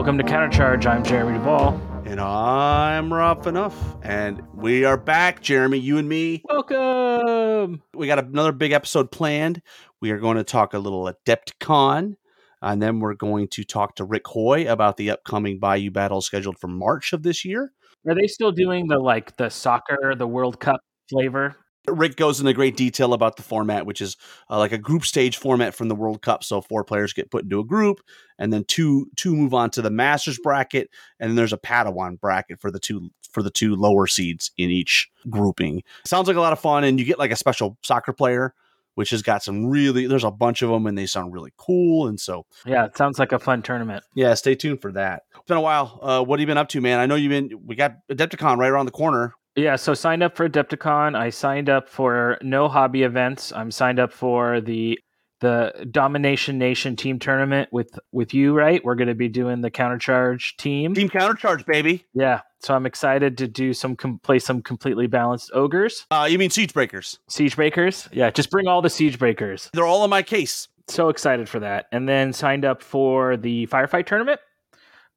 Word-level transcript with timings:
Welcome 0.00 0.16
to 0.16 0.24
Countercharge. 0.24 0.86
I'm 0.86 1.04
Jeremy 1.04 1.36
Duvall. 1.36 1.78
And 2.06 2.18
I'm 2.18 3.12
Rob 3.12 3.46
Enough, 3.46 3.98
and 4.02 4.40
we 4.54 4.86
are 4.86 4.96
back, 4.96 5.42
Jeremy. 5.42 5.76
You 5.76 5.98
and 5.98 6.08
me. 6.08 6.42
Welcome. 6.48 7.82
We 7.92 8.06
got 8.06 8.18
another 8.18 8.52
big 8.52 8.72
episode 8.72 9.10
planned. 9.10 9.60
We 10.00 10.10
are 10.12 10.18
going 10.18 10.38
to 10.38 10.42
talk 10.42 10.72
a 10.72 10.78
little 10.78 11.12
Adepticon, 11.12 12.16
and 12.62 12.82
then 12.82 13.00
we're 13.00 13.12
going 13.12 13.48
to 13.48 13.62
talk 13.62 13.96
to 13.96 14.04
Rick 14.04 14.26
Hoy 14.28 14.66
about 14.66 14.96
the 14.96 15.10
upcoming 15.10 15.58
Bayou 15.58 15.90
battle 15.90 16.22
scheduled 16.22 16.58
for 16.58 16.68
March 16.68 17.12
of 17.12 17.22
this 17.22 17.44
year. 17.44 17.70
Are 18.08 18.14
they 18.14 18.26
still 18.26 18.52
doing 18.52 18.88
the 18.88 18.98
like 18.98 19.36
the 19.36 19.50
soccer, 19.50 20.14
the 20.14 20.26
World 20.26 20.60
Cup 20.60 20.80
flavor? 21.10 21.56
Rick 21.88 22.16
goes 22.16 22.40
into 22.40 22.52
great 22.52 22.76
detail 22.76 23.14
about 23.14 23.36
the 23.36 23.42
format, 23.42 23.86
which 23.86 24.00
is 24.00 24.16
uh, 24.50 24.58
like 24.58 24.72
a 24.72 24.78
group 24.78 25.04
stage 25.04 25.36
format 25.38 25.74
from 25.74 25.88
the 25.88 25.94
World 25.94 26.22
Cup. 26.22 26.44
So 26.44 26.60
four 26.60 26.84
players 26.84 27.12
get 27.12 27.30
put 27.30 27.44
into 27.44 27.58
a 27.60 27.64
group, 27.64 28.00
and 28.38 28.52
then 28.52 28.64
two 28.64 29.06
two 29.16 29.34
move 29.34 29.54
on 29.54 29.70
to 29.70 29.82
the 29.82 29.90
Masters 29.90 30.38
bracket, 30.38 30.90
and 31.18 31.30
then 31.30 31.36
there's 31.36 31.52
a 31.52 31.58
Padawan 31.58 32.20
bracket 32.20 32.60
for 32.60 32.70
the 32.70 32.78
two 32.78 33.10
for 33.32 33.42
the 33.42 33.50
two 33.50 33.76
lower 33.76 34.06
seeds 34.06 34.50
in 34.58 34.70
each 34.70 35.08
grouping. 35.30 35.82
Sounds 36.04 36.28
like 36.28 36.36
a 36.36 36.40
lot 36.40 36.52
of 36.52 36.60
fun, 36.60 36.84
and 36.84 36.98
you 36.98 37.04
get 37.06 37.18
like 37.18 37.30
a 37.30 37.36
special 37.36 37.78
soccer 37.82 38.12
player, 38.12 38.54
which 38.96 39.10
has 39.10 39.22
got 39.22 39.42
some 39.42 39.66
really. 39.66 40.06
There's 40.06 40.24
a 40.24 40.30
bunch 40.30 40.62
of 40.62 40.68
them, 40.70 40.86
and 40.86 40.98
they 40.98 41.06
sound 41.06 41.32
really 41.32 41.52
cool. 41.56 42.08
And 42.08 42.20
so, 42.20 42.44
Yeah, 42.66 42.84
it 42.84 42.96
sounds 42.96 43.18
like 43.18 43.32
a 43.32 43.38
fun 43.38 43.62
tournament. 43.62 44.04
yeah, 44.14 44.34
stay 44.34 44.54
tuned 44.54 44.82
for 44.82 44.92
that. 44.92 45.22
It's 45.34 45.46
been 45.46 45.56
a 45.56 45.62
while. 45.62 45.98
Uh, 46.02 46.22
what 46.24 46.38
have 46.38 46.42
you 46.42 46.46
been 46.46 46.58
up 46.58 46.68
to, 46.70 46.80
man? 46.80 46.98
I 46.98 47.06
know 47.06 47.14
you've 47.14 47.30
been. 47.30 47.58
We 47.66 47.74
got 47.74 47.94
Adepticon 48.10 48.58
right 48.58 48.68
around 48.70 48.86
the 48.86 48.92
corner. 48.92 49.34
Yeah, 49.56 49.76
so 49.76 49.94
signed 49.94 50.22
up 50.22 50.36
for 50.36 50.48
Adepticon. 50.48 51.16
I 51.16 51.30
signed 51.30 51.68
up 51.68 51.88
for 51.88 52.38
no 52.42 52.68
hobby 52.68 53.02
events. 53.02 53.52
I'm 53.52 53.70
signed 53.70 53.98
up 53.98 54.12
for 54.12 54.60
the 54.60 54.98
the 55.40 55.88
Domination 55.90 56.58
Nation 56.58 56.96
team 56.96 57.18
tournament 57.18 57.70
with 57.72 57.98
with 58.12 58.34
you, 58.34 58.52
right? 58.52 58.84
We're 58.84 58.94
going 58.94 59.08
to 59.08 59.14
be 59.14 59.28
doing 59.28 59.62
the 59.62 59.70
countercharge 59.70 60.56
team. 60.58 60.94
Team 60.94 61.08
Countercharge, 61.08 61.64
baby. 61.64 62.04
Yeah, 62.12 62.42
so 62.60 62.74
I'm 62.74 62.84
excited 62.84 63.38
to 63.38 63.48
do 63.48 63.72
some 63.72 63.96
com- 63.96 64.18
play 64.22 64.38
some 64.38 64.60
completely 64.60 65.06
balanced 65.06 65.50
ogres, 65.54 66.06
Uh, 66.10 66.28
you 66.30 66.38
mean 66.38 66.50
Siege 66.50 66.74
Breakers? 66.74 67.18
siege 67.28 67.56
breakers. 67.56 68.06
Yeah, 68.12 68.30
just 68.30 68.50
bring 68.50 68.68
all 68.68 68.82
the 68.82 68.90
siege 68.90 69.18
breakers. 69.18 69.70
They're 69.72 69.86
all 69.86 70.04
in 70.04 70.10
my 70.10 70.22
case. 70.22 70.68
so 70.88 71.08
excited 71.08 71.48
for 71.48 71.60
that. 71.60 71.86
And 71.90 72.06
then 72.08 72.32
signed 72.34 72.64
up 72.66 72.82
for 72.82 73.36
the 73.38 73.66
firefight 73.68 74.04
tournament. 74.06 74.40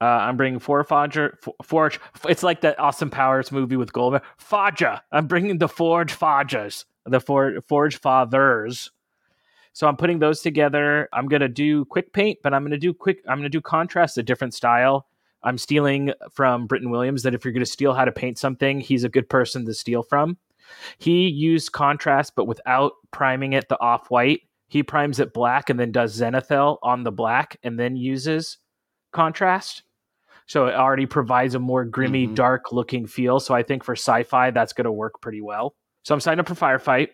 Uh, 0.02 0.06
I'm 0.06 0.38
bringing 0.38 0.60
four 0.60 0.84
Forger, 0.84 1.40
Forge. 1.64 2.00
It's 2.28 2.44
like 2.44 2.62
that 2.62 2.80
Austin 2.80 3.10
Powers 3.10 3.52
movie 3.52 3.78
with 3.78 3.94
Goldman. 3.94 4.22
Faja. 4.38 5.02
I'm 5.12 5.28
bringing 5.28 5.58
the 5.60 5.70
Forge 5.70 6.18
Fajas, 6.18 6.86
the 7.06 7.20
For, 7.20 7.62
Forge 7.62 8.00
Fathers. 8.00 8.92
So 9.72 9.88
I'm 9.88 9.98
putting 9.98 10.20
those 10.20 10.42
together. 10.42 11.10
I'm 11.14 11.28
gonna 11.28 11.48
do 11.48 11.86
quick 11.86 12.14
paint, 12.14 12.40
but 12.44 12.54
I'm 12.54 12.64
gonna 12.64 12.78
do 12.78 12.94
quick. 12.94 13.20
I'm 13.28 13.38
gonna 13.38 13.50
do 13.50 13.62
contrast, 13.62 14.18
a 14.18 14.24
different 14.24 14.54
style. 14.54 15.08
I'm 15.42 15.58
stealing 15.58 16.14
from 16.32 16.68
Britton 16.68 16.90
Williams 16.90 17.24
that 17.24 17.34
if 17.34 17.44
you're 17.44 17.54
gonna 17.54 17.66
steal 17.66 17.94
how 17.94 18.06
to 18.06 18.12
paint 18.12 18.38
something, 18.38 18.80
he's 18.82 19.04
a 19.04 19.10
good 19.10 19.30
person 19.30 19.66
to 19.66 19.74
steal 19.74 20.04
from. 20.04 20.38
He 20.98 21.28
used 21.28 21.72
contrast, 21.72 22.36
but 22.36 22.46
without 22.46 22.94
priming 23.12 23.54
it 23.54 23.70
the 23.70 23.80
off 23.80 24.12
white 24.12 24.42
he 24.74 24.82
primes 24.82 25.20
it 25.20 25.34
black 25.34 25.70
and 25.70 25.80
then 25.80 25.92
does 25.92 26.20
Zenithal 26.20 26.80
on 26.82 27.04
the 27.04 27.12
black 27.12 27.58
and 27.62 27.80
then 27.80 27.96
uses 27.96 28.58
contrast. 29.14 29.84
So 30.46 30.68
it 30.68 30.74
already 30.76 31.06
provides 31.06 31.56
a 31.56 31.60
more 31.60 31.86
grimy, 31.86 32.28
Mhm. 32.28 32.36
dark 32.36 32.72
looking 32.74 33.08
feel. 33.08 33.40
So 33.40 33.54
I 33.56 33.64
think 33.64 33.84
for 33.84 33.94
sci 33.96 34.24
fi, 34.24 34.52
that's 34.52 34.74
going 34.74 34.86
to 34.86 34.92
work 34.92 35.22
pretty 35.22 35.40
well. 35.42 35.74
So 36.04 36.14
I'm 36.14 36.20
signed 36.20 36.40
up 36.42 36.48
for 36.48 36.56
Firefight. 36.56 37.10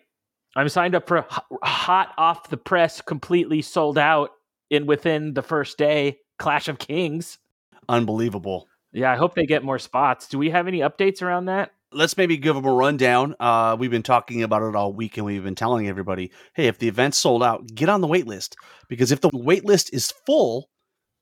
I'm 0.56 0.68
signed 0.68 0.96
up 0.96 1.06
for 1.06 1.24
hot 1.62 2.12
off 2.18 2.48
the 2.50 2.56
press, 2.56 3.00
completely 3.00 3.62
sold 3.62 3.98
out 3.98 4.30
in 4.68 4.86
within 4.86 5.34
the 5.34 5.42
first 5.42 5.78
day 5.78 6.18
Clash 6.38 6.66
of 6.66 6.78
Kings. 6.80 7.38
Unbelievable. 7.88 8.66
Yeah, 8.92 9.12
I 9.12 9.16
hope 9.16 9.34
they 9.34 9.46
get 9.46 9.62
more 9.62 9.78
spots. 9.78 10.28
Do 10.28 10.38
we 10.38 10.50
have 10.50 10.66
any 10.66 10.80
updates 10.80 11.22
around 11.22 11.46
that? 11.46 11.70
let's 11.92 12.16
maybe 12.16 12.36
give 12.36 12.54
them 12.54 12.64
a 12.64 12.72
rundown. 12.72 13.34
Uh, 13.40 13.76
we've 13.76 13.90
been 13.90 14.00
talking 14.04 14.44
about 14.44 14.62
it 14.62 14.76
all 14.76 14.92
week, 14.92 15.16
and 15.16 15.26
we've 15.26 15.42
been 15.42 15.56
telling 15.56 15.88
everybody, 15.88 16.30
hey, 16.54 16.68
if 16.68 16.78
the 16.78 16.86
event's 16.86 17.18
sold 17.18 17.42
out, 17.42 17.66
get 17.74 17.88
on 17.88 18.00
the 18.00 18.06
wait 18.06 18.28
list 18.28 18.54
because 18.88 19.10
if 19.10 19.20
the 19.20 19.30
wait 19.34 19.64
list 19.64 19.92
is 19.92 20.12
full, 20.24 20.68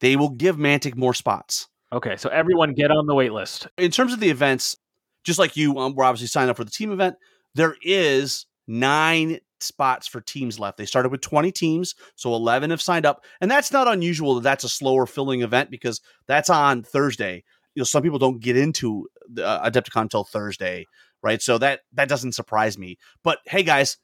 they 0.01 0.17
will 0.17 0.31
give 0.31 0.57
Mantic 0.57 0.97
more 0.97 1.15
spots. 1.15 1.69
Okay, 1.93 2.17
so 2.17 2.29
everyone 2.29 2.75
get 2.75 2.91
on 2.91 3.07
the 3.07 3.15
wait 3.15 3.33
list. 3.33 3.67
In 3.79 3.91
terms 3.91 4.13
of 4.13 4.21
the 4.21 4.29
events, 4.29 4.77
just 5.25 5.39
like 5.39 5.57
you, 5.57 5.79
um, 5.79 5.95
we're 5.95 6.05
obviously 6.05 6.27
signed 6.27 6.51
up 6.51 6.57
for 6.57 6.65
the 6.65 6.71
team 6.71 6.93
event. 6.93 7.17
There 7.55 7.77
is 7.83 8.47
nine 8.67 9.39
spots 9.61 10.07
for 10.07 10.21
teams 10.21 10.59
left. 10.59 10.77
They 10.77 10.85
started 10.85 11.11
with 11.11 11.21
20 11.23 11.51
teams, 11.51 11.95
so 12.15 12.35
11 12.35 12.71
have 12.71 12.83
signed 12.83 13.07
up, 13.07 13.25
and 13.41 13.51
that's 13.51 13.73
not 13.73 13.89
unusual. 13.89 14.37
That 14.37 14.43
that's 14.43 14.65
a 14.65 14.69
slower 14.69 15.07
filling 15.07 15.43
event 15.43 15.71
because 15.71 16.01
that's 16.27 16.51
on 16.51 16.83
Thursday. 16.83 17.43
You 17.75 17.81
know, 17.81 17.85
some 17.85 18.03
people 18.03 18.19
don't 18.19 18.41
get 18.41 18.57
into 18.57 19.09
the 19.29 19.47
uh, 19.47 19.71
Adepticon 19.71 20.03
until 20.03 20.25
Thursday, 20.25 20.87
right? 21.23 21.41
So 21.41 21.59
that 21.59 21.81
that 21.95 22.09
doesn't 22.09 22.33
surprise 22.33 22.79
me. 22.79 22.99
But 23.23 23.39
hey, 23.47 23.63
guys, 23.63 23.99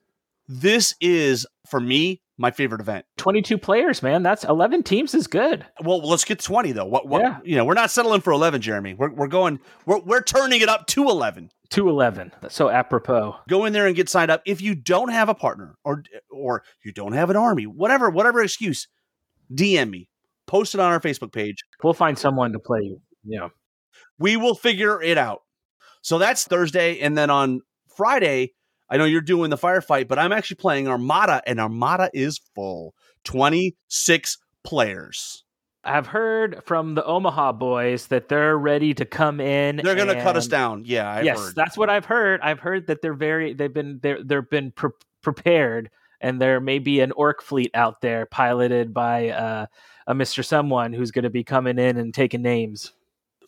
this 0.49 0.95
is 1.01 1.47
for 1.69 1.81
me 1.81 2.21
my 2.37 2.51
favorite 2.51 2.81
event. 2.81 3.07
22 3.19 3.59
players, 3.59 4.03
man. 4.03 4.25
That's 4.25 4.43
11 4.45 4.83
teams 4.83 5.15
is 5.15 5.29
good. 5.29 5.65
Well, 5.85 6.01
let's 6.01 6.25
get 6.25 6.41
20 6.41 6.73
though. 6.73 6.85
What, 6.85 7.07
what 7.07 7.23
Yeah. 7.23 7.39
you 7.45 7.57
know, 7.57 7.65
we're 7.65 7.75
not 7.75 7.93
settling 7.93 8.21
for 8.23 8.33
11, 8.33 8.61
Jeremy. 8.61 8.95
We're, 8.95 9.13
we're 9.13 9.29
going, 9.29 9.61
we're, 9.87 10.01
we're 10.01 10.23
turning 10.23 10.61
it 10.61 10.69
up 10.69 10.87
to 10.89 11.05
11. 11.09 11.51
211. 11.71 12.33
That's 12.41 12.55
so 12.55 12.69
apropos. 12.71 13.37
Go 13.49 13.65
in 13.67 13.73
there 13.73 13.87
and 13.87 13.95
get 13.95 14.09
signed 14.09 14.31
up. 14.33 14.43
If 14.47 14.61
you 14.61 14.75
don't 14.75 15.11
have 15.11 15.29
a 15.29 15.35
partner 15.35 15.77
or, 15.85 16.03
or 16.31 16.65
you 16.85 16.93
don't 16.93 17.13
have 17.13 17.31
an 17.31 17.37
army, 17.37 17.67
whatever, 17.67 18.11
whatever 18.11 18.43
excuse, 18.43 18.89
DM 19.53 19.91
me, 19.91 20.09
post 20.49 20.75
it 20.75 20.81
on 20.81 20.91
our 20.91 21.01
Facebook 21.01 21.33
page. 21.33 21.63
We'll 21.85 21.95
find 21.95 22.19
someone 22.19 22.53
to 22.53 22.59
play 22.59 22.81
you. 22.83 23.01
Yeah. 23.25 23.49
We 24.19 24.37
will 24.37 24.55
figure 24.57 25.01
it 25.01 25.19
out. 25.19 25.43
So 26.03 26.19
that's 26.19 26.45
Thursday. 26.45 26.99
And 27.01 27.17
then 27.17 27.31
on 27.31 27.61
Friday, 27.97 28.55
I 28.89 28.97
know 28.97 29.05
you're 29.05 29.21
doing 29.21 29.51
the 29.51 29.57
firefight, 29.57 30.09
but 30.09 30.19
I'm 30.19 30.33
actually 30.33 30.57
playing 30.57 30.89
Armada, 30.89 31.43
and 31.47 31.59
Armada 31.59 32.11
is 32.13 32.41
full 32.55 32.95
26 33.25 34.39
players. 34.63 35.45
I've 35.87 36.07
heard 36.07 36.63
from 36.65 36.95
the 36.95 37.05
Omaha 37.05 37.53
boys 37.53 38.07
that 38.07 38.29
they're 38.29 38.57
ready 38.57 38.95
to 38.95 39.05
come 39.05 39.41
in. 39.41 39.77
They're 39.77 39.95
going 39.95 40.09
to 40.09 40.23
cut 40.23 40.37
us 40.37 40.47
down. 40.47 40.85
Yeah, 40.87 41.11
I've 41.11 41.25
yes, 41.25 41.39
heard. 41.39 41.55
that's 41.55 41.77
what 41.77 41.91
I've 41.91 42.07
heard. 42.07 42.41
I've 42.41 42.61
heard 42.61 42.87
that 42.87 43.03
they're 43.03 43.13
very 43.13 43.53
they've 43.53 43.73
been 43.73 44.01
they're 44.03 44.23
they've 44.23 44.49
been 44.49 44.71
pre- 44.71 44.91
prepared 45.21 45.91
and 46.25 46.41
there 46.41 46.59
may 46.59 46.79
be 46.79 47.01
an 47.01 47.13
orc 47.13 47.43
fleet 47.43 47.71
out 47.75 48.01
there 48.01 48.25
piloted 48.25 48.95
by 48.95 49.29
uh, 49.29 49.67
a 50.07 50.15
Mr. 50.15 50.43
Someone 50.43 50.95
who's 50.95 51.11
going 51.11 51.25
to 51.25 51.31
be 51.31 51.45
coming 51.45 51.79
in 51.79 51.99
and 51.99 52.15
taking 52.15 52.41
names. 52.41 52.93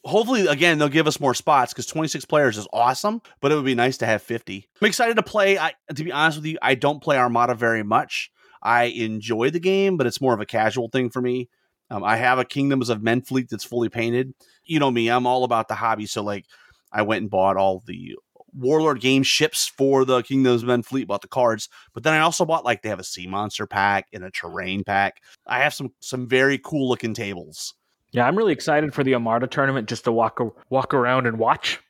Hopefully 0.06 0.47
again 0.47 0.78
they'll 0.78 0.89
give 0.89 1.06
us 1.06 1.21
more 1.21 1.34
spots 1.34 1.72
because 1.72 1.87
26 1.87 2.25
players 2.27 2.56
is 2.56 2.69
awesome 2.72 3.21
but 3.41 3.50
it 3.50 3.56
would 3.56 3.65
be 3.65 3.75
nice 3.75 3.99
to 3.99 4.06
have 4.06 4.22
50 4.22 4.69
i'm 4.81 4.87
excited 4.87 5.17
to 5.17 5.22
play. 5.22 5.59
I, 5.59 5.72
to 5.94 6.05
be 6.05 6.12
honest 6.12 6.39
with 6.39 6.47
you 6.47 6.59
i 6.62 6.75
don't 6.75 7.03
play 7.03 7.19
armada 7.19 7.55
very 7.55 7.83
much. 7.83 8.31
I 8.62 8.84
enjoy 8.84 9.50
the 9.50 9.61
game 9.61 9.97
but 9.97 10.06
it's 10.06 10.21
more 10.21 10.34
of 10.34 10.41
a 10.41 10.47
casual 10.47 10.89
thing 10.89 11.11
for 11.11 11.21
me. 11.21 11.49
Um, 11.91 12.05
i 12.05 12.17
have 12.17 12.39
a 12.39 12.44
kingdoms 12.44 12.89
of 12.89 13.03
men 13.03 13.22
fleet 13.22 13.49
that's 13.50 13.65
fully 13.65 13.89
painted. 13.89 14.33
You 14.65 14.79
know 14.79 14.91
me 14.91 15.08
i'm 15.08 15.26
all 15.26 15.44
about 15.44 15.69
the 15.69 15.75
hobby 15.75 16.06
so 16.06 16.23
like 16.23 16.47
i 16.93 17.02
went 17.02 17.23
and 17.23 17.31
bought 17.31 17.56
all 17.56 17.82
the 17.87 18.17
warlord 18.55 19.00
game 19.00 19.23
ships 19.23 19.70
for 19.76 20.05
the 20.05 20.23
kingdoms 20.23 20.62
of 20.62 20.69
men 20.69 20.82
fleet 20.82 21.06
bought 21.06 21.20
the 21.20 21.29
cards 21.29 21.69
but 21.93 22.02
then 22.02 22.14
i 22.14 22.20
also 22.20 22.47
bought 22.47 22.64
like 22.64 22.81
they 22.81 22.88
have 22.88 23.00
a 23.00 23.05
sea 23.05 23.26
monster 23.26 23.67
pack 23.67 24.06
and 24.12 24.25
a 24.25 24.31
terrain 24.31 24.85
pack. 24.85 25.20
I 25.47 25.61
have 25.61 25.75
some 25.75 25.91
some 26.00 26.29
very 26.29 26.59
cool 26.59 26.88
looking 26.88 27.12
tables 27.12 27.75
Yeah, 28.12 28.26
I'm 28.26 28.37
really 28.37 28.53
excited 28.53 28.94
for 28.94 29.05
the 29.05 29.14
Armada 29.14 29.47
tournament 29.47 29.88
just 29.88 30.05
to 30.05 30.12
walk 30.12 30.41
walk 30.70 30.94
around 30.94 31.26
and 31.26 31.38
watch 31.38 31.81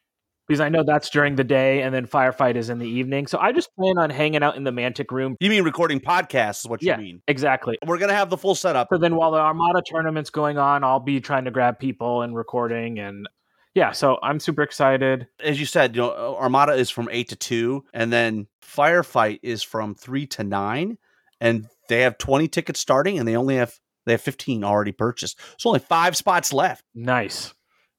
because 0.49 0.61
I 0.61 0.69
know 0.69 0.83
that's 0.87 1.11
during 1.11 1.35
the 1.37 1.45
day 1.45 1.83
and 1.83 1.95
then 1.95 2.07
firefight 2.07 2.55
is 2.57 2.71
in 2.71 2.79
the 2.79 2.89
evening. 2.89 3.27
So 3.27 3.39
I 3.39 3.53
just 3.53 3.69
plan 3.77 3.99
on 3.99 4.11
hanging 4.11 4.43
out 4.43 4.57
in 4.57 4.65
the 4.65 4.71
Mantic 4.71 5.11
room. 5.11 5.37
you 5.41 5.51
mean 5.51 5.65
recording 5.65 6.01
podcasts 6.01 6.65
is 6.65 6.69
what 6.71 6.83
you 6.83 6.89
Yeah. 6.91 6.97
mean 6.99 7.21
Exactly. 7.29 7.79
we're 7.85 7.99
gonna 7.99 8.15
have 8.15 8.31
the 8.31 8.37
full 8.37 8.55
setup. 8.55 8.89
So 8.93 8.99
then 8.99 9.17
while 9.17 9.31
the 9.33 9.39
Armada 9.39 9.83
tournament's 9.85 10.31
going 10.31 10.57
on, 10.59 10.85
I'll 10.85 11.01
be 11.01 11.21
trying 11.21 11.45
to 11.45 11.51
grab 11.51 11.79
people 11.79 12.23
and 12.23 12.35
recording 12.37 12.99
and 12.99 13.29
yeah, 13.75 13.93
so 13.93 14.19
I'm 14.23 14.41
super 14.41 14.63
excited. 14.63 15.27
As 15.39 15.61
you 15.61 15.67
said, 15.67 15.95
you 15.95 16.01
know, 16.01 16.09
uh, 16.11 16.41
Armada 16.43 16.73
is 16.73 16.89
from 16.89 17.11
eight 17.13 17.29
to 17.29 17.37
two, 17.37 17.85
and 17.93 18.11
then 18.11 18.47
Firefight 18.65 19.41
is 19.43 19.63
from 19.63 19.95
three 19.95 20.27
to 20.29 20.43
nine, 20.45 20.97
and 21.43 21.67
they 21.91 22.01
have 22.01 22.17
twenty 22.17 22.49
tickets 22.49 22.81
starting, 22.81 23.19
and 23.19 23.29
they 23.29 23.37
only 23.37 23.57
have 23.57 23.79
They 24.07 24.13
have 24.13 24.23
15 24.23 24.65
already 24.65 24.93
purchased. 24.93 25.39
So 25.59 25.69
only 25.69 25.81
five 25.81 26.17
spots 26.17 26.53
left. 26.53 26.85
Nice. 26.95 27.53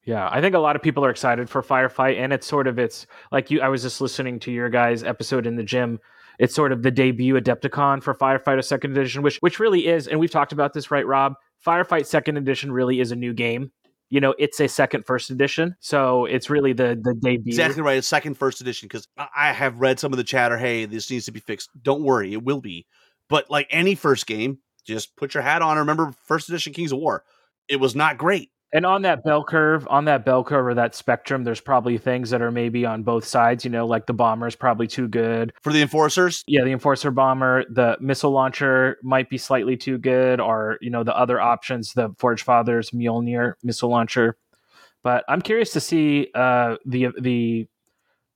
Yeah, 0.08 0.30
I 0.32 0.40
think 0.40 0.56
a 0.56 0.60
lot 0.60 0.78
of 0.78 0.82
people 0.82 1.04
are 1.06 1.10
excited 1.10 1.50
for 1.50 1.62
Firefight, 1.62 2.18
and 2.18 2.32
it's 2.32 2.48
sort 2.48 2.68
of 2.68 2.80
it's 2.80 3.06
like 3.30 3.52
you. 3.52 3.60
I 3.60 3.68
was 3.68 3.82
just 3.82 4.00
listening 4.00 4.40
to 4.40 4.52
your 4.52 4.70
guys' 4.70 5.04
episode 5.04 5.46
in 5.46 5.58
the 5.58 5.64
gym. 5.64 6.00
It's 6.40 6.56
sort 6.56 6.72
of 6.72 6.82
the 6.82 6.92
debut 6.92 7.34
Adepticon 7.34 8.02
for 8.02 8.14
Firefighter 8.16 8.64
Second 8.64 8.98
Edition, 8.98 9.22
which 9.22 9.36
which 9.42 9.60
really 9.60 9.86
is, 9.86 10.08
and 10.08 10.18
we've 10.18 10.32
talked 10.32 10.54
about 10.54 10.72
this, 10.72 10.92
right, 10.92 11.06
Rob? 11.06 11.34
Firefight 11.66 12.06
Second 12.06 12.38
Edition 12.38 12.72
really 12.72 13.02
is 13.02 13.12
a 13.12 13.18
new 13.18 13.34
game. 13.34 13.70
You 14.10 14.22
know, 14.22 14.34
it's 14.40 14.62
a 14.62 14.70
second 14.70 15.06
first 15.06 15.30
edition, 15.30 15.76
so 15.82 16.24
it's 16.24 16.50
really 16.50 16.72
the 16.72 16.98
the 17.04 17.14
debut. 17.14 17.52
Exactly 17.52 17.82
right. 17.82 18.00
a 18.00 18.02
second 18.02 18.36
first 18.36 18.62
edition 18.62 18.88
because 18.88 19.10
I 19.18 19.52
have 19.52 19.82
read 19.82 20.00
some 20.00 20.14
of 20.14 20.18
the 20.18 20.24
chatter. 20.24 20.58
Hey, 20.58 20.86
this 20.86 21.12
needs 21.12 21.26
to 21.26 21.34
be 21.34 21.42
fixed. 21.42 21.70
Don't 21.82 22.04
worry, 22.04 22.32
it 22.32 22.44
will 22.44 22.62
be. 22.62 22.86
But 23.28 23.52
like 23.52 23.68
any 23.72 23.96
first 23.96 24.26
game, 24.26 24.60
just 24.88 25.16
put 25.16 25.34
your 25.34 25.44
hat 25.44 25.62
on. 25.62 25.78
Remember, 25.78 26.14
first 26.24 26.50
edition 26.50 26.74
Kings 26.74 26.92
of 26.92 27.00
War. 27.00 27.24
It 27.68 27.78
was 27.78 27.96
not 27.96 28.18
great. 28.18 28.50
And 28.74 28.86
on 28.86 29.04
that 29.04 29.24
bell 29.24 29.46
curve, 29.46 29.88
on 29.90 30.06
that 30.06 30.26
bell 30.26 30.44
curve 30.44 30.68
or 30.68 30.74
that 30.74 30.94
spectrum, 30.94 31.46
there's 31.46 31.62
probably 31.62 31.98
things 31.98 32.32
that 32.32 32.42
are 32.42 32.52
maybe 32.52 32.86
on 32.86 33.04
both 33.04 33.24
sides. 33.24 33.64
You 33.64 33.72
know, 33.72 33.88
like 33.88 34.08
the 34.08 34.14
bomber 34.14 34.48
is 34.48 34.58
probably 34.58 34.88
too 34.88 35.08
good 35.08 35.54
for 35.62 35.72
the 35.72 35.82
enforcers. 35.82 36.44
Yeah, 36.48 36.66
the 36.66 36.74
enforcer 36.74 37.12
bomber, 37.12 37.64
the 37.70 37.98
missile 38.02 38.32
launcher 38.32 38.98
might 39.04 39.30
be 39.30 39.38
slightly 39.38 39.78
too 39.78 39.98
good, 39.98 40.42
or 40.42 40.78
you 40.82 40.90
know, 40.90 41.04
the 41.04 41.18
other 41.18 41.40
options, 41.40 41.94
the 41.94 42.14
Forge 42.18 42.44
Fathers 42.44 42.92
Mjolnir 42.92 43.54
missile 43.64 43.90
launcher. 43.90 44.38
But 45.02 45.24
I'm 45.30 45.42
curious 45.42 45.72
to 45.74 45.80
see 45.80 46.28
uh, 46.36 46.76
the 46.86 47.08
the 47.20 47.68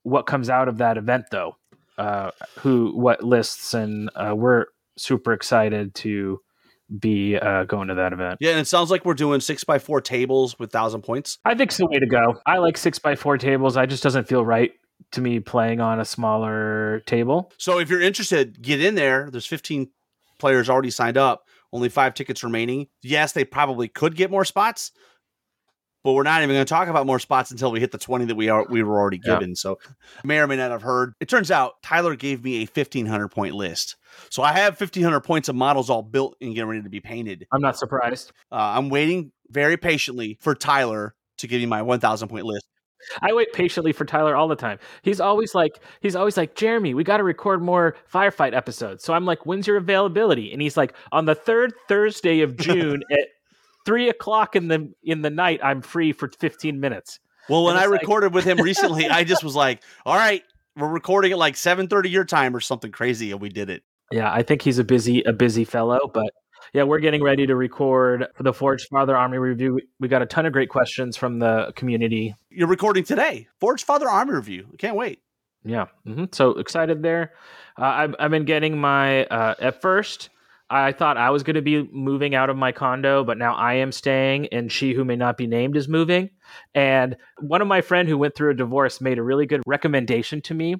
what 0.02 0.26
comes 0.26 0.48
out 0.48 0.68
of 0.68 0.78
that 0.78 0.96
event, 0.96 1.26
though. 1.30 1.56
Uh, 1.98 2.30
who, 2.60 2.96
what 2.96 3.22
lists, 3.22 3.74
and 3.74 4.08
uh, 4.16 4.34
we're 4.34 4.64
super 4.96 5.32
excited 5.32 5.94
to 5.96 6.40
be 6.98 7.36
uh, 7.36 7.64
going 7.64 7.88
to 7.88 7.94
that 7.94 8.12
event. 8.12 8.38
Yeah, 8.40 8.50
and 8.50 8.60
it 8.60 8.66
sounds 8.66 8.90
like 8.90 9.04
we're 9.04 9.14
doing 9.14 9.40
six 9.40 9.64
by 9.64 9.78
four 9.78 10.00
tables 10.00 10.58
with 10.58 10.70
thousand 10.70 11.02
points. 11.02 11.38
I 11.44 11.54
think 11.54 11.70
it's 11.70 11.78
the 11.78 11.86
way 11.86 11.98
to 11.98 12.06
go. 12.06 12.40
I 12.46 12.58
like 12.58 12.76
six 12.76 12.98
by 12.98 13.16
four 13.16 13.38
tables. 13.38 13.76
I 13.76 13.86
just 13.86 14.02
doesn't 14.02 14.28
feel 14.28 14.44
right 14.44 14.72
to 15.12 15.20
me 15.20 15.40
playing 15.40 15.80
on 15.80 16.00
a 16.00 16.04
smaller 16.04 17.00
table. 17.06 17.52
So 17.58 17.78
if 17.78 17.88
you're 17.88 18.00
interested, 18.00 18.60
get 18.62 18.82
in 18.82 18.94
there. 18.94 19.28
There's 19.30 19.46
15 19.46 19.88
players 20.38 20.68
already 20.68 20.90
signed 20.90 21.16
up. 21.16 21.46
Only 21.72 21.88
five 21.88 22.14
tickets 22.14 22.44
remaining. 22.44 22.88
Yes, 23.02 23.32
they 23.32 23.44
probably 23.44 23.88
could 23.88 24.14
get 24.14 24.30
more 24.30 24.44
spots, 24.44 24.92
but 26.02 26.12
we're 26.12 26.22
not 26.22 26.42
even 26.42 26.54
going 26.54 26.64
to 26.64 26.68
talk 26.68 26.88
about 26.88 27.06
more 27.06 27.18
spots 27.18 27.50
until 27.50 27.70
we 27.70 27.80
hit 27.80 27.92
the 27.92 27.98
20 27.98 28.26
that 28.26 28.34
we 28.34 28.48
are 28.48 28.66
we 28.68 28.82
were 28.82 29.00
already 29.00 29.18
given. 29.18 29.50
Yeah. 29.50 29.56
So 29.56 29.78
may 30.24 30.38
or 30.38 30.46
may 30.46 30.56
not 30.56 30.70
have 30.70 30.82
heard. 30.82 31.14
It 31.20 31.28
turns 31.28 31.50
out 31.50 31.82
Tyler 31.82 32.16
gave 32.16 32.42
me 32.44 32.56
a 32.56 32.60
1500 32.60 33.28
point 33.28 33.54
list. 33.54 33.96
So 34.30 34.42
I 34.42 34.52
have 34.52 34.78
1500 34.80 35.20
points 35.20 35.48
of 35.48 35.54
models 35.54 35.90
all 35.90 36.02
built 36.02 36.36
and 36.40 36.54
getting 36.54 36.68
ready 36.68 36.82
to 36.82 36.90
be 36.90 37.00
painted. 37.00 37.46
I'm 37.52 37.62
not 37.62 37.78
surprised. 37.78 38.32
Uh, 38.50 38.56
I'm 38.76 38.88
waiting 38.88 39.32
very 39.50 39.76
patiently 39.76 40.38
for 40.40 40.54
Tyler 40.54 41.14
to 41.38 41.46
give 41.46 41.60
me 41.60 41.66
my 41.66 41.82
1000 41.82 42.28
point 42.28 42.44
list. 42.44 42.66
I 43.20 43.32
wait 43.32 43.52
patiently 43.52 43.92
for 43.92 44.04
Tyler 44.04 44.36
all 44.36 44.48
the 44.48 44.56
time. 44.56 44.78
He's 45.02 45.20
always 45.20 45.54
like, 45.54 45.80
he's 46.00 46.14
always 46.16 46.36
like, 46.36 46.54
Jeremy, 46.54 46.94
we 46.94 47.04
got 47.04 47.16
to 47.16 47.24
record 47.24 47.62
more 47.62 47.96
firefight 48.12 48.54
episodes. 48.54 49.04
So 49.04 49.12
I'm 49.12 49.24
like, 49.24 49.44
when's 49.44 49.66
your 49.66 49.76
availability? 49.76 50.52
And 50.52 50.62
he's 50.62 50.76
like, 50.76 50.94
on 51.10 51.24
the 51.24 51.34
third 51.34 51.72
Thursday 51.88 52.40
of 52.40 52.56
June 52.62 53.02
at 53.10 53.26
three 53.84 54.08
o'clock 54.08 54.56
in 54.56 54.68
the 54.68 54.92
in 55.02 55.22
the 55.22 55.30
night, 55.30 55.60
I'm 55.62 55.82
free 55.82 56.12
for 56.12 56.28
15 56.28 56.80
minutes. 56.80 57.18
Well, 57.48 57.64
when 57.64 57.76
I 57.76 57.86
like... 57.86 58.00
recorded 58.00 58.34
with 58.34 58.44
him 58.44 58.58
recently, 58.62 59.08
I 59.08 59.24
just 59.24 59.42
was 59.42 59.56
like, 59.56 59.82
all 60.06 60.16
right, 60.16 60.42
we're 60.76 60.88
recording 60.88 61.32
at 61.32 61.38
like 61.38 61.54
7:30 61.54 62.10
your 62.10 62.24
time 62.24 62.54
or 62.56 62.60
something 62.60 62.92
crazy, 62.92 63.32
and 63.32 63.40
we 63.40 63.48
did 63.48 63.70
it. 63.70 63.82
Yeah, 64.10 64.32
I 64.32 64.42
think 64.42 64.62
he's 64.62 64.78
a 64.78 64.84
busy 64.84 65.22
a 65.22 65.32
busy 65.32 65.64
fellow, 65.64 66.10
but 66.12 66.32
yeah, 66.72 66.84
we're 66.84 67.00
getting 67.00 67.22
ready 67.22 67.46
to 67.46 67.56
record 67.56 68.26
for 68.34 68.42
the 68.42 68.52
Forge 68.52 68.86
Father 68.88 69.16
Army 69.16 69.38
review. 69.38 69.80
We 70.00 70.08
got 70.08 70.22
a 70.22 70.26
ton 70.26 70.46
of 70.46 70.52
great 70.52 70.70
questions 70.70 71.16
from 71.16 71.38
the 71.38 71.72
community. 71.76 72.34
You're 72.50 72.68
recording 72.68 73.04
today, 73.04 73.48
Forge 73.60 73.84
Father 73.84 74.08
Army 74.08 74.32
review. 74.34 74.66
I 74.72 74.76
can't 74.76 74.96
wait. 74.96 75.20
Yeah, 75.64 75.86
mm-hmm. 76.06 76.24
so 76.32 76.50
excited 76.52 77.02
there. 77.02 77.32
Uh, 77.78 77.84
I've 77.84 78.14
I've 78.18 78.30
been 78.30 78.44
getting 78.44 78.78
my 78.78 79.24
uh, 79.26 79.54
at 79.58 79.82
first. 79.82 80.30
I 80.72 80.92
thought 80.92 81.18
I 81.18 81.30
was 81.30 81.42
going 81.42 81.56
to 81.56 81.62
be 81.62 81.86
moving 81.92 82.34
out 82.34 82.48
of 82.48 82.56
my 82.56 82.72
condo, 82.72 83.24
but 83.24 83.36
now 83.36 83.54
I 83.54 83.74
am 83.74 83.92
staying, 83.92 84.46
and 84.48 84.72
she 84.72 84.94
who 84.94 85.04
may 85.04 85.16
not 85.16 85.36
be 85.36 85.46
named 85.46 85.76
is 85.76 85.86
moving. 85.86 86.30
And 86.74 87.16
one 87.40 87.60
of 87.60 87.68
my 87.68 87.82
friend 87.82 88.08
who 88.08 88.16
went 88.16 88.34
through 88.34 88.50
a 88.50 88.54
divorce 88.54 89.00
made 89.00 89.18
a 89.18 89.22
really 89.22 89.44
good 89.46 89.62
recommendation 89.66 90.40
to 90.42 90.54
me 90.54 90.76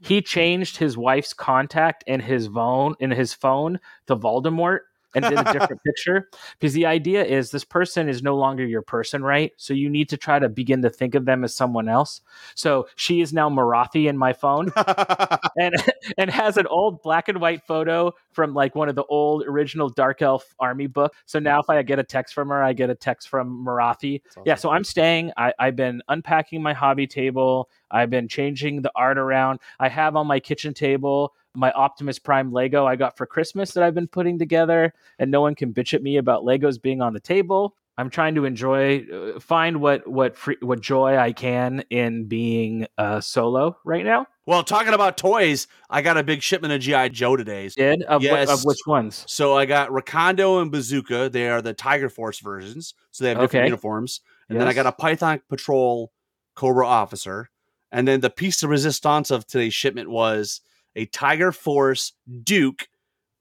he 0.00 0.20
changed 0.20 0.76
his 0.76 0.96
wife's 0.96 1.32
contact 1.32 2.04
in 2.06 2.20
his 2.20 2.48
phone 2.48 2.94
in 3.00 3.10
his 3.10 3.32
phone 3.32 3.80
to 4.06 4.16
Voldemort 4.16 4.80
and 5.14 5.24
did 5.24 5.38
a 5.38 5.52
different 5.52 5.82
picture 5.84 6.28
because 6.58 6.74
the 6.74 6.86
idea 6.86 7.24
is 7.24 7.50
this 7.50 7.64
person 7.64 8.08
is 8.08 8.22
no 8.22 8.36
longer 8.36 8.64
your 8.64 8.82
person, 8.82 9.22
right? 9.22 9.52
So 9.56 9.74
you 9.74 9.90
need 9.90 10.08
to 10.10 10.16
try 10.16 10.38
to 10.38 10.48
begin 10.48 10.82
to 10.82 10.90
think 10.90 11.14
of 11.14 11.24
them 11.24 11.44
as 11.44 11.54
someone 11.54 11.88
else. 11.88 12.20
So 12.54 12.86
she 12.96 13.20
is 13.20 13.32
now 13.32 13.48
Morathi 13.50 14.08
in 14.08 14.16
my 14.16 14.32
phone 14.32 14.72
and 15.56 15.74
and 16.18 16.30
has 16.30 16.56
an 16.56 16.66
old 16.66 17.02
black 17.02 17.28
and 17.28 17.40
white 17.40 17.66
photo 17.66 18.12
from 18.32 18.54
like 18.54 18.74
one 18.74 18.88
of 18.88 18.94
the 18.94 19.04
old 19.04 19.44
original 19.46 19.88
Dark 19.88 20.22
Elf 20.22 20.54
army 20.58 20.86
book. 20.86 21.14
So 21.26 21.38
now 21.38 21.60
if 21.60 21.68
I 21.68 21.82
get 21.82 21.98
a 21.98 22.04
text 22.04 22.34
from 22.34 22.48
her, 22.48 22.62
I 22.62 22.72
get 22.72 22.90
a 22.90 22.94
text 22.94 23.28
from 23.28 23.64
Morathi. 23.64 24.22
Awesome. 24.30 24.42
Yeah, 24.46 24.54
so 24.54 24.70
I'm 24.70 24.84
staying. 24.84 25.32
I, 25.36 25.52
I've 25.58 25.76
been 25.76 26.02
unpacking 26.08 26.62
my 26.62 26.72
hobby 26.72 27.06
table. 27.06 27.68
I've 27.90 28.10
been 28.10 28.28
changing 28.28 28.82
the 28.82 28.92
art 28.94 29.18
around. 29.18 29.60
I 29.78 29.88
have 29.88 30.16
on 30.16 30.26
my 30.26 30.40
kitchen 30.40 30.74
table 30.74 31.34
my 31.54 31.72
Optimus 31.72 32.18
Prime 32.18 32.52
Lego 32.52 32.86
I 32.86 32.96
got 32.96 33.16
for 33.16 33.26
Christmas 33.26 33.72
that 33.72 33.82
I've 33.82 33.94
been 33.94 34.08
putting 34.08 34.38
together, 34.38 34.94
and 35.18 35.30
no 35.30 35.40
one 35.40 35.54
can 35.54 35.72
bitch 35.72 35.94
at 35.94 36.02
me 36.02 36.16
about 36.16 36.44
Legos 36.44 36.80
being 36.80 37.00
on 37.00 37.12
the 37.12 37.20
table. 37.20 37.76
I'm 37.98 38.08
trying 38.08 38.34
to 38.36 38.46
enjoy, 38.46 39.04
uh, 39.12 39.40
find 39.40 39.80
what 39.80 40.06
what 40.06 40.36
free, 40.36 40.56
what 40.60 40.80
joy 40.80 41.18
I 41.18 41.32
can 41.32 41.84
in 41.90 42.24
being 42.26 42.86
uh, 42.96 43.20
solo 43.20 43.76
right 43.84 44.04
now. 44.04 44.26
Well, 44.46 44.62
talking 44.62 44.94
about 44.94 45.18
toys, 45.18 45.66
I 45.90 46.00
got 46.00 46.16
a 46.16 46.22
big 46.22 46.40
shipment 46.40 46.72
of 46.72 46.80
GI 46.80 47.10
Joe 47.10 47.36
today. 47.36 47.68
Did 47.68 48.02
of, 48.04 48.22
yes. 48.22 48.48
of 48.48 48.64
which 48.64 48.78
ones? 48.86 49.24
So 49.28 49.56
I 49.56 49.66
got 49.66 49.90
Recondo 49.90 50.62
and 50.62 50.72
Bazooka. 50.72 51.28
They 51.28 51.50
are 51.50 51.60
the 51.60 51.74
Tiger 51.74 52.08
Force 52.08 52.38
versions, 52.40 52.94
so 53.10 53.24
they 53.24 53.30
have 53.30 53.38
different 53.38 53.64
okay. 53.64 53.68
uniforms. 53.68 54.20
And 54.48 54.56
yes. 54.56 54.62
then 54.62 54.68
I 54.68 54.72
got 54.72 54.86
a 54.86 54.92
Python 54.92 55.42
Patrol 55.48 56.10
Cobra 56.54 56.86
officer. 56.86 57.50
And 57.92 58.06
then 58.06 58.20
the 58.20 58.30
piece 58.30 58.60
de 58.60 58.68
resistance 58.68 59.30
of 59.30 59.46
today's 59.46 59.74
shipment 59.74 60.10
was 60.10 60.60
a 60.96 61.06
Tiger 61.06 61.52
Force 61.52 62.12
Duke 62.42 62.88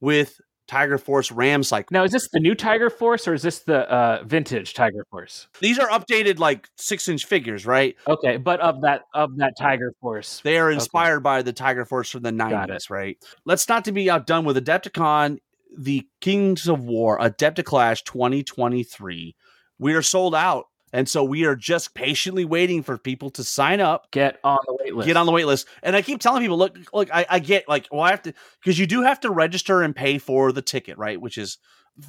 with 0.01 0.39
Tiger 0.69 0.99
Force 0.99 1.31
Ram 1.31 1.63
cycle. 1.63 1.87
Now, 1.91 2.03
is 2.03 2.11
this 2.11 2.29
the 2.29 2.39
new 2.39 2.53
Tiger 2.53 2.91
Force 2.91 3.27
or 3.27 3.33
is 3.33 3.41
this 3.41 3.59
the 3.59 3.91
uh, 3.91 4.23
vintage 4.23 4.75
Tiger 4.75 5.03
Force? 5.09 5.47
These 5.59 5.79
are 5.79 5.87
updated 5.89 6.37
like 6.37 6.69
six 6.77 7.07
inch 7.09 7.25
figures, 7.25 7.65
right? 7.65 7.95
Okay, 8.07 8.37
but 8.37 8.59
of 8.59 8.81
that 8.81 9.01
of 9.15 9.35
that 9.37 9.53
Tiger 9.57 9.93
Force, 9.99 10.41
they 10.43 10.59
are 10.59 10.69
inspired 10.69 11.17
okay. 11.17 11.23
by 11.23 11.41
the 11.41 11.53
Tiger 11.53 11.85
Force 11.85 12.11
from 12.11 12.21
the 12.21 12.31
nineties, 12.31 12.91
right? 12.91 13.17
Let's 13.45 13.67
not 13.67 13.83
to 13.85 13.91
be 13.91 14.11
outdone 14.11 14.45
with 14.45 14.63
Adepticon, 14.63 15.39
the 15.75 16.07
Kings 16.21 16.67
of 16.67 16.83
War, 16.83 17.17
Adepticlash 17.17 18.03
2023. 18.03 19.35
We 19.79 19.93
are 19.95 20.01
sold 20.03 20.35
out 20.35 20.65
and 20.91 21.07
so 21.07 21.23
we 21.23 21.45
are 21.45 21.55
just 21.55 21.93
patiently 21.93 22.45
waiting 22.45 22.83
for 22.83 22.97
people 22.97 23.29
to 23.31 23.43
sign 23.43 23.79
up, 23.79 24.09
get 24.11 24.39
on 24.43 24.57
the 24.65 24.77
wait 24.79 24.95
list, 24.95 25.07
get 25.07 25.17
on 25.17 25.25
the 25.25 25.31
wait 25.31 25.45
list. 25.45 25.67
And 25.83 25.95
I 25.95 26.01
keep 26.01 26.19
telling 26.19 26.41
people, 26.41 26.57
look, 26.57 26.77
look, 26.93 27.13
I, 27.13 27.25
I 27.29 27.39
get 27.39 27.67
like, 27.67 27.87
well, 27.91 28.01
I 28.01 28.11
have 28.11 28.21
to 28.23 28.33
because 28.63 28.79
you 28.79 28.87
do 28.87 29.01
have 29.03 29.19
to 29.21 29.29
register 29.29 29.81
and 29.81 29.95
pay 29.95 30.17
for 30.17 30.51
the 30.51 30.61
ticket, 30.61 30.97
right? 30.97 31.19
Which 31.19 31.37
is 31.37 31.57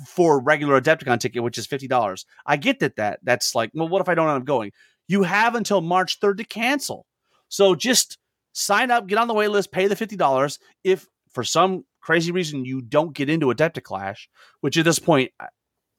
for 0.07 0.41
regular 0.41 0.81
Adepticon 0.81 1.19
ticket, 1.21 1.43
which 1.43 1.59
is 1.59 1.67
fifty 1.67 1.89
dollars. 1.89 2.27
I 2.47 2.57
get 2.57 2.81
that 2.81 2.97
that 2.97 3.21
that's 3.23 3.55
like, 3.55 3.71
well, 3.75 3.89
what 3.89 4.01
if 4.01 4.09
I 4.09 4.15
don't 4.15 4.29
end 4.29 4.39
up 4.39 4.45
going? 4.45 4.73
You 5.09 5.23
have 5.25 5.55
until 5.55 5.81
March 5.81 6.19
third 6.21 6.39
to 6.39 6.45
cancel. 6.45 7.07
So 7.49 7.75
just 7.75 8.19
sign 8.53 8.91
up, 8.91 9.07
get 9.07 9.19
on 9.19 9.29
the 9.29 9.35
wait 9.35 9.49
list, 9.49 9.73
pay 9.73 9.89
the 9.89 9.97
fifty 9.97 10.17
dollars. 10.17 10.59
If 10.85 11.07
for 11.33 11.45
some 11.45 11.85
crazy 12.01 12.33
reason 12.33 12.65
you 12.65 12.81
don't 12.81 13.13
get 13.13 13.29
into 13.29 13.47
Adepticlash, 13.47 14.29
which 14.61 14.77
at 14.77 14.85
this 14.85 14.99
point 14.99 15.33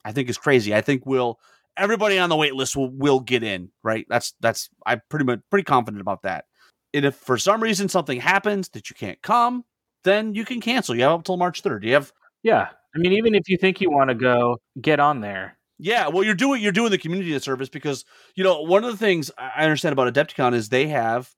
I 0.03 0.11
think 0.11 0.29
is 0.29 0.37
crazy. 0.37 0.73
I 0.73 0.81
think 0.81 1.05
we'll 1.05 1.39
everybody 1.77 2.17
on 2.17 2.29
the 2.29 2.35
wait 2.35 2.55
list 2.55 2.75
will 2.75 2.91
will 2.91 3.19
get 3.19 3.43
in, 3.43 3.69
right? 3.83 4.05
That's 4.09 4.33
that's 4.39 4.69
I'm 4.85 5.01
pretty 5.09 5.25
much 5.25 5.39
pretty 5.49 5.63
confident 5.63 6.01
about 6.01 6.23
that. 6.23 6.45
And 6.93 7.05
if 7.05 7.15
for 7.15 7.37
some 7.37 7.63
reason 7.63 7.89
something 7.89 8.19
happens 8.19 8.69
that 8.69 8.89
you 8.89 8.95
can't 8.95 9.21
come, 9.21 9.63
then 10.03 10.35
you 10.35 10.45
can 10.45 10.61
cancel. 10.61 10.95
You 10.95 11.03
have 11.03 11.13
up 11.13 11.19
until 11.19 11.37
March 11.37 11.63
3rd. 11.63 11.83
You 11.83 11.93
have 11.93 12.11
Yeah. 12.43 12.69
I 12.93 12.99
mean, 12.99 13.13
even 13.13 13.35
if 13.35 13.47
you 13.47 13.57
think 13.57 13.79
you 13.79 13.89
want 13.89 14.09
to 14.09 14.15
go, 14.15 14.57
get 14.81 14.99
on 14.99 15.21
there. 15.21 15.57
Yeah, 15.83 16.09
well, 16.09 16.23
you're 16.23 16.35
doing 16.35 16.61
you're 16.61 16.71
doing 16.71 16.91
the 16.91 16.97
community 16.97 17.37
service 17.39 17.69
because 17.69 18.05
you 18.35 18.43
know 18.43 18.61
one 18.61 18.83
of 18.83 18.91
the 18.91 18.97
things 18.97 19.31
I 19.37 19.63
understand 19.63 19.93
about 19.93 20.13
Adepticon 20.13 20.53
is 20.53 20.69
they 20.69 20.87
have 20.87 21.31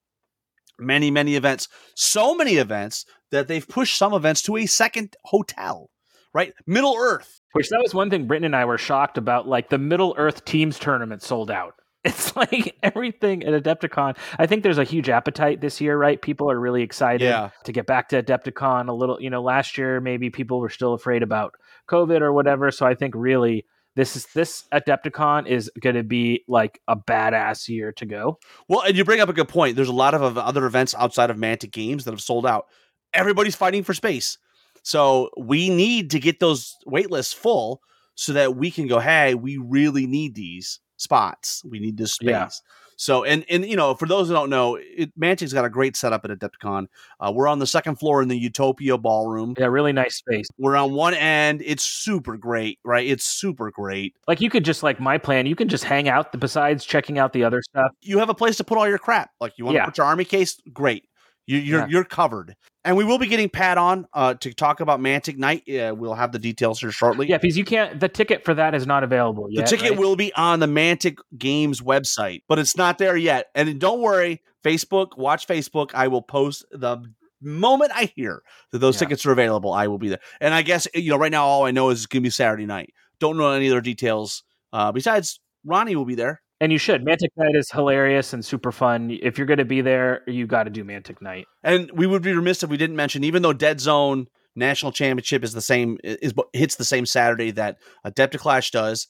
many 0.80 1.12
many 1.12 1.36
events, 1.36 1.70
so 1.96 2.36
many 2.36 2.56
events 2.56 3.06
that 3.32 3.48
they've 3.48 3.68
pushed 3.68 3.98
some 3.98 4.14
events 4.14 4.42
to 4.44 4.58
a 4.58 4.66
second 4.66 5.16
hotel, 5.24 5.90
right? 6.34 6.54
Middle 6.68 6.96
Earth, 6.98 7.40
which 7.54 7.70
that 7.70 7.82
was 7.82 7.94
one 7.94 8.10
thing 8.10 8.28
Britton 8.28 8.46
and 8.46 8.56
I 8.56 8.66
were 8.66 8.78
shocked 8.78 9.18
about. 9.18 9.48
Like 9.48 9.70
the 9.70 9.78
Middle 9.78 10.14
Earth 10.18 10.46
Teams 10.46 10.78
tournament 10.78 11.22
sold 11.22 11.50
out. 11.50 11.76
It's 12.06 12.36
like 12.36 12.76
everything 12.84 13.44
at 13.44 13.64
Adepticon. 13.64 14.18
I 14.38 14.46
think 14.46 14.62
there's 14.62 14.78
a 14.78 14.84
huge 14.84 15.08
appetite 15.08 15.62
this 15.62 15.80
year, 15.80 15.98
right? 15.98 16.22
People 16.22 16.52
are 16.52 16.60
really 16.60 16.84
excited 16.84 17.24
yeah. 17.24 17.52
to 17.64 17.72
get 17.72 17.86
back 17.86 18.10
to 18.10 18.22
Adepticon 18.22 18.90
a 18.90 18.92
little. 18.92 19.22
You 19.22 19.30
know, 19.30 19.42
last 19.42 19.78
year 19.78 20.02
maybe 20.02 20.30
people 20.30 20.60
were 20.60 20.70
still 20.70 20.94
afraid 20.94 21.24
about 21.24 21.54
COVID 21.90 22.20
or 22.20 22.34
whatever. 22.34 22.72
So 22.72 22.86
I 22.86 22.94
think 22.94 23.14
really 23.16 23.66
this 23.96 24.16
is 24.16 24.26
this 24.34 24.66
Adepticon 24.74 25.48
is 25.48 25.72
going 25.80 25.96
to 25.96 26.04
be 26.04 26.44
like 26.48 26.82
a 26.88 26.96
badass 26.96 27.70
year 27.70 27.92
to 27.94 28.06
go. 28.06 28.40
Well, 28.68 28.82
and 28.82 28.98
you 28.98 29.06
bring 29.06 29.20
up 29.20 29.30
a 29.30 29.34
good 29.34 29.48
point. 29.48 29.76
There's 29.76 29.90
a 29.90 29.94
lot 29.94 30.14
of 30.14 30.38
other 30.38 30.66
events 30.66 30.96
outside 30.98 31.30
of 31.30 31.38
Mantic 31.38 31.72
Games 31.72 32.06
that 32.06 32.12
have 32.12 32.22
sold 32.22 32.46
out. 32.46 32.66
Everybody's 33.14 33.56
fighting 33.56 33.84
for 33.84 33.94
space. 33.94 34.38
So 34.84 35.30
we 35.38 35.70
need 35.70 36.12
to 36.12 36.20
get 36.20 36.40
those 36.40 36.76
wait 36.86 37.10
lists 37.10 37.34
full 37.34 37.82
so 38.16 38.34
that 38.34 38.56
we 38.56 38.70
can 38.70 38.88
go, 38.88 39.00
hey, 39.00 39.34
we 39.34 39.58
really 39.58 40.06
need 40.06 40.36
these 40.36 40.80
spots. 40.98 41.64
We 41.66 41.80
need 41.80 41.98
this 41.98 42.14
space. 42.14 42.30
Yeah. 42.30 42.50
So, 42.96 43.24
and 43.24 43.44
and 43.50 43.66
you 43.66 43.76
know, 43.76 43.96
for 43.96 44.08
those 44.08 44.28
who 44.28 44.34
don't 44.34 44.50
know, 44.50 44.76
it, 44.80 45.12
Mantic's 45.18 45.52
got 45.52 45.66
a 45.66 45.70
great 45.70 45.96
setup 45.96 46.26
at 46.26 46.32
Adepticon. 46.32 46.86
Uh, 47.20 47.32
we're 47.34 47.48
on 47.48 47.60
the 47.60 47.68
second 47.68 47.96
floor 47.96 48.22
in 48.22 48.28
the 48.28 48.38
Utopia 48.38 48.98
Ballroom. 48.98 49.56
Yeah, 49.58 49.66
really 49.66 49.94
nice 49.94 50.16
space. 50.16 50.48
We're 50.58 50.76
on 50.76 50.94
one 50.94 51.14
end. 51.14 51.64
It's 51.66 51.84
super 51.84 52.38
great, 52.38 52.80
right? 52.86 53.06
It's 53.06 53.26
super 53.26 53.72
great. 53.72 54.16
Like 54.28 54.42
you 54.42 54.50
could 54.50 54.64
just 54.64 54.84
like 54.84 55.00
my 55.00 55.18
plan. 55.18 55.48
You 55.48 55.56
can 55.56 55.70
just 55.70 55.84
hang 55.84 56.08
out. 56.08 56.40
Besides 56.40 56.86
checking 56.86 57.18
out 57.18 57.34
the 57.34 57.44
other 57.44 57.62
stuff, 57.62 57.92
you 58.02 58.20
have 58.20 58.30
a 58.30 58.36
place 58.36 58.58
to 58.58 58.64
put 58.64 58.78
all 58.78 58.88
your 58.88 59.00
crap. 59.00 59.32
Like 59.42 59.54
you 59.58 59.66
want 59.66 59.76
yeah. 59.76 59.82
to 59.82 59.88
put 59.88 59.98
your 59.98 60.06
army 60.06 60.26
case, 60.26 60.62
great. 60.72 61.06
You, 61.46 61.58
you're 61.58 61.80
yeah. 61.82 61.88
you're 61.88 62.06
covered. 62.06 62.56
And 62.86 62.98
we 62.98 63.06
will 63.06 63.18
be 63.18 63.28
getting 63.28 63.50
Pat 63.50 63.78
on 63.78 64.08
uh, 64.14 64.34
to 64.36 64.54
talk 64.54 64.82
about 64.82 65.00
Mantic 65.00 65.38
Night. 65.38 65.64
Uh, 65.70 65.96
we'll 65.96 66.16
have 66.16 66.34
the 66.34 66.40
details 66.40 66.82
here 66.82 66.92
shortly. 66.92 67.28
Yeah, 67.28 67.38
because 67.38 67.58
you 67.58 67.64
can't. 67.64 68.00
The 68.00 68.10
ticket 68.10 68.44
for 68.44 68.54
that 68.54 68.76
is 68.76 68.86
not 68.86 69.04
available 69.04 69.48
yet. 69.50 69.66
The 69.66 69.78
ticket 69.78 69.92
right? 69.92 70.00
will 70.00 70.16
be 70.16 70.34
on 70.34 70.60
the 70.60 70.66
Mantic 70.66 71.18
Games 71.38 71.82
website, 71.82 72.44
but 72.48 72.60
it's 72.60 72.76
not 72.76 72.98
there 72.98 73.16
yet. 73.16 73.48
And 73.56 73.80
don't 73.80 74.02
worry, 74.02 74.42
Facebook. 74.64 75.18
Watch 75.18 75.48
Facebook. 75.48 75.92
I 75.94 76.10
will 76.10 76.22
post 76.22 76.66
the 76.72 77.04
moment 77.42 77.92
I 77.94 78.12
hear 78.16 78.42
that 78.72 78.80
those 78.80 78.96
yeah. 78.96 79.00
tickets 79.00 79.26
are 79.26 79.32
available. 79.32 79.72
I 79.72 79.88
will 79.88 79.98
be 79.98 80.10
there. 80.10 80.22
And 80.42 80.54
I 80.54 80.62
guess 80.62 80.88
you 80.94 81.12
know 81.12 81.18
right 81.18 81.32
now 81.32 81.46
all 81.46 81.66
I 81.66 81.72
know 81.72 81.90
is 81.90 82.00
it's 82.00 82.06
gonna 82.08 82.22
be 82.22 82.30
Saturday 82.30 82.66
night. 82.66 82.94
Don't 83.20 83.38
know 83.38 83.52
any 83.52 83.70
other 83.70 83.82
details. 83.82 84.44
Uh, 84.74 84.92
besides, 84.92 85.40
Ronnie 85.64 85.96
will 85.96 86.06
be 86.06 86.16
there. 86.16 86.42
And 86.64 86.72
you 86.72 86.78
should. 86.78 87.04
Mantic 87.04 87.28
Night 87.36 87.58
is 87.58 87.70
hilarious 87.70 88.32
and 88.32 88.44
super 88.44 88.72
fun. 88.72 89.20
If 89.22 89.38
you're 89.38 89.46
going 89.46 89.58
to 89.58 89.66
be 89.66 89.82
there, 89.82 90.22
you 90.28 90.48
got 90.48 90.64
to 90.64 90.70
do 90.70 90.86
Mantic 90.86 91.22
Night. 91.22 91.46
And 91.62 91.92
we 91.92 92.08
would 92.08 92.22
be 92.22 92.32
remiss 92.32 92.64
if 92.64 92.70
we 92.70 92.78
didn't 92.78 92.96
mention, 92.96 93.26
even 93.26 93.42
though 93.42 93.52
Dead 93.52 93.82
Zone 93.82 94.28
National 94.56 94.94
Championship 94.94 95.44
is 95.44 95.52
the 95.52 95.60
same, 95.60 95.98
is 96.06 96.34
hits 96.54 96.78
the 96.78 96.86
same 96.86 97.06
Saturday 97.06 97.52
that 97.52 97.80
Adepticlash 98.06 98.72
does. 98.72 99.10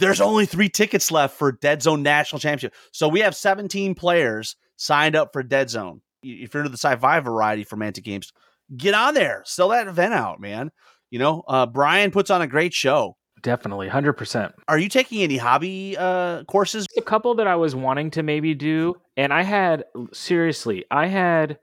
There's 0.00 0.20
only 0.20 0.46
three 0.46 0.68
tickets 0.68 1.12
left 1.12 1.38
for 1.38 1.52
Dead 1.52 1.80
Zone 1.80 2.02
National 2.02 2.40
Championship. 2.40 2.74
So 2.90 3.06
we 3.06 3.20
have 3.20 3.36
17 3.36 3.94
players 3.94 4.56
signed 4.74 5.14
up 5.14 5.32
for 5.32 5.44
Dead 5.44 5.70
Zone. 5.70 6.00
If 6.24 6.54
you're 6.54 6.64
into 6.64 6.72
the 6.72 6.76
sci-fi 6.76 7.20
variety 7.20 7.62
for 7.62 7.76
Mantic 7.76 8.02
Games, 8.02 8.32
get 8.76 8.94
on 8.94 9.14
there. 9.14 9.42
Sell 9.46 9.68
that 9.68 9.86
event 9.86 10.12
out, 10.12 10.40
man. 10.40 10.72
You 11.12 11.20
know, 11.20 11.44
uh, 11.46 11.66
Brian 11.66 12.10
puts 12.10 12.30
on 12.30 12.42
a 12.42 12.48
great 12.48 12.74
show. 12.74 13.16
Definitely, 13.44 13.88
100%. 13.90 14.54
Are 14.68 14.78
you 14.78 14.88
taking 14.88 15.20
any 15.22 15.36
hobby 15.36 15.96
uh, 15.98 16.44
courses? 16.44 16.86
A 16.96 17.02
couple 17.02 17.34
that 17.34 17.46
I 17.46 17.56
was 17.56 17.76
wanting 17.76 18.10
to 18.12 18.22
maybe 18.22 18.54
do. 18.54 18.96
And 19.18 19.34
I 19.34 19.42
had, 19.42 19.84
seriously, 20.14 20.86
I 20.90 21.06
had 21.06 21.58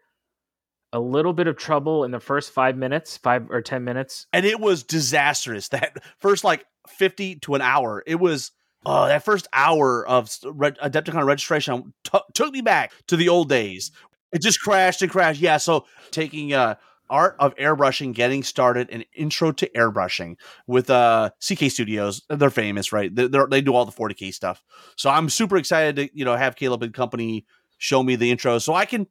a 0.93 1.00
little 1.00 1.33
bit 1.33 1.47
of 1.47 1.57
trouble 1.57 2.03
in 2.03 2.11
the 2.11 2.19
first 2.19 2.51
five 2.51 2.77
minutes, 2.77 3.17
five 3.17 3.50
or 3.50 3.63
10 3.63 3.83
minutes. 3.83 4.27
And 4.31 4.45
it 4.45 4.59
was 4.59 4.83
disastrous. 4.83 5.69
That 5.71 5.97
first, 6.19 6.43
like 6.43 6.65
50 6.88 7.38
to 7.38 7.55
an 7.55 7.61
hour, 7.61 8.03
it 8.05 8.15
was. 8.15 8.51
Oh, 8.83 9.07
that 9.07 9.23
first 9.23 9.47
hour 9.53 10.07
of 10.07 10.27
Adepticon 10.27 11.23
registration 11.25 11.93
t- 12.03 12.19
took 12.33 12.51
me 12.51 12.61
back 12.61 12.91
to 13.07 13.15
the 13.15 13.29
old 13.29 13.47
days. 13.47 13.91
It 14.31 14.41
just 14.41 14.59
crashed 14.59 15.03
and 15.03 15.11
crashed. 15.11 15.39
Yeah, 15.39 15.57
so 15.57 15.85
taking 16.09 16.53
uh 16.53 16.75
art 17.11 17.35
of 17.39 17.53
airbrushing 17.57 18.13
getting 18.13 18.41
started 18.41 18.89
an 18.89 19.03
intro 19.13 19.51
to 19.51 19.69
airbrushing 19.75 20.37
with 20.65 20.89
uh 20.89 21.29
ck 21.39 21.69
studios. 21.69 22.23
They're 22.29 22.49
famous 22.49 22.91
right? 22.91 23.13
They 23.13 23.27
they 23.27 23.61
do 23.61 23.75
all 23.75 23.85
the 23.85 23.91
40k 23.91 24.33
stuff. 24.33 24.63
So 24.95 25.09
i'm 25.09 25.29
super 25.29 25.57
excited 25.57 25.95
to 25.97 26.17
you 26.17 26.25
know 26.25 26.35
have 26.35 26.55
caleb 26.55 26.81
and 26.81 26.93
company 26.93 27.45
show 27.77 28.01
me 28.01 28.15
the 28.15 28.31
intro 28.31 28.59
so 28.59 28.73
i 28.73 28.85
can 28.85 29.05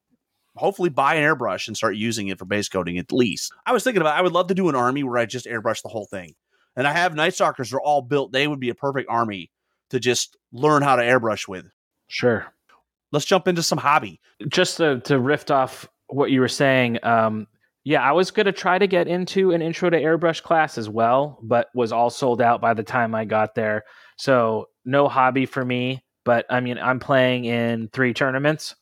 hopefully 0.57 0.89
buy 0.89 1.15
an 1.15 1.23
airbrush 1.23 1.69
and 1.69 1.77
start 1.77 1.97
using 1.97 2.29
it 2.29 2.39
for 2.39 2.45
base 2.45 2.69
coating 2.69 2.99
at 2.99 3.13
least. 3.13 3.53
I 3.67 3.73
was 3.73 3.85
thinking 3.85 4.01
about 4.01 4.17
i 4.17 4.23
would 4.23 4.33
love 4.33 4.49
to 4.49 4.55
do 4.55 4.69
an 4.69 4.75
army 4.75 5.05
where 5.05 5.19
i 5.19 5.27
just 5.27 5.47
airbrush 5.47 5.83
the 5.83 5.89
whole 5.89 6.07
thing. 6.07 6.35
And 6.77 6.87
i 6.87 6.93
have 6.93 7.15
night 7.15 7.35
stalkers. 7.35 7.71
They're 7.71 7.81
all 7.81 8.03
built. 8.03 8.33
They 8.33 8.49
would 8.49 8.61
be 8.61 8.71
a 8.71 8.75
perfect 8.75 9.09
army 9.11 9.51
to 9.91 10.01
just 10.01 10.37
learn 10.53 10.83
how 10.83 10.97
to 10.97 11.03
airbrush 11.03 11.47
with. 11.47 11.67
Sure. 12.09 12.47
Let's 13.13 13.27
jump 13.27 13.47
into 13.49 13.63
some 13.63 13.79
hobby. 13.79 14.21
Just 14.49 14.77
to, 14.77 15.01
to 15.01 15.19
riff 15.19 15.51
off 15.51 15.89
what 16.13 16.31
you 16.31 16.41
were 16.41 16.49
saying 16.49 16.99
um 17.05 17.47
yeah, 17.85 18.03
I 18.03 18.13
was 18.13 18.31
going 18.31 18.47
to 18.47 18.53
try 18.53 18.79
to 18.79 18.87
get 18.87 19.09
into 19.09 19.53
an 19.53 19.63
intro 19.63 19.89
to 19.89 20.01
airbrush 20.01 20.43
class 20.43 20.77
as 20.77 20.89
well, 20.89 21.39
but 21.43 21.69
was 21.75 21.93
all 21.93 22.11
sold 22.11 22.43
out 22.43 22.61
by 22.61 22.75
the 22.75 22.83
time 22.83 23.15
I 23.15 23.25
got 23.25 23.55
there. 23.55 23.85
So, 24.19 24.67
no 24.85 25.09
hobby 25.09 25.47
for 25.47 25.65
me, 25.65 26.05
but 26.25 26.45
I 26.51 26.61
mean, 26.61 26.79
I'm 26.79 27.01
playing 27.01 27.47
in 27.47 27.89
three 27.89 28.13
tournaments. 28.13 28.75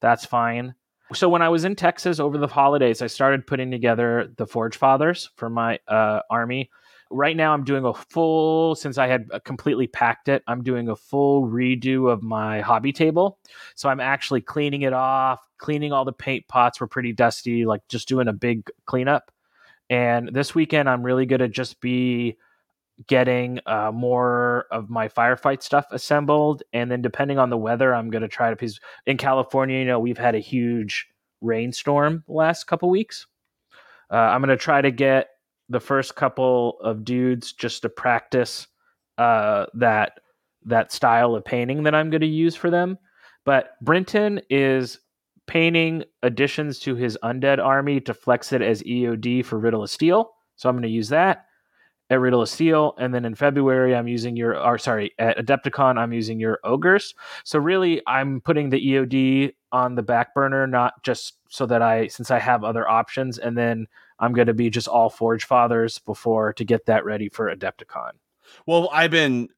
That's 0.00 0.26
fine. 0.26 0.74
So, 1.14 1.30
when 1.30 1.40
I 1.40 1.48
was 1.48 1.64
in 1.64 1.76
Texas 1.76 2.20
over 2.20 2.36
the 2.36 2.46
holidays, 2.46 3.00
I 3.00 3.06
started 3.06 3.46
putting 3.46 3.70
together 3.70 4.32
the 4.36 4.46
Forge 4.46 4.76
Fathers 4.76 5.30
for 5.36 5.48
my 5.48 5.78
uh, 5.88 6.20
army 6.28 6.70
right 7.12 7.36
now 7.36 7.52
I'm 7.52 7.64
doing 7.64 7.84
a 7.84 7.94
full 7.94 8.74
since 8.74 8.98
I 8.98 9.06
had 9.06 9.28
uh, 9.32 9.38
completely 9.40 9.86
packed 9.86 10.28
it. 10.28 10.42
I'm 10.46 10.62
doing 10.62 10.88
a 10.88 10.96
full 10.96 11.46
redo 11.46 12.10
of 12.10 12.22
my 12.22 12.60
hobby 12.60 12.92
table. 12.92 13.38
So 13.74 13.88
I'm 13.88 14.00
actually 14.00 14.40
cleaning 14.40 14.82
it 14.82 14.92
off, 14.92 15.40
cleaning 15.58 15.92
all 15.92 16.04
the 16.04 16.12
paint 16.12 16.48
pots 16.48 16.80
were 16.80 16.86
pretty 16.86 17.12
dusty, 17.12 17.66
like 17.66 17.86
just 17.88 18.08
doing 18.08 18.28
a 18.28 18.32
big 18.32 18.70
cleanup. 18.86 19.30
And 19.90 20.30
this 20.32 20.54
weekend 20.54 20.88
I'm 20.88 21.02
really 21.02 21.26
going 21.26 21.40
to 21.40 21.48
just 21.48 21.80
be 21.80 22.38
getting 23.06 23.60
uh, 23.66 23.90
more 23.92 24.66
of 24.70 24.88
my 24.88 25.08
firefight 25.08 25.62
stuff 25.62 25.86
assembled 25.90 26.62
and 26.72 26.90
then 26.90 27.02
depending 27.02 27.38
on 27.38 27.50
the 27.50 27.56
weather 27.56 27.94
I'm 27.94 28.10
going 28.10 28.22
to 28.22 28.28
try 28.28 28.50
to 28.50 28.56
because 28.56 28.80
in 29.06 29.16
California, 29.16 29.78
you 29.78 29.84
know, 29.84 29.98
we've 29.98 30.18
had 30.18 30.34
a 30.34 30.40
huge 30.40 31.08
rainstorm 31.40 32.24
the 32.26 32.32
last 32.32 32.64
couple 32.64 32.88
weeks. 32.90 33.26
Uh, 34.10 34.16
I'm 34.16 34.40
going 34.40 34.50
to 34.50 34.56
try 34.56 34.80
to 34.80 34.90
get 34.90 35.30
the 35.68 35.80
first 35.80 36.14
couple 36.14 36.78
of 36.80 37.04
dudes 37.04 37.52
just 37.52 37.82
to 37.82 37.88
practice 37.88 38.66
uh, 39.18 39.66
that 39.74 40.12
that 40.64 40.92
style 40.92 41.34
of 41.34 41.44
painting 41.44 41.82
that 41.82 41.94
I'm 41.94 42.10
going 42.10 42.20
to 42.20 42.26
use 42.26 42.54
for 42.54 42.70
them. 42.70 42.98
But 43.44 43.72
Britton 43.82 44.40
is 44.48 44.98
painting 45.46 46.04
additions 46.22 46.78
to 46.80 46.94
his 46.94 47.18
undead 47.24 47.58
army 47.58 48.00
to 48.00 48.14
flex 48.14 48.52
it 48.52 48.62
as 48.62 48.82
EOD 48.84 49.44
for 49.44 49.58
Riddle 49.58 49.82
of 49.82 49.90
Steel. 49.90 50.30
So 50.56 50.68
I'm 50.68 50.76
going 50.76 50.82
to 50.84 50.88
use 50.88 51.08
that 51.08 51.46
at 52.10 52.20
Riddle 52.20 52.42
of 52.42 52.48
Steel, 52.48 52.94
and 52.98 53.14
then 53.14 53.24
in 53.24 53.34
February 53.34 53.96
I'm 53.96 54.06
using 54.06 54.36
your, 54.36 54.56
or 54.58 54.76
sorry, 54.76 55.12
at 55.18 55.38
Adepticon 55.38 55.98
I'm 55.98 56.12
using 56.12 56.38
your 56.38 56.58
ogres. 56.62 57.14
So 57.42 57.58
really, 57.58 58.02
I'm 58.06 58.40
putting 58.42 58.68
the 58.68 58.86
EOD 58.86 59.54
on 59.72 59.94
the 59.94 60.02
back 60.02 60.34
burner, 60.34 60.66
not 60.66 61.02
just 61.02 61.38
so 61.48 61.64
that 61.66 61.80
I, 61.80 62.08
since 62.08 62.30
I 62.30 62.38
have 62.38 62.64
other 62.64 62.88
options, 62.88 63.38
and 63.38 63.56
then 63.56 63.86
I'm 64.22 64.32
going 64.32 64.46
to 64.46 64.54
be 64.54 64.70
just 64.70 64.88
all 64.88 65.10
Forge 65.10 65.44
Fathers 65.44 65.98
before 65.98 66.52
to 66.54 66.64
get 66.64 66.86
that 66.86 67.04
ready 67.04 67.28
for 67.28 67.54
Adepticon. 67.54 68.12
Well, 68.66 68.88
I've 68.92 69.10
been 69.10 69.48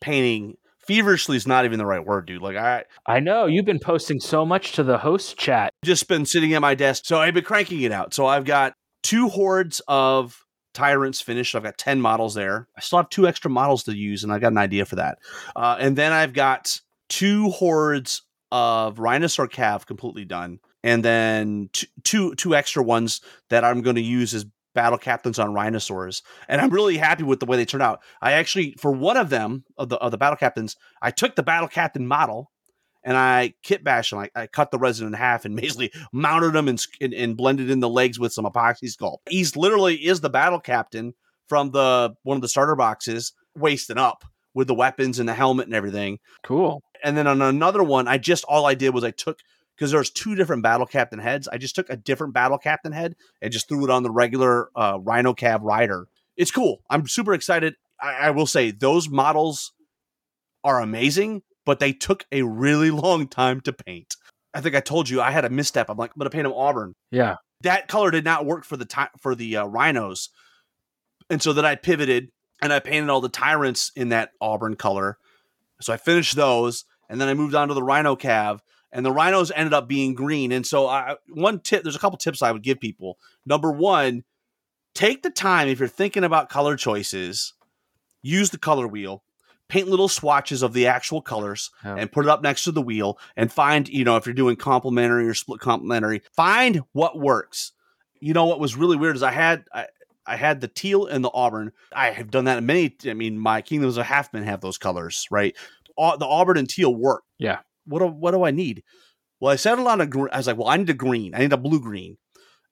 painting 0.00 0.56
feverishly 0.80 1.36
is 1.36 1.46
not 1.46 1.64
even 1.64 1.78
the 1.78 1.86
right 1.86 2.04
word, 2.04 2.26
dude. 2.26 2.42
Like 2.42 2.56
I 2.56 2.84
I 3.06 3.20
know 3.20 3.46
you've 3.46 3.64
been 3.64 3.78
posting 3.78 4.18
so 4.18 4.44
much 4.44 4.72
to 4.72 4.82
the 4.82 4.98
host 4.98 5.36
chat. 5.38 5.72
Just 5.84 6.08
been 6.08 6.26
sitting 6.26 6.54
at 6.54 6.60
my 6.60 6.74
desk. 6.74 7.04
So 7.06 7.20
I've 7.20 7.34
been 7.34 7.44
cranking 7.44 7.82
it 7.82 7.92
out. 7.92 8.14
So 8.14 8.26
I've 8.26 8.44
got 8.44 8.74
two 9.02 9.28
hordes 9.28 9.80
of 9.86 10.44
tyrants 10.74 11.20
finished. 11.20 11.54
I've 11.54 11.62
got 11.62 11.78
10 11.78 12.00
models 12.00 12.34
there. 12.34 12.68
I 12.76 12.80
still 12.80 12.98
have 12.98 13.10
two 13.10 13.28
extra 13.28 13.50
models 13.50 13.84
to 13.84 13.96
use, 13.96 14.24
and 14.24 14.32
I've 14.32 14.40
got 14.40 14.52
an 14.52 14.58
idea 14.58 14.86
for 14.86 14.96
that. 14.96 15.18
Uh, 15.54 15.76
and 15.78 15.96
then 15.96 16.12
I've 16.12 16.32
got 16.32 16.80
two 17.08 17.50
hordes 17.50 18.22
of 18.50 18.98
Rhinosaur 18.98 19.48
cav 19.48 19.86
completely 19.86 20.24
done 20.24 20.60
and 20.82 21.04
then 21.04 21.70
two 22.04 22.34
two 22.34 22.54
extra 22.54 22.82
ones 22.82 23.20
that 23.50 23.64
I'm 23.64 23.82
going 23.82 23.96
to 23.96 24.02
use 24.02 24.34
as 24.34 24.46
battle 24.74 24.98
captains 24.98 25.38
on 25.38 25.54
rhinosaurs. 25.54 26.22
And 26.48 26.60
i'm 26.60 26.70
really 26.70 26.96
happy 26.96 27.22
with 27.22 27.40
the 27.40 27.46
way 27.46 27.56
they 27.56 27.64
turned 27.64 27.82
out. 27.82 28.00
I 28.20 28.32
actually 28.32 28.74
for 28.78 28.92
one 28.92 29.16
of 29.16 29.30
them 29.30 29.64
of 29.76 29.88
the 29.88 29.96
of 29.96 30.10
the 30.10 30.18
battle 30.18 30.36
captains 30.36 30.76
i 31.00 31.10
took 31.10 31.36
the 31.36 31.42
battle 31.42 31.68
captain 31.68 32.06
model 32.06 32.50
and 33.04 33.16
i 33.16 33.54
kit 33.62 33.84
bashed 33.84 34.12
him. 34.12 34.18
I, 34.18 34.30
I 34.34 34.46
cut 34.46 34.70
the 34.70 34.78
resin 34.78 35.06
in 35.06 35.12
half 35.12 35.44
and 35.44 35.56
basically 35.60 35.92
mounted 36.12 36.54
him 36.54 36.68
and, 36.68 36.82
and, 37.00 37.14
and 37.14 37.36
blended 37.36 37.70
in 37.70 37.80
the 37.80 37.88
legs 37.88 38.18
with 38.18 38.32
some 38.32 38.44
epoxy 38.44 38.94
sculpt. 38.94 39.18
He's 39.28 39.56
literally 39.56 39.96
is 39.96 40.20
the 40.20 40.30
battle 40.30 40.60
captain 40.60 41.14
from 41.48 41.70
the 41.70 42.14
one 42.22 42.36
of 42.36 42.42
the 42.42 42.48
starter 42.48 42.76
boxes 42.76 43.32
wasting 43.54 43.98
up 43.98 44.24
with 44.54 44.68
the 44.68 44.74
weapons 44.74 45.18
and 45.18 45.28
the 45.28 45.34
helmet 45.34 45.66
and 45.66 45.74
everything. 45.74 46.18
Cool. 46.42 46.82
And 47.04 47.16
then 47.16 47.26
on 47.26 47.42
another 47.42 47.82
one 47.82 48.08
i 48.08 48.16
just 48.16 48.44
all 48.44 48.64
i 48.64 48.74
did 48.74 48.94
was 48.94 49.04
i 49.04 49.10
took 49.10 49.38
because 49.76 49.90
there's 49.90 50.10
two 50.10 50.34
different 50.34 50.62
battle 50.62 50.86
captain 50.86 51.18
heads. 51.18 51.48
I 51.48 51.58
just 51.58 51.74
took 51.74 51.90
a 51.90 51.96
different 51.96 52.34
battle 52.34 52.58
captain 52.58 52.92
head 52.92 53.16
and 53.40 53.52
just 53.52 53.68
threw 53.68 53.84
it 53.84 53.90
on 53.90 54.02
the 54.02 54.10
regular 54.10 54.68
uh, 54.76 54.98
Rhino 55.00 55.34
Cav 55.34 55.60
rider. 55.62 56.08
It's 56.36 56.50
cool. 56.50 56.82
I'm 56.88 57.06
super 57.08 57.34
excited. 57.34 57.74
I, 58.00 58.14
I 58.14 58.30
will 58.30 58.46
say 58.46 58.70
those 58.70 59.08
models 59.08 59.72
are 60.64 60.80
amazing, 60.80 61.42
but 61.64 61.80
they 61.80 61.92
took 61.92 62.24
a 62.32 62.42
really 62.42 62.90
long 62.92 63.28
time 63.28 63.60
to 63.62 63.72
paint. 63.72 64.16
I 64.54 64.60
think 64.60 64.74
I 64.74 64.80
told 64.80 65.08
you 65.08 65.20
I 65.20 65.30
had 65.30 65.44
a 65.44 65.50
misstep. 65.50 65.88
I'm 65.88 65.96
like, 65.96 66.10
I'm 66.10 66.18
gonna 66.18 66.30
paint 66.30 66.44
them 66.44 66.52
auburn. 66.52 66.94
Yeah, 67.10 67.36
that 67.62 67.88
color 67.88 68.10
did 68.10 68.24
not 68.24 68.44
work 68.44 68.64
for 68.64 68.76
the 68.76 68.84
time 68.84 69.08
for 69.18 69.34
the 69.34 69.56
uh, 69.56 69.66
rhinos. 69.66 70.28
And 71.30 71.42
so 71.42 71.52
then 71.52 71.64
I 71.64 71.76
pivoted 71.76 72.28
and 72.60 72.72
I 72.72 72.78
painted 72.80 73.08
all 73.08 73.20
the 73.20 73.28
tyrants 73.28 73.90
in 73.96 74.10
that 74.10 74.30
auburn 74.40 74.76
color. 74.76 75.18
So 75.80 75.92
I 75.92 75.96
finished 75.96 76.36
those, 76.36 76.84
and 77.08 77.20
then 77.20 77.28
I 77.28 77.34
moved 77.34 77.54
on 77.54 77.68
to 77.68 77.74
the 77.74 77.82
rhino 77.82 78.14
cav, 78.14 78.60
and 78.92 79.04
the 79.06 79.12
rhinos 79.12 79.50
ended 79.54 79.72
up 79.74 79.88
being 79.88 80.14
green. 80.14 80.52
And 80.52 80.66
so 80.66 80.86
I 80.86 81.16
one 81.28 81.60
tip, 81.60 81.82
there's 81.82 81.96
a 81.96 82.00
couple 82.00 82.18
tips 82.18 82.42
I 82.42 82.52
would 82.52 82.62
give 82.62 82.80
people. 82.80 83.18
Number 83.46 83.70
one, 83.72 84.24
take 84.94 85.22
the 85.22 85.30
time 85.30 85.68
if 85.68 85.78
you're 85.78 85.88
thinking 85.88 86.24
about 86.24 86.48
color 86.48 86.76
choices, 86.76 87.54
use 88.22 88.50
the 88.50 88.58
color 88.58 88.86
wheel, 88.86 89.22
paint 89.68 89.88
little 89.88 90.08
swatches 90.08 90.62
of 90.62 90.74
the 90.74 90.86
actual 90.86 91.22
colors 91.22 91.70
Yeah. 91.84 91.96
and 91.96 92.12
put 92.12 92.26
it 92.26 92.28
up 92.28 92.42
next 92.42 92.64
to 92.64 92.72
the 92.72 92.82
wheel 92.82 93.18
and 93.36 93.50
find, 93.50 93.88
you 93.88 94.04
know, 94.04 94.16
if 94.16 94.26
you're 94.26 94.34
doing 94.34 94.56
complementary 94.56 95.26
or 95.26 95.34
split 95.34 95.60
complementary, 95.60 96.22
find 96.36 96.82
what 96.92 97.18
works. 97.18 97.72
You 98.20 98.34
know 98.34 98.44
what 98.44 98.60
was 98.60 98.76
really 98.76 98.96
weird 98.96 99.16
is 99.16 99.22
I 99.22 99.32
had 99.32 99.64
I, 99.72 99.86
I 100.24 100.36
had 100.36 100.60
the 100.60 100.68
teal 100.68 101.06
and 101.06 101.24
the 101.24 101.30
auburn. 101.34 101.72
I 101.92 102.10
have 102.10 102.30
done 102.30 102.44
that 102.44 102.58
in 102.58 102.66
many. 102.66 102.94
I 103.06 103.14
mean, 103.14 103.36
my 103.38 103.62
Kingdoms 103.62 103.96
of 103.96 104.06
Halfmen 104.06 104.44
have 104.44 104.60
those 104.60 104.78
colors, 104.78 105.26
right? 105.30 105.56
The 105.96 106.26
auburn 106.26 106.56
and 106.58 106.68
teal 106.68 106.94
work. 106.94 107.24
Yeah. 107.38 107.58
What 107.86 108.00
do, 108.00 108.06
what 108.06 108.30
do 108.32 108.44
I 108.44 108.50
need? 108.50 108.82
Well, 109.40 109.52
I 109.52 109.56
settled 109.56 109.88
on 109.88 110.00
a. 110.00 110.06
gr- 110.06 110.28
I 110.32 110.36
was 110.38 110.46
like, 110.46 110.56
well, 110.56 110.68
I 110.68 110.76
need 110.76 110.90
a 110.90 110.94
green. 110.94 111.34
I 111.34 111.38
need 111.38 111.52
a 111.52 111.56
blue 111.56 111.80
green. 111.80 112.16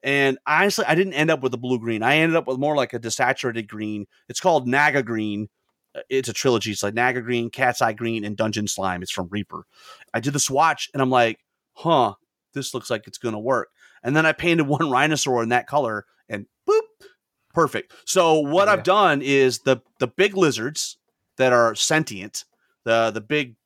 And 0.02 0.38
honestly, 0.46 0.84
I 0.86 0.94
didn't 0.94 1.12
end 1.14 1.30
up 1.30 1.42
with 1.42 1.52
a 1.52 1.58
blue 1.58 1.78
green. 1.78 2.02
I 2.02 2.16
ended 2.16 2.36
up 2.36 2.46
with 2.46 2.58
more 2.58 2.74
like 2.76 2.94
a 2.94 2.98
desaturated 3.00 3.66
green. 3.68 4.06
It's 4.28 4.40
called 4.40 4.66
Naga 4.66 5.02
Green. 5.02 5.48
Uh, 5.94 6.00
It's 6.08 6.28
a 6.28 6.32
trilogy. 6.32 6.70
It's 6.70 6.82
like 6.82 6.94
Naga 6.94 7.20
Green, 7.20 7.50
Cat's 7.50 7.82
Eye 7.82 7.92
Green, 7.92 8.24
and 8.24 8.36
Dungeon 8.36 8.66
Slime. 8.66 9.02
It's 9.02 9.10
from 9.10 9.28
Reaper. 9.30 9.64
I 10.14 10.20
did 10.20 10.32
the 10.32 10.38
swatch 10.40 10.88
and 10.94 11.02
I'm 11.02 11.10
like, 11.10 11.40
huh, 11.74 12.14
this 12.54 12.72
looks 12.72 12.88
like 12.88 13.06
it's 13.06 13.18
going 13.18 13.34
to 13.34 13.38
work. 13.38 13.68
And 14.02 14.16
then 14.16 14.24
I 14.24 14.32
painted 14.32 14.66
one 14.68 14.88
rhinosaur 14.90 15.42
in 15.42 15.50
that 15.50 15.66
color 15.66 16.06
and 16.30 16.46
boop, 16.66 16.80
perfect. 17.52 17.92
So 18.06 18.38
what 18.38 18.68
Yeah. 18.68 18.72
I've 18.74 18.82
done 18.84 19.20
is 19.22 19.58
the 19.60 19.78
the 19.98 20.06
big 20.06 20.34
lizards 20.36 20.96
that 21.36 21.52
are 21.52 21.74
sentient, 21.74 22.44
the 22.84 23.10
the 23.10 23.20
big 23.20 23.56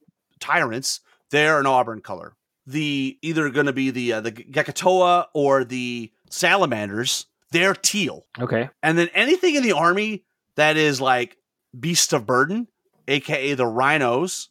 tyrants, 0.41 1.01
they're 1.31 1.61
an 1.61 1.67
auburn 1.67 2.01
color. 2.01 2.37
The 2.67 3.19
either 3.23 3.51
going 3.51 3.67
to 3.67 3.73
be 3.73 3.91
the 3.91 4.15
uh, 4.15 4.21
the 4.21 4.33
Ghekkotah 4.33 5.27
or 5.35 5.65
the 5.65 6.11
salamanders, 6.31 7.27
they're 7.51 7.75
teal. 7.75 8.27
Okay. 8.41 8.71
And 8.83 8.97
then 8.97 9.09
anything 9.15 9.55
in 9.55 9.63
the 9.63 9.73
army 9.73 10.25
that 10.57 10.77
is 10.77 11.01
like 11.01 11.37
beast 11.79 12.13
of 12.13 12.27
burden, 12.27 12.69
aka 13.07 13.55
the 13.55 13.67
rhinos, 13.67 14.49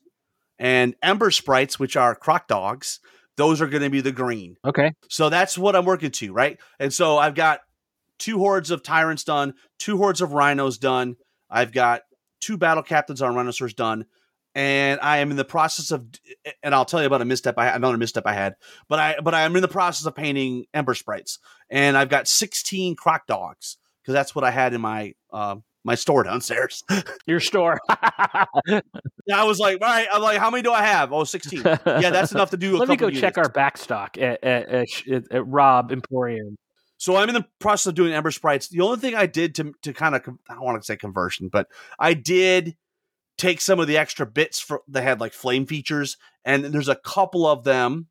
and 0.60 0.96
ember 1.01 1.32
sprites, 1.32 1.80
which 1.80 1.98
are 1.98 2.15
croc 2.15 2.48
dogs, 2.48 3.00
those 3.36 3.62
are 3.62 3.68
going 3.68 3.84
to 3.84 3.89
be 3.89 4.01
the 4.01 4.12
green. 4.12 4.58
Okay. 4.63 4.94
So 5.10 5.30
that's 5.30 5.58
what 5.58 5.75
I'm 5.75 5.86
working 5.86 6.12
to, 6.12 6.34
right? 6.34 6.60
And 6.80 6.94
so 6.94 7.18
I've 7.18 7.36
got 7.36 7.62
two 8.20 8.38
hordes 8.38 8.72
of 8.72 8.84
tyrants 8.84 9.24
done, 9.24 9.56
two 9.80 9.98
hordes 9.98 10.22
of 10.22 10.34
rhinos 10.34 10.77
done. 10.77 11.15
I've 11.50 11.72
got 11.72 12.03
two 12.39 12.58
battle 12.58 12.84
captains 12.84 13.22
on 13.22 13.36
rhinoceros 13.36 13.74
done, 13.74 14.06
and 14.55 15.00
I 15.01 15.17
am 15.17 15.31
in 15.31 15.38
the 15.38 15.45
process 15.45 15.91
of. 15.91 16.05
And 16.62 16.74
I'll 16.75 16.86
tell 16.86 17.01
you 17.01 17.07
about 17.07 17.22
a 17.22 17.25
misstep. 17.25 17.57
I 17.57 17.69
another 17.69 17.98
misstep 17.98 18.24
I 18.25 18.33
had, 18.33 18.55
but 18.88 19.00
I 19.00 19.15
but 19.22 19.33
I 19.33 19.41
am 19.41 19.55
in 19.55 19.62
the 19.62 19.67
process 19.67 20.05
of 20.05 20.15
painting 20.15 20.65
ember 20.74 20.93
sprites, 20.93 21.39
and 21.69 21.98
I've 21.98 22.10
got 22.10 22.27
16 22.27 22.95
croc 22.95 23.27
dogs 23.27 23.77
because 24.01 24.13
that's 24.13 24.36
what 24.36 24.43
I 24.43 24.51
had 24.51 24.74
in 24.74 24.81
my 24.81 25.13
uh, 25.31 25.55
my 25.83 25.95
store 25.95 26.24
downstairs. 26.24 26.83
Your 27.25 27.39
store. 27.39 27.79
Yeah, 29.25 29.41
I 29.41 29.45
was 29.45 29.57
like, 29.57 29.81
all 29.81 29.88
right, 29.88 30.07
I'm 30.12 30.22
like, 30.22 30.38
how 30.38 30.50
many 30.50 30.63
do 30.63 30.74
I 30.74 30.83
have? 30.83 31.13
Oh, 31.13 31.24
16. 31.24 31.62
Yeah, 31.63 32.10
that's 32.10 32.33
enough 32.33 32.50
to 32.50 32.57
do. 32.57 32.75
A 32.75 32.79
Let 32.79 32.89
me 32.89 32.98
go 32.98 33.10
check 33.10 33.22
units. 33.22 33.38
our 33.38 33.50
back 33.50 33.77
stock 33.77 34.17
at, 34.17 34.43
at, 34.43 34.67
at, 34.67 34.88
at, 35.10 35.24
at 35.31 35.48
Rob 35.48 35.93
Emporium. 35.93 36.57
So 36.98 37.15
I'm 37.15 37.29
in 37.29 37.36
the 37.36 37.45
process 37.60 37.88
of 37.88 37.95
doing 37.95 38.12
Ember 38.13 38.31
Sprites. 38.31 38.67
The 38.67 38.81
only 38.81 39.00
thing 39.00 39.15
I 39.15 39.25
did 39.25 39.55
to 39.55 39.74
to 39.83 39.93
kind 39.93 40.15
of 40.15 40.24
I 40.50 40.55
don't 40.55 40.63
want 40.63 40.81
to 40.81 40.86
say 40.86 40.98
conversion, 40.98 41.50
but 41.50 41.67
I 41.98 42.13
did 42.15 42.75
take 43.38 43.62
some 43.62 43.80
of 43.80 43.88
the 43.88 43.98
extra 43.98 44.25
bits 44.25 44.60
for 44.60 44.82
that 44.90 45.04
had 45.04 45.20
like 45.20 45.34
flame 45.34 45.66
features, 45.66 46.18
and 46.46 46.66
there's 46.66 46.90
a 46.90 46.96
couple 46.96 47.46
of 47.46 47.63
them 47.63 48.08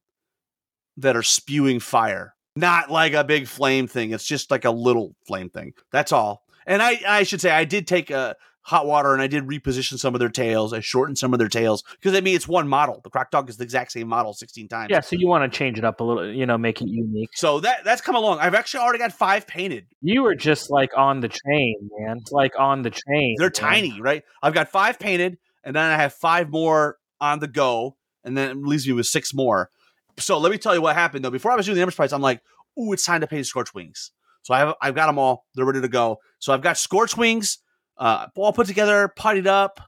that 0.97 1.17
are 1.17 1.23
spewing 1.23 1.81
fire. 1.81 2.35
Not 2.55 2.91
like 2.91 3.15
a 3.15 3.25
big 3.25 3.47
flame 3.47 3.87
thing. 3.87 4.13
It's 4.13 4.27
just 4.27 4.51
like 4.51 4.65
a 4.65 4.71
little 4.71 5.15
flame 5.27 5.49
thing. 5.49 5.73
That's 5.91 6.13
all. 6.13 6.45
And 6.67 6.83
I 6.83 7.01
I 7.07 7.23
should 7.23 7.41
say 7.41 7.51
I 7.51 7.65
did 7.65 7.87
take 7.87 8.11
a 8.11 8.37
hot 8.63 8.87
water 8.87 9.13
and 9.13 9.21
I 9.21 9.27
did 9.27 9.45
reposition 9.45 9.99
some 9.99 10.15
of 10.15 10.21
their 10.21 10.29
tails. 10.29 10.73
I 10.73 10.81
shortened 10.81 11.19
some 11.19 11.33
of 11.33 11.39
their 11.39 11.49
tails 11.49 11.83
because 11.93 12.17
I 12.17 12.21
mean 12.21 12.37
it's 12.37 12.47
one 12.47 12.69
model. 12.69 13.01
The 13.03 13.11
Croc 13.11 13.31
Dog 13.31 13.49
is 13.49 13.57
the 13.57 13.65
exact 13.65 13.93
same 13.93 14.09
model 14.09 14.33
16 14.33 14.69
times. 14.69 14.91
Yeah, 14.91 15.01
so 15.01 15.17
you 15.17 15.29
want 15.29 15.51
to 15.51 15.57
change 15.57 15.79
it 15.79 15.85
up 15.85 16.01
a 16.01 16.05
little, 16.05 16.33
you 16.33 16.47
know, 16.47 16.57
make 16.57 16.81
it 16.81 16.89
unique. 16.89 17.31
So 17.35 17.61
that 17.61 17.85
that's 17.85 18.01
come 18.01 18.15
along. 18.15 18.39
I've 18.39 18.55
actually 18.55 18.81
already 18.81 18.99
got 18.99 19.13
five 19.13 19.47
painted. 19.47 19.87
You 20.01 20.23
were 20.23 20.35
just 20.35 20.71
like 20.71 20.97
on 20.97 21.21
the 21.21 21.29
train, 21.29 21.91
man. 21.99 22.19
It's 22.19 22.33
like 22.33 22.59
on 22.59 22.83
the 22.83 22.91
train. 22.91 23.35
They're 23.39 23.49
man. 23.49 23.53
tiny, 23.53 24.01
right? 24.01 24.23
I've 24.43 24.55
got 24.55 24.69
five 24.69 24.99
painted, 24.99 25.39
and 25.65 25.75
then 25.75 25.83
I 25.83 25.97
have 25.97 26.13
five 26.13 26.51
more 26.51 26.99
on 27.21 27.41
the 27.41 27.49
go, 27.49 27.97
and 28.25 28.37
then 28.37 28.51
it 28.51 28.57
leaves 28.59 28.87
me 28.87 28.93
with 28.93 29.07
six 29.07 29.35
more. 29.35 29.71
So 30.19 30.39
let 30.39 30.53
me 30.53 30.59
tell 30.59 30.75
you 30.75 30.83
what 30.83 30.95
happened 30.95 31.25
though. 31.25 31.31
Before 31.31 31.51
I 31.51 31.57
was 31.57 31.67
doing 31.67 31.77
the 31.77 31.83
Ember 31.83 31.93
Sprites, 31.93 32.13
I'm 32.13 32.23
like, 32.23 32.41
"Ooh, 32.79 32.93
it's 32.93 33.05
time 33.05 33.23
to 33.23 33.27
paint 33.27 33.47
Scorch 33.47 33.75
Wings." 33.75 34.13
So 34.43 34.55
I 34.55 34.59
have 34.59 34.75
I've 34.81 34.95
got 34.95 35.07
them 35.07 35.19
all. 35.19 35.47
They're 35.55 35.65
ready 35.65 35.81
to 35.81 35.89
go. 35.89 36.19
So 36.39 36.53
I've 36.53 36.63
got 36.63 36.77
Scorch 36.77 37.17
Wings, 37.17 37.59
uh, 37.99 38.27
all 38.37 38.53
put 38.53 38.67
together, 38.67 39.13
potted 39.17 39.47
up, 39.47 39.81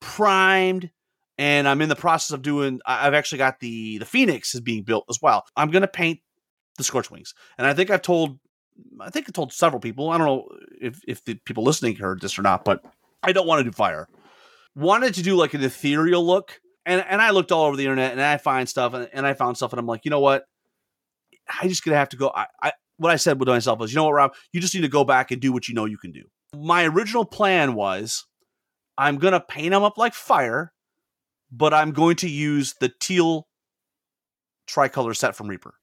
primed, 0.00 0.90
and 1.36 1.68
I'm 1.68 1.80
in 1.80 1.88
the 1.88 1.96
process 1.96 2.32
of 2.32 2.42
doing. 2.42 2.80
I've 2.86 3.14
actually 3.14 3.38
got 3.38 3.60
the 3.60 3.98
the 3.98 4.04
Phoenix 4.04 4.54
is 4.54 4.60
being 4.60 4.82
built 4.82 5.04
as 5.08 5.18
well. 5.22 5.44
I'm 5.56 5.70
gonna 5.70 5.88
paint 5.88 6.20
the 6.76 6.84
Scorch 6.84 7.10
Wings, 7.10 7.34
and 7.56 7.66
I 7.66 7.74
think 7.74 7.90
I've 7.90 8.02
told. 8.02 8.38
I 9.00 9.10
think 9.10 9.28
I 9.28 9.32
told 9.32 9.52
several 9.52 9.80
people. 9.80 10.10
I 10.10 10.18
don't 10.18 10.26
know 10.26 10.48
if 10.80 11.00
if 11.06 11.24
the 11.24 11.34
people 11.44 11.64
listening 11.64 11.96
heard 11.96 12.20
this 12.20 12.38
or 12.38 12.42
not, 12.42 12.64
but 12.64 12.84
I 13.22 13.32
don't 13.32 13.46
want 13.46 13.60
to 13.60 13.64
do 13.64 13.72
fire. 13.72 14.08
Wanted 14.76 15.14
to 15.14 15.22
do 15.22 15.34
like 15.34 15.54
an 15.54 15.62
ethereal 15.62 16.24
look, 16.24 16.60
and 16.86 17.04
and 17.08 17.20
I 17.20 17.30
looked 17.30 17.52
all 17.52 17.64
over 17.64 17.76
the 17.76 17.84
internet 17.84 18.12
and 18.12 18.20
I 18.20 18.36
find 18.36 18.68
stuff, 18.68 18.94
and, 18.94 19.08
and 19.12 19.26
I 19.26 19.34
found 19.34 19.56
stuff, 19.56 19.72
and 19.72 19.80
I'm 19.80 19.86
like, 19.86 20.04
you 20.04 20.10
know 20.10 20.20
what? 20.20 20.44
I 21.60 21.66
just 21.66 21.84
gonna 21.84 21.96
have 21.96 22.10
to 22.10 22.16
go. 22.16 22.30
I, 22.34 22.46
I 22.62 22.72
what 22.98 23.12
I 23.12 23.16
said 23.16 23.38
with 23.38 23.48
myself 23.48 23.78
was, 23.78 23.92
you 23.92 23.96
know 23.96 24.04
what, 24.04 24.12
Rob, 24.12 24.34
you 24.52 24.60
just 24.60 24.74
need 24.74 24.82
to 24.82 24.88
go 24.88 25.04
back 25.04 25.30
and 25.30 25.40
do 25.40 25.52
what 25.52 25.68
you 25.68 25.74
know 25.74 25.84
you 25.84 25.98
can 25.98 26.12
do. 26.12 26.24
My 26.56 26.84
original 26.84 27.24
plan 27.24 27.74
was, 27.74 28.24
I'm 28.96 29.18
gonna 29.18 29.40
paint 29.40 29.70
them 29.72 29.82
up 29.82 29.98
like 29.98 30.14
fire, 30.14 30.72
but 31.50 31.72
I'm 31.74 31.92
going 31.92 32.16
to 32.16 32.28
use 32.28 32.74
the 32.80 32.88
teal 33.00 33.48
tricolor 34.66 35.14
set 35.14 35.34
from 35.34 35.48
Reaper. 35.48 35.74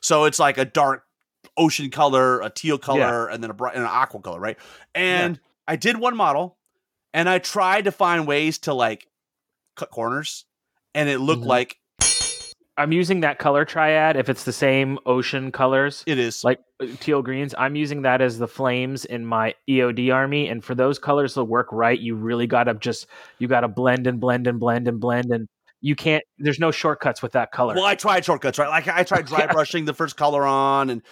So 0.00 0.24
it's 0.24 0.38
like 0.38 0.56
a 0.58 0.64
dark 0.64 1.04
ocean 1.56 1.90
color, 1.90 2.40
a 2.40 2.50
teal 2.50 2.78
color, 2.78 3.26
and 3.28 3.42
then 3.42 3.50
a 3.50 3.54
bright 3.54 3.74
and 3.74 3.82
an 3.84 3.90
aqua 3.90 4.20
color, 4.20 4.40
right? 4.40 4.58
And 4.94 5.38
I 5.68 5.76
did 5.76 5.98
one 5.98 6.16
model, 6.16 6.58
and 7.12 7.28
I 7.28 7.38
tried 7.38 7.84
to 7.84 7.92
find 7.92 8.26
ways 8.26 8.58
to 8.60 8.74
like 8.74 9.06
cut 9.76 9.90
corners, 9.90 10.44
and 10.94 11.08
it 11.08 11.18
looked 11.18 11.42
Mhm. 11.42 11.46
like 11.48 11.76
I'm 12.80 12.92
using 12.92 13.20
that 13.20 13.38
color 13.38 13.66
triad. 13.66 14.16
If 14.16 14.30
it's 14.30 14.44
the 14.44 14.52
same 14.52 14.98
ocean 15.04 15.52
colors, 15.52 16.02
it 16.06 16.18
is. 16.18 16.42
like 16.42 16.60
uh, 16.82 16.86
teal 16.98 17.20
greens, 17.20 17.54
I'm 17.58 17.76
using 17.76 18.02
that 18.02 18.22
as 18.22 18.38
the 18.38 18.48
flames 18.48 19.04
in 19.04 19.26
my 19.26 19.54
EOD 19.68 20.12
army. 20.14 20.48
And 20.48 20.64
for 20.64 20.74
those 20.74 20.98
colors 20.98 21.34
to 21.34 21.44
work 21.44 21.68
right, 21.72 21.98
you 21.98 22.14
really 22.14 22.46
got 22.46 22.64
to 22.64 22.74
just 22.74 23.06
you 23.38 23.48
got 23.48 23.60
to 23.60 23.68
blend 23.68 24.06
and 24.06 24.18
blend 24.18 24.46
and 24.46 24.58
blend 24.58 24.88
and 24.88 24.98
blend 24.98 25.30
and 25.30 25.46
you 25.82 25.94
can't. 25.94 26.24
There's 26.38 26.58
no 26.58 26.70
shortcuts 26.70 27.20
with 27.20 27.32
that 27.32 27.52
color. 27.52 27.74
Well, 27.74 27.84
I 27.84 27.96
tried 27.96 28.24
shortcuts, 28.24 28.58
right? 28.58 28.68
Like 28.68 28.88
I 28.88 29.02
tried 29.02 29.26
dry 29.26 29.46
brushing 29.52 29.84
the 29.84 29.94
first 29.94 30.16
color 30.16 30.46
on, 30.46 30.88
and 30.88 31.02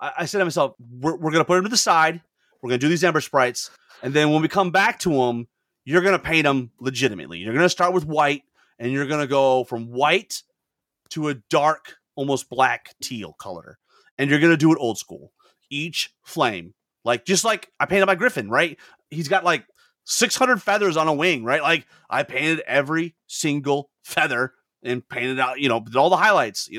I, 0.00 0.12
I 0.18 0.24
said 0.24 0.38
to 0.38 0.44
myself, 0.44 0.74
"We're, 0.78 1.16
we're 1.16 1.30
going 1.30 1.42
to 1.42 1.44
put 1.44 1.56
them 1.56 1.64
to 1.64 1.70
the 1.70 1.76
side. 1.76 2.22
We're 2.62 2.68
going 2.68 2.80
to 2.80 2.86
do 2.86 2.88
these 2.88 3.04
ember 3.04 3.20
sprites, 3.20 3.70
and 4.02 4.14
then 4.14 4.30
when 4.30 4.42
we 4.42 4.48
come 4.48 4.70
back 4.70 4.98
to 5.00 5.10
them, 5.10 5.46
you're 5.84 6.02
going 6.02 6.12
to 6.12 6.18
paint 6.18 6.44
them 6.44 6.70
legitimately. 6.80 7.38
You're 7.38 7.54
going 7.54 7.64
to 7.64 7.70
start 7.70 7.92
with 7.92 8.04
white, 8.04 8.42
and 8.78 8.92
you're 8.92 9.06
going 9.06 9.20
to 9.20 9.26
go 9.26 9.64
from 9.64 9.86
white 9.90 10.42
to 11.10 11.28
a 11.28 11.34
dark, 11.50 11.96
almost 12.16 12.48
black 12.48 12.94
teal 13.02 13.34
color, 13.40 13.78
and 14.16 14.30
you're 14.30 14.40
going 14.40 14.52
to 14.52 14.56
do 14.56 14.72
it 14.72 14.78
old 14.80 14.98
school. 14.98 15.32
Each 15.70 16.10
flame, 16.24 16.74
like 17.04 17.24
just 17.24 17.44
like 17.44 17.70
I 17.78 17.86
painted 17.86 18.06
my 18.06 18.14
griffin, 18.14 18.48
right? 18.48 18.78
He's 19.10 19.28
got 19.28 19.44
like 19.44 19.64
600 20.04 20.62
feathers 20.62 20.96
on 20.96 21.08
a 21.08 21.14
wing, 21.14 21.44
right? 21.44 21.62
Like 21.62 21.86
I 22.08 22.22
painted 22.22 22.60
every 22.66 23.14
single 23.26 23.90
feather 24.04 24.54
and 24.82 25.06
painted 25.06 25.38
out, 25.38 25.60
you 25.60 25.68
know, 25.68 25.84
all 25.96 26.10
the 26.10 26.16
highlights. 26.16 26.70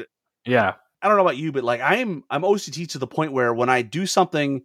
Yeah, 0.46 0.74
I 1.02 1.08
don't 1.08 1.18
know 1.18 1.24
about 1.24 1.38
you, 1.38 1.52
but 1.52 1.64
like 1.64 1.82
I'm 1.82 2.24
I'm 2.30 2.42
OCD 2.42 2.88
to 2.90 2.98
the 2.98 3.08
point 3.08 3.32
where 3.32 3.54
when 3.54 3.70
I 3.70 3.82
do 3.82 4.06
something 4.06 4.62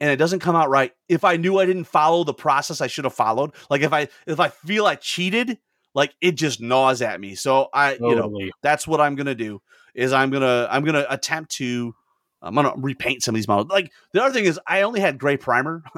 and 0.00 0.10
it 0.10 0.16
doesn't 0.16 0.40
come 0.40 0.56
out 0.56 0.70
right, 0.70 0.92
if 1.08 1.24
I 1.24 1.36
knew 1.36 1.58
I 1.58 1.66
didn't 1.66 1.84
follow 1.84 2.24
the 2.24 2.34
process 2.34 2.80
I 2.80 2.86
should 2.86 3.04
have 3.04 3.14
followed, 3.14 3.52
like 3.70 3.82
if 3.82 3.92
I 3.92 4.08
if 4.26 4.40
I 4.40 4.48
feel 4.48 4.86
I 4.86 4.96
cheated, 4.96 5.58
like 5.94 6.14
it 6.20 6.32
just 6.32 6.60
gnaws 6.60 7.02
at 7.02 7.20
me. 7.20 7.34
So 7.34 7.68
I, 7.72 7.94
you 7.94 8.14
know, 8.16 8.28
that's 8.62 8.86
what 8.86 9.00
I'm 9.00 9.14
gonna 9.16 9.34
do. 9.34 9.60
Is 9.94 10.12
I'm 10.12 10.30
gonna 10.30 10.68
I'm 10.70 10.84
gonna 10.84 11.06
attempt 11.08 11.52
to 11.56 11.94
I'm 12.40 12.54
gonna 12.54 12.72
repaint 12.76 13.22
some 13.22 13.34
of 13.34 13.36
these 13.38 13.48
models. 13.48 13.68
Like 13.68 13.90
the 14.12 14.22
other 14.22 14.32
thing 14.32 14.44
is 14.44 14.60
I 14.66 14.82
only 14.82 15.00
had 15.00 15.18
gray 15.18 15.36
primer. 15.36 15.82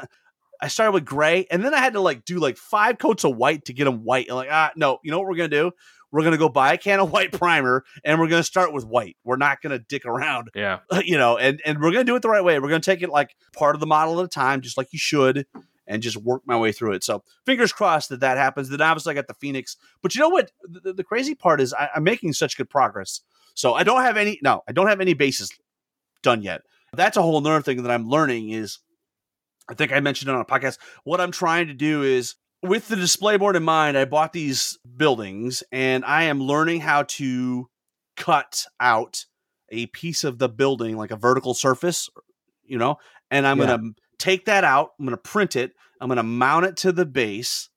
I 0.63 0.69
started 0.69 0.93
with 0.93 1.07
gray, 1.07 1.47
and 1.51 1.65
then 1.65 1.73
I 1.73 1.79
had 1.79 1.95
to 1.95 2.01
like 2.01 2.25
do 2.25 2.39
like 2.39 2.59
five 2.59 2.99
coats 2.99 3.25
of 3.25 3.35
white 3.37 3.65
to 3.67 3.73
get 3.73 3.87
them 3.87 4.05
white. 4.05 4.29
And 4.29 4.37
like, 4.37 4.51
ah, 4.51 4.71
no, 4.77 4.99
you 5.03 5.11
know 5.11 5.19
what 5.19 5.27
we're 5.27 5.37
gonna 5.37 5.49
do? 5.49 5.73
We're 6.13 6.23
gonna 6.23 6.37
go 6.37 6.49
buy 6.51 6.75
a 6.75 6.79
can 6.79 7.01
of 7.01 7.11
white 7.13 7.33
primer, 7.33 7.85
and 8.05 8.21
we're 8.21 8.29
gonna 8.29 8.43
start 8.43 8.73
with 8.73 8.85
white. 8.85 9.17
We're 9.25 9.37
not 9.37 9.63
gonna 9.63 9.79
dick 9.79 10.05
around, 10.05 10.51
Yeah. 10.55 10.81
you 11.05 11.17
know, 11.17 11.39
and 11.39 11.63
and 11.65 11.81
we're 11.81 11.93
gonna 11.93 12.05
do 12.05 12.15
it 12.17 12.21
the 12.23 12.29
right 12.29 12.45
way. 12.45 12.59
We're 12.59 12.69
gonna 12.69 12.81
take 12.81 13.01
it 13.03 13.09
like 13.09 13.35
part 13.57 13.75
of 13.75 13.81
the 13.81 13.87
model 13.87 14.19
at 14.21 14.27
a 14.27 14.29
time, 14.29 14.61
just 14.61 14.77
like 14.77 14.89
you 14.93 14.99
should, 14.99 15.47
and 15.91 16.03
just 16.03 16.17
work 16.17 16.43
my 16.47 16.57
way 16.57 16.73
through 16.73 16.93
it. 16.93 17.05
So 17.05 17.23
fingers 17.45 17.73
crossed 17.73 18.09
that 18.09 18.21
that 18.21 18.39
happens. 18.39 18.69
Then 18.71 18.81
obviously 18.81 19.11
I 19.11 19.15
got 19.15 19.27
the 19.27 19.35
Phoenix, 19.35 19.77
but 20.01 20.15
you 20.15 20.21
know 20.21 20.29
what? 20.31 20.51
The, 20.63 20.93
the 20.95 21.05
crazy 21.05 21.35
part 21.35 21.61
is 21.61 21.75
I, 21.75 21.91
I'm 21.95 22.05
making 22.05 22.33
such 22.33 22.57
good 22.57 22.71
progress. 22.71 23.21
So 23.55 23.75
I 23.75 23.83
don't 23.83 24.03
have 24.03 24.17
any. 24.17 24.39
No, 24.43 24.63
I 24.69 24.73
don't 24.73 24.87
have 24.87 25.01
any 25.01 25.13
bases 25.13 25.51
done 26.23 26.43
yet. 26.43 26.63
That's 26.95 27.17
a 27.17 27.23
whole 27.23 27.37
other 27.47 27.61
thing 27.61 27.83
that 27.83 27.91
I'm 27.91 28.09
learning 28.09 28.51
is. 28.51 28.79
I 29.69 29.75
think 29.75 29.93
I 29.93 30.01
mentioned 30.01 30.29
it 30.29 30.35
on 30.35 30.41
a 30.41 30.45
podcast. 30.45 30.79
What 31.05 31.21
I'm 31.21 31.31
trying 31.33 31.67
to 31.69 31.75
do 31.75 32.03
is 32.03 32.35
with 32.63 32.89
the 32.89 32.97
display 32.97 33.37
board 33.37 33.57
in 33.57 33.63
mind, 33.63 33.97
I 33.97 34.05
bought 34.05 34.33
these 34.33 34.79
buildings 34.97 35.63
and 35.71 36.05
I 36.05 36.25
am 36.25 36.41
learning 36.43 36.81
how 36.81 37.05
to 37.05 37.69
cut 38.17 38.65
out 38.81 39.25
a 39.71 39.87
piece 39.87 40.25
of 40.25 40.39
the 40.39 40.49
building, 40.49 40.97
like 40.97 41.13
a 41.13 41.17
vertical 41.17 41.55
surface, 41.55 42.09
you 42.65 42.79
know, 42.79 42.99
and 43.31 43.47
I'm 43.47 43.59
Yeah. 43.59 43.67
going 43.67 43.81
to 43.95 44.03
take 44.21 44.45
that 44.45 44.63
out. 44.63 44.93
I'm 44.99 45.07
going 45.07 45.17
to 45.17 45.23
print 45.23 45.57
it. 45.57 45.73
I'm 46.01 46.09
going 46.09 46.17
to 46.19 46.23
mount 46.23 46.67
it 46.67 46.77
to 46.79 46.93
the 46.93 47.07
base. 47.07 47.69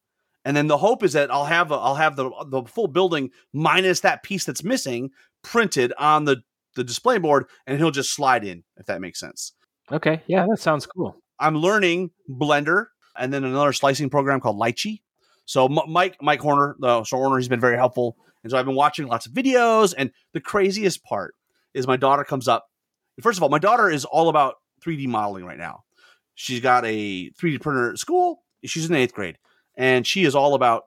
And 0.45 0.55
then 0.55 0.67
the 0.67 0.77
hope 0.77 1.03
is 1.03 1.13
that 1.13 1.31
I'll 1.31 1.45
have 1.45 1.71
a, 1.71 1.75
I'll 1.75 1.95
have 1.95 2.15
the 2.15 2.29
the 2.47 2.63
full 2.63 2.87
building 2.87 3.31
minus 3.53 4.01
that 4.01 4.23
piece 4.23 4.43
that's 4.45 4.63
missing 4.63 5.11
printed 5.41 5.93
on 5.97 6.25
the 6.25 6.43
the 6.75 6.83
display 6.83 7.17
board, 7.17 7.45
and 7.65 7.77
he'll 7.77 7.91
just 7.91 8.13
slide 8.13 8.43
in 8.43 8.63
if 8.77 8.85
that 8.87 8.99
makes 8.99 9.19
sense. 9.19 9.53
Okay. 9.91 10.21
Yeah, 10.27 10.45
that 10.49 10.59
sounds 10.59 10.85
cool. 10.85 11.15
I'm 11.39 11.55
learning 11.55 12.11
Blender 12.29 12.87
and 13.17 13.33
then 13.33 13.43
another 13.43 13.73
slicing 13.73 14.09
program 14.09 14.39
called 14.41 14.59
Lychee. 14.59 15.01
So 15.45 15.65
M- 15.65 15.91
Mike 15.91 16.17
Mike 16.21 16.41
Horner, 16.41 16.75
the 16.79 17.03
so 17.05 17.17
Horner, 17.17 17.37
he's 17.37 17.47
been 17.47 17.59
very 17.59 17.77
helpful, 17.77 18.17
and 18.43 18.51
so 18.51 18.57
I've 18.57 18.65
been 18.65 18.75
watching 18.75 19.07
lots 19.07 19.25
of 19.25 19.31
videos. 19.31 19.93
And 19.97 20.11
the 20.33 20.41
craziest 20.41 21.03
part 21.03 21.35
is 21.73 21.87
my 21.87 21.97
daughter 21.97 22.23
comes 22.23 22.47
up. 22.47 22.67
First 23.21 23.39
of 23.39 23.43
all, 23.43 23.49
my 23.49 23.59
daughter 23.59 23.89
is 23.89 24.05
all 24.05 24.29
about 24.29 24.55
3D 24.85 25.07
modeling 25.07 25.45
right 25.45 25.57
now. 25.57 25.83
She's 26.35 26.59
got 26.61 26.85
a 26.85 27.29
3D 27.31 27.61
printer 27.61 27.91
at 27.91 27.97
school. 27.99 28.43
She's 28.65 28.89
in 28.89 28.95
eighth 28.95 29.13
grade, 29.13 29.37
and 29.77 30.05
she 30.07 30.23
is 30.23 30.35
all 30.35 30.53
about 30.55 30.83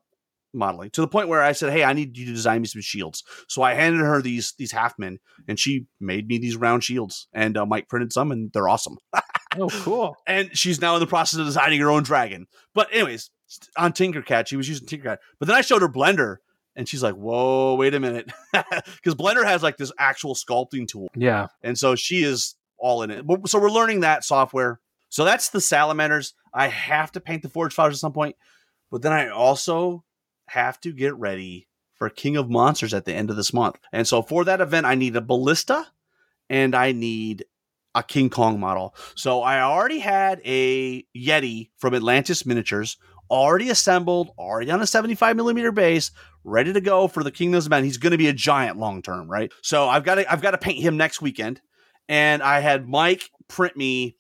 modeling 0.55 0.89
to 0.91 1.01
the 1.03 1.09
point 1.09 1.29
where 1.29 1.43
I 1.43 1.53
said, 1.53 1.73
"Hey, 1.73 1.85
I 1.85 1.93
need 1.93 2.17
you 2.17 2.27
to 2.27 2.33
design 2.33 2.63
me 2.63 2.67
some 2.69 2.81
shields." 2.83 3.23
So 3.49 3.63
I 3.63 3.75
handed 3.75 4.01
her 4.01 4.23
these 4.23 4.55
these 4.59 4.73
halfmen, 4.73 5.19
and 5.47 5.59
she 5.59 5.87
made 6.01 6.27
me 6.29 6.39
these 6.39 6.57
round 6.57 6.83
shields. 6.85 7.29
And 7.35 7.57
uh, 7.57 7.67
Mike 7.67 7.89
printed 7.89 8.13
some, 8.13 8.33
and 8.33 8.51
they're 8.53 8.69
awesome 8.69 8.97
Oh, 9.59 9.69
cool. 9.83 10.17
and 10.27 10.51
she's 10.57 10.81
now 10.81 10.95
in 10.95 11.01
the 11.01 11.07
process 11.07 11.39
of 11.41 11.47
designing 11.47 11.81
her 11.81 11.91
own 11.91 12.03
dragon. 12.03 12.47
But 12.75 12.89
anyways, 12.93 13.31
on 13.77 13.93
Tinkercad, 13.93 14.47
she 14.49 14.57
was 14.57 14.69
using 14.69 14.87
Tinkercad. 14.87 15.19
But 15.39 15.49
then 15.49 15.57
I 15.57 15.61
showed 15.61 15.83
her 15.83 15.89
Blender, 15.89 16.37
and 16.75 16.89
she's 16.89 17.03
like, 17.03 17.15
"Whoa, 17.15 17.75
wait 17.75 17.95
a 17.95 18.01
minute," 18.01 18.31
because 18.53 19.15
Blender 19.15 19.45
has 19.45 19.63
like 19.63 19.77
this 19.77 19.93
actual 19.99 20.35
sculpting 20.35 20.89
tool, 20.89 21.09
Yeah. 21.15 21.49
and 21.63 21.79
so 21.79 21.95
she 21.95 22.23
is 22.23 22.55
all 22.79 23.03
in 23.03 23.11
it. 23.11 23.25
So 23.47 23.59
we're 23.61 23.71
learning 23.71 24.01
that 24.01 24.25
software. 24.25 24.81
So 25.09 25.25
that's 25.25 25.51
the 25.51 25.61
salamanders. 25.61 26.35
I 26.53 26.69
have 26.69 27.13
to 27.13 27.21
paint 27.21 27.43
the 27.43 27.49
forge 27.49 27.75
fathers 27.75 27.97
at 27.97 28.01
some 28.01 28.13
point, 28.13 28.37
but 28.91 29.03
then 29.03 29.13
I 29.13 29.29
also 29.29 30.05
have 30.49 30.81
to 30.81 30.93
get 30.93 31.15
ready 31.17 31.69
for 31.95 32.09
King 32.11 32.37
of 32.37 32.51
Monsters 32.51 32.95
at 32.95 33.05
the 33.05 33.15
end 33.15 33.31
of 33.31 33.37
this 33.37 33.53
month. 33.53 33.77
And 33.93 34.07
so 34.07 34.23
for 34.23 34.45
that 34.45 34.61
event, 34.61 34.87
I 34.87 34.95
need 34.95 35.17
a 35.17 35.21
ballista 35.21 35.87
and 36.49 36.75
I 36.75 36.93
need 36.93 37.45
a 37.95 38.03
King 38.03 38.31
Kong 38.31 38.61
model. 38.61 38.95
So 39.15 39.43
I 39.43 39.63
already 39.63 39.99
had 39.99 40.41
a 40.45 41.03
Yeti 41.17 41.71
from 41.79 41.95
Atlantis 41.95 42.45
Miniatures 42.45 42.99
already 43.31 43.71
assembled, 43.71 44.31
already 44.39 44.71
on 44.71 44.81
a 44.81 44.87
75 44.87 45.37
millimeter 45.37 45.73
base, 45.73 46.11
ready 46.45 46.73
to 46.73 46.81
go 46.81 47.09
for 47.09 47.25
the 47.25 47.31
Kingdoms 47.31 47.67
of 47.67 47.71
Men. 47.71 47.85
He's 47.85 47.97
going 47.97 48.13
to 48.13 48.19
be 48.19 48.29
a 48.29 48.33
giant 48.33 48.79
long 48.79 49.03
term, 49.03 49.29
right? 49.29 49.51
So 49.63 49.89
I've 49.89 50.05
got 50.05 50.17
to 50.17 50.31
I've 50.31 50.43
got 50.43 50.53
to 50.53 50.59
paint 50.59 50.81
him 50.81 50.97
next 50.97 51.21
weekend, 51.21 51.61
and 52.09 52.43
I 52.43 52.61
had 52.61 52.89
Mike 52.89 53.31
print 53.49 53.77
me 53.77 54.16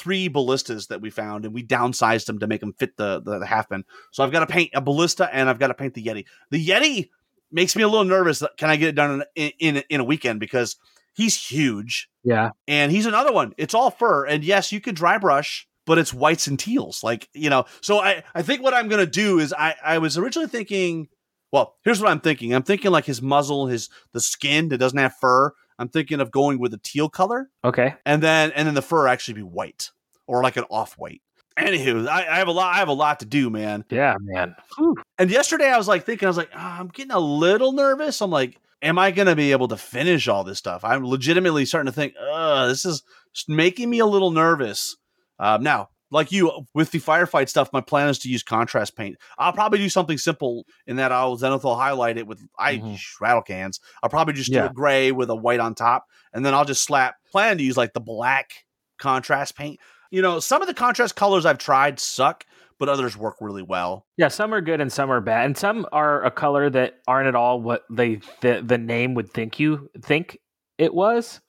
three 0.00 0.28
ballistas 0.28 0.86
that 0.88 1.00
we 1.00 1.10
found, 1.10 1.44
and 1.44 1.54
we 1.54 1.62
downsized 1.62 2.26
them 2.26 2.38
to 2.40 2.46
make 2.46 2.60
them 2.60 2.72
fit 2.78 2.96
the 2.96 3.20
the, 3.20 3.38
the 3.40 3.46
halfman. 3.46 3.82
So 4.12 4.24
I've 4.24 4.32
got 4.32 4.40
to 4.40 4.46
paint 4.46 4.70
a 4.74 4.80
ballista, 4.80 5.28
and 5.32 5.48
I've 5.48 5.58
got 5.58 5.68
to 5.68 5.74
paint 5.74 5.94
the 5.94 6.02
Yeti. 6.04 6.24
The 6.50 6.66
Yeti 6.66 7.10
makes 7.52 7.76
me 7.76 7.82
a 7.82 7.88
little 7.88 8.04
nervous. 8.04 8.42
Can 8.56 8.70
I 8.70 8.76
get 8.76 8.88
it 8.88 8.94
done 8.94 9.22
in 9.34 9.52
in, 9.58 9.76
in 9.90 10.00
a 10.00 10.04
weekend 10.04 10.40
because 10.40 10.76
he's 11.14 11.36
huge 11.36 12.08
Yeah. 12.24 12.50
and 12.68 12.92
he's 12.92 13.06
another 13.06 13.32
one. 13.32 13.52
It's 13.58 13.74
all 13.74 13.90
fur, 13.90 14.24
and 14.26 14.44
yes, 14.44 14.72
you 14.72 14.80
could 14.80 14.94
dry 14.94 15.18
brush, 15.18 15.66
but 15.86 15.98
it's 15.98 16.14
whites 16.14 16.46
and 16.46 16.58
teals, 16.58 17.02
like 17.02 17.28
you 17.34 17.50
know. 17.50 17.64
So 17.82 17.98
I, 17.98 18.22
I 18.34 18.42
think 18.42 18.62
what 18.62 18.74
I'm 18.74 18.88
gonna 18.88 19.06
do 19.06 19.38
is 19.38 19.52
I, 19.52 19.74
I 19.84 19.98
was 19.98 20.16
originally 20.16 20.48
thinking, 20.48 21.08
well, 21.52 21.76
here's 21.84 22.00
what 22.00 22.10
I'm 22.10 22.20
thinking. 22.20 22.54
I'm 22.54 22.62
thinking 22.62 22.90
like 22.92 23.04
his 23.06 23.20
muzzle, 23.20 23.66
his 23.66 23.88
the 24.12 24.20
skin 24.20 24.68
that 24.68 24.78
doesn't 24.78 24.98
have 24.98 25.14
fur. 25.20 25.52
I'm 25.80 25.88
thinking 25.88 26.20
of 26.20 26.30
going 26.30 26.58
with 26.60 26.72
a 26.74 26.78
teal 26.78 27.08
color, 27.08 27.50
Okay. 27.64 27.94
and 28.06 28.22
then 28.22 28.52
and 28.52 28.66
then 28.68 28.74
the 28.74 28.82
fur 28.82 29.08
actually 29.08 29.34
be 29.34 29.42
white 29.42 29.90
or 30.28 30.42
like 30.42 30.56
an 30.56 30.64
off 30.70 30.94
white. 30.98 31.22
Anywho, 31.58 32.06
I, 32.06 32.20
I 32.28 32.38
have 32.38 32.46
a 32.48 32.52
lot. 32.52 32.74
I 32.74 32.78
have 32.78 32.88
a 32.88 32.92
lot 32.92 33.20
to 33.20 33.26
do, 33.26 33.50
man. 33.50 33.84
Yeah, 33.90 34.14
man. 34.20 34.54
Whew. 34.78 34.94
And 35.18 35.30
yesterday 35.30 35.68
I 35.68 35.76
was 35.76 35.88
like 35.88 36.04
thinking, 36.06 36.26
I 36.26 36.30
was 36.30 36.36
like, 36.36 36.50
"Ah, 36.54 36.78
I'm 36.78 36.88
getting 36.88 37.10
a 37.12 37.18
little 37.18 37.72
nervous. 37.72 38.20
I'm 38.22 38.30
like, 38.30 38.56
am 38.82 38.98
I 38.98 39.10
going 39.10 39.26
to 39.26 39.36
be 39.36 39.52
able 39.52 39.68
to 39.68 39.76
finish 39.76 40.28
all 40.28 40.44
this 40.44 40.58
stuff? 40.58 40.84
I'm 40.84 41.04
legitimately 41.04 41.64
starting 41.66 41.90
to 41.90 41.94
think, 41.94 42.14
uh, 42.32 42.66
this 42.68 42.84
is 42.86 43.02
making 43.48 43.90
me 43.90 43.98
a 43.98 44.06
little 44.06 44.30
nervous. 44.30 44.96
Um, 45.38 45.62
now, 45.62 45.88
like 46.10 46.32
you 46.32 46.66
with 46.74 46.90
the 46.90 46.98
firefight 46.98 47.48
stuff, 47.48 47.72
my 47.72 47.80
plan 47.80 48.08
is 48.08 48.18
to 48.20 48.28
use 48.28 48.42
contrast 48.42 48.96
paint. 48.96 49.16
I'll 49.38 49.52
probably 49.52 49.78
do 49.78 49.88
something 49.88 50.18
simple 50.18 50.66
in 50.86 50.96
that 50.96 51.12
I'll 51.12 51.36
Zenithal 51.36 51.76
highlight 51.76 52.18
it 52.18 52.26
with 52.26 52.40
I 52.58 52.76
Mhm. 52.78 52.98
rattle 53.20 53.42
cans. 53.42 53.80
I'll 54.02 54.10
probably 54.10 54.34
just 54.34 54.52
do 54.52 54.64
a 54.64 54.68
gray 54.72 55.12
with 55.12 55.30
a 55.30 55.36
white 55.36 55.60
on 55.60 55.74
top, 55.74 56.06
and 56.32 56.44
then 56.44 56.54
I'll 56.54 56.64
just 56.64 56.82
slap. 56.82 57.16
Plan 57.30 57.58
to 57.58 57.64
use 57.64 57.76
like 57.76 57.92
the 57.92 58.00
black 58.00 58.64
contrast 58.98 59.56
paint. 59.56 59.78
You 60.10 60.22
know, 60.22 60.40
some 60.40 60.60
of 60.62 60.68
the 60.68 60.74
contrast 60.74 61.14
colors 61.14 61.46
I've 61.46 61.58
tried 61.58 62.00
suck, 62.00 62.44
but 62.80 62.88
others 62.88 63.16
work 63.16 63.36
really 63.40 63.62
well. 63.62 64.06
Yeah, 64.16 64.28
some 64.28 64.52
are 64.52 64.60
good 64.60 64.80
and 64.80 64.92
some 64.92 65.10
are 65.12 65.20
bad, 65.20 65.44
and 65.46 65.56
some 65.56 65.86
are 65.92 66.24
a 66.24 66.30
color 66.30 66.68
that 66.70 66.94
aren't 67.06 67.28
at 67.28 67.34
all 67.36 67.60
what 67.60 67.84
they 67.90 68.20
the 68.40 68.62
the 68.66 68.78
name 68.78 69.14
would 69.14 69.30
think 69.32 69.60
you 69.60 69.88
think 70.02 70.38
it 70.78 70.92
was. 70.92 71.40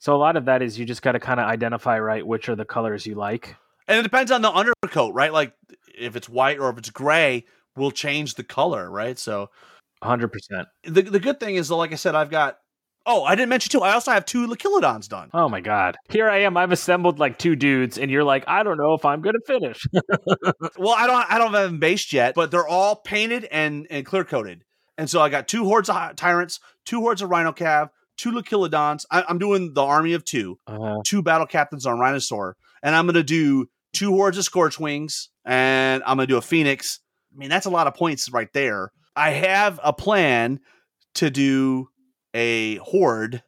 So 0.00 0.14
a 0.14 0.18
lot 0.18 0.36
of 0.36 0.46
that 0.46 0.60
is 0.62 0.76
you 0.78 0.84
just 0.84 1.02
got 1.02 1.12
to 1.12 1.20
kind 1.20 1.38
of 1.38 1.46
identify 1.46 1.98
right 2.00 2.26
which 2.26 2.48
are 2.48 2.56
the 2.56 2.64
colors 2.64 3.06
you 3.06 3.14
like. 3.14 3.54
And 3.88 3.98
it 3.98 4.02
depends 4.02 4.30
on 4.30 4.42
the 4.42 4.52
undercoat, 4.52 5.14
right? 5.14 5.32
Like 5.32 5.54
if 5.98 6.14
it's 6.14 6.28
white 6.28 6.58
or 6.58 6.70
if 6.70 6.78
it's 6.78 6.90
gray, 6.90 7.46
will 7.76 7.90
change 7.90 8.34
the 8.34 8.44
color, 8.44 8.90
right? 8.90 9.18
So 9.18 9.50
hundred 10.02 10.28
percent. 10.28 10.68
the 10.84 11.02
the 11.02 11.20
good 11.20 11.40
thing 11.40 11.56
is, 11.56 11.70
like 11.70 11.92
I 11.92 11.96
said, 11.96 12.14
I've 12.14 12.30
got. 12.30 12.58
Oh, 13.06 13.24
I 13.24 13.36
didn't 13.36 13.48
mention 13.48 13.70
too. 13.70 13.80
I 13.80 13.92
also 13.92 14.10
have 14.10 14.26
two 14.26 14.46
Lachilodons 14.46 15.08
done. 15.08 15.30
Oh 15.32 15.48
my 15.48 15.62
god! 15.62 15.96
Here 16.10 16.28
I 16.28 16.38
am. 16.40 16.58
I've 16.58 16.72
assembled 16.72 17.18
like 17.18 17.38
two 17.38 17.56
dudes, 17.56 17.96
and 17.96 18.10
you're 18.10 18.24
like, 18.24 18.44
I 18.46 18.62
don't 18.62 18.76
know 18.76 18.92
if 18.92 19.04
I'm 19.04 19.22
gonna 19.22 19.38
finish. 19.46 19.82
Well, 20.76 20.94
I 20.96 21.06
don't 21.06 21.32
I 21.32 21.38
don't 21.38 21.54
have 21.54 21.70
them 21.70 21.78
based 21.80 22.12
yet, 22.12 22.34
but 22.34 22.50
they're 22.50 22.68
all 22.68 22.96
painted 22.96 23.44
and 23.46 23.86
and 23.90 24.04
clear 24.04 24.24
coated. 24.24 24.64
And 24.98 25.08
so 25.08 25.20
I 25.20 25.28
got 25.28 25.48
two 25.48 25.64
hordes 25.64 25.88
of 25.88 26.16
tyrants, 26.16 26.60
two 26.84 27.00
hordes 27.00 27.22
of 27.22 27.30
rhino 27.30 27.52
cav, 27.52 27.90
two 28.16 28.32
Lachilodons. 28.32 29.04
I, 29.10 29.24
I'm 29.28 29.38
doing 29.38 29.72
the 29.72 29.82
army 29.82 30.12
of 30.12 30.24
two. 30.24 30.58
Uh, 30.66 30.96
two 31.04 31.22
battle 31.22 31.46
captains 31.46 31.86
on 31.86 31.98
Rhinosaur, 31.98 32.56
and 32.82 32.94
I'm 32.94 33.06
gonna 33.06 33.22
do 33.22 33.68
two 33.98 34.12
hordes 34.12 34.38
of 34.38 34.44
Scorch 34.44 34.78
Wings, 34.78 35.28
and 35.44 36.04
I'm 36.06 36.18
gonna 36.18 36.28
do 36.28 36.36
a 36.36 36.42
Phoenix. 36.42 37.00
I 37.34 37.36
mean, 37.36 37.48
that's 37.48 37.66
a 37.66 37.70
lot 37.70 37.88
of 37.88 37.94
points 37.94 38.30
right 38.30 38.52
there. 38.52 38.92
I 39.16 39.30
have 39.30 39.80
a 39.82 39.92
plan 39.92 40.60
to 41.16 41.30
do 41.30 41.88
a 42.32 42.76
horde 42.76 43.42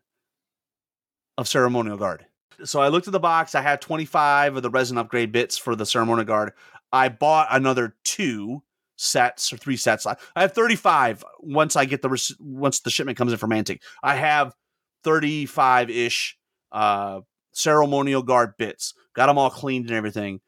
of 1.38 1.46
ceremonial 1.46 1.96
guard. 1.96 2.26
So 2.64 2.80
I 2.80 2.88
looked 2.88 3.06
at 3.06 3.12
the 3.12 3.20
box. 3.20 3.54
I 3.54 3.62
have 3.62 3.78
25 3.78 4.56
of 4.56 4.62
the 4.64 4.70
resin 4.70 4.98
upgrade 4.98 5.30
bits 5.30 5.56
for 5.56 5.76
the 5.76 5.86
ceremonial 5.86 6.26
guard. 6.26 6.52
I 6.92 7.08
bought 7.08 7.46
another 7.52 7.94
two 8.04 8.64
sets 8.96 9.52
or 9.52 9.56
three 9.56 9.76
sets. 9.76 10.04
I 10.04 10.16
have 10.34 10.52
35 10.52 11.24
once 11.38 11.76
I 11.76 11.84
get 11.84 12.02
the 12.02 12.10
rec- 12.10 12.36
once 12.40 12.80
the 12.80 12.90
shipment 12.90 13.16
comes 13.16 13.30
in 13.30 13.38
from 13.38 13.50
Mantic. 13.50 13.82
I 14.02 14.16
have 14.16 14.52
35 15.04 15.90
ish 15.90 16.36
uh 16.72 17.20
ceremonial 17.52 18.22
guard 18.22 18.54
bits. 18.58 18.94
Got 19.14 19.26
them 19.26 19.38
all 19.38 19.50
cleaned 19.50 19.86
and 19.86 19.96
everything. 19.96 20.40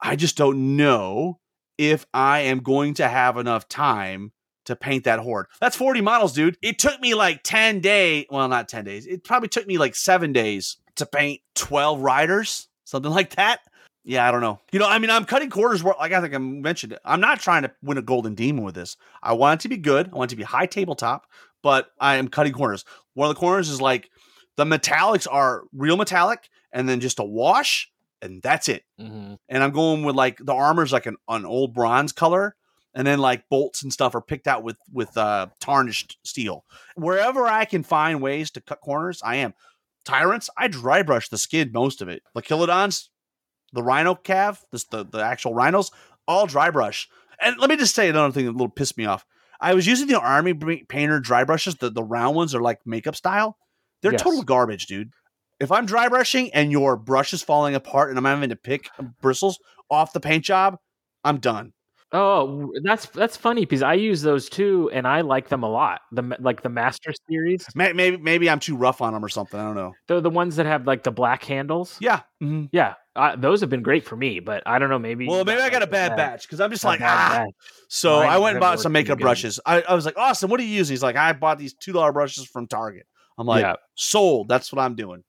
I 0.00 0.16
just 0.16 0.36
don't 0.36 0.76
know 0.76 1.40
if 1.78 2.06
I 2.12 2.40
am 2.40 2.60
going 2.60 2.94
to 2.94 3.08
have 3.08 3.36
enough 3.36 3.68
time 3.68 4.32
to 4.66 4.76
paint 4.76 5.04
that 5.04 5.20
horde. 5.20 5.46
That's 5.60 5.76
40 5.76 6.00
models, 6.00 6.32
dude. 6.32 6.58
It 6.60 6.78
took 6.78 7.00
me 7.00 7.14
like 7.14 7.42
10 7.44 7.80
days. 7.80 8.26
Well, 8.30 8.48
not 8.48 8.68
10 8.68 8.84
days. 8.84 9.06
It 9.06 9.24
probably 9.24 9.48
took 9.48 9.66
me 9.66 9.78
like 9.78 9.94
seven 9.94 10.32
days 10.32 10.76
to 10.96 11.06
paint 11.06 11.40
12 11.54 12.00
riders, 12.00 12.68
something 12.84 13.12
like 13.12 13.36
that. 13.36 13.60
Yeah, 14.04 14.26
I 14.26 14.30
don't 14.30 14.40
know. 14.40 14.60
You 14.70 14.78
know, 14.78 14.88
I 14.88 14.98
mean, 14.98 15.10
I'm 15.10 15.24
cutting 15.24 15.50
corners 15.50 15.82
where, 15.82 15.94
like 15.98 16.12
I 16.12 16.20
think 16.20 16.34
I 16.34 16.38
mentioned 16.38 16.92
it. 16.92 17.00
I'm 17.04 17.20
not 17.20 17.40
trying 17.40 17.62
to 17.62 17.72
win 17.82 17.98
a 17.98 18.02
golden 18.02 18.34
demon 18.34 18.64
with 18.64 18.74
this. 18.74 18.96
I 19.22 19.32
want 19.32 19.60
it 19.60 19.62
to 19.62 19.68
be 19.68 19.76
good. 19.76 20.10
I 20.12 20.16
want 20.16 20.30
it 20.30 20.34
to 20.34 20.38
be 20.38 20.44
high 20.44 20.66
tabletop, 20.66 21.26
but 21.62 21.88
I 21.98 22.16
am 22.16 22.28
cutting 22.28 22.52
corners. 22.52 22.84
One 23.14 23.28
of 23.28 23.34
the 23.34 23.40
corners 23.40 23.68
is 23.68 23.80
like 23.80 24.08
the 24.56 24.64
metallics 24.64 25.26
are 25.30 25.64
real 25.72 25.96
metallic 25.96 26.48
and 26.72 26.88
then 26.88 27.00
just 27.00 27.18
a 27.18 27.24
wash 27.24 27.90
and 28.22 28.42
that's 28.42 28.68
it. 28.68 28.84
hmm 28.98 29.34
And 29.48 29.62
I'm 29.62 29.72
going 29.72 30.04
with 30.04 30.16
like 30.16 30.38
the 30.38 30.54
armor's 30.54 30.92
like 30.92 31.06
an, 31.06 31.16
an 31.28 31.44
old 31.44 31.74
bronze 31.74 32.12
color, 32.12 32.56
and 32.94 33.06
then 33.06 33.18
like 33.18 33.48
bolts 33.48 33.82
and 33.82 33.92
stuff 33.92 34.14
are 34.14 34.20
picked 34.20 34.46
out 34.46 34.62
with 34.62 34.76
with 34.92 35.16
uh, 35.16 35.48
tarnished 35.60 36.18
steel. 36.24 36.64
Wherever 36.94 37.46
I 37.46 37.64
can 37.64 37.82
find 37.82 38.20
ways 38.20 38.50
to 38.52 38.60
cut 38.60 38.80
corners, 38.80 39.20
I 39.24 39.36
am. 39.36 39.54
Tyrants, 40.04 40.48
I 40.56 40.68
dry 40.68 41.02
brush 41.02 41.28
the 41.28 41.38
skid 41.38 41.72
most 41.72 42.00
of 42.00 42.08
it. 42.08 42.22
The 42.34 42.42
Lachilodons, 42.42 43.08
the 43.72 43.82
rhino 43.82 44.14
cav, 44.14 44.60
this, 44.72 44.84
the 44.84 45.04
the 45.04 45.22
actual 45.22 45.54
rhinos, 45.54 45.90
all 46.26 46.46
dry 46.46 46.70
brush. 46.70 47.08
And 47.40 47.58
let 47.58 47.68
me 47.68 47.76
just 47.76 47.94
say 47.94 48.08
another 48.08 48.32
thing 48.32 48.46
that 48.46 48.52
a 48.52 48.58
little 48.58 48.68
pissed 48.68 48.96
me 48.96 49.04
off. 49.04 49.26
I 49.60 49.74
was 49.74 49.86
using 49.86 50.06
the 50.06 50.18
army 50.20 50.54
painter 50.88 51.20
dry 51.20 51.44
brushes. 51.44 51.76
The 51.76 51.90
the 51.90 52.02
round 52.02 52.36
ones 52.36 52.54
are 52.54 52.62
like 52.62 52.80
makeup 52.86 53.16
style. 53.16 53.58
They're 54.02 54.12
Yes. 54.12 54.22
total 54.22 54.42
garbage, 54.42 54.86
dude. 54.86 55.10
If 55.58 55.72
I'm 55.72 55.86
dry 55.86 56.08
brushing 56.08 56.52
and 56.52 56.70
your 56.70 56.96
brush 56.96 57.32
is 57.32 57.42
falling 57.42 57.74
apart 57.74 58.10
and 58.10 58.18
I'm 58.18 58.24
having 58.24 58.50
to 58.50 58.56
pick 58.56 58.90
bristles 59.22 59.58
off 59.90 60.12
the 60.12 60.20
paint 60.20 60.44
job, 60.44 60.76
I'm 61.24 61.38
done. 61.38 61.72
Oh, 62.12 62.72
that's 62.84 63.06
that's 63.06 63.36
funny 63.36 63.62
because 63.62 63.82
I 63.82 63.94
use 63.94 64.22
those 64.22 64.48
too, 64.48 64.88
and 64.92 65.08
I 65.08 65.22
like 65.22 65.48
them 65.48 65.64
a 65.64 65.68
lot. 65.68 66.02
The 66.12 66.36
like 66.38 66.62
the 66.62 66.68
Master 66.68 67.12
Series, 67.28 67.66
Maybe 67.74 68.16
maybe 68.16 68.48
I'm 68.48 68.60
too 68.60 68.76
rough 68.76 69.02
on 69.02 69.12
them 69.12 69.24
or 69.24 69.28
something. 69.28 69.58
I 69.58 69.64
don't 69.64 69.74
know. 69.74 69.92
they're 70.06 70.20
the 70.20 70.30
ones 70.30 70.54
that 70.56 70.66
have 70.66 70.86
like 70.86 71.02
the 71.02 71.10
black 71.10 71.42
handles. 71.44 71.98
Yeah. 72.00 72.20
mhm. 72.40 72.68
Yeah, 72.70 72.94
uh, 73.16 73.34
those 73.34 73.60
have 73.60 73.70
been 73.70 73.82
great 73.82 74.04
for 74.04 74.14
me, 74.14 74.38
but 74.38 74.62
I 74.66 74.78
don't 74.78 74.88
know. 74.88 75.00
Maybe 75.00 75.26
Well, 75.26 75.44
maybe 75.44 75.60
I 75.60 75.68
got 75.68 75.82
a 75.82 75.86
bad 75.88 76.16
batch 76.16 76.42
because 76.42 76.60
I'm 76.60 76.70
just 76.70 76.84
a 76.84 76.86
like 76.86 77.00
ah. 77.00 77.44
batch. 77.44 77.50
So 77.88 78.20
Mine 78.20 78.28
I 78.28 78.38
went 78.38 78.56
and 78.56 78.60
bought 78.60 78.78
some 78.78 78.92
makeup 78.92 79.18
brushes. 79.18 79.58
I, 79.66 79.82
I 79.82 79.94
was 79.94 80.06
like, 80.06 80.16
Austin, 80.16 80.48
what 80.48 80.60
are 80.60 80.62
you 80.62 80.68
using? 80.68 80.94
He's 80.94 81.02
like, 81.02 81.16
I 81.16 81.32
bought 81.32 81.58
these 81.58 81.74
two 81.74 81.92
dollar 81.92 82.12
brushes 82.12 82.46
from 82.46 82.68
Target. 82.68 83.06
I'm 83.38 83.46
like, 83.46 83.62
yeah. 83.62 83.74
sold. 83.94 84.48
That's 84.48 84.72
what 84.72 84.82
I'm 84.82 84.94
doing. 84.94 85.24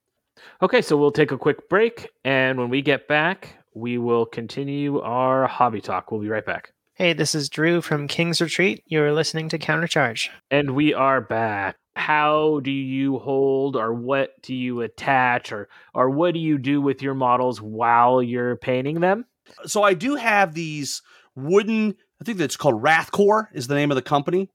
Okay, 0.61 0.81
so 0.81 0.97
we'll 0.97 1.11
take 1.11 1.31
a 1.31 1.37
quick 1.37 1.67
break, 1.69 2.09
and 2.23 2.57
when 2.57 2.69
we 2.69 2.81
get 2.81 3.07
back, 3.07 3.57
we 3.73 3.97
will 3.97 4.25
continue 4.25 4.99
our 5.01 5.47
hobby 5.47 5.81
talk. 5.81 6.11
We'll 6.11 6.21
be 6.21 6.29
right 6.29 6.45
back. 6.45 6.73
Hey, 6.93 7.13
this 7.13 7.35
is 7.35 7.47
Drew 7.47 7.81
from 7.81 8.07
King's 8.07 8.41
Retreat. 8.41 8.83
You're 8.87 9.13
listening 9.13 9.49
to 9.49 9.59
Countercharge. 9.59 10.29
And 10.49 10.71
we 10.71 10.95
are 10.95 11.21
back. 11.21 11.75
How 11.95 12.59
do 12.63 12.71
you 12.71 13.19
hold 13.19 13.75
or 13.75 13.93
what 13.93 14.41
do 14.41 14.55
you 14.55 14.81
attach 14.81 15.51
or 15.51 15.69
or 15.93 16.09
what 16.09 16.33
do 16.33 16.39
you 16.39 16.57
do 16.57 16.81
with 16.81 17.03
your 17.03 17.13
models 17.13 17.61
while 17.61 18.23
you're 18.23 18.55
painting 18.55 18.99
them? 18.99 19.25
So 19.65 19.83
I 19.83 19.93
do 19.93 20.15
have 20.15 20.55
these 20.55 21.03
wooden. 21.35 21.95
I 22.19 22.23
think 22.23 22.39
that's 22.39 22.57
called 22.57 22.81
Wrathcore 22.81 23.47
is 23.53 23.67
the 23.67 23.75
name 23.75 23.91
of 23.91 23.95
the 23.95 24.01
company. 24.01 24.49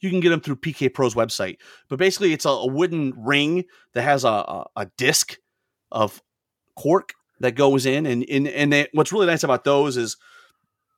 You 0.00 0.10
can 0.10 0.20
get 0.20 0.30
them 0.30 0.40
through 0.40 0.56
PK 0.56 0.92
Pro's 0.92 1.14
website, 1.14 1.58
but 1.88 1.98
basically 1.98 2.32
it's 2.32 2.44
a, 2.44 2.50
a 2.50 2.66
wooden 2.66 3.14
ring 3.16 3.64
that 3.94 4.02
has 4.02 4.24
a, 4.24 4.28
a, 4.28 4.66
a 4.76 4.86
disc 4.96 5.36
of 5.90 6.22
cork 6.76 7.14
that 7.40 7.52
goes 7.52 7.86
in, 7.86 8.06
and 8.06 8.24
and 8.28 8.48
and 8.48 8.72
they, 8.72 8.88
what's 8.92 9.12
really 9.12 9.26
nice 9.26 9.44
about 9.44 9.64
those 9.64 9.96
is 9.96 10.16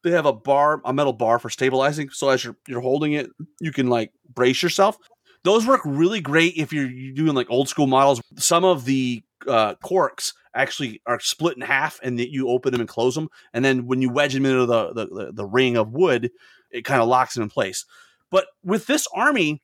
they 0.05 0.11
have 0.11 0.27
a 0.27 0.33
bar, 0.33 0.81
a 0.85 0.93
metal 0.93 1.13
bar 1.13 1.39
for 1.39 1.51
stabilizing. 1.51 2.11
So 2.11 2.29
as 2.29 2.45
you're 2.45 2.57
you're 2.67 2.81
holding 2.81 3.13
it, 3.13 3.29
you 3.61 3.73
can 3.73 3.89
like 3.89 4.13
brace 4.33 4.63
yourself. 4.63 4.97
Those 5.45 5.67
work 5.67 5.81
really 5.85 6.21
great 6.21 6.55
if 6.57 6.73
you're 6.73 6.89
doing 7.15 7.35
like 7.35 7.51
old 7.51 7.69
school 7.69 7.87
models. 7.87 8.21
Some 8.37 8.65
of 8.65 8.85
the 8.85 9.23
uh, 9.47 9.75
corks 9.77 10.35
actually 10.55 11.01
are 11.07 11.21
split 11.21 11.57
in 11.57 11.63
half, 11.63 12.01
and 12.03 12.19
that 12.19 12.31
you 12.31 12.49
open 12.49 12.73
them 12.73 12.81
and 12.81 12.89
close 12.89 13.15
them, 13.15 13.29
and 13.53 13.65
then 13.65 13.87
when 13.87 14.03
you 14.03 14.11
wedge 14.11 14.35
them 14.35 14.47
into 14.47 14.67
the 14.67 14.93
the, 14.93 15.07
the, 15.07 15.33
the 15.33 15.47
ring 15.47 15.77
of 15.77 15.93
wood, 15.93 16.31
it 16.71 16.85
kind 16.85 17.01
of 17.01 17.09
locks 17.09 17.35
them 17.35 17.45
in 17.45 17.51
place. 17.51 17.85
But 18.31 18.47
with 18.63 18.87
this 18.87 19.07
army, 19.15 19.63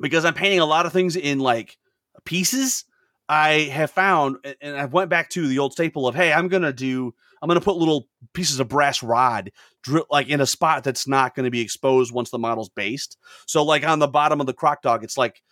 because 0.00 0.24
I'm 0.24 0.34
painting 0.34 0.60
a 0.60 0.66
lot 0.66 0.86
of 0.86 0.92
things 0.92 1.16
in 1.16 1.38
like 1.38 1.76
pieces, 2.24 2.84
I 3.28 3.70
have 3.72 3.90
found, 3.90 4.36
and- 4.60 4.76
I 4.76 4.86
went 4.86 5.10
back 5.10 5.30
to 5.30 5.46
the 5.46 5.58
old 5.58 5.72
staple 5.72 6.06
of, 6.06 6.14
hey, 6.14 6.32
I'm 6.32 6.48
gonna 6.48 6.72
do, 6.72 7.14
I'm 7.42 7.48
gonna 7.48 7.60
put 7.60 7.76
little 7.76 8.08
pieces 8.32 8.58
of 8.60 8.68
brass 8.68 9.02
rod, 9.02 9.50
drill 9.82 10.06
like 10.10 10.28
in 10.28 10.40
a 10.40 10.46
spot 10.46 10.84
that's 10.84 11.06
not 11.06 11.34
to 11.44 11.50
be 11.50 11.60
exposed 11.60 12.12
once 12.12 12.30
the 12.30 12.38
model's 12.38 12.70
based. 12.70 13.16
So 13.46 13.62
like 13.62 13.86
on 13.86 13.98
the 13.98 14.08
bottom 14.08 14.40
of 14.40 14.46
the 14.46 14.54
croc 14.54 14.82
dog, 14.82 15.04
it's 15.04 15.18
like 15.18 15.42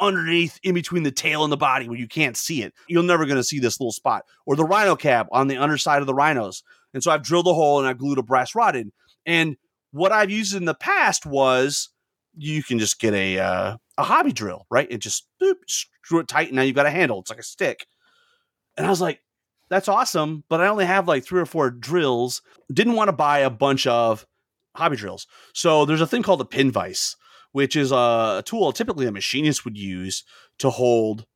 underneath 0.00 0.58
in 0.62 0.74
between 0.74 1.02
the 1.02 1.12
tail 1.12 1.44
and 1.44 1.52
the 1.52 1.56
body 1.56 1.88
where 1.88 1.98
you 1.98 2.08
can't 2.08 2.36
see 2.36 2.62
it. 2.62 2.72
You're 2.88 3.02
never 3.02 3.26
to 3.36 3.44
see 3.44 3.58
this 3.60 3.78
little 3.78 3.92
spot. 3.92 4.24
Or 4.46 4.56
the 4.56 4.64
rhino 4.64 4.96
cav 4.96 5.26
on 5.30 5.46
the 5.46 5.58
underside 5.58 6.00
of 6.00 6.06
the 6.06 6.14
rhinos. 6.14 6.62
And 6.94 7.02
so 7.02 7.10
I've 7.10 7.22
drilled 7.22 7.46
a 7.46 7.54
hole 7.54 7.78
and 7.78 7.86
I've 7.86 7.98
glued 7.98 8.18
a 8.18 8.22
brass 8.22 8.54
rod 8.54 8.76
in. 8.76 8.92
And 9.26 9.56
what 9.92 10.12
I've 10.12 10.30
used 10.30 10.54
in 10.54 10.64
the 10.64 10.74
past 10.74 11.26
was 11.26 11.90
you 12.36 12.62
can 12.62 12.78
just 12.78 13.00
get 13.00 13.14
a 13.14 13.38
uh, 13.38 13.76
a 13.98 14.02
hobby 14.02 14.32
drill, 14.32 14.66
right? 14.70 14.90
And 14.90 15.00
just 15.00 15.26
boop, 15.42 15.56
screw 15.66 16.20
it 16.20 16.28
tight, 16.28 16.48
and 16.48 16.56
now 16.56 16.62
you've 16.62 16.76
got 16.76 16.86
a 16.86 16.90
handle. 16.90 17.20
It's 17.20 17.30
like 17.30 17.38
a 17.38 17.44
stick. 17.44 17.86
And 18.76 18.86
I 18.86 18.90
was 18.90 19.00
like, 19.00 19.20
that's 19.68 19.88
awesome, 19.88 20.44
but 20.48 20.60
I 20.60 20.68
only 20.68 20.84
have 20.84 21.06
like 21.06 21.24
three 21.24 21.40
or 21.40 21.46
four 21.46 21.70
drills. 21.70 22.42
Didn't 22.72 22.94
want 22.94 23.08
to 23.08 23.12
buy 23.12 23.40
a 23.40 23.50
bunch 23.50 23.86
of 23.86 24.26
hobby 24.74 24.96
drills. 24.96 25.26
So 25.54 25.84
there's 25.84 26.00
a 26.00 26.06
thing 26.06 26.22
called 26.22 26.40
a 26.40 26.44
pin 26.44 26.70
vise, 26.70 27.16
which 27.52 27.76
is 27.76 27.92
a 27.92 28.42
tool 28.44 28.72
typically 28.72 29.06
a 29.06 29.12
machinist 29.12 29.64
would 29.64 29.76
use 29.78 30.24
to 30.58 30.70
hold 30.70 31.26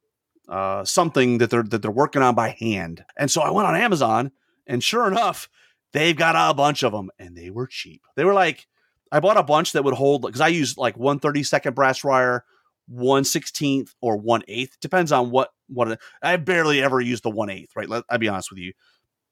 uh, 0.49 0.85
something 0.85 1.39
that 1.39 1.51
they're 1.51 1.63
that 1.63 1.83
they're 1.83 1.91
working 1.91 2.23
on 2.23 2.35
by 2.35 2.51
hand. 2.59 3.05
And 3.17 3.31
so 3.31 3.41
I 3.41 3.51
went 3.51 3.69
on 3.69 3.77
Amazon, 3.77 4.33
and 4.67 4.83
sure 4.83 5.07
enough, 5.07 5.49
they've 5.95 6.17
got 6.17 6.37
a 6.37 6.53
bunch 6.53 6.83
of 6.83 6.93
them, 6.93 7.11
and 7.19 7.35
they 7.35 7.49
were 7.49 7.67
cheap. 7.67 8.03
They 8.17 8.27
were 8.27 8.35
like, 8.35 8.67
I 9.11 9.21
bought 9.21 9.39
a 9.39 9.43
bunch 9.43 9.73
that 9.73 9.85
would 9.85 9.95
hold 9.95 10.23
because 10.23 10.43
I 10.43 10.49
use 10.49 10.77
like 10.77 10.99
one 10.99 11.21
thirty 11.21 11.43
second 11.43 11.75
brass 11.75 12.05
wire, 12.05 12.45
one 12.87 13.25
sixteenth 13.25 13.95
or 14.03 14.19
one 14.19 14.43
eighth, 14.49 14.79
depends 14.81 15.13
on 15.13 15.31
what 15.31 15.51
what 15.69 15.99
I 16.23 16.37
barely 16.37 16.83
ever 16.83 17.01
use 17.01 17.23
the 17.23 17.31
one 17.31 17.49
eighth. 17.49 17.75
Right, 17.75 17.89
Let, 17.89 18.05
I'll 18.11 18.19
be 18.19 18.29
honest 18.29 18.51
with 18.51 18.59
you, 18.59 18.75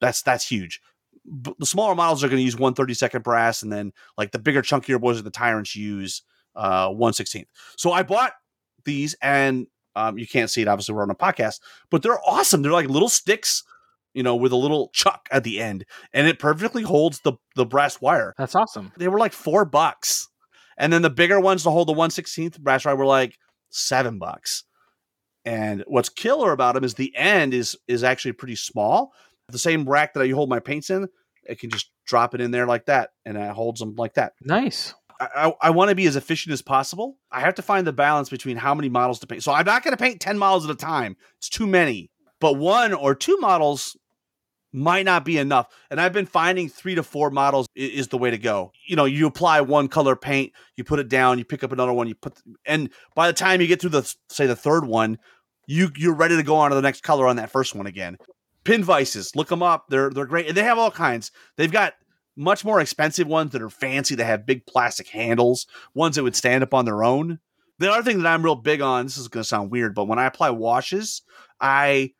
that's 0.00 0.22
that's 0.22 0.48
huge. 0.48 0.80
B- 1.42 1.54
the 1.58 1.66
smaller 1.66 1.94
models 1.94 2.24
are 2.24 2.28
going 2.28 2.38
to 2.38 2.44
use 2.44 2.56
one 2.56 2.74
thirty 2.74 2.94
second 2.94 3.22
brass, 3.22 3.62
and 3.62 3.72
then 3.72 3.92
like 4.16 4.30
the 4.30 4.38
bigger 4.38 4.62
chunkier 4.62 5.00
boys 5.00 5.18
of 5.18 5.24
the 5.24 5.30
tyrants 5.30 5.76
use 5.76 6.22
uh 6.54 6.88
one 6.88 7.12
sixteenth. 7.12 7.48
So 7.76 7.92
I 7.92 8.04
bought 8.04 8.32
these, 8.84 9.16
and 9.20 9.66
um, 9.96 10.16
you 10.16 10.26
can't 10.26 10.50
see 10.50 10.62
it 10.62 10.68
obviously 10.68 10.94
we're 10.94 11.02
on 11.02 11.10
a 11.10 11.14
podcast, 11.14 11.60
but 11.90 12.02
they're 12.02 12.20
awesome. 12.26 12.62
They're 12.62 12.72
like 12.72 12.88
little 12.88 13.08
sticks, 13.08 13.64
you 14.14 14.22
know, 14.22 14.36
with 14.36 14.52
a 14.52 14.56
little 14.56 14.90
chuck 14.92 15.28
at 15.30 15.44
the 15.44 15.60
end, 15.60 15.84
and 16.12 16.26
it 16.26 16.38
perfectly 16.38 16.82
holds 16.82 17.20
the 17.20 17.34
the 17.56 17.66
brass 17.66 18.00
wire. 18.00 18.34
That's 18.38 18.54
awesome. 18.54 18.92
They 18.96 19.08
were 19.08 19.18
like 19.18 19.32
four 19.32 19.64
bucks, 19.64 20.28
and 20.76 20.92
then 20.92 21.02
the 21.02 21.10
bigger 21.10 21.40
ones 21.40 21.62
to 21.64 21.70
hold 21.70 21.88
the 21.88 21.92
one 21.92 22.10
sixteenth 22.10 22.60
brass 22.60 22.84
wire 22.84 22.96
were 22.96 23.06
like 23.06 23.38
seven 23.70 24.18
bucks. 24.18 24.64
And 25.44 25.82
what's 25.86 26.08
killer 26.08 26.52
about 26.52 26.74
them 26.74 26.84
is 26.84 26.94
the 26.94 27.14
end 27.16 27.54
is 27.54 27.76
is 27.88 28.04
actually 28.04 28.32
pretty 28.32 28.56
small. 28.56 29.12
The 29.48 29.58
same 29.58 29.88
rack 29.88 30.14
that 30.14 30.22
I 30.22 30.28
hold 30.28 30.48
my 30.48 30.60
paints 30.60 30.88
in, 30.88 31.08
it 31.44 31.58
can 31.58 31.70
just 31.70 31.90
drop 32.06 32.34
it 32.34 32.40
in 32.40 32.50
there 32.50 32.66
like 32.66 32.86
that, 32.86 33.10
and 33.24 33.36
it 33.36 33.50
holds 33.50 33.80
them 33.80 33.94
like 33.96 34.14
that. 34.14 34.34
Nice. 34.42 34.94
I, 35.20 35.28
I, 35.48 35.52
I 35.68 35.70
want 35.70 35.90
to 35.90 35.94
be 35.94 36.06
as 36.06 36.16
efficient 36.16 36.52
as 36.52 36.62
possible. 36.62 37.18
I 37.30 37.40
have 37.40 37.54
to 37.56 37.62
find 37.62 37.86
the 37.86 37.92
balance 37.92 38.28
between 38.28 38.56
how 38.56 38.74
many 38.74 38.88
models 38.88 39.20
to 39.20 39.26
paint. 39.26 39.42
So 39.42 39.52
I'm 39.52 39.66
not 39.66 39.84
going 39.84 39.96
to 39.96 40.02
paint 40.02 40.20
10 40.20 40.38
models 40.38 40.64
at 40.64 40.70
a 40.70 40.76
time. 40.76 41.16
It's 41.38 41.48
too 41.48 41.66
many. 41.66 42.10
But 42.40 42.54
one 42.54 42.92
or 42.92 43.14
two 43.14 43.36
models 43.38 43.96
might 44.72 45.04
not 45.04 45.24
be 45.24 45.38
enough. 45.38 45.68
And 45.90 46.00
I've 46.00 46.12
been 46.12 46.26
finding 46.26 46.68
three 46.68 46.94
to 46.94 47.02
four 47.02 47.30
models 47.30 47.66
is, 47.74 48.08
the 48.08 48.18
way 48.18 48.30
to 48.30 48.38
go. 48.38 48.72
You 48.86 48.96
know, 48.96 49.04
you 49.04 49.26
apply 49.26 49.60
one 49.60 49.88
color 49.88 50.16
paint, 50.16 50.52
you 50.76 50.84
put 50.84 50.98
it 50.98 51.08
down, 51.08 51.38
you 51.38 51.44
pick 51.44 51.62
up 51.62 51.72
another 51.72 51.92
one, 51.92 52.08
you 52.08 52.14
put, 52.14 52.40
and 52.64 52.90
by 53.14 53.26
the 53.26 53.32
time 53.32 53.60
you 53.60 53.66
get 53.66 53.80
through 53.80 53.90
the, 53.90 54.14
say, 54.28 54.46
the 54.46 54.56
third 54.56 54.86
one, 54.86 55.18
you 55.66 55.90
you're 55.96 56.14
ready 56.14 56.36
to 56.36 56.42
go 56.42 56.56
on 56.56 56.70
to 56.70 56.74
the 56.74 56.82
next 56.82 57.02
color 57.02 57.26
on 57.26 57.36
that 57.36 57.50
first 57.50 57.74
one 57.74 57.86
again. 57.86 58.18
Pin 58.64 58.82
vices, 58.84 59.34
look 59.36 59.48
them 59.48 59.62
up. 59.62 59.86
They're 59.88 60.10
they're 60.10 60.26
great, 60.26 60.48
and 60.48 60.56
they 60.56 60.62
have 60.64 60.78
all 60.78 60.90
kinds. 60.90 61.30
They've 61.56 61.70
got 61.70 61.94
much 62.36 62.64
more 62.64 62.80
expensive 62.80 63.26
ones 63.26 63.52
that 63.52 63.62
are 63.62 63.70
fancy 63.70 64.14
that 64.14 64.24
have 64.24 64.46
big 64.46 64.66
plastic 64.66 65.08
handles, 65.08 65.66
ones 65.94 66.16
that 66.16 66.22
would 66.22 66.36
stand 66.36 66.62
up 66.62 66.74
on 66.74 66.84
their 66.84 67.04
own. 67.04 67.38
The 67.78 67.90
other 67.90 68.02
thing 68.02 68.22
that 68.22 68.32
I'm 68.32 68.44
real 68.44 68.54
big 68.54 68.80
on, 68.80 69.06
this 69.06 69.18
is 69.18 69.28
going 69.28 69.42
to 69.42 69.48
sound 69.48 69.70
weird, 69.70 69.94
but 69.94 70.06
when 70.06 70.18
I 70.18 70.26
apply 70.26 70.50
washes, 70.50 71.22
I 71.60 72.12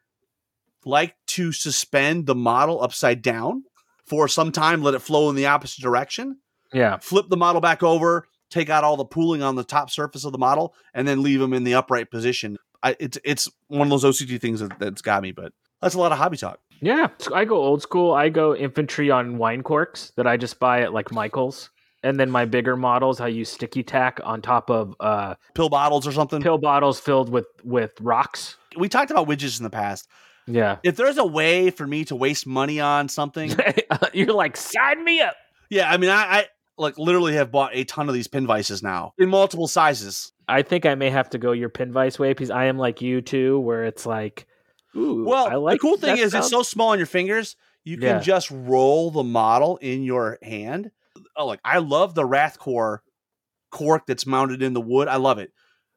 like 0.85 1.15
to 1.29 1.53
suspend 1.53 2.27
the 2.27 2.35
model 2.35 2.83
upside 2.83 3.23
down 3.23 3.65
for 4.07 4.29
some 4.29 4.53
time, 4.53 4.83
let 4.83 4.95
it 4.95 5.01
flow 5.01 5.31
in 5.31 5.37
the 5.37 5.47
opposite 5.47 5.81
direction, 5.83 6.39
Yeah. 6.73 6.99
flip 6.99 7.27
the 7.29 7.37
model 7.37 7.61
back 7.61 7.83
over, 7.83 8.27
take 8.51 8.69
out 8.69 8.85
all 8.85 8.97
the 8.97 9.05
pooling 9.05 9.43
on 9.43 9.55
the 9.57 9.65
top 9.65 9.91
surface 9.91 10.25
of 10.25 10.33
the 10.33 10.39
model, 10.39 10.75
and 10.93 11.07
then 11.07 11.23
leave 11.23 11.41
them 11.41 11.53
in 11.53 11.65
the 11.65 11.75
upright 11.75 12.11
position. 12.11 12.59
I, 12.83 12.97
it's 12.99 13.19
it's 13.25 13.49
one 13.69 13.91
of 13.93 14.01
those 14.01 14.05
OCD 14.21 14.41
things 14.41 14.61
that, 14.61 14.79
that's 14.79 15.03
got 15.03 15.23
me, 15.23 15.31
but 15.33 15.53
that's 15.81 15.95
a 15.95 15.99
lot 16.01 16.11
of 16.13 16.19
hobby 16.19 16.37
talk. 16.37 16.59
Yeah. 16.81 17.09
I 17.33 17.45
go 17.45 17.57
old 17.57 17.81
school. 17.81 18.13
I 18.13 18.29
go 18.29 18.57
infantry 18.57 19.09
on 19.11 19.39
wine 19.39 19.63
corks 19.63 20.11
that 20.17 20.27
I 20.27 20.37
just 20.37 20.59
buy 20.59 20.81
at 20.83 20.93
like 20.93 21.13
Michael's. 21.13 21.71
And 22.03 22.19
then 22.19 22.29
my 22.29 22.45
bigger 22.45 22.77
models, 22.77 23.21
I 23.21 23.29
use 23.29 23.49
sticky 23.49 23.85
tack 23.85 24.19
on 24.25 24.43
top 24.43 24.69
of 24.69 24.97
uh, 24.99 25.37
Pill 25.55 25.69
bottles 25.69 26.05
or 26.05 26.11
something. 26.11 26.43
pill 26.43 26.59
bottles 26.59 26.99
filled 26.99 27.29
with 27.31 27.47
with 27.63 27.93
rocks. 28.01 28.57
We 28.77 28.89
talked 28.89 29.13
about 29.13 29.29
widgets 29.29 29.61
in 29.61 29.63
the 29.63 29.71
past. 29.71 30.09
Yeah. 30.47 30.79
If 30.83 30.97
there's 30.97 31.19
a 31.19 31.25
way 31.27 31.71
for 31.71 31.87
me 31.87 32.05
to 32.07 32.17
waste 32.17 32.47
money 32.47 32.81
on 32.81 33.09
something, 33.09 33.53
You're 34.13 34.33
like, 34.33 34.57
sign 34.57 35.05
me 35.05 35.21
up. 35.21 35.35
yeah, 35.71 35.91
I 35.91 35.97
mean, 35.97 36.11
I, 36.11 36.23
I 36.41 36.47
like 36.79 36.99
literally 36.99 37.35
have 37.35 37.51
bought 37.53 37.71
a 37.75 37.85
ton 37.85 38.09
of 38.09 38.15
these 38.15 38.29
pin 38.29 38.47
vices 38.47 38.83
now 38.83 39.13
in 39.19 39.29
multiple 39.29 39.69
sizes. 39.69 40.33
I 40.49 40.63
think 40.63 40.85
I 40.87 40.95
may 40.97 41.11
have 41.11 41.31
to 41.31 41.39
go 41.39 41.53
your 41.53 41.69
pin 41.69 41.93
vice 41.93 42.19
way 42.19 42.31
because 42.33 42.51
I 42.51 42.65
am 42.65 42.77
like 42.79 43.01
you 43.01 43.21
too, 43.21 43.61
where 43.61 43.85
it's 43.85 44.05
like 44.07 44.47
Ooh, 44.97 45.25
Well, 45.25 45.47
I 45.47 45.55
like 45.55 45.75
the 45.77 45.79
cool 45.81 45.97
thing 45.97 46.19
is 46.19 46.35
it's 46.35 46.51
so 46.51 46.63
small 46.63 46.89
on 46.91 46.99
your 46.99 47.07
fingers, 47.07 47.57
you 47.85 47.97
can 47.97 48.07
Yeah. 48.09 48.19
just 48.21 48.51
roll 48.51 49.11
the 49.11 49.23
model 49.23 49.77
in 49.79 50.03
your 50.03 50.39
hand. 50.43 50.91
Oh, 51.37 51.47
like 51.47 51.61
I 51.65 51.79
love 51.79 52.15
the 52.15 52.27
Wrathcore 52.27 52.99
cork 53.71 54.03
that's 54.07 54.27
mounted 54.27 54.63
in 54.63 54.73
the 54.75 54.81
wood. 54.81 55.09
I 55.09 55.17
love 55.17 55.39
it. 55.39 55.53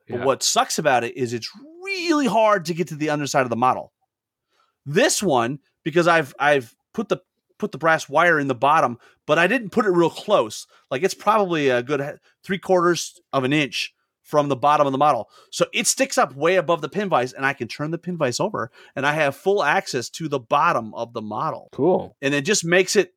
But 0.08 0.22
what 0.22 0.44
sucks 0.44 0.78
about 0.78 1.04
it 1.04 1.18
is 1.18 1.34
it's 1.34 1.50
really 1.84 2.28
hard 2.28 2.66
to 2.66 2.74
get 2.76 2.90
to 2.90 2.96
the 2.96 3.10
underside 3.10 3.42
of 3.44 3.50
the 3.50 3.56
model. 3.56 3.92
This 4.86 5.22
one, 5.22 5.60
because 5.84 6.08
I've 6.08 6.34
I've 6.40 6.76
put 6.94 7.10
the 7.10 7.22
put 7.58 7.72
the 7.72 7.78
brass 7.78 8.10
wire 8.10 8.40
in 8.40 8.48
the 8.48 8.56
bottom, 8.56 8.98
but 9.26 9.40
I 9.40 9.48
didn't 9.48 9.70
put 9.70 9.86
it 9.86 9.92
real 9.92 10.10
close. 10.10 10.68
Like 10.92 11.04
it's 11.04 11.14
probably 11.14 11.70
a 11.70 11.84
good 11.84 12.20
three 12.44 12.60
quarters 12.60 13.20
of 13.34 13.44
an 13.44 13.54
inch 13.54 13.94
from 14.24 14.50
the 14.50 14.56
bottom 14.56 14.88
of 14.88 14.92
the 14.92 14.98
model. 14.98 15.30
So 15.52 15.68
it 15.72 15.88
sticks 15.88 16.18
up 16.18 16.36
way 16.36 16.56
above 16.56 16.82
the 16.82 16.90
pin 16.90 17.10
vise, 17.10 17.32
and 17.32 17.46
I 17.46 17.54
can 17.54 17.68
turn 17.68 17.92
the 17.92 17.98
pin 17.98 18.18
vise 18.18 18.40
over, 18.40 18.72
and 18.96 19.06
I 19.06 19.14
have 19.14 19.36
full 19.36 19.64
access 19.64 20.10
to 20.12 20.28
the 20.28 20.40
bottom 20.40 20.94
of 20.96 21.14
the 21.14 21.22
model. 21.22 21.70
cool. 21.72 22.18
And 22.22 22.34
it 22.34 22.42
just 22.42 22.66
makes 22.66 22.96
it 22.96 23.14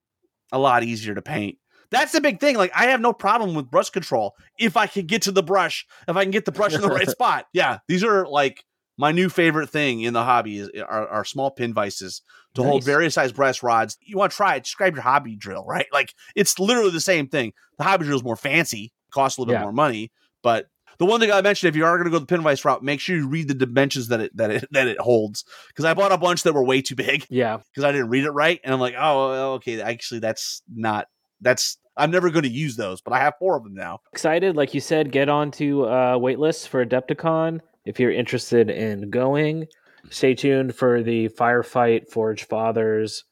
a 0.52 0.58
lot 0.58 0.82
easier 0.84 1.14
to 1.14 1.22
paint. 1.22 1.58
That's 1.90 2.12
the 2.12 2.20
big 2.20 2.40
thing. 2.40 2.56
Like 2.56 2.72
I 2.74 2.86
have 2.86 3.00
no 3.00 3.12
problem 3.14 3.54
with 3.54 3.70
brush 3.70 3.90
control 3.90 4.34
if 4.58 4.76
I 4.76 4.86
can 4.86 5.06
get 5.06 5.22
to 5.22 5.32
the 5.32 5.42
brush, 5.42 5.86
if 6.06 6.16
I 6.16 6.24
can 6.24 6.30
get 6.30 6.44
the 6.44 6.52
brush 6.52 6.74
in 6.74 6.82
the 6.82 6.88
right 6.88 7.08
spot. 7.10 7.46
Yeah, 7.52 7.78
these 7.88 8.04
are 8.04 8.26
like 8.26 8.62
my 8.98 9.12
new 9.12 9.28
favorite 9.30 9.70
thing 9.70 10.02
in 10.02 10.12
the 10.12 10.24
hobby 10.24 10.58
is 10.58 10.68
are, 10.86 11.08
are 11.08 11.24
small 11.24 11.50
pin 11.50 11.72
vices 11.72 12.20
to 12.54 12.62
hold 12.62 12.84
various 12.84 13.14
size 13.14 13.32
brass 13.32 13.62
rods. 13.62 13.96
You 14.02 14.18
want 14.18 14.32
to 14.32 14.36
try 14.36 14.56
it? 14.56 14.64
Just 14.64 14.76
grab 14.76 14.94
your 14.94 15.02
hobby 15.02 15.36
drill, 15.36 15.64
right? 15.64 15.86
Like 15.92 16.12
it's 16.36 16.58
literally 16.58 16.90
the 16.90 17.00
same 17.00 17.28
thing. 17.28 17.52
The 17.78 17.84
hobby 17.84 18.04
drill 18.04 18.18
is 18.18 18.24
more 18.24 18.36
fancy, 18.36 18.92
costs 19.10 19.38
a 19.38 19.40
little 19.40 19.54
Yeah. 19.54 19.60
bit 19.60 19.64
more 19.64 19.72
money, 19.72 20.12
but 20.42 20.66
the 20.98 21.06
one 21.06 21.20
thing 21.20 21.30
I 21.30 21.40
mentioned, 21.42 21.68
if 21.68 21.76
you 21.76 21.84
are 21.84 21.96
going 21.96 22.06
to 22.06 22.10
go 22.10 22.18
the 22.18 22.26
pin 22.26 22.42
vice 22.42 22.64
route, 22.64 22.82
make 22.82 22.98
sure 22.98 23.14
you 23.16 23.28
read 23.28 23.46
the 23.46 23.54
dimensions 23.54 24.08
that 24.08 24.20
it 24.20 24.36
that 24.36 24.50
it 24.50 24.68
that 24.72 24.88
it 24.88 25.00
holds. 25.00 25.44
Because 25.68 25.84
I 25.84 25.94
bought 25.94 26.10
a 26.10 26.18
bunch 26.18 26.42
that 26.42 26.52
were 26.54 26.64
way 26.64 26.82
too 26.82 26.96
big 26.96 27.24
Yeah. 27.30 27.58
because 27.70 27.84
I 27.84 27.92
didn't 27.92 28.08
read 28.08 28.24
it 28.24 28.30
right, 28.32 28.60
and 28.64 28.74
I'm 28.74 28.80
like, 28.80 28.94
oh, 28.98 29.52
okay, 29.54 29.80
actually, 29.80 30.18
that's 30.20 30.62
not 30.72 31.06
that's 31.40 31.78
I'm 31.96 32.10
never 32.10 32.30
going 32.30 32.42
to 32.44 32.48
use 32.48 32.74
those, 32.76 33.00
but 33.00 33.12
I 33.12 33.18
have 33.20 33.34
four 33.38 33.56
of 33.56 33.62
them 33.64 33.74
now. 33.74 34.00
Excited, 34.12 34.56
like 34.56 34.74
you 34.74 34.80
said, 34.80 35.10
get 35.12 35.28
on 35.28 35.50
to 35.52 35.84
uh, 35.84 36.16
waitlists 36.18 36.66
for 36.66 36.84
Adepticon 36.84 37.60
if 37.88 37.98
you're 37.98 38.12
interested 38.12 38.68
in 38.68 39.08
going. 39.08 39.66
Stay 40.10 40.34
tuned 40.34 40.74
for 40.74 41.02
the 41.02 41.30
Firefight 41.30 42.08
Forge 42.08 42.44
Fathers 42.44 43.24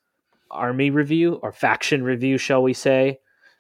army 0.51 0.91
review 0.91 1.35
or 1.43 1.53
faction 1.53 2.03
review, 2.03 2.39
shall 2.39 2.63
we 2.63 2.73
say. 2.73 3.19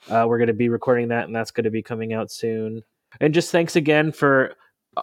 Uh, 0.08 0.24
we're 0.26 0.38
going 0.38 0.46
to 0.46 0.54
be 0.54 0.70
recording 0.70 1.08
that, 1.08 1.26
and 1.26 1.36
that's 1.36 1.50
going 1.50 1.64
to 1.64 1.70
be 1.70 1.82
coming 1.82 2.14
out 2.14 2.30
soon. 2.30 2.82
And 3.20 3.34
just 3.34 3.52
thanks 3.52 3.76
again 3.76 4.10
for 4.10 4.54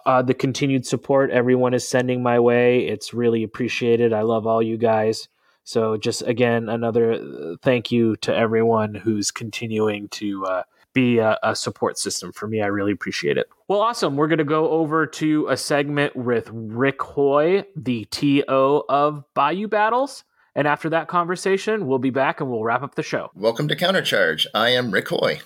uh, 0.04 0.22
the 0.22 0.34
continued 0.34 0.84
support 0.84 1.30
everyone 1.30 1.74
is 1.74 1.86
sending 1.86 2.22
my 2.22 2.40
way. 2.40 2.86
It's 2.86 3.14
really 3.14 3.44
appreciated. 3.44 4.12
I 4.12 4.22
love 4.22 4.46
all 4.46 4.62
you 4.62 4.76
guys. 4.76 5.28
So, 5.62 5.96
just 5.96 6.22
again, 6.22 6.68
another 6.68 7.12
uh, 7.12 7.56
thank 7.62 7.92
you 7.92 8.16
to 8.16 8.34
everyone 8.34 8.94
who's 8.94 9.30
continuing 9.30 10.08
to 10.08 10.44
uh, 10.44 10.62
be 10.94 11.18
a, 11.18 11.38
a 11.42 11.54
support 11.54 11.98
system 11.98 12.32
for 12.32 12.46
me. 12.46 12.62
I 12.62 12.66
really 12.66 12.92
appreciate 12.92 13.36
it. 13.36 13.48
Well, 13.68 13.80
awesome. 13.80 14.16
We're 14.16 14.28
going 14.28 14.38
to 14.38 14.44
go 14.44 14.70
over 14.70 15.06
to 15.06 15.48
a 15.48 15.56
segment 15.56 16.16
with 16.16 16.48
Rick 16.52 17.02
Hoy, 17.02 17.64
the 17.76 18.06
TO 18.06 18.84
of 18.88 19.24
Bayou 19.34 19.68
Battles. 19.68 20.24
And 20.54 20.68
after 20.68 20.88
that 20.90 21.08
conversation, 21.08 21.86
we'll 21.86 21.98
be 21.98 22.10
back 22.10 22.40
and 22.40 22.48
we'll 22.48 22.62
wrap 22.62 22.82
up 22.82 22.94
the 22.94 23.02
show. 23.02 23.30
Welcome 23.34 23.68
to 23.68 23.76
Countercharge. 23.76 24.46
I 24.54 24.70
am 24.70 24.92
Rick 24.92 25.08
Hoy. 25.08 25.40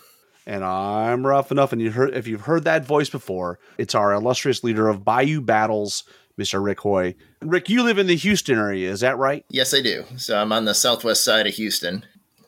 And 0.46 0.64
I'm 0.64 1.26
rough 1.26 1.50
enough, 1.50 1.74
and 1.74 1.82
you 1.82 1.90
heard 1.90 2.14
if 2.14 2.26
you've 2.26 2.42
heard 2.42 2.64
that 2.64 2.86
voice 2.86 3.10
before, 3.10 3.58
it's 3.76 3.94
our 3.94 4.14
illustrious 4.14 4.64
leader 4.64 4.88
of 4.88 5.04
Bayou 5.04 5.42
Battles, 5.42 6.04
Mr. 6.40 6.62
Rick 6.64 6.80
Hoy. 6.80 7.14
Rick, 7.42 7.68
you 7.68 7.82
live 7.82 7.98
in 7.98 8.06
the 8.06 8.16
Houston 8.16 8.58
area, 8.58 8.90
is 8.90 9.00
that 9.00 9.18
right? 9.18 9.44
Yes, 9.50 9.74
I 9.74 9.82
do. 9.82 10.04
So 10.16 10.40
I'm 10.40 10.50
on 10.52 10.64
the 10.64 10.72
southwest 10.72 11.22
side 11.22 11.46
of 11.46 11.54
Houston. 11.54 12.06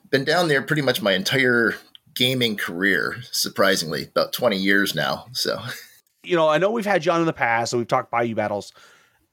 Been 0.08 0.24
down 0.24 0.48
there 0.48 0.62
pretty 0.62 0.80
much 0.80 1.02
my 1.02 1.12
entire 1.12 1.74
gaming 2.14 2.56
career, 2.56 3.16
surprisingly, 3.30 4.04
about 4.04 4.32
20 4.32 4.56
years 4.56 4.94
now. 4.94 5.26
So 5.32 5.60
you 6.22 6.36
know, 6.36 6.48
I 6.48 6.58
know 6.58 6.70
we've 6.70 6.84
had 6.84 7.04
you 7.04 7.12
on 7.12 7.20
in 7.20 7.26
the 7.26 7.32
past, 7.32 7.72
and 7.72 7.80
we've 7.80 7.88
talked 7.88 8.10
Bayou 8.10 8.34
Battles, 8.34 8.72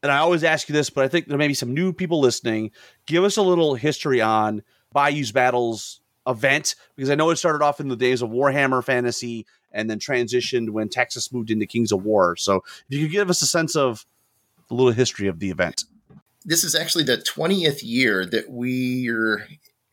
and 0.02 0.12
I 0.12 0.20
always 0.20 0.44
ask 0.44 0.70
you 0.70 0.74
this, 0.74 0.90
but 0.90 1.04
I 1.04 1.08
think 1.08 1.28
there 1.28 1.38
may 1.38 1.48
be 1.48 1.54
some 1.54 1.74
new 1.74 1.92
people 1.92 2.20
listening. 2.22 2.72
Give 3.06 3.24
us 3.24 3.36
a 3.38 3.42
little 3.42 3.76
history 3.76 4.22
on 4.22 4.64
Bayou's 4.94 5.32
Battles 5.32 6.00
event, 6.26 6.76
because 6.96 7.10
I 7.10 7.16
know 7.16 7.30
it 7.30 7.36
started 7.38 7.64
off 7.64 7.80
in 7.80 7.90
the 7.90 7.96
days 7.96 8.22
of 8.22 8.30
Warhammer 8.30 8.84
Fantasy 8.84 9.46
and 9.72 9.90
then 9.90 10.00
transitioned 10.00 10.70
when 10.70 10.88
Texas 10.90 11.32
moved 11.32 11.52
into 11.52 11.66
Kings 11.66 11.92
of 11.92 12.04
War. 12.04 12.36
So 12.36 12.64
if 12.90 12.98
you 12.98 13.06
could 13.06 13.12
give 13.12 13.30
us 13.30 13.42
a 13.42 13.48
sense 13.48 13.76
of 13.76 14.06
a 14.70 14.74
little 14.74 14.92
history 14.94 15.28
of 15.28 15.40
the 15.40 15.50
event. 15.50 15.84
this 16.48 16.64
is 16.64 16.74
actually 16.74 17.04
the 17.04 17.18
20th 17.18 17.82
year 17.84 18.26
that 18.26 18.46
we're 18.50 19.46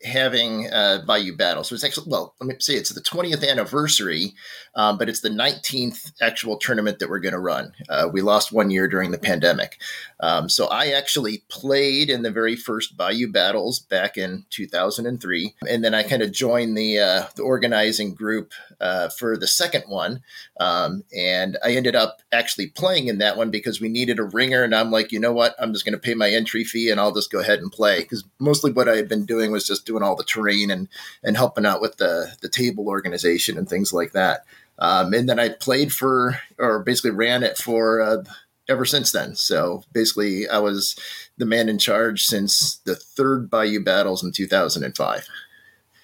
having 0.05 0.71
uh, 0.71 1.03
Bayou 1.05 1.35
Battle. 1.35 1.63
So 1.63 1.75
it's 1.75 1.83
actually, 1.83 2.09
well, 2.09 2.35
let 2.39 2.47
me 2.47 2.55
say 2.59 2.75
it's 2.75 2.91
the 2.91 3.01
20th 3.01 3.47
anniversary, 3.47 4.33
um, 4.75 4.97
but 4.97 5.09
it's 5.09 5.21
the 5.21 5.29
19th 5.29 6.13
actual 6.21 6.57
tournament 6.57 6.99
that 6.99 7.09
we're 7.09 7.19
going 7.19 7.33
to 7.33 7.39
run. 7.39 7.73
Uh, 7.89 8.07
we 8.11 8.21
lost 8.21 8.51
one 8.51 8.69
year 8.69 8.87
during 8.87 9.11
the 9.11 9.17
pandemic. 9.17 9.79
Um, 10.19 10.47
so 10.49 10.67
I 10.67 10.87
actually 10.87 11.43
played 11.49 12.09
in 12.09 12.21
the 12.21 12.31
very 12.31 12.55
first 12.55 12.95
Bayou 12.95 13.31
Battles 13.31 13.79
back 13.79 14.17
in 14.17 14.45
2003. 14.49 15.55
And 15.69 15.83
then 15.83 15.93
I 15.93 16.03
kind 16.03 16.21
of 16.21 16.31
joined 16.31 16.77
the, 16.77 16.99
uh, 16.99 17.25
the 17.35 17.43
organizing 17.43 18.13
group 18.13 18.53
uh, 18.79 19.09
for 19.09 19.37
the 19.37 19.47
second 19.47 19.83
one. 19.87 20.21
Um, 20.59 21.03
and 21.15 21.57
I 21.63 21.71
ended 21.71 21.95
up 21.95 22.21
actually 22.31 22.67
playing 22.67 23.07
in 23.07 23.17
that 23.17 23.37
one 23.37 23.51
because 23.51 23.81
we 23.81 23.89
needed 23.89 24.19
a 24.19 24.23
ringer. 24.23 24.63
And 24.63 24.73
I'm 24.73 24.91
like, 24.91 25.11
you 25.11 25.19
know 25.19 25.33
what? 25.33 25.55
I'm 25.59 25.73
just 25.73 25.85
going 25.85 25.93
to 25.93 25.99
pay 25.99 26.13
my 26.13 26.29
entry 26.29 26.63
fee 26.63 26.89
and 26.89 26.99
I'll 26.99 27.13
just 27.13 27.31
go 27.31 27.39
ahead 27.39 27.59
and 27.59 27.71
play. 27.71 27.99
Because 27.99 28.23
mostly 28.39 28.71
what 28.71 28.89
I 28.89 28.95
had 28.95 29.09
been 29.09 29.25
doing 29.25 29.51
was 29.51 29.67
just 29.67 29.85
doing 29.85 30.03
all 30.03 30.15
the 30.15 30.23
terrain 30.23 30.71
and, 30.71 30.87
and 31.23 31.35
helping 31.35 31.65
out 31.65 31.81
with 31.81 31.97
the, 31.97 32.35
the 32.41 32.49
table 32.49 32.87
organization 32.87 33.57
and 33.57 33.67
things 33.67 33.91
like 33.91 34.13
that. 34.13 34.45
Um, 34.77 35.13
and 35.13 35.27
then 35.29 35.39
I 35.39 35.49
played 35.49 35.93
for, 35.93 36.39
or 36.57 36.79
basically 36.79 37.11
ran 37.11 37.43
it 37.43 37.57
for 37.57 38.01
uh, 38.01 38.23
ever 38.67 38.85
since 38.85 39.11
then. 39.11 39.35
So 39.35 39.83
basically, 39.91 40.47
I 40.47 40.59
was 40.59 40.95
the 41.37 41.45
man 41.45 41.69
in 41.69 41.77
charge 41.77 42.23
since 42.23 42.77
the 42.85 42.95
third 42.95 43.49
Bayou 43.49 43.83
Battles 43.83 44.23
in 44.23 44.31
2005. 44.31 45.27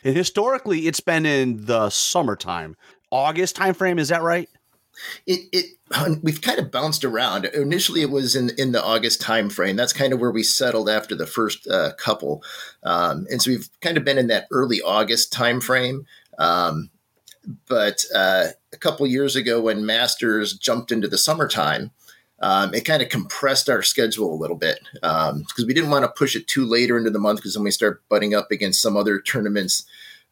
And 0.04 0.15
historically, 0.15 0.88
it's 0.88 1.00
been 1.00 1.26
in 1.26 1.65
the 1.65 1.89
summertime, 1.89 2.76
August 3.12 3.56
timeframe. 3.56 4.00
Is 4.00 4.10
that 4.10 4.24
right? 4.24 4.50
it, 5.26 5.41
it 5.52 5.65
we've 6.24 6.41
kind 6.41 6.60
of 6.60 6.71
bounced 6.71 7.04
around. 7.04 7.45
Initially, 7.45 8.02
it 8.02 8.10
was 8.10 8.36
in 8.36 8.52
in 8.58 8.71
the 8.71 8.84
August 8.84 9.21
timeframe. 9.21 9.78
That's 9.78 9.93
kind 9.93 10.13
of 10.13 10.19
where 10.19 10.32
we 10.32 10.43
settled 10.43 10.89
after 10.89 11.15
the 11.15 11.28
first 11.28 11.67
uh, 11.67 11.93
couple, 11.97 12.43
um, 12.84 13.26
and 13.30 13.41
so 13.41 13.52
we've 13.52 13.69
kind 13.82 13.97
of 13.97 14.06
been 14.06 14.17
in 14.17 14.28
that 14.28 14.47
early 14.52 14.82
August 14.82 15.34
timeframe. 15.34 16.06
Um, 16.38 16.89
but 17.67 18.06
uh, 18.15 18.47
a 18.71 18.78
couple 18.78 19.06
years 19.08 19.36
ago, 19.36 19.62
when 19.62 19.86
Masters 19.86 20.54
jumped 20.54 20.91
into 20.91 21.08
the 21.08 21.17
summertime, 21.17 21.91
um, 22.41 22.73
it 22.73 22.86
kind 22.86 23.01
of 23.01 23.10
compressed 23.10 23.69
our 23.69 23.82
schedule 23.82 24.34
a 24.34 24.36
little 24.36 24.58
bit 24.58 24.80
because 24.93 25.65
we 25.65 25.73
didn't 25.73 25.91
want 25.91 26.04
to 26.04 26.12
push 26.12 26.36
it 26.36 26.47
too 26.47 26.65
later 26.65 26.97
into 26.97 27.10
the 27.10 27.19
month 27.19 27.39
because 27.39 27.54
then 27.54 27.63
we 27.63 27.71
start 27.71 28.04
butting 28.10 28.36
up 28.36 28.51
against 28.51 28.82
some 28.82 28.97
other 28.97 29.19
tournaments, 29.21 29.86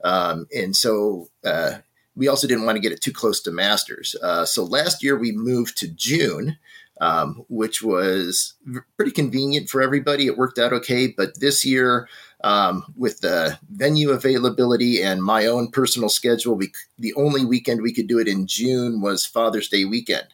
um, 0.04 0.48
and 0.56 0.76
so. 0.76 1.30
Uh, 1.46 1.78
we 2.16 2.28
also 2.28 2.48
didn't 2.48 2.66
want 2.66 2.76
to 2.76 2.82
get 2.82 2.92
it 2.92 3.00
too 3.00 3.14
close 3.14 3.40
to 3.40 3.52
Masters. 3.52 4.14
Uh, 4.22 4.44
so 4.44 4.66
last 4.66 5.02
year 5.02 5.18
we 5.18 5.32
moved 5.32 5.78
to 5.78 5.88
June, 5.88 6.58
um, 7.00 7.46
which 7.48 7.82
was 7.82 8.56
pretty 8.98 9.12
convenient 9.12 9.70
for 9.70 9.82
everybody. 9.82 10.28
It 10.28 10.38
worked 10.38 10.60
out 10.60 10.74
okay. 10.74 11.08
But 11.08 11.40
this 11.40 11.66
year, 11.66 12.10
um, 12.44 12.94
with 12.98 13.22
the 13.22 13.58
venue 13.70 14.10
availability 14.10 15.02
and 15.02 15.24
my 15.24 15.46
own 15.46 15.72
personal 15.72 16.10
schedule, 16.10 16.56
we, 16.56 16.72
the 16.98 17.14
only 17.14 17.46
weekend 17.46 17.82
we 17.82 17.94
could 17.94 18.08
do 18.08 18.20
it 18.20 18.28
in 18.28 18.48
June 18.48 19.02
was 19.02 19.26
Father's 19.26 19.70
Day 19.70 19.86
weekend. 19.86 20.28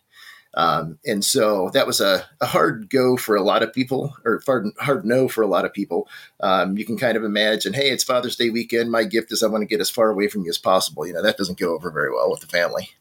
Um, 0.56 1.00
and 1.06 1.24
so 1.24 1.70
that 1.74 1.86
was 1.86 2.00
a, 2.00 2.26
a, 2.40 2.46
hard 2.46 2.90
go 2.90 3.18
for 3.18 3.36
a 3.36 3.44
lot 3.44 3.62
of 3.62 3.74
people, 3.74 4.16
or 4.24 4.42
hard, 4.46 4.68
hard 4.80 5.06
no 5.06 5.28
for 5.28 5.42
a 5.42 5.48
lot 5.48 5.66
of 5.66 5.74
people. 5.74 6.08
Um, 6.40 6.78
you 6.78 6.86
can 6.86 6.98
kind 6.98 7.18
of 7.18 7.26
imagine, 7.26 7.74
hey, 7.74 7.90
it's 7.90 8.06
Father's 8.06 8.38
Day 8.38 8.50
weekend. 8.50 8.90
My 8.90 9.04
gift 9.04 9.34
is 9.34 9.44
I 9.44 9.48
want 9.48 9.64
to 9.64 9.68
get 9.68 9.82
as 9.82 9.90
far 9.90 10.10
away 10.10 10.30
from 10.30 10.44
you 10.44 10.50
as 10.50 10.58
possible. 10.58 11.06
You 11.06 11.14
know, 11.14 11.22
that 11.22 11.38
doesn't 11.38 11.60
go 11.60 11.74
over 11.74 11.92
very 11.92 12.10
well 12.10 12.32
with 12.32 12.40
the 12.40 12.48
family. 12.48 12.92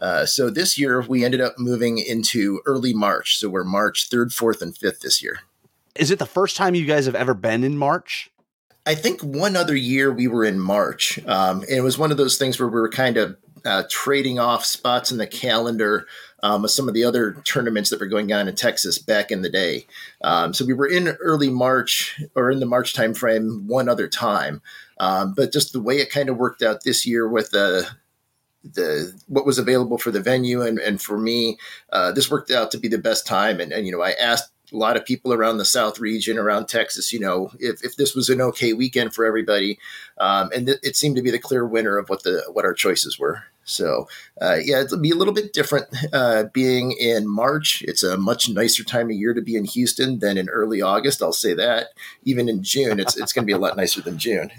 Uh, 0.00 0.26
so 0.26 0.50
this 0.50 0.76
year 0.76 1.00
we 1.00 1.24
ended 1.24 1.40
up 1.40 1.58
moving 1.58 1.98
into 1.98 2.60
early 2.66 2.92
March. 2.92 3.38
So 3.38 3.48
we're 3.48 3.64
March 3.64 4.10
3rd, 4.10 4.34
4th, 4.34 4.62
and 4.62 4.74
5th 4.74 5.00
this 5.00 5.22
year. 5.22 5.40
Is 5.94 6.10
it 6.10 6.18
the 6.18 6.26
first 6.26 6.56
time 6.56 6.74
you 6.74 6.84
guys 6.84 7.06
have 7.06 7.14
ever 7.14 7.34
been 7.34 7.62
in 7.62 7.78
March? 7.78 8.30
I 8.86 8.94
think 8.94 9.20
one 9.20 9.54
other 9.54 9.76
year 9.76 10.12
we 10.12 10.28
were 10.28 10.44
in 10.44 10.58
March. 10.58 11.18
Um, 11.26 11.60
and 11.62 11.70
it 11.70 11.82
was 11.82 11.98
one 11.98 12.10
of 12.10 12.16
those 12.16 12.38
things 12.38 12.58
where 12.58 12.68
we 12.68 12.80
were 12.80 12.88
kind 12.88 13.16
of 13.16 13.36
uh, 13.64 13.82
trading 13.90 14.38
off 14.38 14.64
spots 14.64 15.10
in 15.10 15.18
the 15.18 15.26
calendar 15.26 16.06
um, 16.42 16.66
some 16.68 16.88
of 16.88 16.94
the 16.94 17.04
other 17.04 17.40
tournaments 17.44 17.90
that 17.90 18.00
were 18.00 18.06
going 18.06 18.32
on 18.32 18.48
in 18.48 18.54
Texas 18.54 18.98
back 18.98 19.30
in 19.30 19.42
the 19.42 19.50
day. 19.50 19.86
Um, 20.22 20.54
so 20.54 20.64
we 20.64 20.72
were 20.72 20.86
in 20.86 21.08
early 21.20 21.50
March 21.50 22.20
or 22.34 22.50
in 22.50 22.60
the 22.60 22.66
March 22.66 22.94
timeframe 22.94 23.64
one 23.66 23.88
other 23.88 24.08
time, 24.08 24.62
um, 25.00 25.34
but 25.34 25.52
just 25.52 25.72
the 25.72 25.80
way 25.80 25.96
it 25.96 26.10
kind 26.10 26.28
of 26.28 26.36
worked 26.36 26.62
out 26.62 26.84
this 26.84 27.06
year 27.06 27.28
with 27.28 27.50
the 27.50 27.88
the 28.64 29.18
what 29.28 29.46
was 29.46 29.58
available 29.58 29.98
for 29.98 30.10
the 30.10 30.20
venue 30.20 30.62
and, 30.62 30.78
and 30.78 31.00
for 31.00 31.16
me, 31.16 31.56
uh, 31.92 32.12
this 32.12 32.30
worked 32.30 32.50
out 32.50 32.70
to 32.72 32.78
be 32.78 32.88
the 32.88 32.98
best 32.98 33.26
time. 33.26 33.60
And, 33.60 33.72
and 33.72 33.86
you 33.86 33.92
know, 33.92 34.02
I 34.02 34.10
asked 34.12 34.50
a 34.72 34.76
lot 34.76 34.96
of 34.96 35.04
people 35.04 35.32
around 35.32 35.58
the 35.58 35.64
South 35.64 35.98
region, 35.98 36.38
around 36.38 36.66
Texas, 36.66 37.12
you 37.12 37.20
know, 37.20 37.50
if, 37.58 37.82
if 37.84 37.96
this 37.96 38.14
was 38.14 38.28
an 38.28 38.40
okay 38.40 38.72
weekend 38.72 39.14
for 39.14 39.24
everybody, 39.24 39.78
um, 40.18 40.50
and 40.54 40.66
th- 40.66 40.80
it 40.82 40.96
seemed 40.96 41.16
to 41.16 41.22
be 41.22 41.30
the 41.30 41.38
clear 41.38 41.66
winner 41.66 41.96
of 41.96 42.08
what 42.08 42.22
the 42.22 42.44
what 42.52 42.64
our 42.64 42.74
choices 42.74 43.18
were. 43.18 43.44
So, 43.68 44.08
uh, 44.40 44.58
yeah, 44.62 44.80
it'll 44.80 44.98
be 44.98 45.10
a 45.10 45.14
little 45.14 45.34
bit 45.34 45.52
different 45.52 45.86
uh, 46.12 46.44
being 46.52 46.92
in 46.92 47.28
March. 47.28 47.82
It's 47.86 48.02
a 48.02 48.16
much 48.16 48.48
nicer 48.48 48.82
time 48.82 49.10
of 49.10 49.16
year 49.16 49.34
to 49.34 49.42
be 49.42 49.56
in 49.56 49.64
Houston 49.64 50.18
than 50.20 50.38
in 50.38 50.48
early 50.48 50.80
August. 50.80 51.22
I'll 51.22 51.32
say 51.32 51.54
that. 51.54 51.88
Even 52.24 52.48
in 52.48 52.62
June, 52.62 52.98
it's 52.98 53.16
it's 53.16 53.32
going 53.32 53.42
to 53.42 53.46
be 53.46 53.52
a 53.52 53.58
lot 53.58 53.76
nicer 53.76 54.00
than 54.00 54.18
June. 54.18 54.50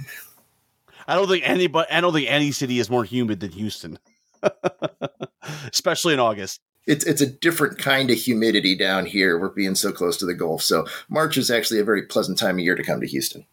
I 1.08 1.16
don't 1.16 1.28
think 1.28 1.48
anybody. 1.48 1.90
I 1.92 2.02
don't 2.02 2.14
think 2.14 2.30
any 2.30 2.52
city 2.52 2.80
is 2.80 2.90
more 2.90 3.04
humid 3.04 3.40
than 3.40 3.52
Houston, 3.52 3.98
especially 5.74 6.14
in 6.14 6.20
August. 6.20 6.62
It's 6.86 7.06
it's 7.06 7.22
a 7.22 7.26
different 7.26 7.80
kind 7.80 8.12
of 8.12 8.18
humidity 8.18 8.76
down 8.76 9.08
here. 9.08 9.40
We're 9.40 9.50
being 9.50 9.76
so 9.76 9.92
close 9.92 10.18
to 10.18 10.26
the 10.26 10.36
Gulf, 10.36 10.62
so 10.62 10.86
March 11.10 11.38
is 11.38 11.50
actually 11.50 11.80
a 11.80 11.84
very 11.84 12.04
pleasant 12.04 12.38
time 12.38 12.56
of 12.56 12.60
year 12.60 12.76
to 12.76 12.84
come 12.84 13.02
to 13.02 13.08
Houston. 13.08 13.46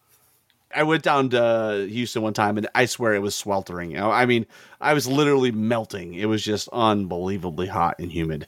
I 0.74 0.82
went 0.82 1.02
down 1.02 1.30
to 1.30 1.86
Houston 1.88 2.22
one 2.22 2.34
time, 2.34 2.58
and 2.58 2.68
I 2.74 2.86
swear 2.86 3.14
it 3.14 3.22
was 3.22 3.34
sweltering. 3.34 3.98
I 3.98 4.26
mean, 4.26 4.46
I 4.80 4.94
was 4.94 5.06
literally 5.06 5.52
melting. 5.52 6.14
It 6.14 6.26
was 6.26 6.44
just 6.44 6.68
unbelievably 6.72 7.68
hot 7.68 7.96
and 7.98 8.10
humid. 8.10 8.46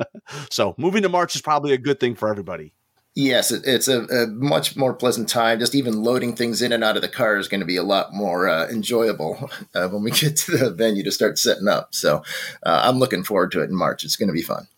so 0.50 0.74
moving 0.76 1.02
to 1.02 1.08
March 1.08 1.34
is 1.34 1.42
probably 1.42 1.72
a 1.72 1.78
good 1.78 2.00
thing 2.00 2.14
for 2.14 2.28
everybody. 2.28 2.72
Yes, 3.14 3.50
it, 3.50 3.62
it's 3.66 3.88
a, 3.88 4.04
a, 4.04 4.26
much 4.28 4.76
more 4.76 4.94
pleasant 4.94 5.28
time. 5.28 5.58
Just 5.58 5.74
even 5.74 6.02
loading 6.02 6.36
things 6.36 6.62
in 6.62 6.72
and 6.72 6.84
out 6.84 6.96
of 6.96 7.02
the 7.02 7.08
car 7.08 7.36
is 7.38 7.48
going 7.48 7.60
to 7.60 7.66
be 7.66 7.76
a 7.76 7.82
lot 7.82 8.12
more 8.12 8.48
uh, 8.48 8.68
enjoyable 8.68 9.50
uh, 9.74 9.88
when 9.88 10.04
we 10.04 10.12
get 10.12 10.36
to 10.36 10.56
the 10.56 10.70
venue 10.70 11.02
to 11.02 11.10
start 11.10 11.38
setting 11.38 11.66
up. 11.66 11.94
So 11.94 12.22
uh, 12.62 12.82
I'm 12.84 12.98
looking 12.98 13.24
forward 13.24 13.50
to 13.52 13.62
it 13.62 13.70
in 13.70 13.74
March. 13.74 14.04
It's 14.04 14.16
going 14.16 14.28
to 14.28 14.32
be 14.32 14.42
fun. 14.42 14.68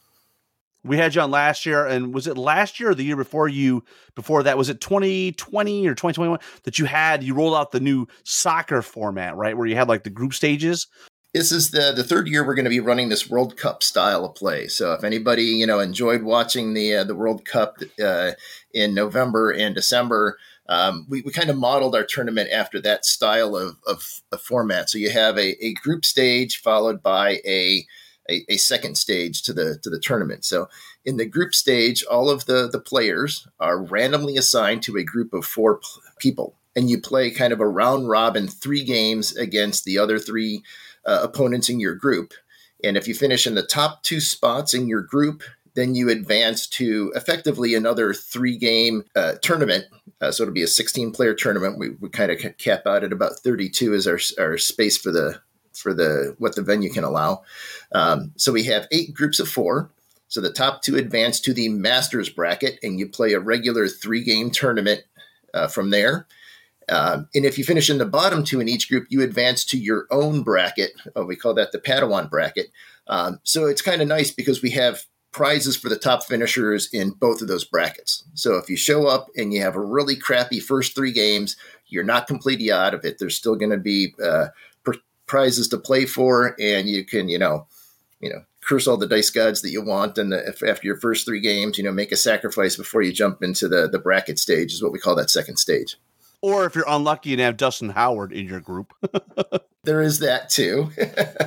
We 0.85 0.97
had 0.97 1.15
you 1.15 1.21
on 1.21 1.31
last 1.31 1.65
year, 1.65 1.87
and 1.87 2.13
was 2.13 2.27
it 2.27 2.37
last 2.37 2.81
year 2.81 2.91
or 2.91 2.95
the 2.95 3.05
year 3.05 3.17
before 3.17 3.49
you? 3.49 3.85
Before 4.15 4.43
that, 4.43 4.59
was 4.59 4.69
it 4.69 4.81
2020 4.81 5.87
or 5.87 5.95
2021 5.95 6.39
that 6.65 6.79
you 6.79 6.87
had? 6.87 7.23
You 7.23 7.35
rolled 7.35 7.55
out 7.55 7.71
the 7.71 7.81
new 7.81 8.07
soccer 8.25 8.83
format, 8.83 9.37
right, 9.37 9.57
where 9.57 9.67
you 9.67 9.77
had 9.77 9.89
like 9.89 10.05
the 10.05 10.11
group 10.11 10.35
stages. 10.35 10.89
This 11.33 11.51
is 11.51 11.71
the 11.71 11.93
the 11.95 12.05
third 12.05 12.29
year 12.29 12.47
we're 12.47 12.55
going 12.55 12.65
to 12.65 12.71
be 12.71 12.81
running 12.81 13.09
this 13.09 13.31
World 13.31 13.57
Cup 13.57 13.83
style 13.83 14.25
of 14.25 14.35
play. 14.35 14.67
So 14.69 14.93
if 14.93 15.05
anybody 15.05 15.45
you 15.45 15.67
know 15.67 15.79
enjoyed 15.79 16.23
watching 16.25 16.75
the 16.75 16.97
uh, 16.97 17.05
the 17.05 17.15
World 17.15 17.45
Cup 17.45 17.79
uh, 18.03 18.33
in 18.75 18.93
November 18.93 19.51
and 19.51 19.75
December, 19.75 20.37
um, 20.69 21.07
we, 21.09 21.23
we 21.23 21.33
kind 21.33 21.51
of 21.51 21.57
modeled 21.57 21.95
our 21.95 22.05
tournament 22.05 22.51
after 22.51 22.81
that 22.81 23.05
style 23.05 23.57
of, 23.57 23.77
of, 23.87 24.23
of 24.31 24.41
format. 24.41 24.89
So 24.89 24.99
you 24.99 25.11
have 25.11 25.37
a, 25.37 25.65
a 25.65 25.75
group 25.75 26.05
stage 26.05 26.61
followed 26.61 27.03
by 27.03 27.41
a 27.47 27.85
a, 28.29 28.45
a, 28.49 28.57
second 28.57 28.97
stage 28.97 29.43
to 29.43 29.53
the 29.53 29.79
to 29.83 29.91
the 29.91 29.99
tournament. 29.99 30.45
So 30.45 30.69
in 31.05 31.17
the 31.17 31.27
group 31.27 31.55
stage, 31.55 32.05
all 32.05 32.31
of 32.31 32.47
the 32.47 32.69
the 32.69 32.81
players 32.81 33.47
are 33.61 33.83
randomly 33.83 34.37
assigned 34.37 34.83
to 34.85 34.97
a 34.97 35.05
group 35.05 35.33
of 35.33 35.45
four 35.45 35.79
p- 35.79 35.87
people, 36.19 36.55
and 36.77 36.89
you 36.89 37.01
play 37.01 37.31
kind 37.31 37.53
of 37.53 37.61
a 37.61 37.69
round 37.69 38.09
robin, 38.09 38.49
three 38.49 38.85
games 38.85 39.37
against 39.37 39.85
the 39.85 39.99
other 39.99 40.19
three 40.19 40.63
uh, 41.07 41.21
opponents 41.23 41.69
in 41.69 41.81
your 41.81 41.95
group. 41.95 42.33
And 42.85 42.97
if 42.97 43.07
you 43.07 43.15
finish 43.15 43.47
in 43.47 43.55
the 43.55 43.63
top 43.63 44.03
two 44.03 44.21
spots 44.21 44.75
in 44.75 44.89
your 44.89 45.03
group, 45.03 45.43
then 45.75 45.95
you 45.95 46.11
advance 46.11 46.67
to 46.67 47.13
effectively 47.15 47.75
another 47.75 48.13
three 48.13 48.57
game 48.57 49.05
uh, 49.17 49.35
tournament. 49.43 49.87
Uh, 50.21 50.31
so 50.31 50.43
it'll 50.43 50.55
be 50.55 50.63
a 50.63 50.69
16 50.69 51.13
player 51.13 51.35
tournament. 51.35 51.79
We, 51.79 51.91
we 52.01 52.09
kind 52.09 52.31
of 52.31 52.59
cap 52.59 52.87
out 52.87 53.05
at 53.05 53.13
about 53.13 53.39
32 53.39 53.95
as 53.95 54.07
our, 54.07 54.19
our 54.39 54.59
space 54.59 54.99
for 54.99 55.11
the 55.11 55.41
for 55.75 55.95
the 55.95 56.35
what 56.39 56.57
the 56.57 56.63
venue 56.63 56.91
can 56.91 57.05
allow. 57.05 57.43
Um, 57.93 58.33
so 58.37 58.53
we 58.53 58.65
have 58.65 58.89
eight 58.91 59.15
groups 59.15 59.41
of 59.41 59.49
four. 59.49 59.91
So 60.29 60.41
the 60.41 60.53
top 60.53 60.83
two 60.83 60.97
advance 60.97 61.41
to 61.41 61.53
the 61.53 61.69
Masters 61.69 62.31
bracket, 62.31 62.79
and 62.83 62.99
you 62.99 63.07
play 63.07 63.35
a 63.35 63.41
regular 63.41 63.87
three 63.87 64.25
game 64.25 64.51
tournament 64.51 65.03
uh, 65.53 65.69
from 65.69 65.91
there. 65.91 66.27
Um, 66.89 67.29
and 67.35 67.45
if 67.45 67.59
you 67.59 67.65
finish 67.65 67.91
in 67.91 67.99
the 67.99 68.07
bottom 68.07 68.43
two 68.45 68.61
in 68.61 68.69
each 68.69 68.89
group, 68.89 69.07
you 69.09 69.23
advance 69.23 69.65
to 69.67 69.79
your 69.79 70.07
own 70.11 70.43
bracket. 70.43 70.93
Oh, 71.15 71.25
we 71.25 71.37
call 71.37 71.55
that 71.55 71.73
the 71.73 71.79
Padawan 71.79 72.31
bracket. 72.31 72.69
Um, 73.07 73.41
so 73.43 73.67
it's 73.67 73.83
kind 73.83 74.03
of 74.03 74.09
nice 74.09 74.31
because 74.31 74.63
we 74.63 74.71
have 74.71 75.05
prizes 75.33 75.77
for 75.77 75.89
the 75.89 75.99
top 75.99 76.25
finishers 76.25 76.89
in 76.93 77.11
both 77.11 77.41
of 77.41 77.49
those 77.49 77.65
brackets. 77.65 78.25
So 78.35 78.57
if 78.57 78.69
you 78.69 78.77
show 78.77 79.07
up 79.07 79.29
and 79.37 79.53
you 79.53 79.63
have 79.63 79.77
a 79.77 79.81
really 79.81 80.17
crappy 80.17 80.61
first 80.61 80.95
three 80.95 81.13
games, 81.13 81.57
you're 81.89 82.05
not 82.05 82.27
completely 82.27 82.71
out 82.71 82.95
of 82.95 83.05
it. 83.05 83.19
There's 83.19 83.37
still 83.37 83.57
going 83.57 83.71
to 83.71 83.79
be 83.79 84.15
uh, 84.23 84.49
prizes 85.33 85.67
to 85.67 85.79
play 85.79 86.05
for, 86.05 86.55
and 86.61 86.87
you 86.87 87.07
can, 87.07 87.27
you 87.27 87.39
know, 87.39 87.67
you 88.21 88.29
know, 88.29 88.43
curse 88.61 88.87
all 88.87 88.99
the 88.99 89.09
dice 89.09 89.31
gods 89.31 89.63
that 89.63 89.71
you 89.71 89.83
want, 89.83 90.19
and 90.19 90.31
the, 90.31 90.47
if, 90.47 90.63
after 90.63 90.87
your 90.87 91.01
first 91.01 91.25
three 91.25 91.41
games, 91.41 91.79
you 91.79 91.85
know, 91.85 91.91
make 91.91 92.13
a 92.13 92.17
sacrifice 92.17 92.77
before 92.77 93.01
you 93.01 93.15
jump 93.15 93.43
into 93.43 93.67
the 93.67 93.89
the 93.89 93.99
bracket 93.99 94.39
stage 94.39 94.75
is 94.75 94.83
what 94.83 94.93
we 94.93 94.99
call 94.99 95.17
that 95.17 95.31
second 95.31 95.57
stage. 95.57 95.97
Or 96.43 96.67
if 96.67 96.75
you're 96.75 96.85
unlucky 96.87 97.33
and 97.33 97.41
have 97.41 97.57
Dustin 97.57 97.89
Howard 97.89 98.31
in 98.31 98.47
your 98.47 98.61
group. 98.61 98.93
there 99.85 100.03
is 100.03 100.19
that 100.19 100.51
too. 100.51 100.91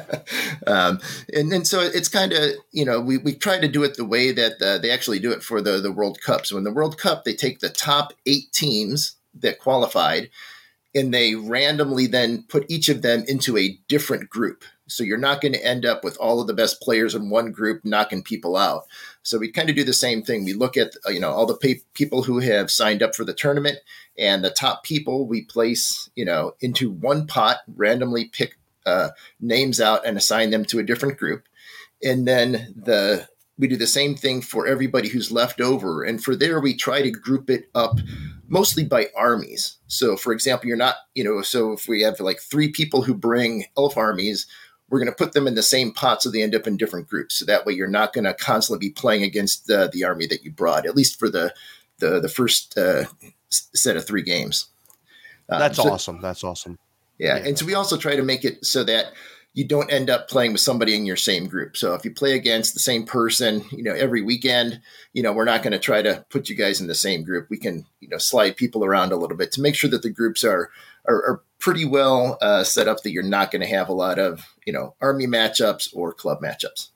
um, 0.67 0.99
and, 1.31 1.53
and 1.53 1.67
so 1.67 1.81
it's 1.81 2.07
kind 2.07 2.33
of, 2.33 2.53
you 2.71 2.86
know, 2.86 3.01
we, 3.01 3.19
we 3.19 3.36
try 3.36 3.59
to 3.59 3.67
do 3.67 3.83
it 3.83 3.97
the 3.97 4.05
way 4.05 4.31
that 4.31 4.53
uh, 4.61 4.79
they 4.79 4.89
actually 4.89 5.19
do 5.19 5.31
it 5.31 5.43
for 5.43 5.61
the, 5.61 5.79
the 5.79 5.91
World 5.91 6.21
Cup. 6.21 6.45
So 6.45 6.57
in 6.57 6.63
the 6.63 6.73
World 6.73 6.97
Cup, 6.97 7.23
they 7.23 7.36
take 7.36 7.59
the 7.59 7.69
top 7.69 8.13
eight 8.25 8.51
teams 8.51 9.17
that 9.41 9.59
qualified 9.59 10.29
and 10.95 11.13
they 11.13 11.35
randomly 11.35 12.07
then 12.07 12.43
put 12.47 12.65
each 12.69 12.87
of 12.87 13.01
them 13.01 13.25
into 13.27 13.57
a 13.57 13.77
different 13.89 14.29
group. 14.29 14.63
So 14.87 15.03
you're 15.03 15.17
not 15.17 15.41
going 15.41 15.51
to 15.53 15.65
end 15.65 15.85
up 15.85 16.03
with 16.03 16.15
all 16.17 16.39
of 16.39 16.47
the 16.47 16.53
best 16.53 16.79
players 16.79 17.13
in 17.13 17.29
one 17.29 17.51
group 17.51 17.83
knocking 17.83 18.23
people 18.23 18.55
out. 18.55 18.83
So 19.23 19.37
we 19.37 19.51
kind 19.51 19.69
of 19.69 19.75
do 19.75 19.83
the 19.83 19.93
same 19.93 20.21
thing. 20.21 20.45
We 20.45 20.53
look 20.53 20.77
at 20.77 20.93
you 21.07 21.19
know 21.19 21.31
all 21.31 21.45
the 21.45 21.57
pe- 21.57 21.81
people 21.93 22.23
who 22.23 22.39
have 22.39 22.71
signed 22.71 23.03
up 23.03 23.13
for 23.13 23.25
the 23.25 23.33
tournament 23.33 23.79
and 24.17 24.43
the 24.43 24.51
top 24.51 24.83
people 24.83 25.27
we 25.27 25.41
place 25.41 26.09
you 26.15 26.23
know 26.23 26.53
into 26.61 26.89
one 26.89 27.27
pot, 27.27 27.57
randomly 27.75 28.25
pick 28.25 28.57
uh, 28.85 29.09
names 29.41 29.81
out 29.81 30.05
and 30.05 30.17
assign 30.17 30.51
them 30.51 30.63
to 30.65 30.79
a 30.79 30.83
different 30.83 31.17
group, 31.17 31.43
and 32.03 32.27
then 32.27 32.73
the 32.75 33.27
we 33.57 33.67
do 33.67 33.77
the 33.77 33.87
same 33.87 34.15
thing 34.15 34.41
for 34.41 34.67
everybody 34.67 35.07
who's 35.07 35.31
left 35.31 35.61
over. 35.61 36.03
And 36.03 36.23
for 36.23 36.35
there, 36.35 36.59
we 36.59 36.75
try 36.75 37.01
to 37.01 37.11
group 37.11 37.49
it 37.49 37.69
up 37.73 37.99
mostly 38.47 38.83
by 38.83 39.07
armies. 39.15 39.77
So, 39.87 40.17
for 40.17 40.33
example, 40.33 40.67
you're 40.67 40.77
not, 40.77 40.95
you 41.13 41.23
know, 41.23 41.41
so 41.41 41.71
if 41.71 41.87
we 41.87 42.01
have 42.01 42.19
like 42.19 42.39
three 42.39 42.69
people 42.69 43.03
who 43.03 43.13
bring 43.13 43.65
elf 43.77 43.97
armies, 43.97 44.45
we're 44.89 44.99
going 44.99 45.11
to 45.11 45.15
put 45.15 45.33
them 45.33 45.47
in 45.47 45.55
the 45.55 45.63
same 45.63 45.91
pot 45.91 46.21
so 46.21 46.29
they 46.29 46.43
end 46.43 46.53
up 46.53 46.67
in 46.67 46.77
different 46.77 47.07
groups. 47.07 47.35
So 47.35 47.45
that 47.45 47.65
way 47.65 47.73
you're 47.73 47.87
not 47.87 48.13
going 48.13 48.25
to 48.25 48.33
constantly 48.33 48.87
be 48.87 48.93
playing 48.93 49.23
against 49.23 49.67
the, 49.67 49.89
the 49.91 50.03
army 50.03 50.27
that 50.27 50.43
you 50.43 50.51
brought, 50.51 50.85
at 50.85 50.95
least 50.95 51.17
for 51.17 51.29
the, 51.29 51.53
the, 51.99 52.19
the 52.19 52.29
first 52.29 52.77
uh, 52.77 53.05
set 53.49 53.97
of 53.97 54.05
three 54.05 54.21
games. 54.21 54.67
Um, 55.49 55.59
That's 55.59 55.77
so, 55.77 55.91
awesome. 55.91 56.21
That's 56.21 56.43
awesome. 56.43 56.77
Yeah. 57.17 57.37
yeah. 57.37 57.47
And 57.47 57.57
so 57.57 57.65
we 57.65 57.73
also 57.73 57.97
try 57.97 58.15
to 58.15 58.23
make 58.23 58.43
it 58.43 58.65
so 58.65 58.83
that 58.83 59.13
you 59.55 59.65
don't 59.65 59.91
end 59.91 60.09
up 60.09 60.27
playing 60.27 60.51
with 60.51 60.59
somebody 60.59 60.93
in 60.95 61.05
your 61.05 61.15
same 61.15 61.47
group. 61.47 61.77
So 61.77 61.93
if 61.93 62.03
you 62.03 62.11
play 62.11 62.33
against 62.33 62.73
the 62.73 62.81
same 62.81 63.05
person, 63.05 63.63
you 63.71 63.83
know, 63.83 63.93
every 63.93 64.21
weekend, 64.21 64.81
you 65.13 65.23
know, 65.23 65.31
we're 65.31 65.45
not 65.45 65.63
going 65.63 65.71
to 65.71 65.79
try 65.79 66.01
to 66.01 66.25
put 66.29 66.49
you 66.49 66.55
guys 66.57 66.81
in 66.81 66.87
the 66.87 66.93
same 66.93 67.23
group. 67.23 67.47
We 67.49 67.57
can, 67.57 67.85
you 68.01 68.09
know, 68.09 68.17
slide 68.17 68.57
people 68.57 68.83
around 68.83 69.13
a 69.13 69.15
little 69.15 69.37
bit 69.37 69.53
to 69.53 69.61
make 69.61 69.75
sure 69.75 69.89
that 69.89 70.01
the 70.01 70.09
groups 70.09 70.43
are 70.43 70.69
are, 71.07 71.15
are 71.15 71.43
pretty 71.59 71.85
well 71.85 72.37
uh, 72.41 72.65
set 72.65 72.89
up 72.89 73.01
that 73.03 73.11
you're 73.11 73.23
not 73.23 73.49
going 73.49 73.61
to 73.61 73.67
have 73.67 73.87
a 73.87 73.93
lot 73.93 74.19
of, 74.19 74.45
you 74.65 74.73
know, 74.73 74.93
army 74.99 75.25
matchups 75.25 75.87
or 75.95 76.13
club 76.13 76.41
matchups. 76.41 76.89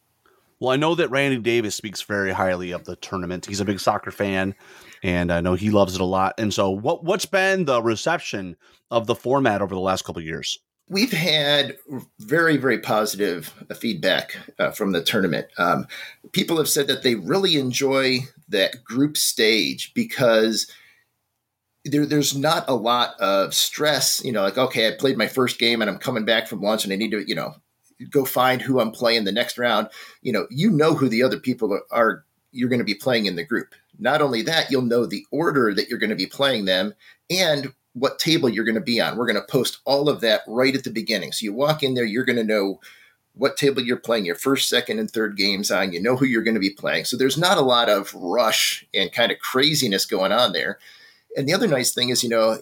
Well, 0.60 0.72
I 0.72 0.76
know 0.76 0.96
that 0.96 1.12
Randy 1.12 1.38
Davis 1.38 1.76
speaks 1.76 2.02
very 2.02 2.34
highly 2.34 2.72
of 2.72 2.84
the 2.84 2.98
tournament. 2.98 3.46
He's 3.46 3.62
a 3.62 3.66
big 3.66 3.80
soccer 3.80 4.12
fan, 4.12 4.54
and 5.02 5.32
I 5.32 5.40
know 5.40 5.54
he 5.54 5.70
loves 5.70 5.96
it 5.96 6.02
a 6.02 6.06
lot. 6.06 6.34
And 6.38 6.54
so, 6.54 6.70
what 6.70 7.06
what's 7.06 7.26
been 7.26 7.64
the 7.64 7.82
reception 7.82 8.58
of 8.92 9.08
the 9.08 9.16
format 9.16 9.62
over 9.62 9.74
the 9.74 9.80
last 9.80 10.04
couple 10.04 10.22
years? 10.22 10.60
We've 10.90 11.12
had 11.12 11.78
very 12.20 12.58
very 12.58 12.80
positive 12.80 13.54
feedback 13.76 14.38
uh, 14.58 14.72
from 14.72 14.92
the 14.92 15.04
tournament. 15.04 15.48
Um, 15.58 15.88
people 16.32 16.58
have 16.58 16.70
said 16.70 16.88
that 16.88 17.04
they 17.04 17.16
really 17.16 17.56
enjoy 17.58 18.20
that 18.50 18.84
group 18.84 19.16
stage 19.16 19.94
because 19.94 20.70
there, 21.86 22.06
there's 22.06 22.36
not 22.36 22.68
a 22.68 22.76
lot 22.76 23.18
of 23.20 23.54
stress 23.54 24.22
you 24.26 24.32
know 24.32 24.42
like 24.44 24.58
okay 24.58 24.88
i 24.88 24.92
played 24.92 25.18
my 25.18 25.28
first 25.28 25.60
game 25.60 25.82
and 25.82 25.90
i'm 25.90 25.98
coming 25.98 26.26
back 26.26 26.46
from 26.46 26.62
lunch 26.62 26.84
and 26.84 26.92
i 26.92 26.96
need 26.98 27.12
to 27.12 27.26
you 27.26 27.34
know 27.34 27.56
go 28.10 28.26
find 28.26 28.62
who 28.62 28.80
i'm 28.80 28.92
playing 28.92 29.24
the 29.24 29.32
next 29.32 29.58
round. 29.58 29.88
You 30.22 30.34
know 30.34 30.48
you 30.50 30.72
know 30.72 30.94
who 30.94 31.10
the 31.10 31.24
other 31.24 31.40
people 31.40 31.74
are, 31.74 31.84
are 31.92 32.26
you're 32.52 32.70
going 32.70 32.80
to 32.80 32.86
be 32.86 32.96
playing 32.96 33.28
in 33.28 33.36
the 33.36 33.44
group. 33.44 33.76
Not 34.00 34.22
only 34.22 34.42
that 34.44 34.72
you'll 34.72 34.82
know 34.82 35.06
the 35.06 35.26
order 35.32 35.74
that 35.74 35.88
you're 35.88 36.00
going 36.00 36.10
to 36.10 36.16
be 36.16 36.26
playing 36.26 36.66
them 36.66 36.94
and 37.30 37.74
what 38.00 38.20
table 38.20 38.50
you're 38.50 38.66
going 38.66 38.76
to 38.76 38.82
be 38.82 39.00
on. 39.00 39.18
We're 39.18 39.26
going 39.26 39.36
to 39.36 39.52
post 39.52 39.80
all 39.86 40.10
of 40.10 40.22
that 40.22 40.42
right 40.48 40.76
at 40.76 40.84
the 40.84 40.90
beginning. 40.90 41.32
So 41.32 41.44
you 41.44 41.54
walk 41.54 41.84
in 41.84 41.94
there, 41.94 42.06
you're 42.06 42.26
going 42.26 42.38
to 42.38 42.44
know 42.44 42.80
what 43.34 43.58
table 43.58 43.82
you're 43.82 43.98
playing 43.98 44.26
your 44.26 44.36
first, 44.36 44.68
second, 44.68 45.00
and 45.00 45.10
third 45.10 45.38
games 45.38 45.72
on. 45.72 45.94
You 45.94 46.02
know 46.02 46.16
who 46.16 46.26
you're 46.26 46.44
going 46.44 46.56
to 46.56 46.60
be 46.60 46.72
playing. 46.72 47.06
So 47.06 47.18
there's 47.18 47.38
not 47.38 47.58
a 47.58 47.62
lot 47.62 47.90
of 47.90 48.14
rush 48.14 48.86
and 48.94 49.12
kind 49.12 49.32
of 49.32 49.40
craziness 49.40 50.06
going 50.06 50.32
on 50.32 50.54
there. 50.54 50.80
And 51.38 51.48
the 51.48 51.54
other 51.54 51.68
nice 51.68 51.94
thing 51.94 52.10
is, 52.10 52.24
you 52.24 52.30
know, 52.30 52.60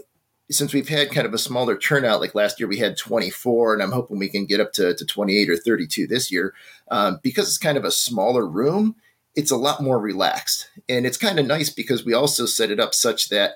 since 0.50 0.74
we've 0.74 0.88
had 0.88 1.12
kind 1.12 1.28
of 1.28 1.34
a 1.34 1.38
smaller 1.38 1.78
turnout, 1.78 2.22
like 2.22 2.36
last 2.36 2.60
year 2.60 2.68
we 2.68 2.78
had 2.78 2.98
24, 2.98 3.74
and 3.74 3.84
I'm 3.84 3.92
hoping 3.92 4.20
we 4.20 4.30
can 4.30 4.46
get 4.46 4.62
up 4.62 4.72
to, 4.74 4.94
to 4.94 5.06
28 5.06 5.50
or 5.50 5.58
32 5.58 6.08
this 6.08 6.32
year, 6.32 6.54
um, 6.90 7.20
because 7.22 7.48
it's 7.48 7.58
kind 7.58 7.78
of 7.78 7.84
a 7.84 7.92
smaller 7.92 8.48
room 8.48 8.96
it's 9.38 9.52
a 9.52 9.56
lot 9.56 9.84
more 9.84 10.00
relaxed. 10.00 10.68
And 10.90 11.06
it's 11.06 11.16
kind 11.16 11.38
of 11.38 11.46
nice 11.46 11.70
because 11.70 12.04
we 12.04 12.14
also 12.14 12.48
set 12.48 12.72
it 12.72 12.80
up 12.80 12.96
such 12.96 13.30
that 13.30 13.54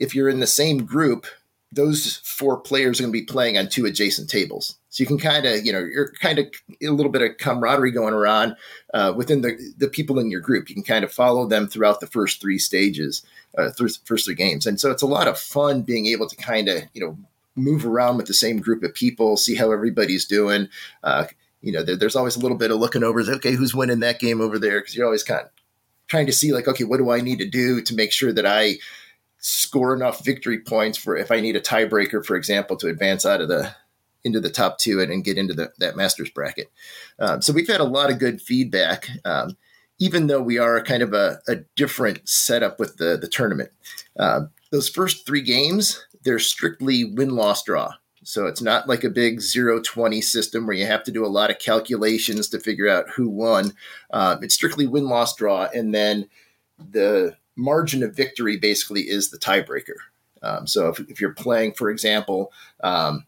if 0.00 0.14
you're 0.14 0.28
in 0.28 0.40
the 0.40 0.46
same 0.48 0.84
group, 0.84 1.26
those 1.72 2.16
four 2.24 2.56
players 2.56 2.98
are 2.98 3.04
going 3.04 3.12
to 3.12 3.20
be 3.20 3.24
playing 3.24 3.56
on 3.56 3.68
two 3.68 3.86
adjacent 3.86 4.28
tables. 4.28 4.76
So 4.88 5.02
you 5.02 5.06
can 5.06 5.18
kind 5.18 5.46
of, 5.46 5.64
you 5.64 5.72
know, 5.72 5.78
you're 5.78 6.10
kind 6.14 6.40
of 6.40 6.46
a 6.82 6.88
little 6.88 7.12
bit 7.12 7.22
of 7.22 7.38
camaraderie 7.38 7.92
going 7.92 8.12
around 8.12 8.56
uh, 8.92 9.12
within 9.16 9.42
the, 9.42 9.56
the 9.78 9.86
people 9.86 10.18
in 10.18 10.32
your 10.32 10.40
group. 10.40 10.68
You 10.68 10.74
can 10.74 10.82
kind 10.82 11.04
of 11.04 11.12
follow 11.12 11.46
them 11.46 11.68
throughout 11.68 12.00
the 12.00 12.08
first 12.08 12.40
three 12.40 12.58
stages, 12.58 13.24
uh, 13.56 13.70
first 13.78 14.24
three 14.24 14.34
games. 14.34 14.66
And 14.66 14.80
so 14.80 14.90
it's 14.90 15.02
a 15.02 15.06
lot 15.06 15.28
of 15.28 15.38
fun 15.38 15.82
being 15.82 16.06
able 16.06 16.28
to 16.28 16.34
kind 16.34 16.68
of, 16.68 16.82
you 16.92 17.00
know, 17.00 17.16
move 17.54 17.86
around 17.86 18.16
with 18.16 18.26
the 18.26 18.34
same 18.34 18.58
group 18.58 18.82
of 18.82 18.92
people, 18.94 19.36
see 19.36 19.54
how 19.54 19.70
everybody's 19.70 20.24
doing. 20.24 20.68
Uh, 21.04 21.26
you 21.60 21.70
know, 21.70 21.84
there, 21.84 21.96
there's 21.96 22.16
always 22.16 22.34
a 22.34 22.40
little 22.40 22.56
bit 22.56 22.72
of 22.72 22.78
looking 22.78 23.04
over, 23.04 23.20
okay, 23.20 23.52
who's 23.52 23.74
winning 23.74 24.00
that 24.00 24.18
game 24.18 24.40
over 24.40 24.58
there? 24.58 24.80
Because 24.80 24.96
you're 24.96 25.06
always 25.06 25.22
kind 25.22 25.42
of 25.42 25.50
trying 26.08 26.26
to 26.26 26.32
see, 26.32 26.52
like, 26.52 26.66
okay, 26.66 26.84
what 26.84 26.96
do 26.96 27.10
I 27.10 27.20
need 27.20 27.38
to 27.38 27.48
do 27.48 27.80
to 27.82 27.94
make 27.94 28.10
sure 28.10 28.32
that 28.32 28.46
I 28.46 28.78
score 29.40 29.94
enough 29.94 30.24
victory 30.24 30.60
points 30.60 30.98
for 30.98 31.16
if 31.16 31.30
I 31.30 31.40
need 31.40 31.56
a 31.56 31.60
tiebreaker, 31.60 32.24
for 32.24 32.36
example, 32.36 32.76
to 32.76 32.88
advance 32.88 33.26
out 33.26 33.40
of 33.40 33.48
the 33.48 33.74
into 34.22 34.40
the 34.40 34.50
top 34.50 34.78
two 34.78 35.00
and, 35.00 35.10
and 35.10 35.24
get 35.24 35.38
into 35.38 35.54
the, 35.54 35.72
that 35.78 35.96
Masters 35.96 36.28
bracket. 36.30 36.70
Um, 37.18 37.40
so 37.40 37.54
we've 37.54 37.66
had 37.66 37.80
a 37.80 37.84
lot 37.84 38.10
of 38.10 38.18
good 38.18 38.42
feedback, 38.42 39.08
um, 39.24 39.56
even 39.98 40.26
though 40.26 40.42
we 40.42 40.58
are 40.58 40.82
kind 40.82 41.02
of 41.02 41.14
a, 41.14 41.40
a 41.48 41.56
different 41.74 42.28
setup 42.28 42.78
with 42.78 42.98
the 42.98 43.16
the 43.16 43.28
tournament. 43.28 43.70
Uh, 44.18 44.42
those 44.70 44.88
first 44.88 45.26
three 45.26 45.42
games, 45.42 46.06
they're 46.22 46.38
strictly 46.38 47.04
win 47.04 47.30
loss 47.30 47.64
draw. 47.64 47.94
So 48.22 48.46
it's 48.46 48.60
not 48.60 48.86
like 48.86 49.02
a 49.02 49.10
big 49.10 49.40
0 49.40 49.80
20 49.80 50.20
system 50.20 50.66
where 50.66 50.76
you 50.76 50.86
have 50.86 51.02
to 51.04 51.10
do 51.10 51.24
a 51.24 51.28
lot 51.28 51.50
of 51.50 51.58
calculations 51.58 52.48
to 52.48 52.60
figure 52.60 52.88
out 52.88 53.08
who 53.08 53.28
won. 53.28 53.72
Um, 54.12 54.44
it's 54.44 54.54
strictly 54.54 54.86
win 54.86 55.08
loss 55.08 55.34
draw. 55.34 55.68
And 55.74 55.94
then 55.94 56.28
the 56.78 57.36
margin 57.60 58.02
of 58.02 58.16
victory 58.16 58.56
basically 58.56 59.02
is 59.02 59.30
the 59.30 59.38
tiebreaker. 59.38 59.96
Um, 60.42 60.66
so 60.66 60.88
if, 60.88 61.00
if, 61.00 61.20
you're 61.20 61.34
playing, 61.34 61.74
for 61.74 61.90
example, 61.90 62.50
um, 62.82 63.26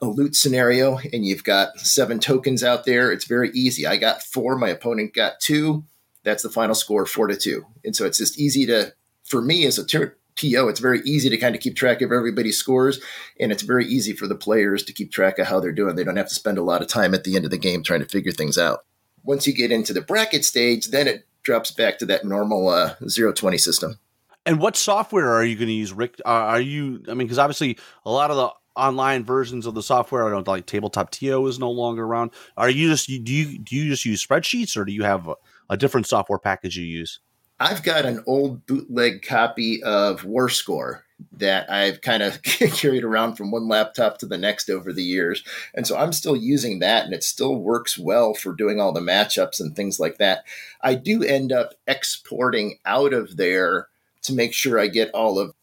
a 0.00 0.06
loot 0.06 0.36
scenario 0.36 0.98
and 1.12 1.26
you've 1.26 1.42
got 1.42 1.78
seven 1.80 2.20
tokens 2.20 2.62
out 2.62 2.84
there, 2.84 3.10
it's 3.10 3.24
very 3.24 3.50
easy. 3.50 3.86
I 3.86 3.96
got 3.96 4.22
four, 4.22 4.56
my 4.56 4.68
opponent 4.68 5.12
got 5.12 5.40
two. 5.40 5.84
That's 6.22 6.44
the 6.44 6.50
final 6.50 6.74
score, 6.74 7.04
four 7.04 7.26
to 7.26 7.36
two. 7.36 7.66
And 7.84 7.96
so 7.96 8.06
it's 8.06 8.18
just 8.18 8.38
easy 8.38 8.64
to, 8.66 8.94
for 9.24 9.42
me 9.42 9.66
as 9.66 9.78
a 9.78 9.84
TO, 9.84 10.68
it's 10.68 10.80
very 10.80 11.00
easy 11.00 11.28
to 11.30 11.36
kind 11.36 11.54
of 11.54 11.60
keep 11.60 11.74
track 11.74 12.02
of 12.02 12.12
everybody's 12.12 12.58
scores, 12.58 13.00
and 13.40 13.50
it's 13.50 13.62
very 13.62 13.86
easy 13.86 14.12
for 14.12 14.26
the 14.26 14.34
players 14.34 14.84
to 14.84 14.92
keep 14.92 15.10
track 15.10 15.38
of 15.38 15.46
how 15.46 15.60
they're 15.60 15.72
doing. 15.72 15.96
They 15.96 16.04
don't 16.04 16.16
have 16.16 16.28
to 16.28 16.34
spend 16.34 16.58
a 16.58 16.62
lot 16.62 16.82
of 16.82 16.88
time 16.88 17.14
at 17.14 17.24
the 17.24 17.36
end 17.36 17.44
of 17.44 17.50
the 17.50 17.58
game 17.58 17.82
trying 17.82 18.00
to 18.00 18.06
figure 18.06 18.32
things 18.32 18.58
out. 18.58 18.84
Once 19.24 19.46
you 19.46 19.54
get 19.54 19.72
into 19.72 19.92
the 19.92 20.02
bracket 20.02 20.44
stage, 20.44 20.88
then 20.88 21.08
it 21.08 21.25
drops 21.46 21.70
back 21.70 21.96
to 21.98 22.06
that 22.06 22.24
normal 22.24 22.68
uh, 22.68 22.94
020 23.08 23.56
system. 23.56 23.98
And 24.44 24.60
what 24.60 24.76
software 24.76 25.32
are 25.32 25.44
you 25.44 25.56
going 25.56 25.68
to 25.68 25.74
use, 25.74 25.92
Rick? 25.92 26.20
Uh, 26.26 26.28
are 26.28 26.60
you, 26.60 27.02
I 27.08 27.14
mean, 27.14 27.26
because 27.26 27.38
obviously 27.38 27.78
a 28.04 28.10
lot 28.10 28.30
of 28.30 28.36
the 28.36 28.50
online 28.76 29.24
versions 29.24 29.64
of 29.64 29.74
the 29.74 29.82
software, 29.82 30.26
I 30.26 30.30
don't 30.30 30.46
like 30.46 30.66
Tabletop 30.66 31.10
TO 31.10 31.46
is 31.46 31.58
no 31.58 31.70
longer 31.70 32.04
around. 32.04 32.32
Are 32.56 32.68
you 32.68 32.90
just, 32.90 33.06
do 33.06 33.32
you, 33.32 33.58
do 33.58 33.74
you 33.76 33.88
just 33.88 34.04
use 34.04 34.24
spreadsheets 34.24 34.76
or 34.76 34.84
do 34.84 34.92
you 34.92 35.04
have 35.04 35.28
a, 35.28 35.36
a 35.70 35.76
different 35.76 36.06
software 36.06 36.38
package 36.38 36.76
you 36.76 36.84
use? 36.84 37.20
I've 37.58 37.82
got 37.82 38.04
an 38.04 38.22
old 38.26 38.66
bootleg 38.66 39.22
copy 39.22 39.82
of 39.82 40.24
War 40.24 40.48
Score 40.48 41.05
that 41.32 41.70
I've 41.70 42.00
kind 42.00 42.22
of 42.22 42.42
carried 42.42 43.04
around 43.04 43.36
from 43.36 43.50
one 43.50 43.68
laptop 43.68 44.18
to 44.18 44.26
the 44.26 44.38
next 44.38 44.68
over 44.68 44.92
the 44.92 45.02
years. 45.02 45.42
And 45.74 45.86
so 45.86 45.96
I'm 45.96 46.12
still 46.12 46.36
using 46.36 46.78
that 46.80 47.04
and 47.04 47.14
it 47.14 47.24
still 47.24 47.56
works 47.56 47.98
well 47.98 48.34
for 48.34 48.52
doing 48.52 48.80
all 48.80 48.92
the 48.92 49.00
matchups 49.00 49.60
and 49.60 49.74
things 49.74 49.98
like 49.98 50.18
that. 50.18 50.44
I 50.82 50.94
do 50.94 51.22
end 51.22 51.52
up 51.52 51.74
exporting 51.86 52.78
out 52.84 53.12
of 53.12 53.36
there 53.36 53.88
to 54.22 54.32
make 54.32 54.52
sure 54.52 54.78
I 54.78 54.88
get 54.88 55.10
all 55.12 55.38
of 55.38 55.54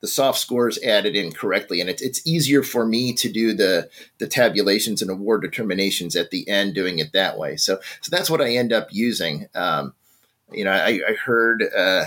the 0.00 0.08
soft 0.08 0.38
scores 0.38 0.82
added 0.82 1.14
in 1.14 1.30
correctly 1.30 1.80
and 1.80 1.88
it's, 1.88 2.02
it's 2.02 2.26
easier 2.26 2.64
for 2.64 2.84
me 2.84 3.12
to 3.12 3.30
do 3.30 3.52
the 3.54 3.88
the 4.18 4.26
tabulations 4.26 5.00
and 5.00 5.08
award 5.08 5.42
determinations 5.42 6.16
at 6.16 6.32
the 6.32 6.48
end 6.48 6.74
doing 6.74 6.98
it 6.98 7.12
that 7.12 7.38
way 7.38 7.54
so 7.54 7.78
so 8.00 8.10
that's 8.10 8.28
what 8.28 8.40
i 8.40 8.50
end 8.50 8.72
up 8.72 8.88
using 8.90 9.46
um, 9.54 9.94
you 10.54 10.64
know, 10.64 10.72
I, 10.72 11.00
I 11.08 11.14
heard 11.14 11.64
uh, 11.76 12.06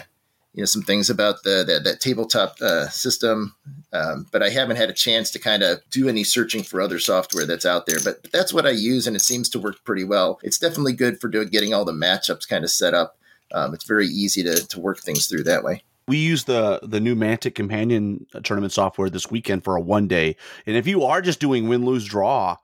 you 0.56 0.62
know 0.62 0.66
some 0.66 0.84
things 0.84 1.10
about 1.10 1.44
the 1.44 1.82
that, 1.84 2.00
tabletop 2.00 2.56
uh, 2.62 2.88
system, 2.88 3.54
um, 3.92 4.26
but 4.32 4.42
I 4.42 4.50
haven't 4.50 4.78
had 4.78 4.90
a 4.90 4.94
chance 4.94 5.30
to 5.32 5.40
kind 5.40 5.62
of 5.62 5.82
do 5.92 6.08
any 6.08 6.24
searching 6.24 6.64
for 6.64 6.80
other 6.80 6.98
software 6.98 7.46
that's 7.46 7.66
out 7.66 7.86
there. 7.86 7.98
But, 8.02 8.22
but, 8.22 8.32
that's 8.32 8.54
what 8.54 8.66
I 8.66 8.70
use, 8.70 9.06
and 9.06 9.18
it 9.18 9.22
seems 9.22 9.50
to 9.50 9.60
work 9.60 9.84
pretty 9.84 10.06
well. 10.06 10.40
It's 10.44 10.58
definitely 10.58 10.94
good 10.94 11.20
for 11.20 11.28
doing 11.28 11.50
getting 11.50 11.74
all 11.74 11.84
the 11.84 11.92
matchups 11.92 12.48
kind 12.48 12.64
of 12.64 12.72
set 12.72 12.94
up. 12.94 13.18
Um, 13.52 13.74
it's 13.74 13.84
very 13.84 14.08
easy 14.08 14.44
to 14.44 14.66
to 14.66 14.80
work 14.80 15.00
things 15.00 15.28
through 15.28 15.44
that 15.44 15.66
way. 15.66 15.84
We 16.08 16.18
use 16.18 16.46
the 16.46 16.80
the 16.84 17.02
new 17.02 17.16
Mantic 17.16 17.54
Companion 17.54 18.26
tournament 18.44 18.72
software 18.72 19.10
this 19.10 19.30
weekend 19.30 19.66
for 19.66 19.76
a 19.76 19.82
one 19.82 20.08
day, 20.08 20.38
and 20.66 20.78
if 20.78 20.88
you 20.88 21.04
are 21.04 21.22
just 21.22 21.42
doing 21.42 21.68
win 21.68 21.84
lose 21.84 22.06
draw, 22.06 22.56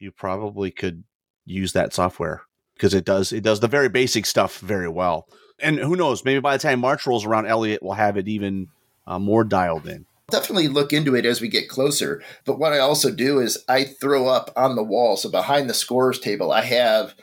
you 0.00 0.10
probably 0.10 0.72
could 0.72 1.04
use 1.44 1.72
that 1.74 1.94
software 1.94 2.42
because 2.74 2.94
it 2.94 3.04
does 3.04 3.32
it 3.32 3.44
does 3.44 3.60
the 3.60 3.68
very 3.68 3.88
basic 3.88 4.26
stuff 4.26 4.58
very 4.58 4.88
well. 4.88 5.28
And 5.58 5.78
who 5.78 5.96
knows, 5.96 6.24
maybe 6.24 6.40
by 6.40 6.56
the 6.56 6.62
time 6.62 6.80
March 6.80 7.06
rolls 7.06 7.24
around, 7.24 7.46
Elliot 7.46 7.82
will 7.82 7.94
have 7.94 8.16
it 8.16 8.28
even 8.28 8.68
uh, 9.06 9.18
more 9.18 9.44
dialed 9.44 9.86
in. 9.86 10.06
Definitely 10.30 10.68
look 10.68 10.92
into 10.92 11.14
it 11.14 11.24
as 11.24 11.40
we 11.40 11.48
get 11.48 11.68
closer. 11.68 12.22
But 12.44 12.58
what 12.58 12.72
I 12.72 12.78
also 12.78 13.12
do 13.12 13.38
is 13.38 13.64
I 13.68 13.84
throw 13.84 14.26
up 14.26 14.50
on 14.56 14.74
the 14.74 14.82
wall. 14.82 15.16
So 15.16 15.30
behind 15.30 15.70
the 15.70 15.74
scores 15.74 16.18
table, 16.18 16.52
I 16.52 16.62
have 16.62 17.14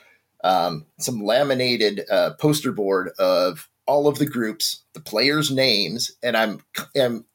um, 0.42 0.86
some 0.98 1.22
laminated 1.22 2.02
uh, 2.10 2.30
poster 2.40 2.72
board 2.72 3.10
of 3.18 3.68
all 3.86 4.08
of 4.08 4.18
the 4.18 4.26
groups, 4.26 4.82
the 4.94 5.00
players' 5.00 5.50
names, 5.50 6.12
and 6.22 6.36
I'm, 6.38 6.60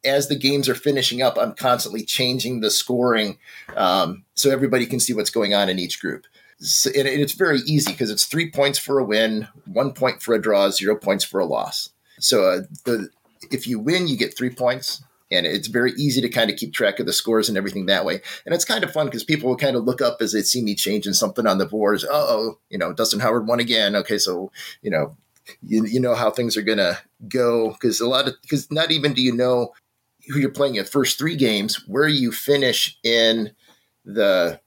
as 0.04 0.28
the 0.28 0.36
games 0.36 0.68
are 0.68 0.76
finishing 0.76 1.22
up, 1.22 1.38
I'm 1.38 1.54
constantly 1.54 2.04
changing 2.04 2.62
the 2.62 2.72
scoring 2.72 3.38
um, 3.76 4.26
so 4.34 4.50
everybody 4.50 4.88
can 4.88 5.00
see 5.00 5.14
what's 5.14 5.30
going 5.30 5.54
on 5.54 5.70
in 5.70 5.78
each 5.78 6.02
group 6.02 6.26
and 6.60 7.08
it's 7.08 7.34
very 7.34 7.60
easy 7.60 7.92
because 7.92 8.12
it's 8.12 8.26
three 8.26 8.52
points 8.52 8.78
for 8.78 9.00
a 9.00 9.04
win, 9.04 9.48
one 9.66 9.94
point 9.94 10.22
for 10.22 10.34
a 10.34 10.42
draw, 10.42 10.70
zero 10.70 10.96
points 10.96 11.24
for 11.24 11.40
a 11.40 11.46
loss. 11.46 11.90
So 12.20 12.44
uh, 12.44 12.62
the 12.86 13.10
if 13.52 13.66
you 13.66 13.80
win, 13.80 14.08
you 14.08 14.18
get 14.18 14.38
three 14.38 14.50
points, 14.50 15.02
and 15.32 15.46
it's 15.46 15.68
very 15.68 15.94
easy 15.94 16.20
to 16.22 16.30
kind 16.30 16.50
of 16.50 16.58
keep 16.58 16.74
track 16.74 17.00
of 17.00 17.06
the 17.06 17.14
scores 17.14 17.48
and 17.48 17.58
everything 17.58 17.86
that 17.86 18.04
way. 18.04 18.22
And 18.46 18.54
it's 18.54 18.66
kind 18.66 18.84
of 18.84 18.92
fun 18.92 19.08
because 19.08 19.24
people 19.24 19.50
will 19.50 19.58
kind 19.58 19.78
of 19.78 19.86
look 19.86 20.02
up 20.02 20.18
as 20.22 20.34
they 20.34 20.42
see 20.42 20.62
me 20.62 20.76
changing 20.76 21.14
something 21.14 21.48
on 21.48 21.60
the 21.60 21.66
boards. 21.66 22.06
Oh, 22.10 22.60
you 22.70 22.78
know, 22.78 22.92
Dustin 22.92 23.22
Howard 23.22 23.48
won 23.48 23.60
again. 23.60 23.96
Okay, 23.96 24.18
so 24.18 24.52
you 24.82 24.92
know, 24.92 25.16
you, 25.62 25.86
you 25.86 26.00
know 26.00 26.16
how 26.16 26.30
things 26.30 26.58
are 26.58 26.62
gonna 26.62 27.00
go 27.30 27.72
because 27.72 28.02
a 28.02 28.08
lot 28.08 28.28
of 28.28 28.36
because 28.42 28.70
not 28.70 28.92
even 28.92 29.14
do 29.14 29.22
you 29.22 29.34
know 29.34 29.72
who 30.28 30.40
you're 30.40 30.50
playing 30.50 30.76
your 30.76 30.86
first 30.86 31.18
three 31.18 31.36
games, 31.36 31.88
where 31.88 32.08
you 32.08 32.32
finish 32.32 32.98
in 33.04 33.52
the 34.04 34.60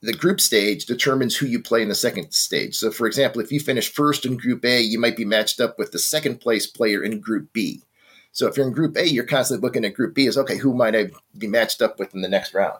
the 0.00 0.12
group 0.12 0.40
stage 0.40 0.86
determines 0.86 1.36
who 1.36 1.46
you 1.46 1.60
play 1.60 1.82
in 1.82 1.88
the 1.88 1.94
second 1.94 2.32
stage. 2.32 2.76
So, 2.76 2.90
for 2.90 3.06
example, 3.06 3.40
if 3.40 3.50
you 3.50 3.58
finish 3.58 3.92
first 3.92 4.24
in 4.24 4.36
Group 4.36 4.64
A, 4.64 4.80
you 4.80 5.00
might 5.00 5.16
be 5.16 5.24
matched 5.24 5.60
up 5.60 5.78
with 5.78 5.92
the 5.92 5.98
second 5.98 6.40
place 6.40 6.66
player 6.66 7.02
in 7.02 7.20
Group 7.20 7.52
B. 7.52 7.82
So, 8.30 8.46
if 8.46 8.56
you're 8.56 8.66
in 8.66 8.72
Group 8.72 8.96
A, 8.96 9.08
you're 9.08 9.24
constantly 9.24 9.66
looking 9.66 9.84
at 9.84 9.94
Group 9.94 10.14
B 10.14 10.26
as 10.26 10.38
okay, 10.38 10.56
who 10.56 10.72
might 10.72 10.94
I 10.94 11.10
be 11.36 11.48
matched 11.48 11.82
up 11.82 11.98
with 11.98 12.14
in 12.14 12.20
the 12.20 12.28
next 12.28 12.54
round? 12.54 12.78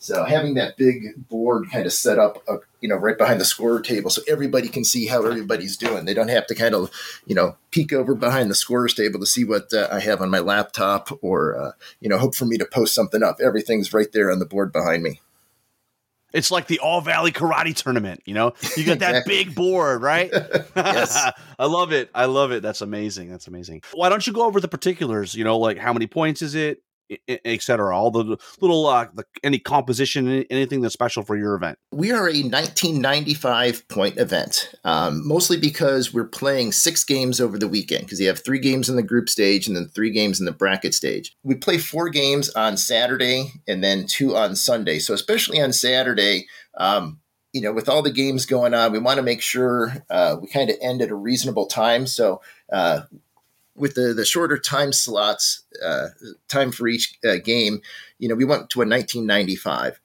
So, 0.00 0.24
having 0.24 0.54
that 0.54 0.76
big 0.76 1.28
board 1.28 1.70
kind 1.72 1.86
of 1.86 1.92
set 1.92 2.18
up, 2.18 2.42
uh, 2.46 2.58
you 2.80 2.88
know, 2.88 2.96
right 2.96 3.16
behind 3.16 3.40
the 3.40 3.46
scorer 3.46 3.80
table, 3.80 4.10
so 4.10 4.20
everybody 4.28 4.68
can 4.68 4.84
see 4.84 5.06
how 5.06 5.24
everybody's 5.24 5.76
doing. 5.76 6.04
They 6.04 6.14
don't 6.14 6.28
have 6.28 6.46
to 6.48 6.54
kind 6.54 6.74
of, 6.74 6.90
you 7.26 7.34
know, 7.34 7.56
peek 7.70 7.94
over 7.94 8.14
behind 8.14 8.50
the 8.50 8.54
scorers 8.54 8.94
table 8.94 9.18
to 9.20 9.26
see 9.26 9.44
what 9.44 9.72
uh, 9.72 9.88
I 9.90 10.00
have 10.00 10.20
on 10.20 10.28
my 10.28 10.38
laptop, 10.40 11.18
or 11.22 11.58
uh, 11.58 11.72
you 11.98 12.10
know, 12.10 12.18
hope 12.18 12.34
for 12.34 12.44
me 12.44 12.58
to 12.58 12.66
post 12.66 12.94
something 12.94 13.22
up. 13.22 13.38
Everything's 13.42 13.94
right 13.94 14.12
there 14.12 14.30
on 14.30 14.38
the 14.38 14.46
board 14.46 14.70
behind 14.70 15.02
me. 15.02 15.22
It's 16.32 16.50
like 16.50 16.66
the 16.66 16.78
All 16.80 17.00
Valley 17.00 17.32
Karate 17.32 17.74
Tournament. 17.74 18.22
You 18.26 18.34
know, 18.34 18.52
you 18.76 18.84
got 18.84 18.98
that 18.98 19.10
exactly. 19.26 19.44
big 19.44 19.54
board, 19.54 20.02
right? 20.02 20.30
yes, 20.76 21.30
I 21.58 21.66
love 21.66 21.92
it. 21.92 22.10
I 22.14 22.26
love 22.26 22.52
it. 22.52 22.62
That's 22.62 22.80
amazing. 22.80 23.30
That's 23.30 23.46
amazing. 23.46 23.82
Why 23.92 24.08
don't 24.08 24.26
you 24.26 24.32
go 24.32 24.44
over 24.44 24.60
the 24.60 24.68
particulars? 24.68 25.34
You 25.34 25.44
know, 25.44 25.58
like 25.58 25.78
how 25.78 25.92
many 25.92 26.06
points 26.06 26.42
is 26.42 26.54
it? 26.54 26.82
Etc. 27.28 27.96
All 27.96 28.10
the 28.10 28.36
little 28.60 28.86
uh, 28.86 29.06
the, 29.14 29.24
any 29.42 29.58
composition, 29.58 30.44
anything 30.50 30.80
that's 30.80 30.94
special 30.94 31.22
for 31.22 31.36
your 31.36 31.54
event. 31.54 31.78
We 31.92 32.12
are 32.12 32.28
a 32.28 32.42
1995 32.42 33.88
point 33.88 34.18
event, 34.18 34.74
um, 34.84 35.26
mostly 35.26 35.56
because 35.56 36.12
we're 36.12 36.28
playing 36.28 36.72
six 36.72 37.04
games 37.04 37.40
over 37.40 37.58
the 37.58 37.68
weekend 37.68 38.04
because 38.04 38.20
you 38.20 38.28
have 38.28 38.44
three 38.44 38.60
games 38.60 38.88
in 38.88 38.96
the 38.96 39.02
group 39.02 39.28
stage 39.28 39.66
and 39.66 39.76
then 39.76 39.88
three 39.88 40.10
games 40.10 40.40
in 40.40 40.46
the 40.46 40.52
bracket 40.52 40.94
stage. 40.94 41.36
We 41.42 41.54
play 41.54 41.78
four 41.78 42.08
games 42.08 42.50
on 42.50 42.76
Saturday 42.76 43.52
and 43.66 43.82
then 43.82 44.06
two 44.06 44.36
on 44.36 44.56
Sunday. 44.56 44.98
So 44.98 45.14
especially 45.14 45.60
on 45.60 45.72
Saturday. 45.72 46.46
Um, 46.76 47.20
you 47.52 47.62
know, 47.62 47.72
with 47.72 47.88
all 47.88 48.02
the 48.02 48.12
games 48.12 48.44
going 48.44 48.74
on, 48.74 48.92
we 48.92 48.98
want 48.98 49.16
to 49.16 49.22
make 49.22 49.40
sure 49.40 50.04
uh, 50.10 50.36
we 50.40 50.48
kind 50.48 50.68
of 50.68 50.76
end 50.82 51.00
at 51.00 51.10
a 51.10 51.14
reasonable 51.14 51.66
time. 51.66 52.06
So 52.06 52.42
uh, 52.70 53.02
with 53.78 53.94
the 53.94 54.12
the 54.14 54.24
shorter 54.24 54.58
time 54.58 54.92
slots, 54.92 55.62
uh, 55.84 56.08
time 56.48 56.72
for 56.72 56.88
each 56.88 57.14
uh, 57.24 57.36
game, 57.42 57.80
you 58.18 58.28
know, 58.28 58.34
we 58.34 58.44
went 58.44 58.70
to 58.70 58.80
a 58.80 58.86
1995. 58.86 60.00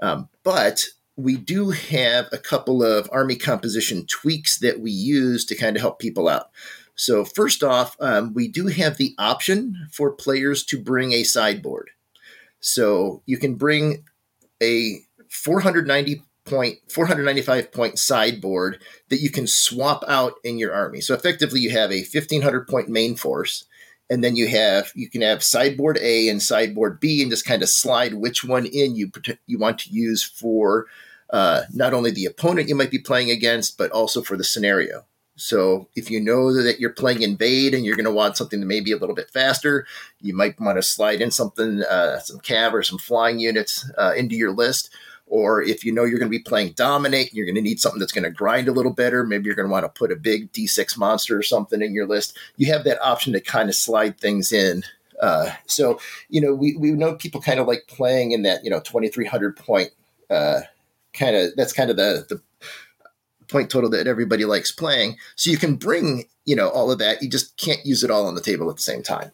Um, 0.00 0.28
but 0.42 0.86
we 1.16 1.36
do 1.36 1.70
have 1.70 2.28
a 2.32 2.38
couple 2.38 2.82
of 2.82 3.08
army 3.12 3.36
composition 3.36 4.06
tweaks 4.06 4.58
that 4.58 4.80
we 4.80 4.90
use 4.90 5.44
to 5.46 5.54
kind 5.54 5.76
of 5.76 5.80
help 5.80 5.98
people 5.98 6.28
out. 6.28 6.50
So, 6.96 7.24
first 7.24 7.62
off, 7.62 7.96
um, 8.00 8.34
we 8.34 8.48
do 8.48 8.68
have 8.68 8.96
the 8.96 9.14
option 9.18 9.88
for 9.90 10.12
players 10.12 10.64
to 10.66 10.78
bring 10.78 11.12
a 11.12 11.24
sideboard. 11.24 11.90
So, 12.60 13.22
you 13.26 13.36
can 13.36 13.54
bring 13.54 14.04
a 14.62 15.00
490 15.28 16.22
point 16.44 16.78
495 16.90 17.72
point 17.72 17.98
sideboard 17.98 18.80
that 19.08 19.20
you 19.20 19.30
can 19.30 19.46
swap 19.46 20.04
out 20.06 20.34
in 20.44 20.58
your 20.58 20.74
army. 20.74 21.00
So 21.00 21.14
effectively 21.14 21.60
you 21.60 21.70
have 21.70 21.90
a 21.90 22.00
1500 22.00 22.68
point 22.68 22.88
main 22.88 23.16
force 23.16 23.64
and 24.10 24.22
then 24.22 24.36
you 24.36 24.48
have 24.48 24.92
you 24.94 25.08
can 25.08 25.22
have 25.22 25.42
sideboard 25.42 25.98
A 26.00 26.28
and 26.28 26.42
sideboard 26.42 27.00
B 27.00 27.22
and 27.22 27.30
just 27.30 27.46
kind 27.46 27.62
of 27.62 27.68
slide 27.68 28.14
which 28.14 28.44
one 28.44 28.66
in 28.66 28.94
you 28.96 29.10
you 29.46 29.58
want 29.58 29.78
to 29.80 29.90
use 29.90 30.22
for 30.22 30.86
uh, 31.30 31.62
not 31.72 31.94
only 31.94 32.10
the 32.10 32.26
opponent 32.26 32.68
you 32.68 32.74
might 32.74 32.90
be 32.90 32.98
playing 32.98 33.30
against 33.30 33.78
but 33.78 33.90
also 33.90 34.22
for 34.22 34.36
the 34.36 34.44
scenario. 34.44 35.04
So 35.36 35.88
if 35.96 36.10
you 36.10 36.20
know 36.20 36.52
that 36.62 36.78
you're 36.78 36.90
playing 36.90 37.22
invade 37.22 37.74
and 37.74 37.84
you're 37.84 37.96
going 37.96 38.04
to 38.04 38.12
want 38.12 38.36
something 38.36 38.60
that 38.60 38.66
may 38.66 38.80
be 38.80 38.92
a 38.92 38.96
little 38.96 39.16
bit 39.16 39.30
faster, 39.30 39.84
you 40.20 40.34
might 40.34 40.60
want 40.60 40.78
to 40.78 40.82
slide 40.82 41.20
in 41.20 41.32
something, 41.32 41.82
uh, 41.82 42.20
some 42.20 42.38
cav 42.38 42.72
or 42.72 42.84
some 42.84 42.98
flying 42.98 43.40
units 43.40 43.90
uh, 43.98 44.12
into 44.16 44.36
your 44.36 44.52
list. 44.52 44.90
Or 45.26 45.62
if 45.62 45.84
you 45.84 45.92
know 45.92 46.04
you're 46.04 46.18
going 46.18 46.30
to 46.30 46.38
be 46.38 46.42
playing 46.42 46.72
dominate, 46.72 47.32
you're 47.32 47.46
going 47.46 47.54
to 47.54 47.62
need 47.62 47.80
something 47.80 47.98
that's 47.98 48.12
going 48.12 48.24
to 48.24 48.30
grind 48.30 48.68
a 48.68 48.72
little 48.72 48.92
better. 48.92 49.24
Maybe 49.24 49.46
you're 49.46 49.54
going 49.54 49.68
to 49.68 49.72
want 49.72 49.84
to 49.84 49.88
put 49.88 50.12
a 50.12 50.16
big 50.16 50.52
D6 50.52 50.98
monster 50.98 51.36
or 51.36 51.42
something 51.42 51.82
in 51.82 51.94
your 51.94 52.06
list. 52.06 52.36
You 52.56 52.72
have 52.72 52.84
that 52.84 53.02
option 53.02 53.32
to 53.32 53.40
kind 53.40 53.68
of 53.68 53.74
slide 53.74 54.18
things 54.20 54.52
in. 54.52 54.84
Uh, 55.20 55.52
so 55.66 55.98
you 56.28 56.40
know 56.40 56.54
we, 56.54 56.76
we 56.76 56.90
know 56.90 57.14
people 57.14 57.40
kind 57.40 57.60
of 57.60 57.66
like 57.68 57.84
playing 57.86 58.32
in 58.32 58.42
that 58.42 58.64
you 58.64 58.70
know 58.70 58.80
2300 58.80 59.56
point 59.56 59.90
uh, 60.28 60.60
kind 61.12 61.36
of 61.36 61.54
that's 61.56 61.72
kind 61.72 61.90
of 61.90 61.96
the 61.96 62.26
the 62.28 62.40
point 63.48 63.70
total 63.70 63.90
that 63.90 64.06
everybody 64.06 64.44
likes 64.44 64.72
playing. 64.72 65.16
So 65.36 65.50
you 65.50 65.56
can 65.56 65.76
bring 65.76 66.24
you 66.44 66.56
know 66.56 66.68
all 66.68 66.90
of 66.90 66.98
that. 66.98 67.22
You 67.22 67.28
just 67.28 67.56
can't 67.56 67.84
use 67.86 68.02
it 68.02 68.10
all 68.10 68.26
on 68.26 68.34
the 68.34 68.40
table 68.40 68.68
at 68.70 68.76
the 68.76 68.82
same 68.82 69.02
time. 69.02 69.30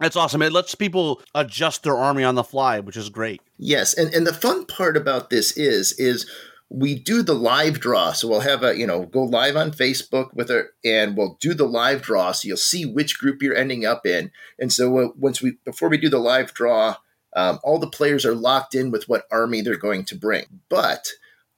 That's 0.00 0.16
awesome. 0.16 0.42
It 0.42 0.52
lets 0.52 0.74
people 0.74 1.22
adjust 1.34 1.82
their 1.82 1.96
army 1.96 2.24
on 2.24 2.34
the 2.34 2.44
fly, 2.44 2.80
which 2.80 2.96
is 2.96 3.08
great. 3.08 3.40
Yes, 3.58 3.94
and 3.94 4.12
and 4.12 4.26
the 4.26 4.34
fun 4.34 4.66
part 4.66 4.96
about 4.96 5.30
this 5.30 5.56
is 5.56 5.92
is 5.98 6.28
we 6.74 6.98
do 6.98 7.22
the 7.22 7.34
live 7.34 7.78
draw. 7.78 8.12
So 8.12 8.26
we'll 8.26 8.40
have 8.40 8.64
a, 8.64 8.76
you 8.76 8.86
know, 8.86 9.06
go 9.06 9.22
live 9.22 9.56
on 9.56 9.70
Facebook 9.70 10.34
with 10.34 10.50
it 10.50 10.66
and 10.84 11.16
we'll 11.16 11.36
do 11.40 11.54
the 11.54 11.66
live 11.66 12.02
draw. 12.02 12.32
So 12.32 12.48
you'll 12.48 12.56
see 12.56 12.84
which 12.84 13.18
group 13.18 13.42
you're 13.42 13.54
ending 13.54 13.84
up 13.84 14.04
in. 14.06 14.32
And 14.58 14.72
so 14.72 15.12
once 15.16 15.40
we, 15.40 15.58
before 15.64 15.88
we 15.88 15.98
do 15.98 16.08
the 16.08 16.18
live 16.18 16.52
draw, 16.52 16.96
um, 17.36 17.58
all 17.62 17.78
the 17.78 17.86
players 17.86 18.24
are 18.24 18.34
locked 18.34 18.74
in 18.74 18.90
with 18.90 19.08
what 19.08 19.26
army 19.30 19.60
they're 19.60 19.76
going 19.76 20.04
to 20.06 20.16
bring. 20.16 20.46
But 20.68 21.10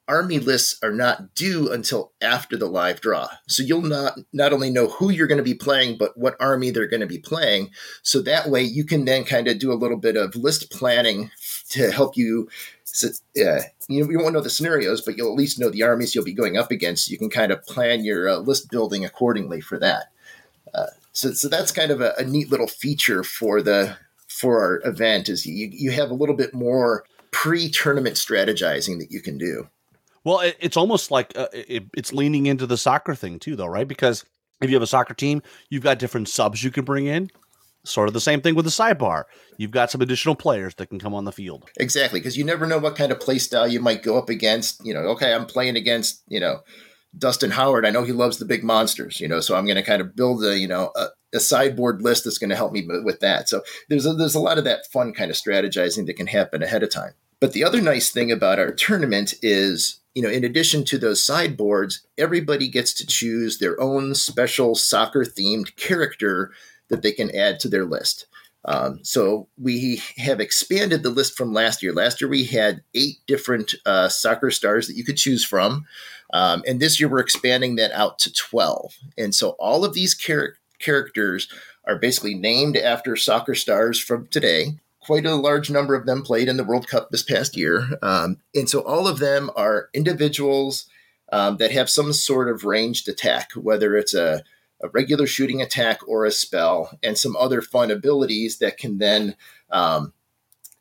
army 0.09 0.39
lists 0.39 0.79
are 0.83 0.93
not 0.93 1.35
due 1.35 1.71
until 1.73 2.13
after 2.21 2.57
the 2.57 2.67
live 2.67 3.01
draw. 3.01 3.29
So 3.49 3.63
you'll 3.63 3.83
not 3.83 4.19
not 4.33 4.53
only 4.53 4.71
know 4.71 4.89
who 4.89 5.11
you're 5.11 5.27
going 5.27 5.39
to 5.39 5.45
be 5.45 5.55
playing, 5.55 5.99
but 5.99 6.17
what 6.17 6.37
army 6.41 6.71
they're 6.71 6.87
going 6.87 7.01
to 7.01 7.07
be 7.07 7.19
playing. 7.19 7.71
So 8.03 8.21
that 8.23 8.49
way 8.49 8.63
you 8.63 8.85
can 8.85 9.05
then 9.05 9.25
kind 9.25 9.49
of 9.49 9.59
do 9.59 9.73
a 9.73 9.75
little 9.75 9.97
bit 9.97 10.17
of 10.17 10.37
list 10.37 10.71
planning 10.71 11.31
to 11.71 11.91
help 11.91 12.17
you. 12.17 12.49
Uh, 13.05 13.61
you, 13.89 14.11
you 14.11 14.19
won't 14.19 14.33
know 14.33 14.41
the 14.41 14.49
scenarios, 14.49 15.03
but 15.03 15.17
you'll 15.17 15.31
at 15.31 15.37
least 15.37 15.59
know 15.59 15.69
the 15.69 15.83
armies 15.83 16.15
you'll 16.15 16.25
be 16.25 16.33
going 16.33 16.57
up 16.57 16.71
against. 16.71 17.11
You 17.11 17.19
can 17.19 17.29
kind 17.29 17.53
of 17.53 17.63
plan 17.67 18.05
your 18.05 18.29
uh, 18.29 18.37
list 18.39 18.71
building 18.71 19.05
accordingly 19.05 19.61
for 19.61 19.79
that. 19.79 20.07
Uh, 20.73 20.87
so, 21.13 21.33
so 21.33 21.49
that's 21.49 21.73
kind 21.73 21.91
of 21.91 22.01
a, 22.01 22.15
a 22.19 22.25
neat 22.25 22.51
little 22.51 22.67
feature 22.67 23.23
for 23.23 23.61
the 23.61 23.97
for 24.29 24.61
our 24.61 24.89
event 24.89 25.29
is 25.29 25.47
you, 25.47 25.69
you 25.73 25.91
have 25.91 26.11
a 26.11 26.15
little 26.15 26.35
bit 26.35 26.53
more 26.53 27.05
pre-tournament 27.31 28.17
strategizing 28.17 28.99
that 28.99 29.11
you 29.11 29.21
can 29.21 29.39
do. 29.39 29.69
Well, 30.27 30.41
it, 30.41 30.57
it's 30.59 30.77
almost 30.77 31.12
like 31.12 31.39
uh, 31.39 31.47
it, 31.53 31.85
it's 31.97 32.12
leaning 32.12 32.47
into 32.47 32.66
the 32.66 32.77
soccer 32.77 33.14
thing 33.14 33.39
too, 33.39 33.55
though, 33.55 33.68
right? 33.68 33.87
Because 33.87 34.24
if 34.61 34.68
you 34.68 34.74
have 34.74 34.83
a 34.83 34.87
soccer 34.87 35.14
team, 35.14 35.41
you've 35.70 35.85
got 35.85 36.01
different 36.01 36.29
subs 36.29 36.64
you 36.64 36.72
can 36.72 36.85
bring 36.85 37.07
in. 37.07 37.31
Sort 37.85 38.09
of 38.09 38.12
the 38.12 38.20
same 38.20 38.41
thing 38.41 38.57
with 38.57 38.64
the 38.64 38.70
sidebar. 38.72 39.27
You've 39.57 39.70
got 39.70 39.93
some 39.93 40.01
additional 40.01 40.35
players 40.35 40.74
that 40.74 40.89
can 40.89 40.99
come 40.99 41.14
on 41.14 41.27
the 41.27 41.31
field. 41.31 41.70
Exactly, 41.79 42.18
because 42.18 42.37
you 42.37 42.43
never 42.43 42.66
know 42.66 42.79
what 42.79 42.97
kind 42.97 43.12
of 43.12 43.20
play 43.20 43.39
style 43.39 43.68
you 43.68 43.79
might 43.79 44.03
go 44.03 44.18
up 44.18 44.29
against. 44.29 44.85
You 44.85 44.95
know, 44.95 45.03
okay, 45.11 45.33
I'm 45.33 45.47
playing 45.47 45.77
against 45.77 46.24
you 46.27 46.41
know 46.41 46.62
Dustin 47.16 47.53
Howard. 47.53 47.87
I 47.87 47.91
know 47.91 48.03
he 48.03 48.11
loves 48.11 48.39
the 48.39 48.45
big 48.47 48.64
monsters. 48.64 49.20
You 49.20 49.29
know, 49.29 49.39
so 49.39 49.55
I'm 49.55 49.64
going 49.64 49.77
to 49.77 49.83
kind 49.85 50.03
of 50.03 50.16
build 50.16 50.45
a 50.45 50.59
you 50.59 50.66
know 50.66 50.91
a, 50.97 51.07
a 51.35 51.39
sideboard 51.39 52.03
list 52.03 52.24
that's 52.24 52.39
going 52.39 52.51
to 52.51 52.57
help 52.57 52.72
me 52.72 52.85
with 53.05 53.20
that. 53.20 53.49
So 53.49 53.62
there's 53.89 54.07
a, 54.07 54.12
there's 54.14 54.35
a 54.35 54.41
lot 54.41 54.59
of 54.59 54.64
that 54.64 54.87
fun 54.93 55.12
kind 55.12 55.31
of 55.31 55.37
strategizing 55.37 56.07
that 56.07 56.16
can 56.16 56.27
happen 56.27 56.64
ahead 56.64 56.83
of 56.83 56.91
time. 56.91 57.12
But 57.39 57.53
the 57.53 57.62
other 57.62 57.81
nice 57.81 58.11
thing 58.11 58.33
about 58.33 58.59
our 58.59 58.72
tournament 58.72 59.35
is 59.41 60.01
you 60.17 60.23
know, 60.23 60.31
in 60.31 60.45
addition 60.45 60.83
to 60.83 60.97
those 60.97 61.23
sideboards, 61.23 62.07
everybody 62.17 62.69
gets 62.69 62.95
to 62.95 63.07
choose 63.07 63.59
their 63.59 63.79
own 63.79 64.14
special 64.14 64.75
soccer 64.75 65.27
themed 65.27 65.77
character 65.77 66.53
that 66.89 67.03
they 67.03 67.12
can 67.12 67.31
add 67.37 67.61
to 67.61 67.69
their 67.69 67.85
list. 67.85 68.25
Um, 68.64 69.01
so 69.03 69.49
we 69.59 70.03
have 70.17 70.41
expanded 70.41 71.03
the 71.03 71.11
list 71.11 71.37
from 71.37 71.53
last 71.53 71.83
year. 71.83 71.93
Last 71.93 72.23
year 72.23 72.31
we 72.31 72.45
had 72.45 72.83
eight 72.95 73.19
different 73.27 73.75
uh, 73.85 74.09
soccer 74.09 74.51
stars 74.51 74.87
that 74.87 74.97
you 74.97 75.05
could 75.05 75.19
choose 75.19 75.45
from, 75.45 75.85
um, 76.33 76.62
and 76.67 76.81
this 76.81 76.99
year 76.99 77.11
we're 77.11 77.19
expanding 77.19 77.77
that 77.77 77.93
out 77.93 78.19
to 78.21 78.33
twelve. 78.33 78.95
And 79.19 79.35
so 79.35 79.51
all 79.59 79.85
of 79.85 79.93
these 79.93 80.17
char- 80.17 80.57
characters 80.79 81.47
are 81.87 81.99
basically 81.99 82.35
named 82.35 82.79
after 82.79 83.17
soccer 83.17 83.55
stars 83.55 84.01
from 84.01 84.29
today 84.29 84.79
quite 85.07 85.25
a 85.25 85.37
large 85.37 85.71
number 85.71 85.95
of 85.95 86.05
them 86.05 86.23
played 86.23 86.49
in 86.49 86.57
the 86.57 86.65
World 86.65 86.89
Cup 86.89 87.11
this 87.11 87.23
past 87.23 87.57
year. 87.57 87.97
Um, 88.03 88.39
and 88.55 88.69
so 88.69 88.81
all 88.81 89.07
of 89.07 89.21
them 89.21 89.51
are 89.55 89.89
individuals 89.95 90.87
um, 91.31 91.59
that 91.59 91.71
have 91.71 91.89
some 91.89 92.13
sort 92.13 92.49
of 92.49 92.65
ranged 92.65 93.09
attack, 93.09 93.53
whether 93.53 93.97
it's 93.97 94.15
a, 94.15 94.43
a, 94.83 94.89
regular 94.89 95.29
shooting 95.29 95.63
attack 95.63 96.01
or 96.09 96.25
a 96.25 96.33
spell, 96.33 96.99
and 97.05 97.17
some 97.17 97.37
other 97.37 97.63
fun 97.63 97.93
abilities 97.93 98.59
that 98.59 98.79
can 98.79 98.99
then 98.99 99.37
um, 99.71 100.13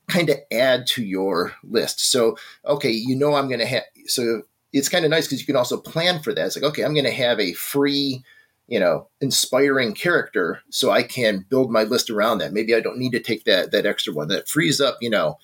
kind 0.08 0.30
of 0.32 0.38
add 0.52 0.88
to 0.88 1.04
your 1.04 1.54
list. 1.64 2.12
So, 2.12 2.36
okay, 2.66 2.92
you 2.92 3.16
know, 3.16 3.36
I'm 3.36 3.48
going 3.48 3.60
to 3.60 3.66
have, 3.66 3.84
so 4.08 4.42
it's 4.74 4.90
kind 4.90 5.06
of 5.06 5.12
nice 5.12 5.28
because 5.28 5.40
you 5.40 5.46
can 5.46 5.56
also 5.56 5.78
plan 5.78 6.20
for 6.20 6.34
that. 6.34 6.48
It's 6.48 6.56
like, 6.56 6.66
okay, 6.66 6.84
I'm 6.84 6.94
going 6.94 7.06
to 7.06 7.12
have 7.12 7.40
a 7.40 7.54
free 7.54 8.24
you 8.68 8.80
know 8.80 9.08
inspiring 9.22 9.94
character 9.94 10.62
so 10.70 10.90
i 10.92 11.04
can 11.04 11.46
build 11.50 11.72
my 11.72 11.84
list 11.84 12.10
around 12.10 12.40
that. 12.40 12.54
Maybe 12.54 12.76
i 12.76 12.80
don't 12.80 12.98
need 12.98 13.12
to 13.12 13.20
take 13.20 13.46
that 13.46 13.72
that 13.72 13.86
extra 13.86 14.14
one. 14.14 14.28
That 14.28 14.50
frees 14.50 14.82
up 14.82 14.98
you 15.02 15.10
know 15.10 15.38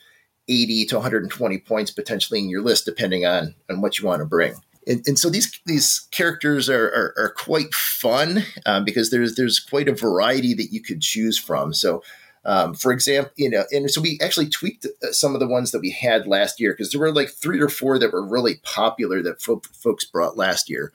80 0.47 0.85
to 0.87 0.95
120 0.95 1.57
points 1.59 1.91
potentially 1.91 2.39
in 2.39 2.49
your 2.49 2.61
list 2.61 2.85
depending 2.85 3.25
on 3.25 3.55
on 3.69 3.81
what 3.81 3.97
you 3.97 4.05
want 4.05 4.21
to 4.21 4.25
bring. 4.25 4.55
And, 4.87 5.03
and 5.05 5.19
so 5.19 5.29
these 5.29 5.59
these 5.65 6.07
characters 6.11 6.69
are, 6.69 6.87
are, 6.87 7.13
are 7.17 7.33
quite 7.37 7.73
fun 7.73 8.43
um, 8.65 8.83
because 8.83 9.11
there's 9.11 9.35
there's 9.35 9.59
quite 9.59 9.87
a 9.87 9.93
variety 9.93 10.53
that 10.55 10.71
you 10.71 10.81
could 10.81 11.01
choose 11.01 11.37
from. 11.37 11.73
So 11.73 12.01
um, 12.43 12.73
for 12.73 12.91
example, 12.91 13.31
you 13.35 13.49
know, 13.49 13.65
and 13.71 13.89
so 13.91 14.01
we 14.01 14.17
actually 14.21 14.49
tweaked 14.49 14.85
uh, 14.85 15.11
some 15.11 15.35
of 15.35 15.39
the 15.39 15.47
ones 15.47 15.71
that 15.71 15.81
we 15.81 15.91
had 15.91 16.25
last 16.25 16.59
year 16.59 16.73
because 16.73 16.91
there 16.91 16.99
were 16.99 17.13
like 17.13 17.29
three 17.29 17.61
or 17.61 17.69
four 17.69 17.99
that 17.99 18.11
were 18.11 18.25
really 18.25 18.55
popular 18.63 19.21
that 19.21 19.41
fo- 19.41 19.61
folks 19.73 20.05
brought 20.05 20.37
last 20.37 20.69
year. 20.69 20.91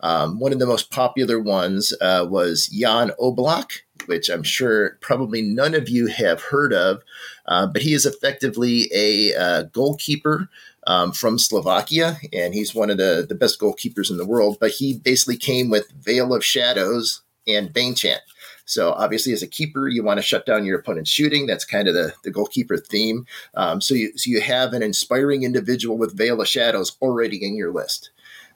Um, 0.00 0.38
one 0.38 0.52
of 0.52 0.58
the 0.58 0.66
most 0.66 0.90
popular 0.90 1.38
ones 1.38 1.92
uh, 2.00 2.26
was 2.28 2.68
Jan 2.68 3.12
Oblak, 3.20 3.82
which 4.06 4.28
I'm 4.28 4.42
sure 4.42 4.98
probably 5.00 5.42
none 5.42 5.74
of 5.74 5.88
you 5.88 6.06
have 6.06 6.42
heard 6.42 6.72
of, 6.72 7.02
uh, 7.46 7.66
but 7.66 7.82
he 7.82 7.92
is 7.92 8.06
effectively 8.06 8.90
a 8.94 9.34
uh, 9.34 9.62
goalkeeper 9.64 10.48
um, 10.86 11.12
from 11.12 11.38
Slovakia, 11.38 12.18
and 12.32 12.54
he's 12.54 12.74
one 12.74 12.90
of 12.90 12.96
the, 12.96 13.26
the 13.28 13.34
best 13.34 13.60
goalkeepers 13.60 14.10
in 14.10 14.16
the 14.16 14.26
world. 14.26 14.56
But 14.60 14.72
he 14.72 14.98
basically 14.98 15.36
came 15.36 15.70
with 15.70 15.92
Veil 15.92 16.34
of 16.34 16.44
Shadows 16.44 17.22
and 17.46 17.72
Bane 17.72 17.94
Chant. 17.94 18.22
So 18.64 18.92
obviously, 18.92 19.32
as 19.32 19.42
a 19.42 19.48
keeper, 19.48 19.88
you 19.88 20.04
want 20.04 20.18
to 20.18 20.22
shut 20.22 20.46
down 20.46 20.64
your 20.64 20.78
opponent's 20.78 21.10
shooting. 21.10 21.46
That's 21.46 21.64
kind 21.64 21.88
of 21.88 21.94
the, 21.94 22.14
the 22.22 22.30
goalkeeper 22.30 22.76
theme. 22.76 23.26
Um, 23.54 23.80
so 23.80 23.94
you 23.94 24.16
so 24.16 24.30
you 24.30 24.40
have 24.40 24.72
an 24.72 24.82
inspiring 24.82 25.42
individual 25.42 25.98
with 25.98 26.16
Veil 26.16 26.40
of 26.40 26.48
Shadows 26.48 26.96
already 27.02 27.44
in 27.44 27.56
your 27.56 27.72
list. 27.72 28.10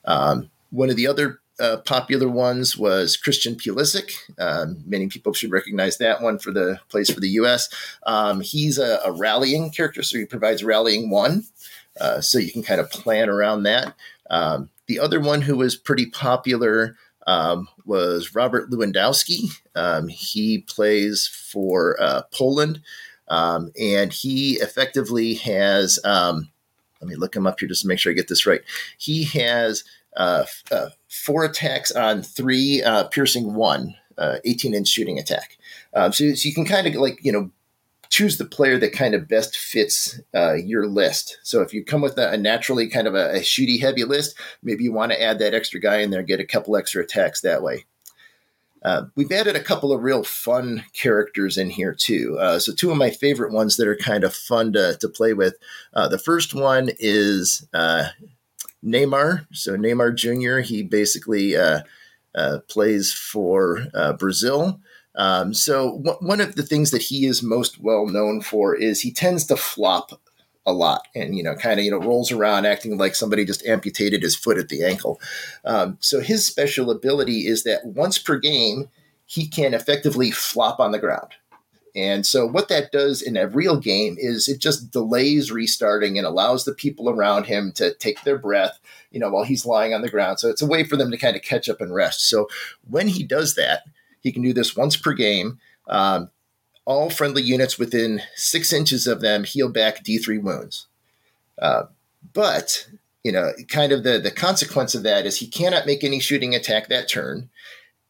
Um, 0.04 0.50
one 0.74 0.90
of 0.90 0.96
the 0.96 1.06
other 1.06 1.38
uh, 1.60 1.76
popular 1.78 2.28
ones 2.28 2.76
was 2.76 3.16
Christian 3.16 3.54
Pulisic. 3.54 4.10
Um, 4.40 4.82
many 4.86 5.06
people 5.06 5.32
should 5.32 5.52
recognize 5.52 5.98
that 5.98 6.20
one 6.20 6.38
for 6.38 6.50
the 6.50 6.80
place 6.88 7.10
for 7.10 7.20
the 7.20 7.28
U.S. 7.30 7.68
Um, 8.06 8.40
he's 8.40 8.76
a, 8.76 8.98
a, 9.04 9.12
rallying 9.12 9.70
character, 9.70 10.02
so 10.02 10.18
he 10.18 10.24
provides 10.24 10.64
rallying 10.64 11.10
one, 11.10 11.44
uh, 12.00 12.20
so 12.20 12.38
you 12.38 12.50
can 12.50 12.64
kind 12.64 12.80
of 12.80 12.90
plan 12.90 13.28
around 13.28 13.62
that. 13.62 13.94
Um, 14.30 14.68
the 14.86 14.98
other 14.98 15.20
one 15.20 15.42
who 15.42 15.56
was 15.56 15.76
pretty 15.76 16.06
popular 16.06 16.96
um, 17.28 17.68
was 17.86 18.34
Robert 18.34 18.68
Lewandowski. 18.68 19.50
Um, 19.76 20.08
he 20.08 20.58
plays 20.58 21.28
for 21.28 21.96
uh, 22.02 22.22
Poland, 22.32 22.82
um, 23.28 23.70
and 23.80 24.12
he 24.12 24.54
effectively 24.54 25.34
has. 25.34 26.00
let 26.04 27.08
me 27.08 27.14
look 27.14 27.36
him 27.36 27.46
up 27.46 27.60
here 27.60 27.68
just 27.68 27.82
to 27.82 27.88
make 27.88 28.00
sure 28.00 28.10
I 28.10 28.16
get 28.16 28.26
this 28.26 28.44
right. 28.44 28.62
He 28.98 29.22
has 29.24 29.84
uh, 30.16 30.44
uh, 30.70 30.90
four 31.08 31.44
attacks 31.44 31.90
on 31.90 32.22
three, 32.22 32.82
uh, 32.82 33.04
piercing 33.04 33.54
one, 33.54 33.94
uh, 34.18 34.36
18 34.44 34.74
inch 34.74 34.88
shooting 34.88 35.18
attack. 35.18 35.58
Um, 35.94 36.12
so, 36.12 36.34
so, 36.34 36.48
you 36.48 36.54
can 36.54 36.64
kind 36.64 36.86
of 36.86 36.94
like, 36.94 37.18
you 37.22 37.32
know, 37.32 37.50
choose 38.10 38.36
the 38.36 38.44
player 38.44 38.78
that 38.78 38.92
kind 38.92 39.14
of 39.14 39.26
best 39.26 39.56
fits 39.56 40.20
uh, 40.34 40.54
your 40.54 40.86
list. 40.86 41.38
So 41.42 41.62
if 41.62 41.74
you 41.74 41.84
come 41.84 42.00
with 42.00 42.16
a, 42.16 42.30
a 42.32 42.36
naturally 42.36 42.88
kind 42.88 43.08
of 43.08 43.14
a, 43.14 43.36
a 43.36 43.40
shooty 43.40 43.80
heavy 43.80 44.04
list, 44.04 44.38
maybe 44.62 44.84
you 44.84 44.92
want 44.92 45.12
to 45.12 45.20
add 45.20 45.38
that 45.40 45.54
extra 45.54 45.80
guy 45.80 45.96
in 45.96 46.10
there, 46.10 46.22
get 46.22 46.40
a 46.40 46.44
couple 46.44 46.76
extra 46.76 47.02
attacks 47.02 47.40
that 47.40 47.62
way. 47.62 47.86
Uh, 48.84 49.06
we've 49.16 49.32
added 49.32 49.56
a 49.56 49.62
couple 49.62 49.92
of 49.92 50.02
real 50.02 50.22
fun 50.22 50.84
characters 50.92 51.56
in 51.56 51.70
here 51.70 51.94
too. 51.94 52.38
Uh, 52.38 52.58
so 52.58 52.72
two 52.72 52.90
of 52.90 52.98
my 52.98 53.10
favorite 53.10 53.52
ones 53.52 53.78
that 53.78 53.88
are 53.88 53.96
kind 53.96 54.24
of 54.24 54.34
fun 54.34 54.74
to, 54.74 54.96
to 55.00 55.08
play 55.08 55.32
with. 55.32 55.56
Uh, 55.94 56.06
the 56.06 56.18
first 56.18 56.54
one 56.54 56.90
is 56.98 57.66
uh, 57.72 58.04
Neymar. 58.84 59.46
So 59.52 59.76
Neymar 59.76 60.14
Jr. 60.14 60.58
He 60.58 60.82
basically 60.82 61.56
uh, 61.56 61.80
uh, 62.34 62.58
plays 62.68 63.12
for 63.12 63.86
Brazil. 64.18 64.80
Um, 65.16 65.54
so 65.54 65.98
w- 65.98 66.26
one 66.26 66.40
of 66.40 66.56
the 66.56 66.62
things 66.62 66.90
that 66.90 67.02
he 67.02 67.26
is 67.26 67.42
most 67.42 67.80
well 67.80 68.06
known 68.06 68.40
for 68.40 68.74
is 68.74 69.00
he 69.00 69.12
tends 69.12 69.46
to 69.46 69.56
flop 69.56 70.20
a 70.66 70.72
lot 70.72 71.06
and 71.14 71.36
you 71.36 71.42
know 71.42 71.54
kind 71.54 71.78
of 71.78 71.84
you 71.84 71.90
know 71.90 71.98
rolls 71.98 72.32
around 72.32 72.64
acting 72.64 72.96
like 72.96 73.14
somebody 73.14 73.44
just 73.44 73.64
amputated 73.66 74.22
his 74.22 74.34
foot 74.34 74.58
at 74.58 74.68
the 74.68 74.82
ankle 74.82 75.20
um, 75.64 75.98
so 76.00 76.20
his 76.20 76.44
special 76.46 76.90
ability 76.90 77.46
is 77.46 77.64
that 77.64 77.84
once 77.84 78.18
per 78.18 78.38
game 78.38 78.88
he 79.26 79.46
can 79.46 79.74
effectively 79.74 80.30
flop 80.30 80.80
on 80.80 80.92
the 80.92 80.98
ground 80.98 81.32
and 81.96 82.26
so 82.26 82.46
what 82.46 82.68
that 82.68 82.90
does 82.90 83.22
in 83.22 83.36
a 83.36 83.48
real 83.48 83.78
game 83.78 84.16
is 84.18 84.48
it 84.48 84.60
just 84.60 84.90
delays 84.90 85.52
restarting 85.52 86.18
and 86.18 86.26
allows 86.26 86.64
the 86.64 86.74
people 86.74 87.08
around 87.08 87.44
him 87.44 87.72
to 87.72 87.94
take 87.94 88.22
their 88.22 88.38
breath 88.38 88.78
you 89.10 89.20
know 89.20 89.30
while 89.30 89.44
he's 89.44 89.66
lying 89.66 89.94
on 89.94 90.02
the 90.02 90.08
ground 90.08 90.38
so 90.38 90.48
it's 90.48 90.62
a 90.62 90.66
way 90.66 90.84
for 90.84 90.96
them 90.96 91.10
to 91.10 91.18
kind 91.18 91.36
of 91.36 91.42
catch 91.42 91.68
up 91.68 91.80
and 91.80 91.94
rest 91.94 92.28
so 92.28 92.48
when 92.88 93.08
he 93.08 93.22
does 93.22 93.54
that 93.54 93.82
he 94.24 94.32
can 94.32 94.42
do 94.42 94.52
this 94.52 94.74
once 94.74 94.96
per 94.96 95.12
game. 95.12 95.60
Um, 95.86 96.30
all 96.86 97.10
friendly 97.10 97.42
units 97.42 97.78
within 97.78 98.22
six 98.34 98.72
inches 98.72 99.06
of 99.06 99.20
them 99.20 99.44
heal 99.44 99.68
back 99.68 100.02
D3 100.02 100.42
wounds. 100.42 100.86
Uh, 101.60 101.84
but, 102.32 102.88
you 103.22 103.30
know, 103.30 103.52
kind 103.68 103.92
of 103.92 104.02
the, 104.02 104.18
the 104.18 104.30
consequence 104.30 104.94
of 104.94 105.02
that 105.04 105.24
is 105.24 105.36
he 105.36 105.46
cannot 105.46 105.86
make 105.86 106.02
any 106.02 106.20
shooting 106.20 106.54
attack 106.54 106.88
that 106.88 107.08
turn. 107.08 107.50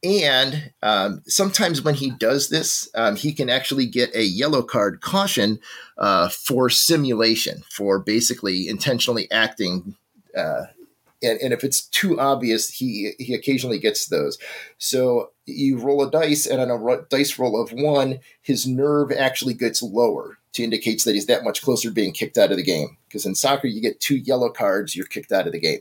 And 0.04 0.72
um, 0.82 1.22
sometimes 1.26 1.82
when 1.82 1.94
he 1.94 2.10
does 2.10 2.50
this, 2.50 2.88
um, 2.94 3.16
he 3.16 3.32
can 3.32 3.48
actually 3.48 3.86
get 3.86 4.14
a 4.14 4.22
yellow 4.22 4.62
card 4.62 5.00
caution 5.00 5.58
uh, 5.96 6.28
for 6.28 6.68
simulation, 6.68 7.62
for 7.70 7.98
basically 7.98 8.68
intentionally 8.68 9.30
acting 9.30 9.96
uh, 10.36 10.64
and, 11.24 11.40
and 11.40 11.52
if 11.52 11.64
it's 11.64 11.86
too 11.86 12.20
obvious, 12.20 12.68
he 12.68 13.12
he 13.18 13.34
occasionally 13.34 13.78
gets 13.78 14.06
those. 14.06 14.38
So 14.78 15.30
you 15.46 15.78
roll 15.78 16.02
a 16.02 16.10
dice, 16.10 16.46
and 16.46 16.60
on 16.60 16.70
a 16.70 17.02
dice 17.08 17.38
roll 17.38 17.60
of 17.60 17.72
one, 17.72 18.20
his 18.42 18.66
nerve 18.66 19.10
actually 19.10 19.54
gets 19.54 19.82
lower 19.82 20.38
to 20.52 20.62
indicates 20.62 21.04
that 21.04 21.14
he's 21.14 21.26
that 21.26 21.42
much 21.42 21.62
closer 21.62 21.88
to 21.88 21.94
being 21.94 22.12
kicked 22.12 22.38
out 22.38 22.50
of 22.50 22.56
the 22.56 22.62
game. 22.62 22.96
Because 23.08 23.26
in 23.26 23.34
soccer, 23.34 23.66
you 23.66 23.80
get 23.80 24.00
two 24.00 24.16
yellow 24.16 24.50
cards, 24.50 24.94
you're 24.94 25.06
kicked 25.06 25.32
out 25.32 25.46
of 25.46 25.52
the 25.52 25.60
game. 25.60 25.80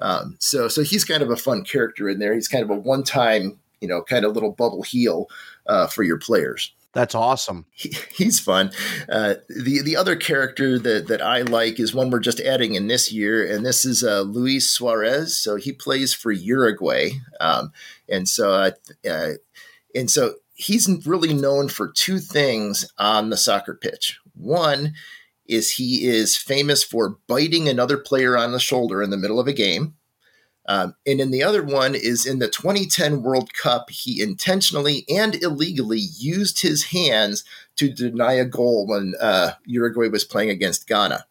Um, 0.00 0.36
so 0.38 0.68
so 0.68 0.82
he's 0.82 1.04
kind 1.04 1.22
of 1.22 1.30
a 1.30 1.36
fun 1.36 1.64
character 1.64 2.08
in 2.08 2.18
there. 2.18 2.34
He's 2.34 2.48
kind 2.48 2.62
of 2.62 2.70
a 2.70 2.76
one 2.76 3.02
time, 3.02 3.58
you 3.82 3.88
know, 3.88 4.02
kind 4.02 4.24
of 4.24 4.32
little 4.32 4.52
bubble 4.52 4.82
heal 4.82 5.28
uh, 5.66 5.86
for 5.88 6.02
your 6.02 6.18
players. 6.18 6.72
That's 6.92 7.14
awesome. 7.14 7.66
He, 7.72 7.94
he's 8.14 8.38
fun. 8.38 8.70
Uh, 9.10 9.34
the 9.48 9.82
the 9.82 9.96
other 9.96 10.16
character 10.16 10.78
that 10.78 11.08
that 11.08 11.22
I 11.22 11.42
like 11.42 11.80
is 11.80 11.94
one 11.94 12.10
we're 12.10 12.20
just 12.20 12.40
adding 12.40 12.74
in 12.74 12.86
this 12.86 13.10
year, 13.12 13.44
and 13.44 13.66
this 13.66 13.84
is 13.84 14.04
uh, 14.04 14.22
Luis 14.22 14.70
Suarez. 14.70 15.36
So 15.36 15.56
he 15.56 15.72
plays 15.72 16.14
for 16.14 16.30
Uruguay, 16.30 17.10
um, 17.40 17.72
and 18.08 18.28
so 18.28 18.52
uh, 18.52 18.70
uh, 19.08 19.32
and 19.94 20.10
so 20.10 20.34
he's 20.54 20.88
really 21.06 21.34
known 21.34 21.68
for 21.68 21.90
two 21.90 22.18
things 22.18 22.90
on 22.98 23.30
the 23.30 23.36
soccer 23.36 23.74
pitch. 23.74 24.18
One 24.34 24.94
is 25.46 25.72
he 25.72 26.06
is 26.06 26.36
famous 26.36 26.84
for 26.84 27.18
biting 27.26 27.68
another 27.68 27.98
player 27.98 28.36
on 28.36 28.52
the 28.52 28.60
shoulder 28.60 29.02
in 29.02 29.10
the 29.10 29.16
middle 29.16 29.40
of 29.40 29.48
a 29.48 29.52
game. 29.52 29.94
Um, 30.66 30.94
and 31.06 31.20
in 31.20 31.30
the 31.30 31.42
other 31.42 31.62
one 31.62 31.94
is 31.94 32.24
in 32.24 32.38
the 32.38 32.48
2010 32.48 33.22
World 33.22 33.52
Cup, 33.54 33.90
he 33.90 34.22
intentionally 34.22 35.04
and 35.08 35.34
illegally 35.42 35.98
used 35.98 36.62
his 36.62 36.84
hands 36.84 37.44
to 37.76 37.90
deny 37.90 38.34
a 38.34 38.44
goal 38.44 38.86
when 38.86 39.14
uh, 39.20 39.52
Uruguay 39.66 40.08
was 40.08 40.24
playing 40.24 40.50
against 40.50 40.86
Ghana. 40.86 41.26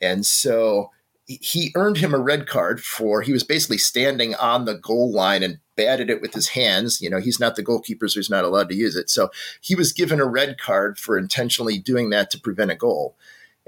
And 0.00 0.24
so 0.24 0.90
he 1.26 1.72
earned 1.74 1.98
him 1.98 2.14
a 2.14 2.18
red 2.18 2.46
card 2.46 2.82
for 2.82 3.20
he 3.20 3.32
was 3.32 3.44
basically 3.44 3.78
standing 3.78 4.34
on 4.36 4.64
the 4.64 4.74
goal 4.74 5.12
line 5.12 5.42
and 5.42 5.58
batted 5.76 6.08
it 6.08 6.22
with 6.22 6.32
his 6.32 6.48
hands. 6.48 7.02
You 7.02 7.10
know, 7.10 7.20
he's 7.20 7.38
not 7.38 7.54
the 7.54 7.62
goalkeeper, 7.62 8.08
so 8.08 8.18
he's 8.18 8.30
not 8.30 8.44
allowed 8.44 8.68
to 8.70 8.74
use 8.74 8.96
it. 8.96 9.10
So 9.10 9.30
he 9.60 9.74
was 9.74 9.92
given 9.92 10.20
a 10.20 10.26
red 10.26 10.58
card 10.58 10.98
for 10.98 11.18
intentionally 11.18 11.78
doing 11.78 12.10
that 12.10 12.30
to 12.30 12.40
prevent 12.40 12.70
a 12.70 12.76
goal. 12.76 13.16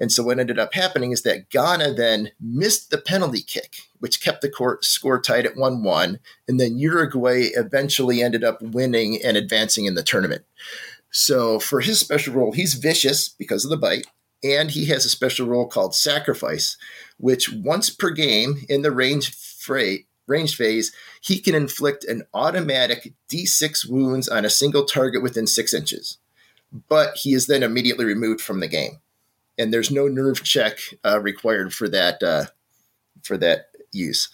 And 0.00 0.10
so 0.10 0.22
what 0.22 0.38
ended 0.38 0.58
up 0.58 0.72
happening 0.72 1.12
is 1.12 1.22
that 1.22 1.50
Ghana 1.50 1.92
then 1.92 2.30
missed 2.40 2.90
the 2.90 2.98
penalty 2.98 3.42
kick, 3.42 3.82
which 3.98 4.22
kept 4.22 4.40
the 4.40 4.48
court 4.48 4.84
score 4.84 5.20
tied 5.20 5.44
at 5.44 5.56
1 5.56 5.82
1. 5.82 6.18
And 6.48 6.58
then 6.58 6.78
Uruguay 6.78 7.50
eventually 7.54 8.22
ended 8.22 8.42
up 8.42 8.62
winning 8.62 9.20
and 9.22 9.36
advancing 9.36 9.84
in 9.84 9.94
the 9.94 10.02
tournament. 10.02 10.44
So 11.10 11.60
for 11.60 11.80
his 11.80 12.00
special 12.00 12.34
role, 12.34 12.52
he's 12.52 12.74
vicious 12.74 13.28
because 13.28 13.64
of 13.64 13.70
the 13.70 13.76
bite. 13.76 14.06
And 14.42 14.70
he 14.70 14.86
has 14.86 15.04
a 15.04 15.10
special 15.10 15.46
role 15.46 15.66
called 15.66 15.94
Sacrifice, 15.94 16.78
which 17.18 17.52
once 17.52 17.90
per 17.90 18.08
game 18.08 18.64
in 18.70 18.80
the 18.80 18.90
range 18.90 19.34
freight, 19.34 20.06
range 20.26 20.56
phase, 20.56 20.92
he 21.20 21.38
can 21.38 21.54
inflict 21.54 22.04
an 22.04 22.22
automatic 22.32 23.12
D6 23.30 23.86
wounds 23.86 24.28
on 24.30 24.46
a 24.46 24.50
single 24.50 24.86
target 24.86 25.22
within 25.22 25.46
six 25.46 25.74
inches. 25.74 26.16
But 26.88 27.16
he 27.16 27.34
is 27.34 27.48
then 27.48 27.62
immediately 27.62 28.06
removed 28.06 28.40
from 28.40 28.60
the 28.60 28.68
game 28.68 29.00
and 29.60 29.72
there's 29.72 29.90
no 29.90 30.08
nerve 30.08 30.42
check 30.42 30.78
uh, 31.04 31.20
required 31.20 31.74
for 31.74 31.88
that 31.88 32.22
uh, 32.22 32.46
for 33.22 33.36
that 33.36 33.66
use. 33.92 34.28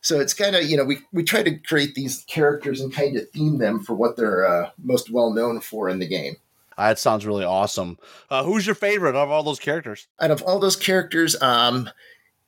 So 0.00 0.20
it's 0.20 0.34
kind 0.34 0.54
of 0.54 0.64
you 0.64 0.76
know 0.76 0.84
we 0.84 0.98
we 1.12 1.24
try 1.24 1.42
to 1.42 1.58
create 1.58 1.94
these 1.94 2.24
characters 2.28 2.80
and 2.80 2.92
kind 2.92 3.16
of 3.16 3.28
theme 3.30 3.58
them 3.58 3.80
for 3.80 3.94
what 3.94 4.16
they're 4.16 4.46
uh, 4.46 4.70
most 4.82 5.10
well 5.10 5.32
known 5.32 5.60
for 5.60 5.88
in 5.88 5.98
the 5.98 6.08
game. 6.08 6.36
That 6.76 6.98
sounds 7.00 7.26
really 7.26 7.44
awesome. 7.44 7.98
Uh, 8.30 8.44
who's 8.44 8.64
your 8.64 8.76
favorite 8.76 9.16
of 9.16 9.30
all 9.30 9.42
those 9.42 9.58
characters? 9.58 10.06
Out 10.20 10.30
of 10.30 10.42
all 10.42 10.60
those 10.60 10.76
characters, 10.76 11.40
um, 11.42 11.90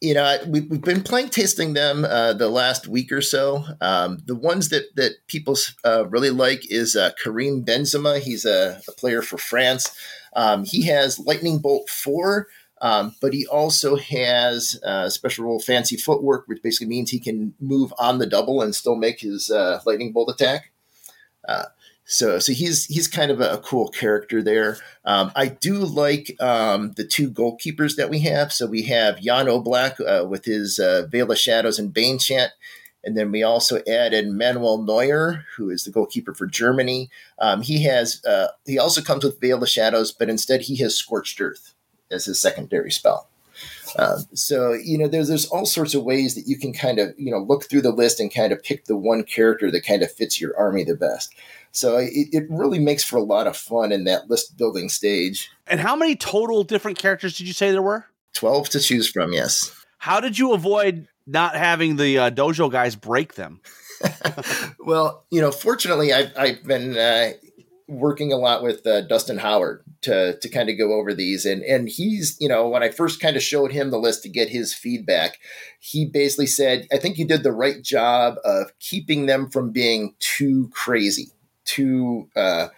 you 0.01 0.15
know, 0.15 0.39
we, 0.47 0.61
we've 0.61 0.81
been 0.81 1.03
playing 1.03 1.29
tasting 1.29 1.75
them 1.75 2.05
uh, 2.05 2.33
the 2.33 2.49
last 2.49 2.89
week 2.89 3.13
or 3.13 3.21
so. 3.21 3.65
Um, 3.81 4.19
the 4.25 4.35
ones 4.35 4.71
that 4.71 4.95
that 4.97 5.27
people 5.27 5.57
uh, 5.85 6.07
really 6.09 6.31
like 6.31 6.71
is 6.71 6.97
uh, 6.97 7.11
Karim 7.23 7.65
Benzema. 7.65 8.19
He's 8.19 8.45
a, 8.45 8.81
a 8.89 8.93
player 8.93 9.21
for 9.21 9.37
France. 9.37 9.95
Um, 10.35 10.65
he 10.65 10.87
has 10.87 11.19
Lightning 11.19 11.59
Bolt 11.59 11.91
4, 11.91 12.47
um, 12.81 13.15
but 13.21 13.35
he 13.35 13.47
also 13.47 13.97
has 13.97 14.81
uh, 14.85 15.11
special 15.11 15.45
role 15.45 15.61
Fancy 15.61 15.97
Footwork, 15.97 16.45
which 16.47 16.63
basically 16.63 16.87
means 16.87 17.11
he 17.11 17.21
can 17.21 17.55
move 17.61 17.93
on 17.99 18.19
the 18.19 18.27
double 18.27 18.63
and 18.63 18.75
still 18.75 18.97
make 18.97 19.21
his 19.21 19.51
uh, 19.51 19.81
Lightning 19.85 20.13
Bolt 20.13 20.31
attack. 20.31 20.73
So, 22.11 22.41
so 22.41 22.53
he's 22.53 22.87
he's 22.87 23.07
kind 23.07 23.31
of 23.31 23.41
a, 23.41 23.53
a 23.53 23.59
cool 23.59 23.89
character 23.89 24.43
there. 24.43 24.79
Um, 25.05 25.31
I 25.37 25.47
do 25.47 25.77
like 25.77 26.37
um, 26.41 26.91
the 26.97 27.07
two 27.07 27.31
goalkeepers 27.31 27.95
that 27.95 28.11
we 28.11 28.19
have. 28.21 28.53
So 28.53 28.67
we 28.67 28.83
have 28.83 29.21
Jan 29.21 29.47
Oblak 29.47 30.01
uh, 30.01 30.27
with 30.27 30.45
his 30.45 30.81
uh, 30.81 31.07
Veil 31.09 31.31
of 31.31 31.39
Shadows 31.39 31.79
and 31.79 31.95
Bane 31.95 32.19
Chant. 32.19 32.51
And 33.05 33.17
then 33.17 33.31
we 33.31 33.45
also 33.45 33.81
added 33.87 34.27
Manuel 34.27 34.83
Neuer, 34.83 35.45
who 35.57 35.71
is 35.71 35.85
the 35.85 35.93
goalkeeper 35.93 36.35
for 36.35 36.49
Germany. 36.49 37.11
Um, 37.39 37.63
he 37.63 37.85
has 37.85 38.21
uh, 38.25 38.49
he 38.67 38.77
also 38.77 39.03
comes 39.03 39.23
with 39.23 39.41
Veil 39.41 39.63
of 39.63 39.69
Shadows, 39.69 40.11
but 40.11 40.29
instead 40.29 40.63
he 40.63 40.77
has 40.79 40.97
Scorched 40.97 41.41
Earth 41.41 41.75
as 42.11 42.25
his 42.25 42.41
secondary 42.41 42.91
spell. 42.91 43.29
Um, 43.99 44.25
so 44.35 44.73
you 44.73 44.99
know, 44.99 45.07
there's 45.07 45.29
there's 45.29 45.47
all 45.47 45.65
sorts 45.65 45.95
of 45.95 46.03
ways 46.03 46.35
that 46.35 46.49
you 46.49 46.59
can 46.59 46.73
kind 46.73 46.99
of 46.99 47.15
you 47.17 47.31
know 47.31 47.39
look 47.39 47.65
through 47.65 47.83
the 47.83 47.93
list 47.93 48.19
and 48.19 48.35
kind 48.35 48.53
of 48.53 48.63
pick 48.63 48.87
the 48.87 48.97
one 48.97 49.23
character 49.23 49.71
that 49.71 49.87
kind 49.87 50.03
of 50.03 50.11
fits 50.11 50.41
your 50.41 50.57
army 50.59 50.83
the 50.83 50.97
best. 50.97 51.33
So 51.73 51.99
it, 51.99 52.29
it 52.33 52.45
really 52.51 52.79
makes 52.79 53.05
for 53.05 53.17
a 53.17 53.23
lot 53.23 53.47
of 53.47 53.57
fun 53.57 53.93
in 53.93 54.05
that 54.05 54.29
list 54.29 54.57
building 54.57 54.89
stage. 54.89 55.51
And 55.67 55.81
how 55.81 55.95
many 55.95 56.17
total 56.17 56.65
different 56.65 56.99
characters 56.99 57.37
did 57.37 57.47
you 57.47 57.53
say 57.53 57.71
there 57.71 57.83
were? 57.83 58.07
Twelve 58.33 58.69
to 58.71 58.81
choose 58.81 59.11
from. 59.11 59.33
Yes. 59.33 59.73
How 59.99 60.21
did 60.21 60.39
you 60.39 60.53
avoid 60.53 61.09
not 61.27 61.55
having 61.55 61.97
the 61.97 62.19
uh, 62.19 62.31
dojo 62.31 62.71
guys 62.71 62.97
break 62.97 63.35
them? 63.35 63.61
well, 64.81 65.25
you 65.31 65.41
know, 65.41 65.51
fortunately, 65.51 66.13
I've, 66.13 66.33
I've 66.37 66.65
been 66.65 66.97
uh, 66.97 67.33
working 67.91 68.33
a 68.33 68.37
lot 68.37 68.63
with 68.63 68.87
uh, 68.87 69.03
Dustin 69.03 69.39
Howard 69.39 69.83
to 70.03 70.39
to 70.39 70.49
kind 70.49 70.71
of 70.71 70.79
go 70.79 70.95
over 70.95 71.13
these, 71.13 71.45
and 71.45 71.63
and 71.63 71.89
he's 71.89 72.37
you 72.41 72.49
know 72.49 72.69
when 72.69 72.83
I 72.83 72.91
first 72.91 73.21
kind 73.21 73.37
of 73.37 73.43
showed 73.43 73.73
him 73.73 73.91
the 73.91 73.99
list 73.99 74.23
to 74.23 74.29
get 74.29 74.49
his 74.49 74.73
feedback, 74.73 75.39
he 75.79 76.07
basically 76.07 76.47
said, 76.47 76.87
"I 76.93 76.97
think 76.97 77.19
you 77.19 77.27
did 77.27 77.43
the 77.43 77.53
right 77.53 77.83
job 77.83 78.37
of 78.45 78.73
keeping 78.79 79.27
them 79.27 79.51
from 79.51 79.71
being 79.71 80.15
too 80.19 80.71
crazy, 80.73 81.31
too." 81.75 82.29
Uh, 82.35 82.69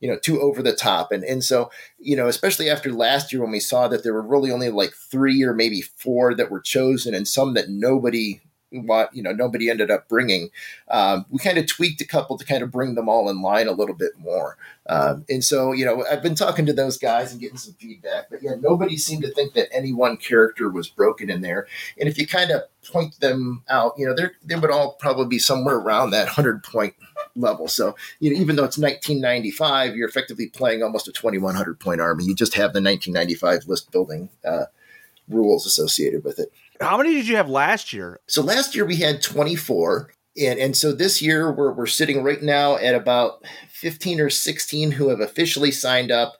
you 0.00 0.08
know, 0.08 0.18
too 0.18 0.40
over 0.40 0.62
the 0.62 0.74
top. 0.74 1.12
And 1.12 1.22
and 1.22 1.44
so, 1.44 1.70
you 1.98 2.16
know, 2.16 2.26
especially 2.26 2.68
after 2.68 2.92
last 2.92 3.32
year 3.32 3.40
when 3.40 3.52
we 3.52 3.60
saw 3.60 3.86
that 3.86 4.02
there 4.02 4.12
were 4.12 4.26
really 4.26 4.50
only 4.50 4.68
like 4.68 4.92
three 4.94 5.44
or 5.44 5.54
maybe 5.54 5.80
four 5.80 6.34
that 6.34 6.50
were 6.50 6.60
chosen 6.60 7.14
and 7.14 7.26
some 7.26 7.54
that 7.54 7.68
nobody 7.68 8.40
what 8.72 9.14
you 9.14 9.22
know 9.22 9.32
nobody 9.32 9.70
ended 9.70 9.90
up 9.90 10.08
bringing. 10.08 10.50
Um, 10.88 11.26
we 11.30 11.38
kind 11.38 11.58
of 11.58 11.66
tweaked 11.66 12.00
a 12.00 12.06
couple 12.06 12.38
to 12.38 12.44
kind 12.44 12.62
of 12.62 12.70
bring 12.70 12.94
them 12.94 13.08
all 13.08 13.28
in 13.28 13.42
line 13.42 13.68
a 13.68 13.72
little 13.72 13.94
bit 13.94 14.12
more. 14.18 14.56
Um, 14.88 15.24
and 15.28 15.44
so 15.44 15.72
you 15.72 15.84
know 15.84 16.04
I've 16.10 16.22
been 16.22 16.34
talking 16.34 16.66
to 16.66 16.72
those 16.72 16.98
guys 16.98 17.32
and 17.32 17.40
getting 17.40 17.58
some 17.58 17.74
feedback, 17.74 18.30
but 18.30 18.42
yeah, 18.42 18.54
nobody 18.60 18.96
seemed 18.96 19.22
to 19.22 19.30
think 19.32 19.54
that 19.54 19.68
any 19.72 19.92
one 19.92 20.16
character 20.16 20.68
was 20.68 20.88
broken 20.88 21.30
in 21.30 21.42
there. 21.42 21.66
And 21.98 22.08
if 22.08 22.18
you 22.18 22.26
kind 22.26 22.50
of 22.50 22.62
point 22.90 23.18
them 23.20 23.62
out, 23.68 23.94
you 23.96 24.06
know 24.06 24.14
they 24.14 24.28
they 24.44 24.58
would 24.58 24.70
all 24.70 24.92
probably 24.94 25.26
be 25.26 25.38
somewhere 25.38 25.76
around 25.76 26.10
that 26.10 26.28
hundred 26.28 26.62
point 26.62 26.94
level. 27.36 27.68
So 27.68 27.94
you 28.20 28.32
know 28.32 28.40
even 28.40 28.56
though 28.56 28.64
it's 28.64 28.78
1995, 28.78 29.96
you're 29.96 30.08
effectively 30.08 30.48
playing 30.48 30.82
almost 30.82 31.08
a 31.08 31.12
2100 31.12 31.78
point 31.78 32.00
army. 32.00 32.24
You 32.24 32.34
just 32.34 32.54
have 32.54 32.72
the 32.72 32.82
1995 32.82 33.68
list 33.68 33.90
building. 33.92 34.30
Uh, 34.44 34.64
rules 35.28 35.66
associated 35.66 36.24
with 36.24 36.38
it. 36.38 36.52
How 36.82 36.96
many 36.96 37.14
did 37.14 37.28
you 37.28 37.36
have 37.36 37.48
last 37.48 37.92
year? 37.92 38.20
So 38.28 38.42
last 38.42 38.74
year 38.74 38.84
we 38.84 38.96
had 38.96 39.22
24. 39.22 40.12
And, 40.40 40.58
and 40.58 40.76
so 40.76 40.92
this 40.92 41.20
year 41.20 41.52
we're, 41.52 41.72
we're 41.72 41.86
sitting 41.86 42.22
right 42.22 42.42
now 42.42 42.76
at 42.76 42.94
about 42.94 43.44
15 43.70 44.20
or 44.20 44.30
16 44.30 44.92
who 44.92 45.08
have 45.08 45.20
officially 45.20 45.70
signed 45.70 46.10
up. 46.10 46.34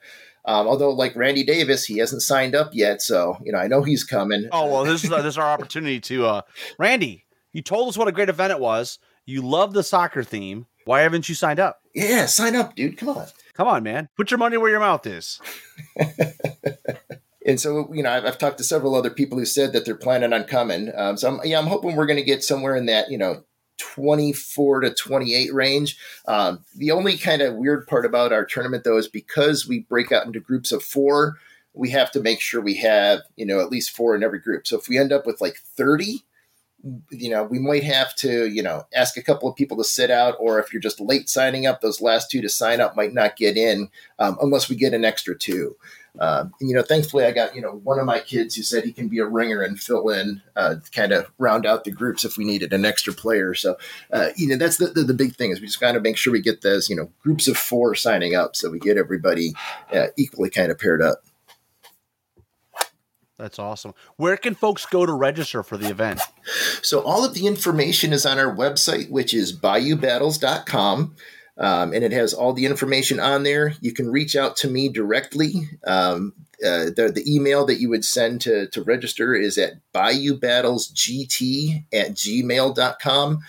Um, 0.45 0.67
although, 0.67 0.91
like 0.91 1.15
Randy 1.15 1.43
Davis, 1.45 1.85
he 1.85 1.99
hasn't 1.99 2.21
signed 2.21 2.53
up 2.53 2.71
yet. 2.73 3.01
So, 3.01 3.37
you 3.43 3.51
know, 3.53 3.59
I 3.59 3.67
know 3.67 3.81
he's 3.81 4.03
coming. 4.03 4.49
Oh, 4.51 4.69
well, 4.69 4.83
this 4.83 5.05
is, 5.05 5.11
uh, 5.11 5.21
this 5.21 5.35
is 5.35 5.37
our 5.37 5.47
opportunity 5.47 6.01
to, 6.01 6.25
uh, 6.25 6.41
Randy, 6.77 7.25
you 7.53 7.61
told 7.61 7.87
us 7.87 7.97
what 7.97 8.09
a 8.09 8.11
great 8.11 8.27
event 8.27 8.51
it 8.51 8.59
was. 8.59 8.99
You 9.25 9.41
love 9.41 9.71
the 9.71 9.83
soccer 9.83 10.21
theme. 10.23 10.65
Why 10.85 11.01
haven't 11.01 11.29
you 11.29 11.35
signed 11.35 11.61
up? 11.61 11.79
Yeah, 11.95 12.25
sign 12.25 12.57
up, 12.57 12.75
dude. 12.75 12.97
Come 12.97 13.09
on. 13.09 13.27
Come 13.53 13.67
on, 13.69 13.83
man. 13.83 14.09
Put 14.17 14.31
your 14.31 14.37
money 14.37 14.57
where 14.57 14.69
your 14.71 14.81
mouth 14.81 15.05
is. 15.07 15.39
and 17.45 17.59
so 17.59 17.89
you 17.93 18.03
know 18.03 18.11
I've, 18.11 18.25
I've, 18.25 18.37
talked 18.37 18.57
to 18.59 18.63
several 18.63 18.95
other 18.95 19.09
people 19.09 19.37
who 19.37 19.45
said 19.45 19.73
that 19.73 19.85
they're 19.85 19.95
planning 19.95 20.33
on 20.33 20.43
coming. 20.45 20.91
Um, 20.95 21.17
so 21.17 21.29
I'm, 21.29 21.39
yeah 21.43 21.59
i'm 21.59 21.67
hoping 21.67 21.95
we're 21.95 22.05
going 22.05 22.19
to 22.19 22.23
get 22.23 22.43
somewhere 22.43 22.75
in 22.75 22.85
that 22.87 23.09
you 23.09 23.17
know 23.17 23.43
24 23.79 24.81
to 24.81 24.93
28 24.93 25.53
range. 25.53 25.97
Um, 26.27 26.63
the 26.75 26.91
only 26.91 27.17
kind 27.17 27.41
of 27.41 27.55
weird 27.55 27.87
part 27.87 28.05
about 28.05 28.31
our 28.31 28.45
tournament 28.45 28.83
though 28.83 28.97
is 28.97 29.07
because 29.07 29.67
we 29.67 29.79
break 29.79 30.11
out 30.11 30.25
into 30.25 30.39
groups 30.39 30.71
of 30.71 30.83
four 30.83 31.37
we 31.75 31.89
have 31.89 32.11
to 32.11 32.21
make 32.21 32.39
sure 32.39 32.61
we 32.61 32.75
have 32.75 33.21
you 33.35 33.45
know 33.45 33.59
at 33.59 33.69
least 33.69 33.91
four 33.91 34.15
in 34.15 34.23
every 34.23 34.39
group. 34.39 34.67
So 34.67 34.77
if 34.77 34.87
we 34.87 34.97
end 34.97 35.11
up 35.11 35.25
with 35.25 35.41
like 35.41 35.57
30 35.57 36.23
you 37.11 37.29
know 37.29 37.43
we 37.43 37.59
might 37.59 37.83
have 37.83 38.13
to 38.13 38.47
you 38.49 38.61
know 38.61 38.85
ask 38.93 39.15
a 39.15 39.21
couple 39.21 39.47
of 39.47 39.55
people 39.55 39.77
to 39.77 39.83
sit 39.83 40.11
out 40.11 40.35
or 40.39 40.59
if 40.59 40.73
you're 40.73 40.81
just 40.81 40.99
late 40.99 41.29
signing 41.29 41.65
up 41.65 41.79
those 41.79 42.01
last 42.01 42.29
two 42.29 42.41
to 42.41 42.49
sign 42.49 42.81
up 42.81 42.95
might 42.95 43.13
not 43.13 43.37
get 43.37 43.55
in 43.55 43.89
um, 44.19 44.37
unless 44.41 44.69
we 44.69 44.75
get 44.75 44.93
an 44.93 45.05
extra 45.05 45.37
two 45.37 45.75
um, 46.19 46.53
and, 46.59 46.69
you 46.69 46.75
know, 46.75 46.83
thankfully, 46.83 47.25
I 47.25 47.31
got 47.31 47.55
you 47.55 47.61
know 47.61 47.81
one 47.83 47.99
of 47.99 48.05
my 48.05 48.19
kids 48.19 48.55
who 48.55 48.61
said 48.61 48.83
he 48.83 48.93
can 48.93 49.07
be 49.07 49.19
a 49.19 49.25
ringer 49.25 49.61
and 49.61 49.79
fill 49.79 50.09
in, 50.09 50.41
uh, 50.55 50.75
kind 50.93 51.11
of 51.11 51.31
round 51.39 51.65
out 51.65 51.83
the 51.83 51.91
groups 51.91 52.23
if 52.23 52.37
we 52.37 52.45
needed 52.45 52.71
an 52.71 52.85
extra 52.85 53.13
player. 53.13 53.53
So, 53.53 53.77
uh, 54.11 54.29
you 54.35 54.47
know, 54.47 54.57
that's 54.57 54.77
the, 54.77 54.87
the, 54.87 55.03
the 55.03 55.13
big 55.13 55.35
thing 55.35 55.51
is 55.51 55.59
we 55.59 55.67
just 55.67 55.79
got 55.79 55.93
to 55.93 55.99
make 55.99 56.17
sure 56.17 56.31
we 56.31 56.41
get 56.41 56.61
those 56.61 56.89
you 56.89 56.95
know 56.95 57.09
groups 57.23 57.47
of 57.47 57.57
four 57.57 57.95
signing 57.95 58.35
up 58.35 58.55
so 58.55 58.69
we 58.69 58.79
get 58.79 58.97
everybody 58.97 59.53
uh, 59.91 60.07
equally 60.17 60.49
kind 60.49 60.71
of 60.71 60.77
paired 60.77 61.01
up. 61.01 61.23
That's 63.39 63.57
awesome. 63.57 63.95
Where 64.15 64.37
can 64.37 64.53
folks 64.53 64.85
go 64.85 65.05
to 65.05 65.11
register 65.11 65.63
for 65.63 65.75
the 65.75 65.89
event? 65.89 66.21
So 66.83 67.01
all 67.01 67.25
of 67.25 67.33
the 67.33 67.47
information 67.47 68.13
is 68.13 68.25
on 68.25 68.37
our 68.37 68.55
website, 68.55 69.09
which 69.09 69.33
is 69.33 69.57
bayoubattles.com. 69.57 71.15
Um, 71.57 71.93
and 71.93 72.03
it 72.03 72.11
has 72.11 72.33
all 72.33 72.53
the 72.53 72.65
information 72.65 73.19
on 73.19 73.43
there. 73.43 73.75
You 73.79 73.93
can 73.93 74.09
reach 74.09 74.35
out 74.35 74.57
to 74.57 74.67
me 74.67 74.89
directly. 74.89 75.69
Um, 75.85 76.33
uh, 76.65 76.85
the, 76.95 77.11
the 77.13 77.23
email 77.27 77.65
that 77.65 77.79
you 77.79 77.89
would 77.89 78.05
send 78.05 78.41
to, 78.41 78.67
to 78.67 78.81
register 78.83 79.35
is 79.35 79.57
at 79.57 79.73
bayoubattlesgt 79.93 81.83
at 81.93 82.11
gmail.com. 82.11 83.39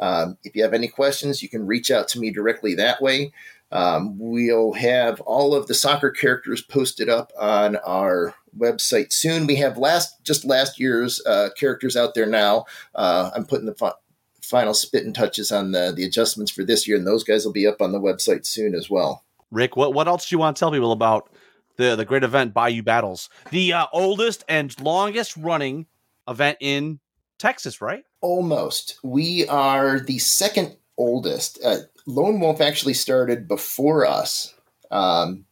Um, 0.00 0.38
if 0.42 0.56
you 0.56 0.62
have 0.62 0.74
any 0.74 0.88
questions, 0.88 1.42
you 1.42 1.48
can 1.48 1.66
reach 1.66 1.90
out 1.90 2.08
to 2.08 2.18
me 2.18 2.30
directly 2.30 2.74
that 2.74 3.00
way. 3.00 3.32
Um, 3.72 4.18
we'll 4.18 4.72
have 4.74 5.20
all 5.22 5.54
of 5.54 5.66
the 5.66 5.74
soccer 5.74 6.10
characters 6.10 6.62
posted 6.62 7.08
up 7.08 7.32
on 7.38 7.76
our 7.76 8.34
website 8.56 9.12
soon. 9.12 9.46
We 9.46 9.56
have 9.56 9.78
last 9.78 10.22
just 10.22 10.44
last 10.44 10.78
year's 10.78 11.24
uh, 11.26 11.48
characters 11.58 11.96
out 11.96 12.14
there 12.14 12.26
now. 12.26 12.66
Uh, 12.94 13.30
I'm 13.34 13.46
putting 13.46 13.66
the 13.66 13.96
final 14.44 14.74
spit 14.74 15.04
and 15.04 15.14
touches 15.14 15.50
on 15.50 15.72
the 15.72 15.92
the 15.94 16.04
adjustments 16.04 16.52
for 16.52 16.64
this 16.64 16.86
year, 16.86 16.96
and 16.96 17.06
those 17.06 17.24
guys 17.24 17.44
will 17.44 17.52
be 17.52 17.66
up 17.66 17.80
on 17.80 17.92
the 17.92 18.00
website 18.00 18.46
soon 18.46 18.74
as 18.74 18.90
well. 18.90 19.24
Rick, 19.50 19.76
what 19.76 19.94
what 19.94 20.08
else 20.08 20.28
do 20.28 20.34
you 20.34 20.38
want 20.38 20.56
to 20.56 20.60
tell 20.60 20.70
people 20.70 20.92
about 20.92 21.30
the 21.76 21.96
the 21.96 22.04
great 22.04 22.24
event 22.24 22.54
Bayou 22.54 22.82
Battles, 22.82 23.28
the 23.50 23.72
uh, 23.72 23.86
oldest 23.92 24.44
and 24.48 24.78
longest 24.80 25.36
running 25.36 25.86
event 26.28 26.58
in 26.60 27.00
Texas, 27.38 27.80
right? 27.80 28.04
Almost. 28.20 28.98
We 29.02 29.46
are 29.48 30.00
the 30.00 30.18
second 30.18 30.76
oldest. 30.96 31.58
Uh, 31.64 31.78
Lone 32.06 32.40
Wolf 32.40 32.60
actually 32.60 32.94
started 32.94 33.48
before 33.48 34.06
us. 34.06 34.54
Um, 34.90 35.44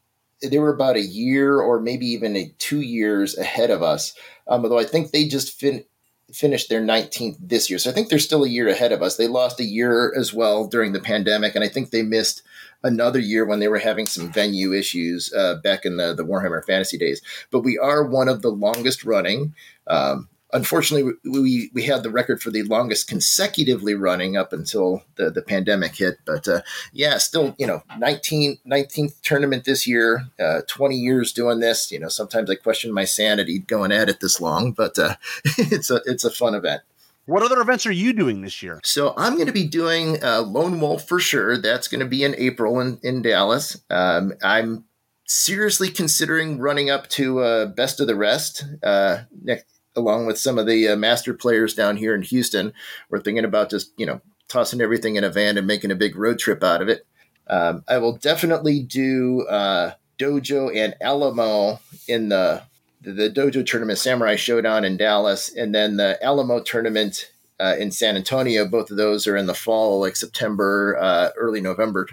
they 0.43 0.59
were 0.59 0.75
about 0.75 0.97
a 0.97 1.03
year 1.03 1.61
or 1.61 1.81
maybe 1.81 2.07
even 2.07 2.37
a 2.37 2.53
two 2.59 2.81
years 2.81 3.37
ahead 3.39 3.71
of 3.71 3.83
us. 3.83 4.15
Um, 4.49 4.65
although 4.65 4.79
I 4.79 4.85
think 4.85 5.11
they 5.11 5.27
just 5.27 5.59
fin- 5.59 5.85
finished 6.33 6.69
their 6.69 6.81
19th 6.81 7.37
this 7.41 7.69
year. 7.69 7.79
So 7.79 7.91
I 7.91 7.93
think 7.93 8.09
they're 8.09 8.19
still 8.19 8.45
a 8.45 8.49
year 8.49 8.69
ahead 8.69 8.93
of 8.93 9.03
us. 9.03 9.17
They 9.17 9.29
lost 9.29 9.61
a 9.61 9.65
year 9.65 10.13
as 10.17 10.33
well 10.33 10.67
during 10.67 10.93
the 10.93 11.01
pandemic, 11.01 11.55
and 11.55 11.65
I 11.65 11.69
think 11.69 11.91
they 11.91 12.03
missed 12.03 12.43
another 12.83 13.19
year 13.19 13.45
when 13.45 13.61
they 13.61 13.69
were 13.69 13.79
having 13.79 14.07
some 14.07 14.33
venue 14.33 14.73
issues 14.73 15.33
uh, 15.35 15.57
back 15.57 15.85
in 15.85 15.97
the, 15.97 16.15
the 16.15 16.25
Warhammer 16.25 16.65
Fantasy 16.65 16.99
days. 16.99 17.21
But 17.51 17.61
we 17.61 17.79
are 17.79 18.05
one 18.05 18.29
of 18.29 18.43
the 18.43 18.51
longest 18.51 19.05
running. 19.05 19.55
Um, 19.87 20.29
unfortunately, 20.53 21.13
we, 21.25 21.71
we 21.73 21.83
had 21.85 22.03
the 22.03 22.11
record 22.11 22.43
for 22.43 22.51
the 22.51 22.63
longest 22.65 23.09
consecutively 23.09 23.95
running 23.95 24.37
up 24.37 24.53
until 24.53 25.03
the, 25.17 25.31
the 25.31 25.43
pandemic 25.43 25.97
hit. 25.97 26.19
But 26.25 26.47
uh, 26.47 26.63
yeah, 26.93 27.19
still, 27.19 27.55
you 27.59 27.67
know, 27.67 27.83
19, 27.99 28.59
19th 28.67 29.21
tournament 29.23 29.65
this 29.65 29.87
year, 29.87 30.27
uh, 30.39 30.63
20 30.69 30.97
years 30.97 31.33
doing 31.33 31.61
this. 31.61 31.91
You 31.91 31.99
know, 31.99 32.09
sometimes 32.09 32.51
I 32.51 32.55
question 32.57 32.93
my 32.93 33.05
sanity 33.05 33.61
going 33.61 33.93
at 33.93 34.09
it 34.09 34.21
this 34.21 34.41
long, 34.41 34.73
but 34.73 34.99
uh, 34.99 35.17
it's 35.59 35.91
a 35.91 36.01
it's 36.07 36.25
a 36.25 36.31
fun 36.31 36.55
event. 36.55 36.83
What 37.27 37.45
other 37.45 37.61
events 37.61 37.87
are 37.87 37.93
you 37.93 38.13
doing 38.13 38.43
this 38.43 38.63
year? 38.63 38.81
So 38.83 39.15
I'm 39.17 39.35
going 39.35 39.47
to 39.47 39.53
be 39.53 39.67
doing 39.67 40.23
uh, 40.25 40.43
Lone 40.43 40.81
Wolf 40.81 41.07
for 41.07 41.21
sure. 41.21 41.57
That's 41.57 41.87
going 41.87 42.01
to 42.01 42.07
be 42.07 42.25
in 42.25 42.35
April 42.37 42.81
in, 42.81 42.99
in 43.05 43.23
Dallas. 43.23 43.81
Um, 43.91 44.33
I'm 44.43 44.85
seriously 45.25 45.89
considering 45.89 46.59
running 46.59 46.91
up 46.91 47.09
to 47.11 47.39
uh, 47.41 47.67
Best 47.67 48.01
of 48.01 48.09
the 48.09 48.17
Rest 48.17 48.65
uh, 48.83 49.19
next 49.41 49.67
along 49.97 50.27
with 50.27 50.39
some 50.39 50.59
of 50.59 50.67
the 50.67 50.89
uh, 50.89 50.97
master 50.97 51.35
players 51.35 51.75
down 51.75 51.97
here 51.97 52.15
in 52.15 52.23
Houston. 52.23 52.73
We're 53.11 53.21
thinking 53.21 53.45
about 53.45 53.71
just, 53.71 53.93
you 53.97 54.07
know, 54.07 54.21
tossing 54.49 54.81
everything 54.81 55.17
in 55.17 55.25
a 55.25 55.31
van 55.31 55.57
and 55.57 55.67
making 55.67 55.91
a 55.91 55.97
big 55.97 56.17
road 56.17 56.39
trip 56.39 56.63
out 56.63 56.83
of 56.83 56.89
it. 56.89 57.07
Um, 57.49 57.85
I 57.89 57.99
will 57.99 58.17
definitely 58.17 58.81
do 58.81 59.43
uh, 59.49 59.95
Dojo 60.19 60.75
and 60.75 60.95
Alamo 61.01 61.81
in 62.07 62.29
the, 62.29 62.63
the, 63.01 63.31
Dojo 63.31 63.67
tournament, 63.67 63.99
Samurai 63.99 64.37
Showdown 64.37 64.85
in 64.85 64.97
Dallas, 64.97 65.55
and 65.55 65.75
then 65.75 65.97
the 65.97 66.23
Alamo 66.23 66.61
tournament 66.61 67.31
uh, 67.59 67.77
in 67.79 67.91
San 67.91 68.17
Antonio. 68.17 68.67
Both 68.67 68.91
of 68.91 68.97
those 68.97 69.27
are 69.27 69.37
in 69.37 69.47
the 69.47 69.55
fall, 69.55 70.01
like 70.01 70.17
September, 70.17 70.97
uh, 71.01 71.31
early 71.37 71.61
November, 71.61 72.09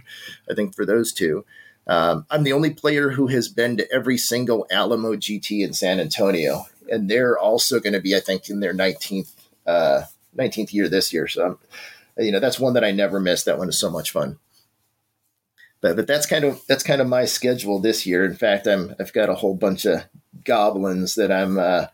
I 0.50 0.54
think, 0.54 0.76
for 0.76 0.86
those 0.86 1.14
two. 1.14 1.46
Um, 1.88 2.26
I'm 2.30 2.44
the 2.44 2.54
only 2.54 2.70
player 2.70 3.10
who 3.10 3.28
has 3.28 3.48
been 3.48 3.78
to 3.78 3.92
every 3.92 4.18
single 4.18 4.68
Alamo 4.72 5.16
GT 5.16 5.64
in 5.64 5.74
San 5.74 6.00
Antonio, 6.00 6.66
and 6.92 7.10
they're 7.10 7.38
also 7.38 7.80
going 7.80 7.94
to 7.94 8.02
be, 8.02 8.16
I 8.16 8.20
think, 8.20 8.50
in 8.50 8.60
their 8.60 8.74
19th 8.74 9.32
uh, 9.66 10.04
19th 10.38 10.74
year 10.74 10.88
this 10.88 11.12
year. 11.12 11.28
So, 11.28 11.46
I'm, 11.46 12.24
you 12.24 12.32
know, 12.32 12.40
that's 12.40 12.60
one 12.60 12.74
that 12.74 12.84
I 12.84 12.92
never 12.92 13.20
missed. 13.20 13.46
That 13.46 13.58
one 13.58 13.70
is 13.70 13.80
so 13.80 13.90
much 13.90 14.12
fun. 14.12 14.38
But 15.82 15.96
but 15.96 16.08
that's 16.08 16.26
kind 16.26 16.44
of 16.44 16.62
that's 16.68 16.84
kind 16.84 17.02
of 17.02 17.08
my 17.08 17.26
schedule 17.26 17.80
this 17.80 18.06
year. 18.06 18.26
In 18.26 18.36
fact, 18.36 18.68
I'm 18.68 18.96
I've 19.00 19.14
got 19.14 19.30
a 19.30 19.36
whole 19.36 19.56
bunch 19.56 19.86
of 19.86 20.04
goblins 20.44 21.16
that 21.16 21.32
I'm 21.32 21.58
uh, 21.58 21.86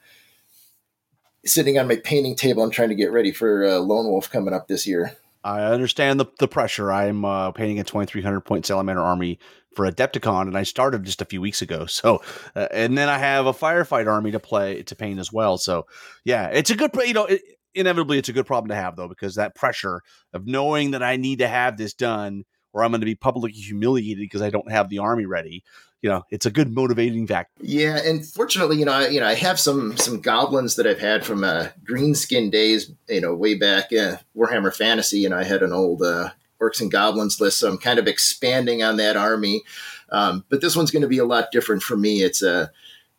sitting 1.45 1.77
on 1.77 1.87
my 1.87 1.97
painting 1.97 2.35
table. 2.35 2.63
I'm 2.63 2.71
trying 2.71 2.89
to 2.89 2.95
get 2.95 3.11
ready 3.11 3.31
for 3.31 3.65
uh, 3.65 3.77
Lone 3.77 4.07
Wolf 4.07 4.29
coming 4.29 4.53
up 4.53 4.67
this 4.67 4.87
year. 4.87 5.15
I 5.43 5.61
understand 5.61 6.19
the, 6.19 6.25
the 6.39 6.47
pressure. 6.47 6.91
I'm 6.91 7.23
uh, 7.23 7.51
painting 7.51 7.79
a 7.79 7.83
2300 7.83 8.41
point 8.41 8.65
Salamander 8.65 9.03
army 9.03 9.37
for 9.75 9.89
Adepticon, 9.89 10.43
and 10.43 10.57
I 10.57 10.63
started 10.63 11.03
just 11.03 11.21
a 11.21 11.25
few 11.25 11.41
weeks 11.41 11.61
ago. 11.61 11.85
So, 11.95 12.21
uh, 12.55 12.67
and 12.71 12.97
then 12.97 13.07
I 13.07 13.17
have 13.17 13.45
a 13.45 13.53
firefight 13.53 14.05
army 14.05 14.31
to 14.31 14.39
play 14.39 14.83
to 14.83 14.95
paint 14.95 15.17
as 15.17 15.31
well. 15.31 15.57
So, 15.57 15.85
yeah, 16.25 16.47
it's 16.47 16.69
a 16.69 16.75
good, 16.75 16.91
you 17.05 17.13
know, 17.13 17.25
it, 17.25 17.41
inevitably 17.73 18.17
it's 18.17 18.27
a 18.27 18.33
good 18.33 18.45
problem 18.45 18.69
to 18.69 18.75
have 18.75 18.95
though, 18.95 19.07
because 19.07 19.35
that 19.35 19.55
pressure 19.55 20.01
of 20.33 20.45
knowing 20.45 20.91
that 20.91 21.03
I 21.03 21.15
need 21.15 21.39
to 21.39 21.47
have 21.47 21.77
this 21.77 21.93
done, 21.93 22.43
or 22.73 22.83
I'm 22.83 22.91
going 22.91 23.01
to 23.01 23.05
be 23.05 23.15
publicly 23.15 23.51
humiliated 23.51 24.19
because 24.19 24.41
I 24.41 24.49
don't 24.49 24.69
have 24.69 24.89
the 24.89 24.99
army 24.99 25.25
ready. 25.25 25.63
You 26.01 26.09
know, 26.09 26.23
it's 26.29 26.45
a 26.45 26.51
good 26.51 26.69
motivating 26.69 27.25
factor. 27.25 27.63
Yeah, 27.63 27.97
and 28.03 28.25
fortunately, 28.25 28.77
you 28.77 28.85
know, 28.85 28.91
I, 28.91 29.07
you 29.07 29.19
know, 29.21 29.27
I 29.27 29.33
have 29.35 29.59
some 29.59 29.95
some 29.97 30.19
goblins 30.19 30.75
that 30.75 30.85
I've 30.85 30.99
had 30.99 31.25
from 31.25 31.43
uh, 31.43 31.69
Greenskin 31.83 32.51
days. 32.51 32.91
You 33.07 33.21
know, 33.21 33.33
way 33.33 33.55
back 33.55 33.85
uh, 33.93 34.17
Warhammer 34.35 34.75
Fantasy, 34.75 35.25
and 35.25 35.33
I 35.33 35.43
had 35.45 35.63
an 35.63 35.71
old 35.71 36.01
uh, 36.01 36.31
orcs 36.61 36.81
and 36.81 36.91
goblins 36.91 37.39
list. 37.39 37.59
So 37.59 37.69
I'm 37.69 37.77
kind 37.77 37.99
of 37.99 38.07
expanding 38.07 38.83
on 38.83 38.97
that 38.97 39.17
army. 39.17 39.63
Um, 40.09 40.45
but 40.49 40.61
this 40.61 40.75
one's 40.75 40.91
going 40.91 41.01
to 41.01 41.07
be 41.07 41.17
a 41.17 41.25
lot 41.25 41.51
different 41.51 41.83
for 41.83 41.97
me. 41.97 42.21
It's 42.21 42.41
a 42.41 42.71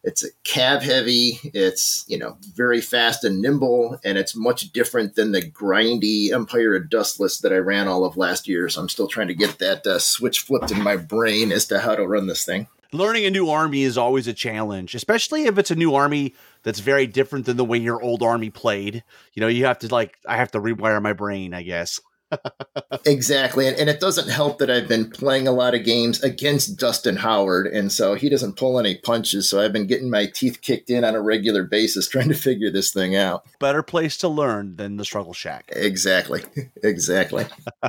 it's 0.06 0.22
a 0.22 0.28
cav 0.44 0.82
heavy. 0.82 1.40
It's 1.42 2.04
you 2.06 2.16
know 2.16 2.38
very 2.54 2.80
fast 2.80 3.24
and 3.24 3.42
nimble, 3.42 3.98
and 4.04 4.16
it's 4.16 4.36
much 4.36 4.72
different 4.72 5.16
than 5.16 5.32
the 5.32 5.42
grindy 5.42 6.32
Empire 6.32 6.76
of 6.76 6.88
Dust 6.88 7.18
list 7.18 7.42
that 7.42 7.52
I 7.52 7.56
ran 7.56 7.88
all 7.88 8.04
of 8.04 8.16
last 8.16 8.46
year. 8.46 8.68
So 8.68 8.80
I'm 8.80 8.88
still 8.88 9.08
trying 9.08 9.28
to 9.28 9.34
get 9.34 9.58
that 9.58 9.84
uh, 9.86 9.98
switch 9.98 10.40
flipped 10.40 10.70
in 10.70 10.82
my 10.82 10.96
brain 10.96 11.50
as 11.50 11.66
to 11.66 11.80
how 11.80 11.96
to 11.96 12.06
run 12.06 12.28
this 12.28 12.44
thing. 12.44 12.68
Learning 12.92 13.26
a 13.26 13.30
new 13.30 13.50
army 13.50 13.82
is 13.82 13.98
always 13.98 14.28
a 14.28 14.32
challenge, 14.32 14.94
especially 14.94 15.46
if 15.46 15.58
it's 15.58 15.72
a 15.72 15.76
new 15.76 15.92
army 15.92 16.34
that's 16.62 16.78
very 16.78 17.08
different 17.08 17.44
than 17.44 17.56
the 17.56 17.64
way 17.64 17.76
your 17.76 18.00
old 18.00 18.22
army 18.22 18.48
played. 18.48 19.02
You 19.34 19.40
know, 19.40 19.48
you 19.48 19.64
have 19.64 19.80
to 19.80 19.88
like 19.88 20.16
I 20.26 20.36
have 20.36 20.52
to 20.52 20.60
rewire 20.60 21.02
my 21.02 21.14
brain, 21.14 21.52
I 21.52 21.62
guess 21.64 22.00
exactly. 23.04 23.66
And, 23.68 23.76
and, 23.78 23.88
it 23.88 24.00
doesn't 24.00 24.28
help 24.28 24.58
that 24.58 24.70
I've 24.70 24.88
been 24.88 25.10
playing 25.10 25.46
a 25.46 25.52
lot 25.52 25.74
of 25.74 25.84
games 25.84 26.22
against 26.22 26.78
Dustin 26.78 27.16
Howard. 27.16 27.66
And 27.66 27.92
so 27.92 28.14
he 28.14 28.28
doesn't 28.28 28.56
pull 28.56 28.78
any 28.78 28.96
punches. 28.96 29.48
So 29.48 29.60
I've 29.60 29.72
been 29.72 29.86
getting 29.86 30.10
my 30.10 30.26
teeth 30.26 30.60
kicked 30.60 30.90
in 30.90 31.04
on 31.04 31.14
a 31.14 31.22
regular 31.22 31.62
basis 31.62 32.08
trying 32.10 32.28
to 32.28 32.34
figure 32.34 32.70
this 32.70 32.92
thing 32.92 33.16
out. 33.16 33.44
Better 33.60 33.82
place 33.82 34.16
to 34.18 34.28
learn 34.28 34.76
than 34.76 34.96
the 34.96 35.04
Struggle 35.04 35.32
Shack. 35.32 35.64
Exactly. 35.68 36.42
exactly. 36.82 37.46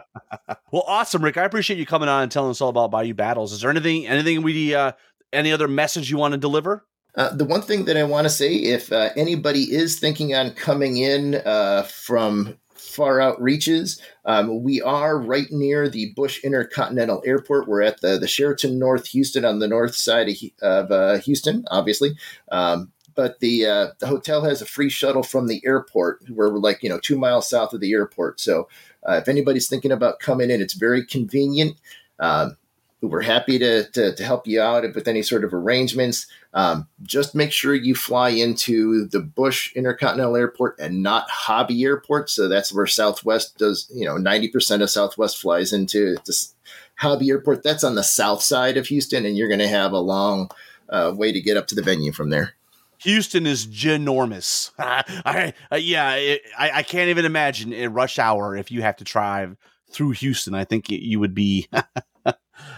well, 0.72 0.84
awesome, 0.88 1.24
Rick. 1.24 1.38
I 1.38 1.44
appreciate 1.44 1.80
you 1.80 1.86
coming 1.86 2.10
on 2.10 2.24
and 2.24 2.32
telling 2.32 2.52
us 2.52 2.62
all 2.62 2.70
about 2.70 2.92
Bayou 2.92 3.14
Battles. 3.14 3.54
Is 3.54 3.62
there 3.62 3.72
anything, 3.72 4.08
anything 4.08 4.42
we, 4.42 4.76
uh, 4.76 4.92
any 5.34 5.52
other 5.52 5.68
message 5.68 6.10
you 6.10 6.18
want 6.18 6.34
to 6.34 6.38
deliver? 6.38 6.86
Uh, 7.16 7.36
the 7.36 7.46
one 7.46 7.64
thing 7.64 7.86
that 7.86 7.98
I 7.98 8.04
want 8.04 8.26
to 8.26 8.30
say, 8.30 8.54
if 8.54 8.92
uh, 8.92 9.10
anybody 9.16 9.64
is 9.74 10.00
thinking 10.00 10.36
on 10.36 10.52
coming 10.52 10.98
in 10.98 11.42
uh, 11.46 11.82
from 11.82 12.56
far 12.98 13.22
out 13.22 13.39
reaches. 13.39 14.02
Um, 14.26 14.64
we 14.64 14.82
are 14.82 15.20
right 15.20 15.45
near 15.52 15.88
the 15.88 16.14
Bush 16.16 16.43
Intercontinental 16.43 17.22
Airport. 17.24 17.68
We're 17.68 17.84
at 17.84 18.02
the, 18.02 18.18
the 18.18 18.28
Sheraton 18.28 18.80
North 18.80 19.06
Houston 19.10 19.45
on 19.45 19.60
the 19.60 19.68
north 19.68 19.95
side 19.95 20.28
of, 20.28 20.36
of 20.64 20.91
uh, 20.91 21.18
Houston, 21.20 21.64
obviously. 21.70 22.18
Um, 22.52 22.91
but 23.14 23.39
the 23.39 23.66
uh, 23.68 23.88
the 24.00 24.08
hotel 24.08 24.43
has 24.43 24.62
a 24.62 24.66
free 24.66 24.89
shuttle 24.89 25.24
from 25.24 25.48
the 25.48 25.62
airport. 25.64 26.24
We're 26.30 26.50
like 26.50 26.82
you 26.82 26.89
know 26.89 27.00
two 27.00 27.18
miles 27.18 27.48
south 27.50 27.74
of 27.74 27.82
the 27.82 27.93
airport. 27.93 28.39
So 28.39 28.68
uh, 29.08 29.14
if 29.14 29.28
anybody's 29.28 29.70
thinking 29.70 29.91
about 29.91 30.20
coming 30.20 30.50
in, 30.50 30.62
it's 30.62 30.74
very 30.74 31.06
convenient. 31.06 31.78
Um, 32.20 32.58
we're 33.02 33.22
happy 33.22 33.60
to, 33.60 33.84
to, 33.91 34.16
to, 34.16 34.24
help 34.24 34.48
you 34.48 34.60
out 34.60 34.84
with 34.95 35.08
any 35.08 35.22
sort 35.22 35.43
of 35.43 35.54
arrangements. 35.54 36.26
Um, 36.54 36.88
just 37.04 37.36
make 37.36 37.52
sure 37.52 37.76
you 37.76 37.93
fly 37.93 38.30
into 38.30 39.06
the 39.08 39.20
Bush 39.20 39.74
Intercontinental 39.76 40.36
Airport 40.36 40.80
and 40.80 41.04
not 41.04 41.30
Hobby 41.30 41.84
Airport. 41.84 42.30
So 42.30 42.48
that's 42.48 42.74
where 42.74 42.88
Southwest 42.88 43.58
does, 43.58 43.91
you 43.93 44.06
know, 44.06 44.16
90% 44.16 44.82
of 44.82 44.89
Southwest 44.89 45.38
flies 45.38 45.74
into 45.74 46.18
this 46.26 46.56
Hobby 46.95 47.30
Airport. 47.30 47.64
That's 47.64 47.84
on 47.84 47.95
the 47.95 48.04
south 48.04 48.41
side 48.41 48.78
of 48.78 48.88
Houston, 48.88 49.26
and 49.26 49.38
you're 49.38 49.50
going 49.50 49.60
to 49.60 49.68
have 49.68 49.91
a 49.91 50.00
long 50.00 50.50
uh, 50.89 51.14
way 51.16 51.32
to 51.32 51.41
get 51.41 51.58
up 51.58 51.68
to 51.68 51.76
the 51.76 51.84
venue 51.84 52.12
from 52.12 52.30
there. 52.30 52.54
Houston 53.00 53.45
is 53.45 53.68
ginormous. 53.68 54.72
I, 54.80 55.54
uh, 55.72 55.76
yeah, 55.76 56.16
it, 56.16 56.41
I, 56.58 56.72
I, 56.72 56.84
can't 56.84 57.10
even 57.10 57.26
imagine 57.26 57.72
in 57.72 57.93
rush 57.93 58.18
hour 58.18 58.56
if 58.56 58.72
you 58.72 58.82
have 58.82 58.95
to 58.98 59.04
drive 59.04 59.56
through 59.91 60.12
Houston. 60.12 60.56
I 60.56 60.64
think 60.64 60.89
you 60.89 61.20
would 61.20 61.36
be 61.36 61.70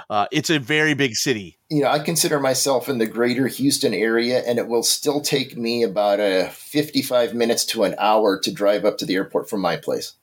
Uh, 0.10 0.28
it's 0.32 0.50
a 0.50 0.60
very 0.60 0.94
big 0.94 1.16
city. 1.16 1.58
You 1.70 1.84
know, 1.84 1.90
I 1.90 2.00
consider 2.00 2.40
myself 2.40 2.90
in 2.90 2.98
the 2.98 3.06
greater 3.06 3.48
Houston 3.48 3.94
area, 3.94 4.44
and 4.46 4.58
it 4.58 4.68
will 4.68 4.84
still 4.84 5.22
take 5.22 5.58
me 5.58 5.84
about 5.84 6.20
a 6.20 6.48
uh, 6.48 6.50
55 6.50 7.34
minutes 7.34 7.66
to 7.68 7.84
an 7.84 7.96
hour 7.98 8.40
to 8.40 8.52
drive 8.52 8.86
up 8.86 8.98
to 9.00 9.06
the 9.06 9.16
airport 9.16 9.50
from 9.50 9.62
my 9.62 9.78
place. 9.78 10.14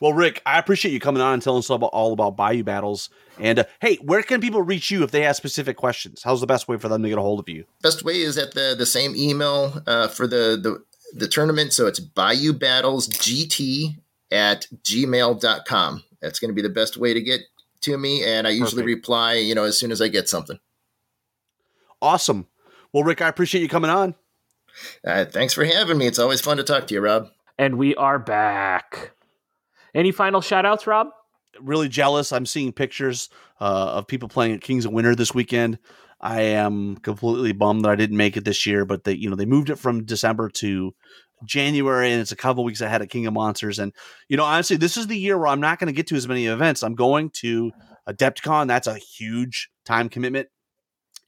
Well, 0.00 0.12
Rick, 0.12 0.40
I 0.46 0.58
appreciate 0.58 0.92
you 0.92 1.00
coming 1.00 1.22
on 1.22 1.34
and 1.34 1.42
telling 1.42 1.58
us 1.58 1.70
all 1.70 1.76
about, 1.76 1.90
all 1.92 2.12
about 2.12 2.36
Bayou 2.36 2.62
Battles. 2.62 3.10
And 3.38 3.60
uh, 3.60 3.64
hey, 3.80 3.96
where 3.96 4.22
can 4.22 4.40
people 4.40 4.62
reach 4.62 4.90
you 4.90 5.02
if 5.02 5.10
they 5.10 5.22
have 5.22 5.36
specific 5.36 5.76
questions? 5.76 6.22
How's 6.22 6.40
the 6.40 6.46
best 6.46 6.68
way 6.68 6.76
for 6.76 6.88
them 6.88 7.02
to 7.02 7.08
get 7.08 7.18
a 7.18 7.22
hold 7.22 7.40
of 7.40 7.48
you? 7.48 7.64
Best 7.82 8.04
way 8.04 8.20
is 8.20 8.38
at 8.38 8.54
the 8.54 8.74
the 8.76 8.86
same 8.86 9.16
email 9.16 9.82
uh, 9.86 10.08
for 10.08 10.26
the, 10.26 10.58
the 10.60 10.84
the 11.12 11.28
tournament. 11.28 11.72
So 11.72 11.86
it's 11.86 12.00
Bayou 12.00 12.52
Battles 12.52 13.08
GT 13.08 13.96
at 14.30 14.66
gmail.com. 14.84 16.04
That's 16.20 16.38
going 16.38 16.50
to 16.50 16.54
be 16.54 16.62
the 16.62 16.68
best 16.68 16.96
way 16.96 17.14
to 17.14 17.20
get 17.20 17.40
to 17.82 17.96
me, 17.98 18.24
and 18.24 18.46
I 18.46 18.50
usually 18.50 18.82
Perfect. 18.82 18.96
reply, 18.96 19.34
you 19.34 19.54
know, 19.54 19.64
as 19.64 19.78
soon 19.78 19.92
as 19.92 20.00
I 20.00 20.08
get 20.08 20.28
something. 20.28 20.58
Awesome. 22.02 22.46
Well, 22.92 23.04
Rick, 23.04 23.22
I 23.22 23.28
appreciate 23.28 23.62
you 23.62 23.68
coming 23.68 23.90
on. 23.90 24.14
Uh, 25.04 25.24
thanks 25.24 25.54
for 25.54 25.64
having 25.64 25.98
me. 25.98 26.06
It's 26.06 26.18
always 26.18 26.40
fun 26.40 26.56
to 26.56 26.62
talk 26.62 26.86
to 26.86 26.94
you, 26.94 27.00
Rob. 27.00 27.28
And 27.58 27.76
we 27.76 27.94
are 27.96 28.18
back. 28.18 29.12
Any 29.94 30.12
final 30.12 30.40
shout 30.40 30.64
outs, 30.64 30.86
Rob? 30.86 31.08
Really 31.60 31.88
jealous. 31.88 32.32
I'm 32.32 32.46
seeing 32.46 32.72
pictures 32.72 33.28
uh, 33.60 33.92
of 33.94 34.06
people 34.06 34.28
playing 34.28 34.54
at 34.54 34.60
Kings 34.60 34.86
of 34.86 34.92
Winter 34.92 35.14
this 35.14 35.34
weekend. 35.34 35.78
I 36.20 36.42
am 36.42 36.96
completely 36.96 37.52
bummed 37.52 37.84
that 37.84 37.90
I 37.90 37.96
didn't 37.96 38.16
make 38.16 38.36
it 38.36 38.44
this 38.44 38.66
year, 38.66 38.84
but 38.84 39.04
they, 39.04 39.14
you 39.14 39.28
know, 39.28 39.36
they 39.36 39.46
moved 39.46 39.70
it 39.70 39.76
from 39.76 40.04
December 40.04 40.48
to 40.50 40.94
January, 41.44 42.12
and 42.12 42.20
it's 42.20 42.32
a 42.32 42.36
couple 42.36 42.64
weeks 42.64 42.80
ahead 42.80 43.02
of 43.02 43.08
King 43.08 43.26
of 43.26 43.32
Monsters. 43.32 43.78
And 43.78 43.92
you 44.28 44.36
know, 44.36 44.44
honestly, 44.44 44.76
this 44.76 44.96
is 44.96 45.06
the 45.06 45.18
year 45.18 45.38
where 45.38 45.48
I'm 45.48 45.60
not 45.60 45.78
going 45.78 45.86
to 45.86 45.92
get 45.92 46.06
to 46.08 46.16
as 46.16 46.28
many 46.28 46.46
events. 46.46 46.82
I'm 46.82 46.94
going 46.94 47.30
to 47.36 47.72
Adepticon. 48.08 48.68
That's 48.68 48.86
a 48.86 48.96
huge 48.96 49.70
time 49.84 50.08
commitment, 50.08 50.48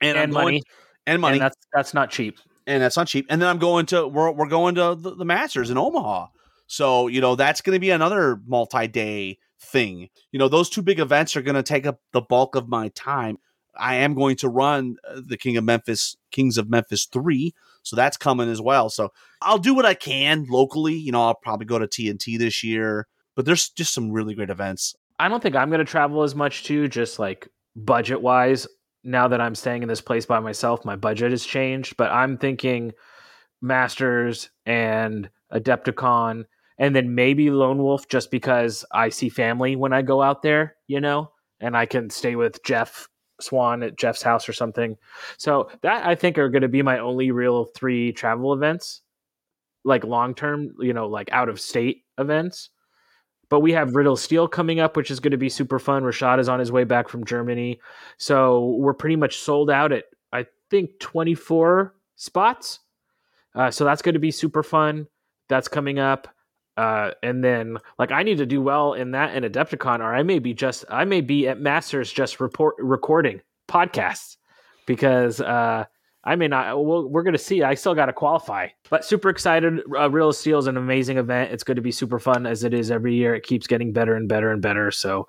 and, 0.01 0.19
and 0.19 0.33
money, 0.33 0.51
going, 0.51 0.63
and 1.07 1.21
money. 1.21 1.35
And 1.35 1.43
that's 1.43 1.57
that's 1.73 1.95
not 1.95 2.11
cheap. 2.11 2.39
And 2.67 2.83
that's 2.83 2.97
not 2.97 3.09
cheap. 3.09 3.27
And 3.29 3.43
then 3.43 3.49
I'm 3.49 3.59
going 3.59 3.87
to 3.87 4.07
we're 4.07 4.31
we're 4.31 4.47
going 4.47 4.77
to 4.77 4.95
the, 4.95 5.15
the 5.15 5.25
Masters 5.25 5.71
in 5.71 5.79
Omaha. 5.79 6.29
So 6.67 7.09
you 7.09 7.21
know 7.21 7.37
that's 7.37 7.61
going 7.61 7.77
to 7.77 7.81
be 7.81 7.91
another 7.91 8.41
multi-day 8.47 9.39
thing. 9.61 10.09
You 10.33 10.39
know, 10.39 10.49
those 10.49 10.69
two 10.69 10.83
big 10.83 10.99
events 10.99 11.37
are 11.37 11.43
going 11.43 11.55
to 11.55 11.63
take 11.63 11.87
up 11.87 12.01
the 12.13 12.21
bulk 12.21 12.55
of 12.55 12.69
my 12.69 12.89
time. 12.89 13.39
I 13.77 13.97
am 13.97 14.15
going 14.15 14.37
to 14.37 14.49
run 14.49 14.97
uh, 15.09 15.21
the 15.27 15.37
King 15.37 15.57
of 15.57 15.65
Memphis, 15.65 16.17
Kings 16.31 16.59
of 16.59 16.69
Memphis 16.69 17.07
3. 17.07 17.55
So 17.83 17.97
that's 17.97 18.17
coming 18.17 18.49
as 18.49 18.61
well. 18.61 18.89
So 18.89 19.13
I'll 19.41 19.59
do 19.59 19.75
what 19.75 19.87
I 19.87 19.95
can 19.95 20.47
locally. 20.49 20.95
You 20.95 21.13
know, 21.13 21.23
I'll 21.23 21.35
probably 21.35 21.67
go 21.67 21.79
to 21.79 21.87
TNT 21.87 22.39
this 22.39 22.63
year, 22.63 23.07
but 23.35 23.45
there's 23.45 23.71
just 23.71 23.93
some 23.93 24.13
really 24.13 24.35
great 24.35 24.51
events. 24.51 24.95
I 25.19 25.29
don't 25.29 25.43
think 25.43 25.57
I'm 25.57 25.69
going 25.69 25.79
to 25.79 25.85
travel 25.85 26.23
as 26.23 26.35
much 26.35 26.65
too, 26.65 26.89
just 26.89 27.19
like 27.19 27.49
budget 27.75 28.23
wise. 28.23 28.67
Now 29.05 29.29
that 29.29 29.41
I'm 29.41 29.57
staying 29.57 29.83
in 29.83 29.89
this 29.89 30.01
place 30.01 30.27
by 30.27 30.39
myself, 30.39 30.85
my 30.85 30.95
budget 30.95 31.33
has 31.33 31.45
changed, 31.45 31.97
but 31.97 32.11
I'm 32.13 32.39
thinking 32.39 32.93
Masters 33.61 34.51
and 34.65 35.29
Adepticon 35.53 36.45
and 36.79 36.97
then 36.97 37.15
maybe 37.15 37.51
Lone 37.51 37.79
Wolf 37.79 38.09
just 38.09 38.31
because 38.31 38.85
I 38.93 39.09
see 39.09 39.29
family 39.29 39.77
when 39.77 39.93
I 39.93 40.03
go 40.03 40.23
out 40.23 40.43
there, 40.43 40.77
you 40.87 41.01
know, 41.01 41.33
and 41.61 41.77
I 41.77 41.87
can 41.87 42.11
stay 42.11 42.37
with 42.37 42.63
Jeff 42.65 43.09
Swan 43.43 43.83
at 43.83 43.97
Jeff's 43.97 44.23
house 44.23 44.49
or 44.49 44.53
something. 44.53 44.97
So 45.37 45.71
that 45.83 46.07
I 46.07 46.15
think 46.15 46.39
are 46.39 46.49
going 46.49 46.63
to 46.63 46.69
be 46.69 46.83
my 46.83 46.99
only 46.99 47.31
real 47.31 47.65
three 47.65 48.13
travel 48.13 48.53
events, 48.53 49.03
like 49.85 50.05
long 50.05 50.35
term, 50.35 50.75
you 50.79 50.93
know, 50.93 51.09
like 51.09 51.31
out 51.33 51.49
of 51.49 51.61
state 51.61 52.05
events. 52.19 52.71
But 53.49 53.61
we 53.61 53.73
have 53.73 53.95
Riddle 53.95 54.17
Steel 54.17 54.49
coming 54.49 54.81
up, 54.81 54.97
which 54.97 55.11
is 55.11 55.21
going 55.21 55.33
to 55.33 55.37
be 55.37 55.51
super 55.51 55.79
fun. 55.79 56.03
Rashad 56.05 56.41
is 56.41 56.49
on 56.49 56.59
his 56.59 56.73
way 56.73 56.85
back 56.85 57.09
from 57.09 57.25
Germany, 57.25 57.81
so 58.17 58.77
we're 58.79 58.95
pretty 58.95 59.17
much 59.17 59.39
sold 59.41 59.71
out 59.71 59.93
at 59.93 60.05
I 60.33 60.47
think 60.71 60.99
24 61.01 61.95
spots. 62.17 62.81
Uh, 63.55 63.71
so 63.71 63.85
that's 63.85 64.01
going 64.01 64.15
to 64.15 64.19
be 64.19 64.31
super 64.31 64.63
fun. 64.63 65.07
That's 65.49 65.69
coming 65.69 65.99
up. 65.99 66.29
Uh, 66.77 67.11
and 67.23 67.45
then 67.45 67.77
like 67.99 68.11
I 68.13 68.23
need 68.23 68.39
to 68.39 68.47
do 68.47 68.63
well 68.63 68.95
in 68.95 69.11
that 69.11 69.35
and 69.35 69.45
Adepticon, 69.45 70.01
or 70.01 70.15
I 70.15 70.23
may 70.23 70.39
be 70.39 70.55
just 70.55 70.85
I 70.89 71.05
may 71.05 71.21
be 71.21 71.47
at 71.49 71.61
Masters 71.61 72.11
just 72.11 72.41
report 72.41 72.77
recording 72.79 73.43
podcasts 73.69 74.37
because 74.87 75.41
uh, 75.41 75.85
I 76.25 76.37
may 76.37 76.49
not. 76.49 76.83
Well, 76.83 77.09
we're 77.09 77.25
gonna 77.25 77.37
see. 77.37 77.63
I 77.63 77.75
still 77.75 77.95
got 77.95 78.07
to 78.07 78.13
qualify, 78.13 78.69
but 78.89 79.05
super 79.05 79.29
excited. 79.29 79.81
Uh, 79.95 80.11
Real 80.11 80.33
Steel 80.33 80.59
is 80.59 80.67
an 80.67 80.79
amazing 80.79 81.19
event. 81.19 81.53
It's 81.53 81.65
going 81.65 81.77
to 81.77 81.83
be 81.83 81.93
super 81.93 82.19
fun 82.19 82.47
as 82.47 82.65
it 82.65 82.73
is 82.73 82.91
every 82.91 83.15
year. 83.15 83.35
It 83.35 83.43
keeps 83.43 83.67
getting 83.67 83.93
better 83.93 84.15
and 84.15 84.29
better 84.29 84.51
and 84.51 84.63
better. 84.63 84.91
So. 84.91 85.27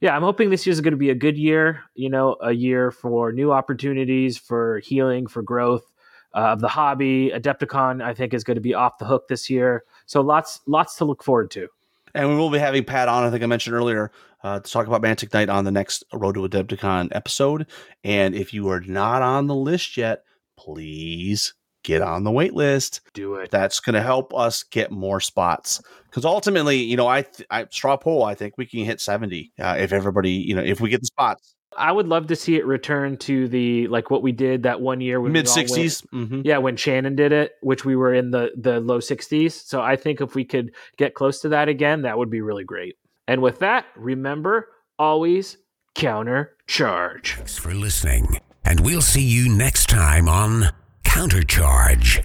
Yeah, 0.00 0.16
I'm 0.16 0.22
hoping 0.22 0.50
this 0.50 0.66
year 0.66 0.72
is 0.72 0.80
going 0.80 0.94
to 0.94 0.96
be 0.98 1.10
a 1.10 1.14
good 1.14 1.38
year. 1.38 1.84
You 1.94 2.10
know, 2.10 2.34
a 2.40 2.50
year 2.50 2.90
for 2.90 3.30
new 3.30 3.52
opportunities, 3.52 4.36
for 4.36 4.80
healing, 4.80 5.28
for 5.28 5.42
growth 5.42 5.92
uh, 6.34 6.38
of 6.38 6.60
the 6.60 6.66
hobby. 6.66 7.30
Adepticon, 7.32 8.02
I 8.02 8.12
think, 8.12 8.34
is 8.34 8.42
going 8.42 8.56
to 8.56 8.60
be 8.60 8.74
off 8.74 8.98
the 8.98 9.04
hook 9.04 9.28
this 9.28 9.48
year. 9.48 9.84
So 10.06 10.20
lots 10.20 10.60
lots 10.66 10.96
to 10.96 11.04
look 11.04 11.22
forward 11.22 11.50
to. 11.52 11.68
And 12.14 12.28
we 12.28 12.36
will 12.36 12.50
be 12.50 12.58
having 12.58 12.84
Pat 12.84 13.08
on, 13.08 13.24
I 13.24 13.30
think 13.30 13.42
I 13.42 13.46
mentioned 13.46 13.74
earlier, 13.74 14.10
uh, 14.44 14.60
to 14.60 14.70
talk 14.70 14.86
about 14.86 15.02
Mantic 15.02 15.32
Knight 15.32 15.48
on 15.48 15.64
the 15.64 15.70
next 15.70 16.04
Road 16.12 16.34
to 16.34 16.40
Adepticon 16.40 17.08
episode. 17.12 17.66
And 18.04 18.34
if 18.34 18.52
you 18.52 18.68
are 18.68 18.80
not 18.80 19.22
on 19.22 19.46
the 19.46 19.54
list 19.54 19.96
yet, 19.96 20.24
please 20.58 21.54
get 21.84 22.02
on 22.02 22.24
the 22.24 22.30
wait 22.30 22.54
list. 22.54 23.00
Do 23.14 23.34
it. 23.36 23.50
That's 23.50 23.80
going 23.80 23.94
to 23.94 24.02
help 24.02 24.34
us 24.34 24.62
get 24.62 24.90
more 24.90 25.20
spots. 25.20 25.80
Because 26.04 26.24
ultimately, 26.24 26.76
you 26.76 26.96
know, 26.96 27.08
I, 27.08 27.22
th- 27.22 27.46
I 27.50 27.66
straw 27.70 27.96
poll, 27.96 28.24
I 28.24 28.34
think 28.34 28.58
we 28.58 28.66
can 28.66 28.84
hit 28.84 29.00
70 29.00 29.52
uh, 29.58 29.76
if 29.78 29.92
everybody, 29.92 30.32
you 30.32 30.54
know, 30.54 30.62
if 30.62 30.80
we 30.80 30.90
get 30.90 31.00
the 31.00 31.06
spots. 31.06 31.54
I 31.76 31.92
would 31.92 32.08
love 32.08 32.26
to 32.28 32.36
see 32.36 32.56
it 32.56 32.66
return 32.66 33.16
to 33.18 33.48
the 33.48 33.86
like 33.88 34.10
what 34.10 34.22
we 34.22 34.32
did 34.32 34.62
that 34.64 34.80
one 34.80 35.00
year 35.00 35.20
mid 35.20 35.46
60s. 35.46 36.06
Mm-hmm. 36.12 36.42
Yeah, 36.44 36.58
when 36.58 36.76
Shannon 36.76 37.16
did 37.16 37.32
it, 37.32 37.52
which 37.62 37.84
we 37.84 37.96
were 37.96 38.14
in 38.14 38.30
the 38.30 38.52
the 38.56 38.80
low 38.80 38.98
60s. 38.98 39.52
So 39.52 39.80
I 39.80 39.96
think 39.96 40.20
if 40.20 40.34
we 40.34 40.44
could 40.44 40.72
get 40.96 41.14
close 41.14 41.40
to 41.40 41.48
that 41.50 41.68
again, 41.68 42.02
that 42.02 42.18
would 42.18 42.30
be 42.30 42.40
really 42.40 42.64
great. 42.64 42.96
And 43.28 43.42
with 43.42 43.60
that, 43.60 43.86
remember 43.96 44.68
always 44.98 45.56
counter 45.94 46.56
charge. 46.66 47.34
Thanks 47.36 47.58
for 47.58 47.74
listening, 47.74 48.38
and 48.64 48.80
we'll 48.80 49.02
see 49.02 49.22
you 49.22 49.48
next 49.48 49.88
time 49.88 50.28
on 50.28 50.72
Countercharge. 51.04 52.24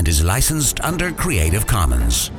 and 0.00 0.08
is 0.08 0.24
licensed 0.24 0.80
under 0.80 1.12
Creative 1.12 1.66
Commons. 1.66 2.30